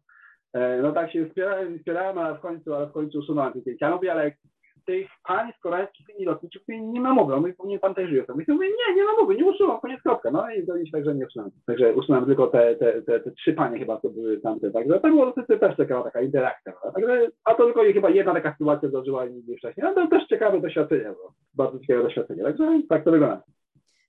E, 0.52 0.82
no 0.82 0.92
tak 0.92 1.12
się 1.12 1.26
wspierałem, 1.26 1.78
wspierałem, 1.78 2.18
ale 2.18 2.38
w 2.38 2.40
końcu, 2.40 2.74
ale 2.74 2.86
w 2.86 2.92
końcu 2.92 3.18
usunąłem 3.18 3.52
te 3.52 3.60
zdjęcia. 3.60 3.88
Ja 3.88 3.94
mówię, 3.94 4.12
ale 4.12 4.32
tych 4.86 5.08
państw 5.28 5.60
koreańskich 5.60 6.08
linii 6.08 6.24
lotniczych 6.24 6.62
nie 6.68 7.00
ma 7.00 7.14
mowy. 7.14 7.34
On 7.34 7.40
mówi, 7.40 7.52
powinien 7.52 7.80
pan 7.80 7.94
też 7.94 8.08
żyje. 8.08 8.24
Ja 8.28 8.54
mówię, 8.54 8.68
nie, 8.68 8.94
nie 8.94 9.04
ma 9.04 9.12
mowy, 9.20 9.34
nie 9.34 9.44
usuwam, 9.44 9.80
koniec 9.80 10.02
kropka. 10.02 10.30
No 10.30 10.50
i 10.50 10.66
do 10.66 10.76
nich 10.76 10.92
także 10.92 11.14
nie 11.14 11.26
usunąłem. 11.26 11.52
Także 11.66 11.94
usunąłem 11.94 12.26
tylko 12.26 12.46
te, 12.46 12.76
te, 12.76 13.02
te, 13.02 13.20
te, 13.20 13.30
trzy 13.30 13.52
panie 13.52 13.78
chyba, 13.78 13.96
to 13.96 14.08
były 14.08 14.40
tamte. 14.40 14.70
Także 14.70 15.00
to 15.00 15.08
było 15.08 15.26
dosyć 15.26 15.60
też 15.60 15.76
ciekawa 15.76 16.02
taka 16.02 16.20
interakcja. 16.20 16.72
Także, 16.94 17.28
a 17.44 17.54
to 17.54 17.64
tylko 17.64 17.82
chyba 17.82 18.10
jedna 18.10 18.34
taka 18.34 18.52
sytuacja 18.52 18.88
zdarzyła 18.88 19.26
nigdy 19.26 19.56
wcześniej. 19.56 19.86
No 19.86 19.94
to 19.94 20.08
też 20.08 20.26
ciekawe 20.28 20.60
doświadczenie, 20.60 21.04
bo 21.04 21.32
bardzo 21.54 21.78
ciekawe 21.78 22.02
doświadczenie. 22.02 22.42
Także 22.42 22.80
tak 22.88 23.04
to 23.04 23.10
wygląda. 23.10 23.42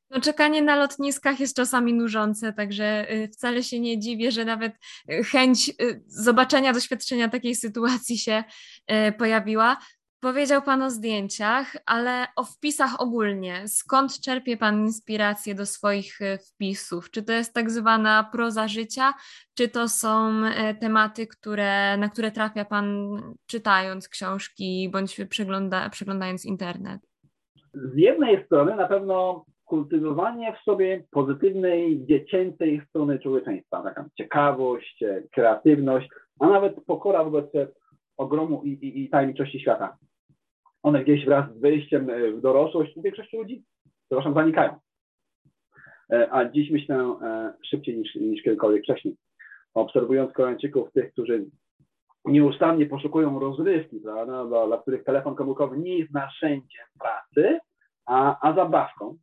No, 0.09 0.21
czekanie 0.21 0.61
na 0.61 0.75
lotniskach 0.75 1.39
jest 1.39 1.55
czasami 1.55 1.93
nużące, 1.93 2.53
także 2.53 3.11
y, 3.11 3.27
wcale 3.27 3.63
się 3.63 3.79
nie 3.79 3.99
dziwię, 3.99 4.31
że 4.31 4.45
nawet 4.45 4.73
y, 5.11 5.23
chęć 5.23 5.69
y, 5.69 6.01
zobaczenia, 6.07 6.73
doświadczenia 6.73 7.29
takiej 7.29 7.55
sytuacji 7.55 8.17
się 8.17 8.43
pojawiła. 9.17 9.77
Powiedział 10.21 10.61
Pan 10.61 10.81
o 10.81 10.89
zdjęciach, 10.89 11.75
ale 11.85 12.25
o 12.35 12.43
wpisach 12.43 13.01
ogólnie. 13.01 13.67
Skąd 13.67 14.19
czerpie 14.19 14.57
Pan 14.57 14.79
inspirację 14.79 15.55
do 15.55 15.65
swoich 15.65 16.21
e, 16.21 16.37
wpisów? 16.37 17.11
Czy 17.11 17.23
to 17.23 17.33
jest 17.33 17.53
tak 17.53 17.71
zwana 17.71 18.29
proza 18.31 18.67
życia, 18.67 19.13
czy 19.57 19.69
to 19.69 19.87
są 19.87 20.31
e, 20.45 20.73
tematy, 20.75 21.27
które, 21.27 21.97
na 21.97 22.09
które 22.09 22.31
trafia 22.31 22.65
Pan 22.65 23.17
czytając 23.45 24.09
książki 24.09 24.89
bądź 24.93 25.21
przegląda, 25.29 25.89
przeglądając 25.89 26.45
internet? 26.45 27.01
Z 27.73 27.97
jednej 27.97 28.45
strony 28.45 28.75
na 28.75 28.87
pewno 28.87 29.45
kultywowanie 29.65 30.53
w 30.53 30.63
sobie 30.63 31.03
pozytywnej, 31.11 32.05
dziecięcej 32.05 32.81
strony 32.89 33.19
człowieczeństwa, 33.19 33.83
taka 33.83 34.05
ciekawość, 34.17 35.03
e, 35.03 35.23
kreatywność, 35.31 36.09
a 36.39 36.47
nawet 36.47 36.75
pokora 36.85 37.23
wobec 37.23 37.45
ogromu 38.17 38.63
i, 38.63 38.69
i, 38.69 39.03
i 39.03 39.09
tajemniczości 39.09 39.59
świata 39.59 39.97
one 40.83 41.03
gdzieś 41.03 41.25
wraz 41.25 41.55
z 41.55 41.59
wyjściem 41.59 42.09
e, 42.09 42.31
w 42.31 42.41
dorosłość 42.41 42.97
u 42.97 43.01
większości 43.01 43.37
ludzi, 43.37 43.63
przepraszam, 44.05 44.33
zanikają. 44.33 44.79
E, 46.11 46.27
a 46.31 46.49
dziś 46.49 46.71
myślę 46.71 46.95
e, 46.95 47.53
szybciej 47.65 47.97
niż, 47.97 48.15
niż 48.15 48.43
kiedykolwiek 48.43 48.83
wcześniej. 48.83 49.15
Obserwując 49.73 50.33
Koreańczyków, 50.33 50.91
tych, 50.91 51.11
którzy 51.11 51.45
nieustannie 52.25 52.85
poszukują 52.85 53.39
rozrywki, 53.39 54.01
dla, 54.01 54.45
dla 54.45 54.77
których 54.77 55.03
telefon 55.03 55.35
komórkowy 55.35 55.77
nie 55.77 55.97
jest 55.97 56.13
narzędziem 56.13 56.85
pracy, 56.99 57.59
a, 58.05 58.49
a 58.49 58.55
zabawką, 58.55 59.17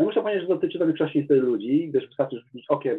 Muszę 0.00 0.22
powiedzieć, 0.22 0.42
że 0.42 0.54
dotyczy 0.54 0.78
to 0.78 0.86
większości 0.86 1.26
ludzi, 1.28 1.88
gdyż 1.88 2.06
wystarczy 2.06 2.36
rzucić 2.36 2.66
okiem, 2.68 2.98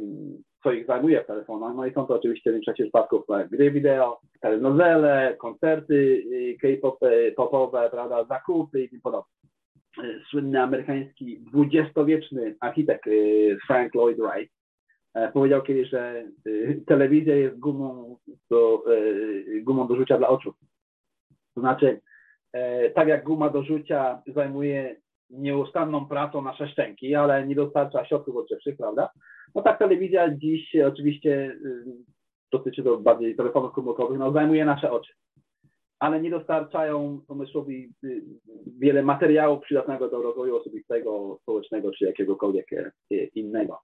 co 0.63 0.71
ich 0.71 0.85
zajmuje 0.85 1.23
w 1.23 1.27
telefonach. 1.27 1.75
No 1.75 1.85
i 1.85 1.93
są 1.93 2.05
to 2.05 2.15
oczywiście 2.15 2.51
w 2.51 2.53
większości 2.53 2.83
przypadków 2.83 3.25
gry 3.51 3.71
wideo, 3.71 4.19
telenowele, 4.41 5.35
koncerty 5.39 5.95
y, 5.95 6.57
K-popowe, 6.61 7.89
prawda, 7.89 8.25
zakupy 8.25 8.83
i 8.83 8.89
tym 8.89 9.01
podobne. 9.01 9.31
Y, 10.03 10.21
słynny 10.29 10.61
amerykański 10.61 11.39
dwudziestowieczny 11.39 12.55
architekt 12.59 13.07
y, 13.07 13.57
Frank 13.67 13.95
Lloyd 13.95 14.17
Wright 14.17 14.53
powiedział 15.33 15.61
kiedyś, 15.61 15.89
że 15.89 16.23
telewizja 16.87 17.35
jest 17.35 17.59
gumą 17.59 18.17
do, 18.49 18.83
gumą 19.61 19.87
do 19.87 19.95
rzucia 19.95 20.17
dla 20.17 20.27
oczu. 20.27 20.53
To 21.55 21.61
znaczy, 21.61 22.01
tak 22.95 23.07
jak 23.07 23.23
guma 23.23 23.49
do 23.49 23.63
rzucia 23.63 24.21
zajmuje 24.27 24.95
nieustanną 25.31 26.05
pracą 26.05 26.41
nasze 26.41 26.67
szczęki, 26.67 27.15
ale 27.15 27.47
nie 27.47 27.55
dostarcza 27.55 28.05
środków 28.05 28.35
odżywczych, 28.35 28.77
prawda? 28.77 29.09
No 29.55 29.61
tak 29.61 29.79
telewizja 29.79 30.35
dziś 30.35 30.75
oczywiście 30.87 31.31
y, 31.65 31.83
dotyczy 32.51 32.83
to 32.83 32.97
bardziej 32.97 33.35
telefonów 33.35 33.73
komórkowych, 33.73 34.19
no 34.19 34.31
zajmuje 34.31 34.65
nasze 34.65 34.91
oczy, 34.91 35.13
ale 35.99 36.21
nie 36.21 36.29
dostarczają 36.29 37.21
umysłowi 37.27 37.93
y, 38.03 38.21
wiele 38.79 39.03
materiału 39.03 39.59
przydatnego 39.59 40.09
do 40.09 40.21
rozwoju 40.21 40.57
osobistego, 40.57 41.37
społecznego 41.41 41.91
czy 41.91 42.05
jakiegokolwiek 42.05 42.73
y, 42.73 42.91
innego. 43.35 43.79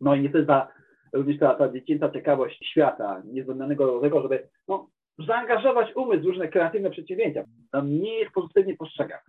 No 0.00 0.14
i 0.14 0.20
niestety 0.20 0.46
ta, 0.46 0.68
również 1.12 1.38
ta, 1.38 1.54
ta 1.54 1.72
dziecięca 1.72 2.10
ciekawość 2.10 2.70
świata, 2.70 3.22
niezbędnego 3.26 3.86
do 3.86 4.00
tego, 4.00 4.22
żeby 4.22 4.48
no, 4.68 4.88
zaangażować 5.26 5.96
umysł 5.96 6.22
w 6.22 6.26
różne 6.26 6.48
kreatywne 6.48 6.90
przedsięwzięcia, 6.90 7.44
nie 7.84 8.18
jest 8.18 8.32
pozytywnie 8.32 8.76
postrzegana 8.76 9.22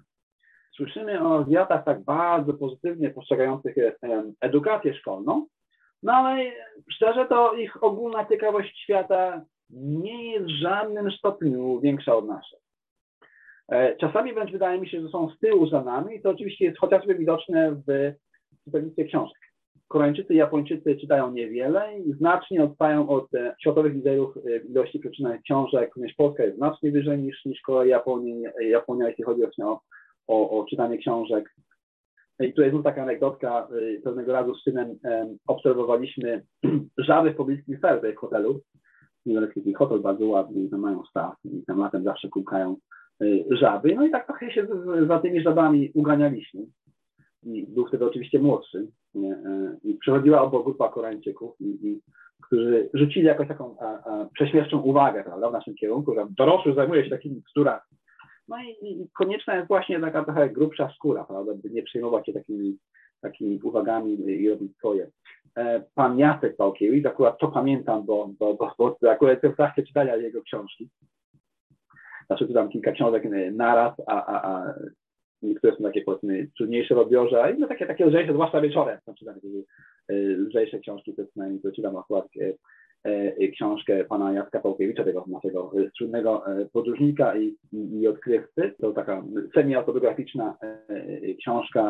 słyszymy 0.75 1.23
o 1.23 1.39
Azjatach 1.39 1.85
tak 1.85 2.03
bardzo 2.03 2.53
pozytywnie 2.53 3.09
postrzegających 3.09 3.75
edukację 4.41 4.93
szkolną, 4.93 5.45
no 6.03 6.13
ale 6.13 6.51
szczerze 6.91 7.25
to 7.25 7.53
ich 7.53 7.83
ogólna 7.83 8.25
ciekawość 8.25 8.83
świata 8.83 9.45
nie 9.69 10.31
jest 10.31 10.45
w 10.45 10.61
żadnym 10.61 11.11
stopniu 11.11 11.79
większa 11.79 12.15
od 12.15 12.27
naszej. 12.27 12.59
E, 13.71 13.95
czasami 13.95 14.33
wręcz 14.33 14.51
wydaje 14.51 14.81
mi 14.81 14.89
się, 14.89 15.01
że 15.01 15.09
są 15.09 15.29
z 15.29 15.39
tyłu 15.39 15.67
za 15.67 15.83
nami 15.83 16.15
i 16.15 16.21
to 16.21 16.29
oczywiście 16.29 16.65
jest 16.65 16.77
chociażby 16.77 17.15
widoczne 17.15 17.71
w 17.87 18.13
czytelnictwie 18.63 19.05
książek. 19.05 19.37
Koreańczycy 19.87 20.33
i 20.33 20.37
Japończycy 20.37 20.95
czytają 20.95 21.31
niewiele 21.31 21.99
i 21.99 22.13
znacznie 22.13 22.63
odstają 22.63 23.09
od 23.09 23.33
e, 23.35 23.55
światowych 23.61 23.93
liderów 23.93 24.37
e, 24.37 24.57
ilości 24.57 24.99
przeczytanych 24.99 25.41
książek. 25.41 25.95
Również 25.95 26.13
Polska 26.13 26.43
jest 26.43 26.57
znacznie 26.57 26.91
wyżej 26.91 27.19
niż, 27.19 27.45
niż 27.45 27.61
Korea 27.61 27.85
Japonia, 27.85 28.51
Japonia, 28.61 29.07
jeśli 29.07 29.23
chodzi 29.23 29.43
o 29.43 29.47
o, 30.27 30.59
o 30.59 30.65
czytanie 30.65 30.97
książek. 30.97 31.55
I 32.39 32.53
tutaj 32.53 32.69
znów 32.71 32.83
taka 32.83 33.03
anegdotka. 33.03 33.67
Y, 33.71 34.01
pewnego 34.03 34.33
razu 34.33 34.55
z 34.55 34.63
synem 34.63 34.99
obserwowaliśmy 35.47 36.43
żaby 36.97 37.31
w 37.31 37.35
pobliskich 37.35 37.79
serwach 37.79 38.15
hotelu. 38.15 38.61
Niedaleki 39.25 39.73
hotel 39.73 39.99
bardzo 39.99 40.25
ładny 40.25 40.69
tam 40.69 40.79
mają 40.79 41.03
staw 41.03 41.35
i 41.45 41.63
tam 41.67 41.79
latem 41.79 42.03
zawsze 42.03 42.29
kukają 42.29 42.75
y, 43.21 43.45
żaby. 43.51 43.95
No 43.95 44.05
i 44.05 44.11
tak 44.11 44.25
trochę 44.25 44.51
się 44.51 44.67
za 45.07 45.19
tymi 45.19 45.41
żabami 45.41 45.91
uganialiśmy. 45.93 46.61
I 47.45 47.67
był 47.67 47.87
wtedy 47.87 48.05
oczywiście 48.05 48.39
młodszy. 48.39 48.87
E, 49.15 49.77
I 49.83 49.93
przychodziła 49.93 50.41
obok 50.41 50.63
grupa 50.63 50.89
Koreańczyków, 50.89 51.61
i, 51.61 51.87
i, 51.87 52.01
którzy 52.41 52.89
rzucili 52.93 53.25
jakąś 53.25 53.47
taką 53.47 53.75
a, 53.79 53.85
a, 53.85 54.25
prześmieszczą 54.33 54.81
uwagę 54.81 55.23
prawda, 55.23 55.49
w 55.49 55.53
naszym 55.53 55.75
kierunku, 55.75 56.15
że 56.15 56.27
dorosły 56.37 56.73
zajmuje 56.73 57.03
się 57.03 57.09
takimi 57.09 57.41
bzdurami. 57.41 57.81
No 58.47 58.57
i, 58.63 58.87
i 58.87 59.09
konieczna 59.13 59.55
jest 59.55 59.67
właśnie 59.67 59.99
taka 59.99 60.23
trochę 60.23 60.49
grubsza 60.49 60.89
skóra, 60.95 61.23
prawda, 61.23 61.53
by 61.53 61.69
nie 61.69 61.83
przejmować 61.83 62.25
się 62.25 62.33
takimi, 62.33 62.77
takimi 63.21 63.59
uwagami 63.63 64.13
i 64.31 64.49
robić 64.49 64.77
swoje. 64.77 65.09
E, 65.57 65.83
pan 65.95 66.19
Jacek 66.19 66.55
Pałkiewicz, 66.55 67.05
akurat 67.05 67.39
to 67.39 67.47
pamiętam, 67.47 68.05
bo, 68.05 68.29
bo, 68.39 68.53
bo, 68.53 68.73
bo 68.77 69.11
akurat 69.11 69.39
w 69.43 69.55
trakcie 69.55 69.83
czytania 69.83 70.15
jego 70.15 70.41
książki. 70.41 70.89
Znaczy 72.25 72.47
czytam 72.47 72.69
kilka 72.69 72.91
książek 72.91 73.23
naraz, 73.51 73.93
a, 74.07 74.25
a, 74.25 74.51
a 74.51 74.73
niektóre 75.41 75.75
są 75.75 75.83
takie 75.83 76.01
powiedzmy 76.01 76.47
trudniejsze 76.57 76.95
w 76.95 76.99
odbiorze, 76.99 77.43
a 77.43 77.49
inne 77.49 77.67
takie, 77.67 77.85
takie 77.85 78.05
lżejsze, 78.05 78.33
zwłaszcza 78.33 78.61
wieczorem. 78.61 78.99
Znaczy, 79.03 79.25
takie 79.25 79.47
lżejsze 80.47 80.79
książki, 80.79 81.13
to 81.13 81.25
przynajmniej 81.25 81.61
to 81.61 81.71
czytam 81.71 81.97
akurat 81.97 82.25
e, 82.41 82.45
E, 82.45 82.53
książkę 83.53 84.03
pana 84.03 84.33
Jacka 84.33 84.59
Pałkiewicza, 84.59 85.03
tego 85.03 85.25
naszego 85.27 85.71
słynnego 85.97 86.47
e, 86.47 86.65
podróżnika 86.65 87.37
i, 87.37 87.55
i 87.73 88.07
odkrywcy. 88.07 88.73
To 88.81 88.91
taka 88.91 89.23
semi-autobiograficzna 89.53 90.57
e, 90.61 91.33
książka 91.33 91.81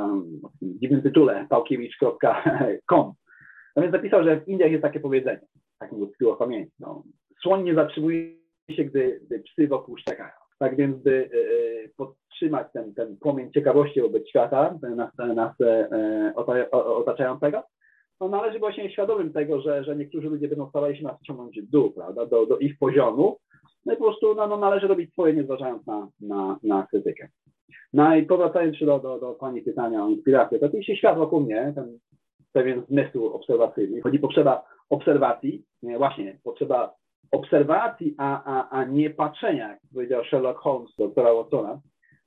o 0.44 0.50
dziwnym 0.62 1.02
tytule 1.02 1.48
pałkiewicz.com. 1.50 3.14
No 3.76 3.82
więc 3.82 3.94
napisał, 3.94 4.24
że 4.24 4.42
w 4.42 4.48
Indiach 4.48 4.72
jest 4.72 4.82
takie 4.82 5.00
powiedzenie, 5.00 5.48
tak 5.80 5.92
mi 5.92 6.02
utkwiło 6.02 6.36
pamięć. 6.36 6.70
No, 6.80 7.04
słoń 7.42 7.64
nie 7.64 7.76
zatrzymuje 7.76 8.36
się, 8.72 8.84
gdy, 8.84 9.22
gdy 9.26 9.40
psy 9.40 9.68
wokół 9.68 9.98
szczekają. 9.98 10.34
Tak 10.60 10.76
więc, 10.76 11.04
by 11.04 11.30
podtrzymać 11.98 12.68
ten, 12.74 12.94
ten 12.94 13.18
płomień 13.18 13.52
ciekawości 13.52 14.02
wobec 14.02 14.30
świata, 14.30 14.80
nas, 14.96 15.12
nas 15.36 15.56
otaczającego, 16.74 17.64
no 18.22 18.30
należy 18.30 18.60
właśnie 18.60 18.92
świadomym 18.92 19.34
tego, 19.34 19.62
że, 19.62 19.84
że 19.84 19.96
niektórzy 19.96 20.30
ludzie 20.30 20.48
będą 20.48 20.70
starali 20.70 20.98
się 20.98 21.04
nas 21.04 21.22
ciągnąć 21.22 21.62
w 21.62 21.70
dół, 21.70 21.92
prawda, 21.92 22.26
do, 22.26 22.46
do 22.46 22.58
ich 22.58 22.78
poziomu, 22.78 23.38
no 23.86 23.94
i 23.94 23.98
po 23.98 24.04
prostu 24.04 24.36
no, 24.36 24.48
no, 24.48 24.58
należy 24.58 24.88
robić 24.88 25.12
swoje, 25.12 25.34
nie 25.34 25.44
zważając 25.44 25.88
na, 25.88 26.08
na, 26.22 26.60
na 26.64 26.88
krytykę. 26.88 27.28
No 27.94 28.16
i 28.16 28.24
powracając 28.24 28.80
do, 28.80 29.00
do, 29.00 29.20
do 29.20 29.34
Pani 29.34 29.62
pytania 29.62 30.06
o 30.06 30.10
inspirację, 30.10 30.60
to 30.60 30.66
oczywiście 30.66 30.98
świat 30.98 31.18
wokół 31.18 31.42
mnie, 31.42 31.74
ten 31.76 32.00
pewien 32.54 32.84
zmysł 32.90 33.26
obserwacyjny, 33.26 34.02
chodzi 34.02 34.20
potrzeba 34.20 34.64
obserwacji, 34.90 35.64
nie, 35.84 35.98
właśnie 35.98 36.40
potrzeba 36.44 36.94
obserwacji, 37.32 38.16
a, 38.18 38.44
a, 38.44 38.70
a 38.70 38.86
nie 38.86 39.10
patrzenia, 39.10 39.70
jak 39.70 39.80
powiedział 39.94 40.24
Sherlock 40.24 40.60
Holmes 40.60 40.96
do 40.98 41.06
doktora 41.06 41.34
Watsona, 41.34 41.82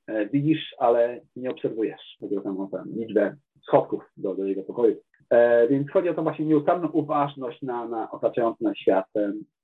e, 0.07 0.25
widzisz, 0.29 0.75
ale 0.77 1.21
nie 1.35 1.51
obserwujesz. 1.51 2.17
Chodzi 2.19 2.37
o 2.37 2.41
tę 2.71 2.83
liczbę 2.95 3.35
schodków 3.63 4.03
do, 4.17 4.35
do 4.35 4.45
jego 4.45 4.63
pokoju. 4.63 4.95
E, 5.29 5.67
więc 5.67 5.91
chodzi 5.91 6.09
o 6.09 6.13
tą 6.13 6.23
właśnie 6.23 6.45
nieustanną 6.45 6.87
uważność 6.87 7.61
na, 7.61 7.87
na 7.87 8.11
otaczający 8.11 8.63
nas 8.63 8.77
świat. 8.77 9.05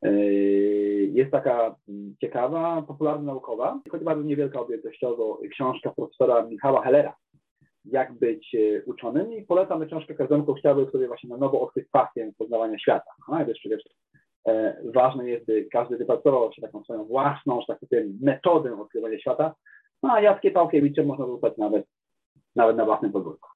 E, 0.01 0.23
jest 1.03 1.31
taka 1.31 1.75
mm, 1.89 2.15
ciekawa, 2.21 2.81
popularna 2.81 3.23
naukowa, 3.23 3.79
choć 3.91 4.03
bardzo 4.03 4.23
niewielka 4.23 4.59
objętościowo, 4.59 5.39
książka 5.51 5.91
profesora 5.91 6.41
Michała 6.41 6.81
Hellera, 6.83 7.15
jak 7.85 8.13
być 8.13 8.55
e, 8.55 8.83
uczonym 8.85 9.33
i 9.33 9.41
polecam 9.41 9.87
książkę 9.87 10.15
każdemu, 10.15 10.43
kto 10.43 10.53
chciałby 10.53 10.91
sobie 10.91 11.07
właśnie 11.07 11.29
na 11.29 11.37
nowo 11.37 11.61
odkryć 11.61 11.87
pasję 11.91 12.31
poznawania 12.37 12.79
świata. 12.79 13.11
No 13.27 13.41
i 13.41 13.53
przecież 13.53 13.83
ważne 14.93 15.29
jest, 15.29 15.45
by 15.45 15.67
każdy 15.71 15.97
wypracował 15.97 16.53
się 16.53 16.61
taką 16.61 16.83
swoją 16.83 17.05
własną, 17.05 17.61
że 17.61 17.67
tak 17.67 17.79
powiem, 17.79 18.17
metodę 18.21 18.81
odkrywania 18.81 19.19
świata, 19.19 19.55
no 20.03 20.11
a 20.13 20.21
Jackie 20.21 20.51
Pałkiewicze 20.51 21.03
można 21.03 21.25
zostać 21.25 21.57
nawet, 21.57 21.85
nawet 22.55 22.77
na 22.77 22.85
własnym 22.85 23.11
podwórku. 23.11 23.54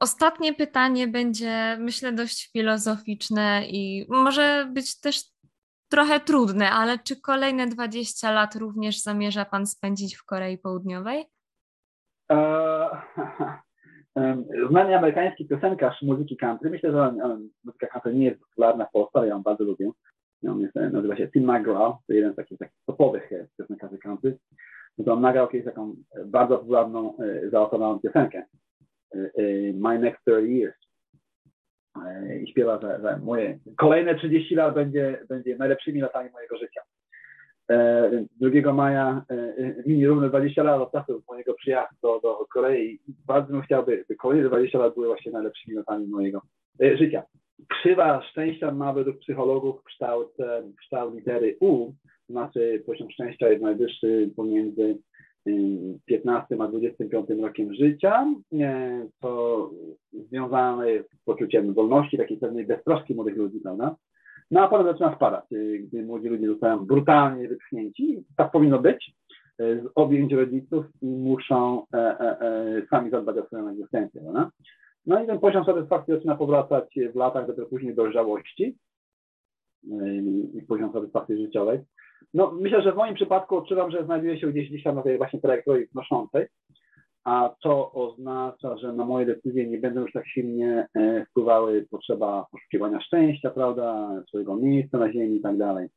Ostatnie 0.00 0.54
pytanie 0.54 1.08
będzie, 1.08 1.76
myślę, 1.80 2.12
dość 2.12 2.52
filozoficzne 2.52 3.62
i 3.68 4.06
może 4.08 4.68
być 4.72 5.00
też 5.00 5.22
trochę 5.90 6.20
trudne, 6.20 6.70
ale 6.70 6.98
czy 6.98 7.20
kolejne 7.20 7.66
20 7.66 8.32
lat 8.32 8.56
również 8.56 9.02
zamierza 9.02 9.44
Pan 9.44 9.66
spędzić 9.66 10.16
w 10.16 10.24
Korei 10.24 10.58
Południowej? 10.58 11.24
Znany 14.70 14.98
amerykański 14.98 15.48
piosenkarz 15.48 16.02
muzyki 16.02 16.36
country, 16.36 16.70
myślę, 16.70 16.92
że 16.92 17.14
muzyka 17.64 17.86
country 17.86 18.14
nie 18.14 18.24
jest 18.24 18.40
popularna 18.40 18.86
w 18.86 18.92
Polsce, 18.92 19.18
ale 19.18 19.28
ja 19.28 19.34
ją 19.34 19.42
bardzo 19.42 19.64
lubię. 19.64 19.90
On 20.48 20.60
jest, 20.60 20.74
nazywa 20.74 21.16
się 21.16 21.28
Tim 21.28 21.50
McGraw, 21.50 21.94
to 22.06 22.12
jeden 22.12 22.32
z 22.32 22.36
takich, 22.36 22.58
takich 22.58 22.78
topowych 22.86 23.30
piosenkarzy 23.58 23.98
country. 23.98 24.38
No 24.98 25.12
on 25.12 25.20
nagrał 25.20 25.48
kiedyś 25.48 25.66
taką 25.66 25.94
bardzo 26.26 26.58
popularną, 26.58 27.18
e, 27.18 27.50
zaotowaną 27.50 27.98
piosenkę. 27.98 28.46
My 29.74 29.98
Next 29.98 30.24
30 30.24 30.58
Years. 30.58 30.76
I 32.42 32.50
śpiewa, 32.50 32.80
że, 32.82 33.00
że 33.02 33.18
moje 33.22 33.58
kolejne 33.76 34.14
30 34.14 34.54
lat 34.54 34.74
będzie, 34.74 35.18
będzie 35.28 35.56
najlepszymi 35.56 36.00
latami 36.00 36.30
mojego 36.30 36.56
życia. 36.58 36.80
2 38.40 38.72
maja 38.72 39.24
minie 39.86 40.08
równe 40.08 40.28
20 40.28 40.62
lat 40.62 40.80
od 40.80 40.92
czasu 40.92 41.22
mojego 41.28 41.54
przyjazdu 41.54 41.96
do, 42.02 42.20
do 42.22 42.46
Korei. 42.52 43.00
Bardzo 43.26 43.52
bym 43.52 43.62
chciał, 43.62 43.84
by, 43.84 44.04
kolejne 44.18 44.48
20 44.48 44.78
lat 44.78 44.94
były 44.94 45.06
właśnie 45.06 45.32
najlepszymi 45.32 45.76
latami 45.76 46.06
mojego 46.06 46.42
e, 46.82 46.96
życia. 46.96 47.22
Krzywa 47.68 48.22
szczęścia 48.22 48.72
ma 48.72 48.92
według 48.92 49.18
psychologów 49.18 49.82
kształt, 49.84 50.36
kształt 50.80 51.14
litery 51.14 51.56
U, 51.60 51.92
znaczy 52.28 52.82
poziom 52.86 53.10
szczęścia 53.10 53.48
jest 53.48 53.62
najwyższy 53.62 54.30
pomiędzy 54.36 54.98
15 56.04 56.56
a 56.60 56.68
25 56.68 57.30
rokiem 57.30 57.74
życia, 57.74 58.26
co 59.20 59.70
związane 60.12 60.90
jest 60.90 61.10
z 61.10 61.24
poczuciem 61.24 61.74
wolności, 61.74 62.18
takiej 62.18 62.36
pewnej 62.36 62.66
beztroski 62.66 63.14
młodych 63.14 63.36
ludzi, 63.36 63.60
prawda? 63.60 63.96
No 64.50 64.60
a 64.60 64.68
potem 64.68 64.86
zaczyna 64.86 65.14
spadać, 65.16 65.44
gdy 65.80 66.02
młodzi 66.02 66.28
ludzie 66.28 66.46
zostają 66.46 66.86
brutalnie 66.86 67.48
wypchnięci. 67.48 68.24
Tak 68.36 68.50
powinno 68.50 68.78
być. 68.78 69.14
z 69.58 69.88
objęć 69.94 70.32
rodziców 70.32 70.84
i 71.02 71.06
muszą 71.06 71.86
e, 71.94 71.98
e, 71.98 72.40
e, 72.40 72.82
sami 72.90 73.10
zadbać 73.10 73.36
o 73.36 73.46
swoją 73.46 73.68
egzystencję. 73.68 74.22
No, 74.24 74.50
no 75.06 75.24
i 75.24 75.26
ten 75.26 75.38
poziom 75.38 75.64
satysfakcji 75.64 76.14
zaczyna 76.14 76.36
powracać 76.36 76.94
w 77.12 77.16
latach 77.16 77.46
dopiero 77.46 77.66
później 77.66 77.94
dojrzałości 77.94 78.76
i 80.54 80.62
poziom 80.68 80.92
satysfakcji 80.92 81.36
życiowej. 81.36 81.80
No, 82.34 82.52
myślę, 82.60 82.82
że 82.82 82.92
w 82.92 82.96
moim 82.96 83.14
przypadku 83.14 83.56
odczuwam, 83.56 83.90
że 83.90 84.04
znajduję 84.04 84.40
się 84.40 84.46
gdzieś, 84.46 84.82
tam 84.82 84.96
na 84.96 85.02
tej 85.02 85.18
właśnie 85.18 85.40
trajektorii 85.40 85.86
wnoszącej, 85.86 86.46
a 87.24 87.54
to 87.62 87.92
oznacza, 87.92 88.76
że 88.76 88.92
na 88.92 89.04
moje 89.04 89.26
decyzje 89.26 89.66
nie 89.66 89.78
będą 89.78 90.00
już 90.00 90.12
tak 90.12 90.28
silnie 90.28 90.86
wpływały 91.30 91.86
potrzeba 91.90 92.46
poszukiwania 92.52 93.00
szczęścia, 93.00 93.50
prawda, 93.50 94.10
swojego 94.28 94.56
miejsca 94.56 94.98
na 94.98 95.12
ziemi 95.12 95.36
i 95.36 95.40
tak 95.40 95.56
dalej. 95.56 95.88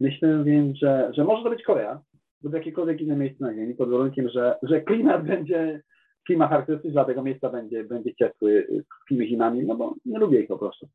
Myślę 0.00 0.44
więc, 0.44 0.78
że, 0.78 1.10
że 1.14 1.24
może 1.24 1.42
to 1.42 1.50
być 1.50 1.62
Korea 1.62 2.00
lub 2.42 2.54
jakiekolwiek 2.54 3.00
inne 3.00 3.16
miejsce 3.16 3.44
na 3.44 3.54
Ziemi, 3.54 3.74
pod 3.74 3.90
warunkiem, 3.90 4.28
że, 4.28 4.58
że 4.62 4.80
klimat 4.80 5.26
będzie, 5.26 5.82
klimat 6.26 6.50
charakterystyczny 6.50 6.92
dla 6.92 7.04
tego 7.04 7.22
miejsca 7.22 7.50
będzie, 7.50 7.84
będzie 7.84 8.14
ciepły 8.14 8.66
tymi 9.08 9.28
zimami, 9.28 9.64
no 9.64 9.74
bo 9.74 9.94
nie 10.04 10.18
lubię 10.18 10.40
ich 10.40 10.48
po 10.48 10.58
prostu. 10.58 10.88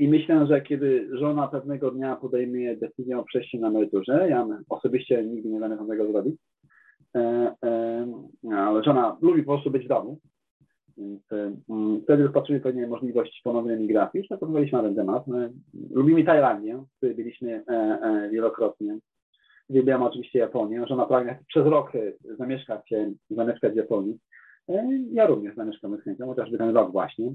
I 0.00 0.08
myślę, 0.08 0.46
że 0.46 0.60
kiedy 0.60 1.08
żona 1.12 1.48
pewnego 1.48 1.90
dnia 1.90 2.16
podejmie 2.16 2.76
decyzję 2.76 3.18
o 3.18 3.24
przejściu 3.24 3.58
na 3.58 3.68
emeryturze, 3.68 4.28
ja 4.30 4.46
osobiście 4.68 5.24
nigdy 5.24 5.48
nie 5.48 5.60
będę 5.60 5.88
tego 5.88 6.12
zrobić, 6.12 6.36
e, 7.16 7.20
e, 7.64 8.06
ale 8.56 8.84
żona 8.84 9.16
lubi 9.22 9.42
po 9.42 9.52
prostu 9.52 9.70
być 9.70 9.84
w 9.84 9.88
domu, 9.88 10.18
więc 10.96 11.32
e, 11.32 11.56
wtedy 12.04 12.22
rozpatrzymy 12.22 12.60
pewnie 12.60 12.86
możliwość 12.86 13.40
ponownej 13.44 13.76
emigracji. 13.76 14.20
Już 14.20 14.30
rozmawialiśmy 14.30 14.78
na 14.78 14.84
ten 14.84 14.94
temat. 14.94 15.26
My 15.26 15.52
lubimy 15.90 16.24
Tajlandię, 16.24 16.76
w 16.76 16.96
której 16.96 17.14
byliśmy 17.14 17.64
wielokrotnie. 18.32 18.98
Uwielbiamy 19.68 20.04
oczywiście 20.04 20.38
Japonię. 20.38 20.86
Żona 20.86 21.06
pragnie 21.06 21.38
przez 21.48 21.66
rok 21.66 21.92
zamieszkać, 22.38 22.90
zamieszkać 23.30 23.72
w 23.72 23.76
Japonii. 23.76 24.18
Ja 25.12 25.26
również 25.26 25.54
zamieszkam 25.54 25.96
z 25.96 26.02
chęcią, 26.02 26.26
chociażby 26.26 26.58
ten 26.58 26.74
rok 26.74 26.92
właśnie. 26.92 27.32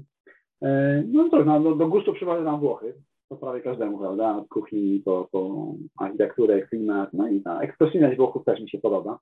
No 1.06 1.28
to 1.28 1.44
no, 1.44 1.74
do 1.74 1.88
gustu 1.88 2.12
przypadły 2.12 2.44
nam 2.44 2.60
Włochy. 2.60 2.94
To 3.28 3.36
prawie 3.36 3.60
każdemu, 3.60 3.98
prawda? 3.98 4.36
Od 4.36 4.48
kuchni 4.48 5.02
po, 5.04 5.28
po 5.32 5.72
architekturę, 5.98 6.62
klimat, 6.62 7.12
no 7.12 7.28
i 7.28 7.42
ta 7.42 7.60
ekspresyjność 7.60 8.16
Włochów 8.16 8.44
też 8.44 8.60
mi 8.60 8.70
się 8.70 8.78
podoba. 8.78 9.18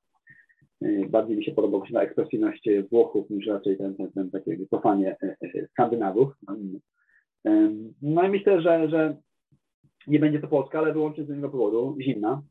Y, 0.84 1.06
bardziej 1.10 1.36
mi 1.36 1.44
się 1.44 1.52
podoba 1.52 1.78
właśnie 1.78 1.94
ta 1.94 2.02
ekspresyjność 2.02 2.68
Włochów 2.90 3.30
niż 3.30 3.46
raczej 3.46 3.78
ten, 3.78 3.94
ten, 3.94 4.12
ten 4.12 4.30
takie 4.30 4.56
wycofanie 4.56 5.16
e, 5.22 5.36
e, 5.42 5.66
Skandynawów. 5.66 6.32
No 8.02 8.24
i 8.24 8.28
myślę, 8.28 8.62
że, 8.62 8.88
że 8.88 9.16
nie 10.06 10.18
będzie 10.18 10.40
to 10.40 10.48
Polska, 10.48 10.78
ale 10.78 10.92
wyłącznie 10.92 11.24
z 11.24 11.28
innego 11.28 11.48
powodu, 11.48 11.96
zimna. 12.00 12.42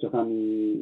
Czasami 0.00 0.76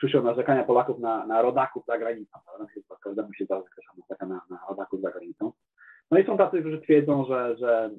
słyszę 0.00 0.22
narzekania 0.22 0.64
Polaków 0.64 0.98
na, 0.98 1.26
na 1.26 1.42
rodaków 1.42 1.84
za 1.86 1.98
granicą. 1.98 2.38
Chyba 2.74 2.96
każdemu 2.96 3.34
się 3.34 3.44
zdarza 3.44 3.62
jakaś 4.08 4.28
na, 4.28 4.40
na 4.50 4.58
rodaków 4.68 5.00
za 5.00 5.10
granicą. 5.10 5.52
No 6.10 6.18
i 6.18 6.26
są 6.26 6.36
tacy, 6.36 6.60
którzy 6.60 6.80
twierdzą, 6.80 7.24
że, 7.24 7.56
że 7.56 7.90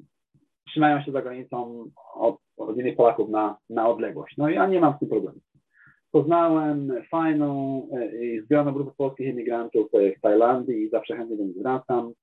trzymają 0.67 1.01
się 1.01 1.11
za 1.11 1.21
granicą 1.21 1.85
od, 2.15 2.37
od 2.57 2.77
innych 2.77 2.95
Polaków 2.95 3.29
na, 3.29 3.57
na 3.69 3.89
odległość. 3.89 4.37
No 4.37 4.49
i 4.49 4.55
ja 4.55 4.67
nie 4.67 4.79
mam 4.79 4.93
z 4.95 4.99
tym 4.99 5.09
problemu 5.09 5.39
poznałem 6.13 6.93
fajną 7.11 7.81
e, 7.93 8.25
i 8.25 8.41
zgraną 8.41 8.71
grupę 8.71 8.91
polskich 8.97 9.27
imigrantów 9.27 9.87
w 10.17 10.21
Tajlandii 10.21 10.83
i 10.83 10.89
zawsze 10.89 11.17
chętnie 11.17 11.37
do 11.37 11.43
nich 11.43 11.57
wracam. 11.57 12.13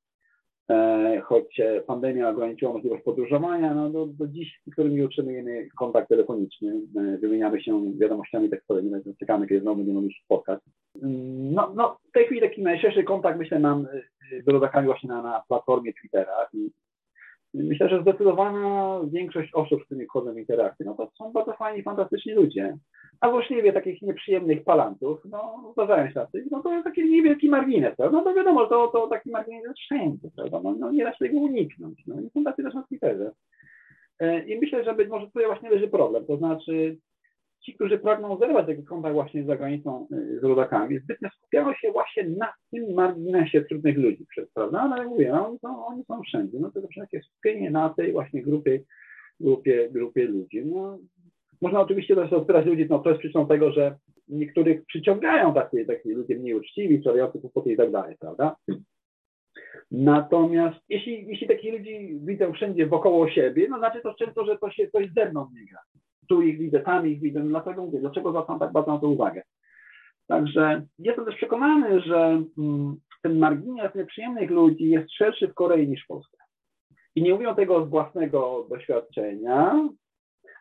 E, 0.70 1.20
choć 1.24 1.60
pandemia 1.86 2.28
ograniczyła 2.28 2.72
możliwość 2.72 3.02
podróżowania, 3.02 3.74
no 3.74 3.90
do, 3.90 4.06
do 4.06 4.26
dziś 4.26 4.60
z 4.66 4.72
którymi 4.72 5.02
utrzymujemy 5.02 5.68
kontakt 5.78 6.08
telefoniczny, 6.08 6.80
e, 6.96 7.18
wymieniamy 7.18 7.62
się 7.62 7.92
wiadomościami 7.98 8.50
tekstowymi, 8.50 8.90
więc 8.90 9.18
czekamy, 9.18 9.46
kiedy 9.46 9.60
znowu 9.60 9.76
będziemy 9.76 10.00
mogli 10.00 10.14
się 10.14 10.24
spotkać. 10.24 10.60
No, 11.52 11.72
no, 11.74 11.98
w 12.08 12.12
tej 12.12 12.26
chwili 12.26 12.40
taki 12.40 12.62
najszerszy 12.62 13.04
kontakt, 13.04 13.38
myślę, 13.38 13.58
mam 13.58 13.86
z 14.46 14.48
rodakami 14.48 14.86
właśnie 14.86 15.08
na, 15.08 15.22
na 15.22 15.42
platformie 15.48 15.92
Twittera 15.92 16.48
i 16.52 16.70
myślę, 17.54 17.88
że 17.88 18.02
zdecydowana 18.02 19.00
większość 19.12 19.54
osób, 19.54 19.82
z 19.82 19.84
którymi 19.84 20.06
wchodzę 20.06 20.32
w 20.32 20.38
interakcję, 20.38 20.86
no 20.86 20.94
to 20.94 21.10
są 21.18 21.32
bardzo 21.32 21.52
fajni, 21.52 21.82
fantastyczni 21.82 22.32
ludzie. 22.32 22.76
A 23.20 23.30
złośliwie 23.30 23.72
takich 23.72 24.02
nieprzyjemnych 24.02 24.64
palantów, 24.64 25.20
no 25.24 25.72
zdarzają 25.72 26.08
się 26.08 26.14
tacy, 26.14 26.44
no 26.50 26.62
to 26.62 26.72
jest 26.72 26.84
taki 26.84 27.10
niewielki 27.10 27.48
margines, 27.48 27.96
prawda? 27.96 28.18
No 28.18 28.24
to 28.24 28.34
wiadomo, 28.34 28.66
to, 28.66 28.88
to 28.88 29.06
taki 29.06 29.30
margines 29.30 29.64
jest 29.64 29.78
wszędzie, 29.78 30.28
prawda? 30.36 30.60
No, 30.64 30.74
no 30.78 30.90
nie 30.92 31.04
da 31.04 31.12
się 31.12 31.24
tego 31.24 31.38
uniknąć, 31.38 32.02
no 32.06 32.20
i 32.20 32.30
są 32.30 32.44
tacy 32.44 32.62
też 32.62 32.74
na 32.74 32.82
Twitterze. 32.82 33.32
E, 34.18 34.44
I 34.44 34.60
myślę, 34.60 34.84
że 34.84 34.94
być 34.94 35.08
może 35.08 35.26
tutaj 35.26 35.46
właśnie 35.46 35.70
leży 35.70 35.88
problem, 35.88 36.26
to 36.26 36.36
znaczy 36.36 36.96
ci, 37.64 37.74
którzy 37.74 37.98
pragną 37.98 38.38
zerwać 38.38 38.66
taki 38.66 38.84
kontakt 38.84 39.14
właśnie 39.14 39.42
z 39.42 39.46
zagranicą, 39.46 40.06
z 40.40 40.44
rodakami, 40.44 40.98
zbytnio 40.98 41.28
skupiają 41.38 41.74
się 41.74 41.92
właśnie 41.92 42.28
na 42.28 42.52
tym 42.70 42.94
marginesie 42.94 43.64
trudnych 43.64 43.98
ludzi, 43.98 44.26
prawda? 44.54 44.80
Ale 44.80 44.98
jak 44.98 45.08
mówię, 45.08 45.32
no, 45.62 45.86
oni, 45.86 46.04
są, 46.04 46.22
wszędzie. 46.22 46.58
No 46.60 46.70
to 46.70 46.80
takie 47.00 47.20
skupienie 47.22 47.70
na 47.70 47.88
tej 47.88 48.12
właśnie 48.12 48.42
grupie, 48.42 48.80
grupie, 49.40 49.88
grupie 49.90 50.24
ludzi. 50.24 50.66
No, 50.66 50.98
można 51.60 51.80
oczywiście 51.80 52.14
też 52.14 52.32
odpierać 52.32 52.66
ludzi, 52.66 52.86
no 52.90 52.98
to 52.98 53.08
jest 53.08 53.20
przyczyną 53.20 53.46
tego, 53.46 53.72
że 53.72 53.96
niektórych 54.28 54.84
przyciągają 54.86 55.54
takie, 55.54 55.84
takie 55.84 56.14
ludzie 56.14 56.36
mniej 56.36 56.54
uczciwi, 56.54 56.98
sprzedający 56.98 57.40
kłopoty 57.40 57.72
i 57.72 57.76
tak 57.76 57.90
dalej, 57.90 58.16
prawda? 58.20 58.56
Natomiast 59.90 60.78
jeśli, 60.88 61.26
jeśli 61.26 61.48
takich 61.48 61.72
ludzi 61.72 62.18
widzę 62.22 62.52
wszędzie 62.52 62.86
wokoło 62.86 63.30
siebie, 63.30 63.66
no 63.70 63.78
znaczy 63.78 64.00
to 64.02 64.14
często, 64.14 64.44
że 64.44 64.58
to 64.58 64.70
się 64.70 64.90
coś 64.90 65.12
ze 65.12 65.30
mną 65.30 65.48
nie 65.54 65.66
gra 65.66 65.80
tu 66.30 66.42
ich 66.42 66.58
widzę, 66.58 66.80
tam 66.80 67.06
ich 67.06 67.20
widzę, 67.20 67.40
dlatego 67.40 67.86
mówię, 67.86 68.00
dlaczego 68.00 68.30
zwracam 68.30 68.58
tak 68.58 68.72
bardzo 68.72 68.92
na 68.92 68.98
to 68.98 69.08
uwagę. 69.08 69.42
Także 70.26 70.86
jestem 70.98 71.24
też 71.24 71.36
przekonany, 71.36 72.00
że 72.00 72.42
mm, 72.58 72.96
ten 73.22 73.38
margines 73.38 73.94
nieprzyjemnych 73.94 74.50
ludzi 74.50 74.90
jest 74.90 75.12
szerszy 75.12 75.48
w 75.48 75.54
Korei 75.54 75.88
niż 75.88 76.04
w 76.04 76.06
Polsce. 76.06 76.36
I 77.14 77.22
nie 77.22 77.34
mówią 77.34 77.54
tego 77.54 77.86
z 77.86 77.90
własnego 77.90 78.66
doświadczenia, 78.70 79.88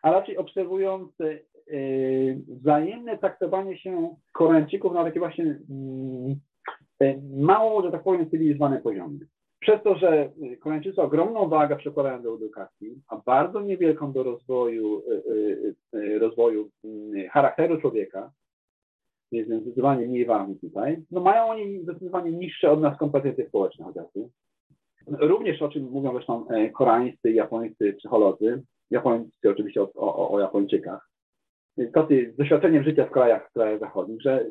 a 0.02 0.10
raczej 0.10 0.36
obserwując 0.36 1.12
yy, 1.18 2.40
wzajemne 2.48 3.18
traktowanie 3.18 3.78
się 3.78 4.16
Koreańczyków 4.32 4.92
na 4.92 5.04
takie 5.04 5.18
właśnie 5.18 5.44
yy, 7.00 7.20
mało, 7.32 7.82
że 7.82 7.90
tak 7.90 8.02
powiem, 8.02 8.30
cywilizowane 8.30 8.80
poziomy. 8.80 9.18
Przez 9.60 9.82
to, 9.82 9.98
że 9.98 10.30
Koreańczycy 10.60 11.02
ogromną 11.02 11.48
wagę 11.48 11.76
przekładają 11.76 12.22
do 12.22 12.34
edukacji, 12.34 13.02
a 13.08 13.16
bardzo 13.16 13.60
niewielką 13.60 14.12
do 14.12 14.22
rozwoju, 14.22 15.02
y, 15.10 15.32
y, 15.32 15.98
y, 15.98 16.18
rozwoju 16.18 16.70
mm, 16.84 17.28
charakteru 17.28 17.80
człowieka, 17.80 18.30
jest 19.32 19.48
zdecydowanie 19.48 20.06
mniej 20.06 20.24
ważny 20.26 20.56
tutaj, 20.56 21.02
no 21.10 21.20
mają 21.20 21.44
oni 21.44 21.82
zdecydowanie 21.82 22.32
niższe 22.32 22.70
od 22.70 22.80
nas 22.80 22.98
kompetencje 22.98 23.48
społeczne 23.48 23.84
chociażby. 23.84 24.28
Również 25.06 25.62
o 25.62 25.68
czym 25.68 25.90
mówią 25.90 26.12
zresztą 26.12 26.48
e, 26.48 26.70
koreańscy, 26.70 27.32
japońscy 27.32 27.92
psycholodzy, 27.92 28.62
japońscy 28.90 29.50
oczywiście 29.50 29.82
o, 29.82 29.90
o, 29.94 30.30
o 30.30 30.40
Japończykach, 30.40 31.10
tacy 31.94 32.32
z 32.34 32.36
doświadczeniem 32.36 32.84
życia 32.84 33.06
w 33.06 33.10
krajach, 33.10 33.50
w 33.50 33.52
krajach 33.52 33.80
zachodnich, 33.80 34.22
że 34.22 34.46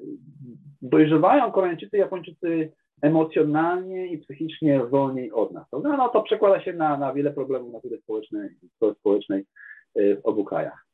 dojrzewają 0.82 1.52
Koreańczycy, 1.52 1.98
Japończycy 1.98 2.72
emocjonalnie 3.02 4.08
i 4.08 4.18
psychicznie 4.18 4.80
wolniej 4.80 5.32
od 5.32 5.52
nas. 5.52 5.66
No, 5.72 5.80
no 5.80 6.10
to 6.10 6.24
przekłada 6.24 6.62
się 6.62 6.74
na, 6.74 6.98
na 6.98 7.14
wiele 7.14 7.32
problemów 7.32 7.74
natury 7.74 7.98
społecznej, 7.98 8.50
społecznej 9.00 9.46
y, 10.00 10.18
w 10.22 10.26
obu 10.26 10.46
krajach. 10.46 10.86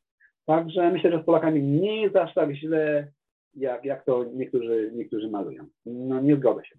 Także 0.46 0.90
myślę, 0.90 1.10
że 1.10 1.22
z 1.22 1.24
Polakami 1.24 1.62
nie 1.62 2.02
jest 2.02 2.16
aż 2.16 2.34
tak 2.34 2.54
źle, 2.54 3.08
jak, 3.54 3.84
jak 3.84 4.04
to 4.04 4.24
niektórzy, 4.24 4.90
niektórzy 4.94 5.30
malują. 5.30 5.66
No 5.86 6.20
nie 6.20 6.36
zgodzę 6.36 6.64
się. 6.64 6.76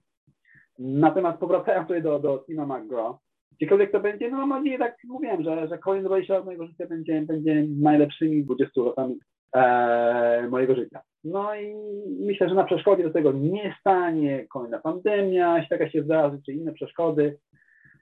Natomiast 0.80 1.39
powracając 1.39 1.88
tutaj 1.88 2.03
do, 2.03 2.19
do 2.19 2.44
Tima 2.48 2.65
McGraw, 2.65 3.15
gdziekolwiek 3.57 3.91
to 3.91 3.99
będzie, 3.99 4.31
no 4.31 4.38
mam 4.38 4.49
nadzieję, 4.49 4.77
tak 4.77 4.97
mówiłem, 5.03 5.43
że, 5.43 5.67
że 5.67 5.77
kolejne 5.77 6.07
20 6.07 6.34
lat 6.34 6.45
mojego 6.45 6.67
życia 6.67 6.88
będzie, 6.88 7.21
będzie 7.21 7.65
najlepszymi 7.81 8.43
20 8.43 8.81
latami 8.81 9.19
e, 9.55 10.47
mojego 10.49 10.75
życia. 10.75 11.01
No 11.23 11.55
i 11.55 11.75
myślę, 12.19 12.49
że 12.49 12.55
na 12.55 12.63
przeszkodzie 12.63 13.03
do 13.03 13.13
tego 13.13 13.31
nie 13.31 13.75
stanie 13.79 14.45
kolejna 14.49 14.79
pandemia, 14.79 15.55
jeśli 15.57 15.69
taka 15.69 15.89
się 15.89 16.03
zdarzy, 16.03 16.38
czy 16.45 16.53
inne 16.53 16.73
przeszkody, 16.73 17.38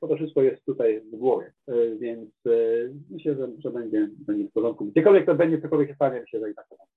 bo 0.02 0.07
to 0.07 0.15
wszystko 0.15 0.41
jest 0.41 0.65
tutaj 0.65 1.02
w 1.02 1.15
głowie, 1.15 1.53
e, 1.68 1.73
więc 1.95 2.30
e, 2.45 2.52
myślę, 3.10 3.36
że, 3.36 3.48
że 3.60 3.72
będzie, 3.72 4.10
będzie 4.18 4.49
w 4.49 4.52
porządku. 4.52 4.86
Gdziekolwiek 4.86 5.26
to 5.26 5.36
będzie, 5.36 5.61
cokolwiek 5.61 5.90
się 5.90 5.95
stanie, 5.95 6.22
myślę, 6.22 6.40
że 6.40 6.52
i 6.52 6.56
tak 6.56 6.68
to 6.69 6.76
będzie. 6.76 6.95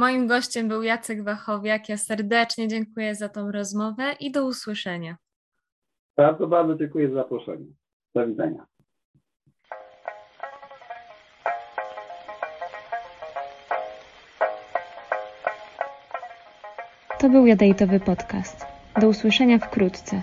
Moim 0.00 0.26
gościem 0.26 0.68
był 0.68 0.82
Jacek 0.82 1.22
Wachowiak. 1.22 1.88
Ja 1.88 1.96
serdecznie 1.96 2.68
dziękuję 2.68 3.14
za 3.14 3.28
tą 3.28 3.52
rozmowę 3.52 4.04
i 4.20 4.32
do 4.32 4.46
usłyszenia. 4.46 5.16
Bardzo, 6.20 6.46
bardzo 6.46 6.74
dziękuję 6.74 7.08
za 7.08 7.14
zaproszenie. 7.14 7.66
Do 8.14 8.26
widzenia. 8.26 8.66
To 17.18 17.28
był 17.28 17.46
Jadejtowy 17.46 18.00
Podcast. 18.00 18.66
Do 19.00 19.08
usłyszenia 19.08 19.58
wkrótce. 19.58 20.22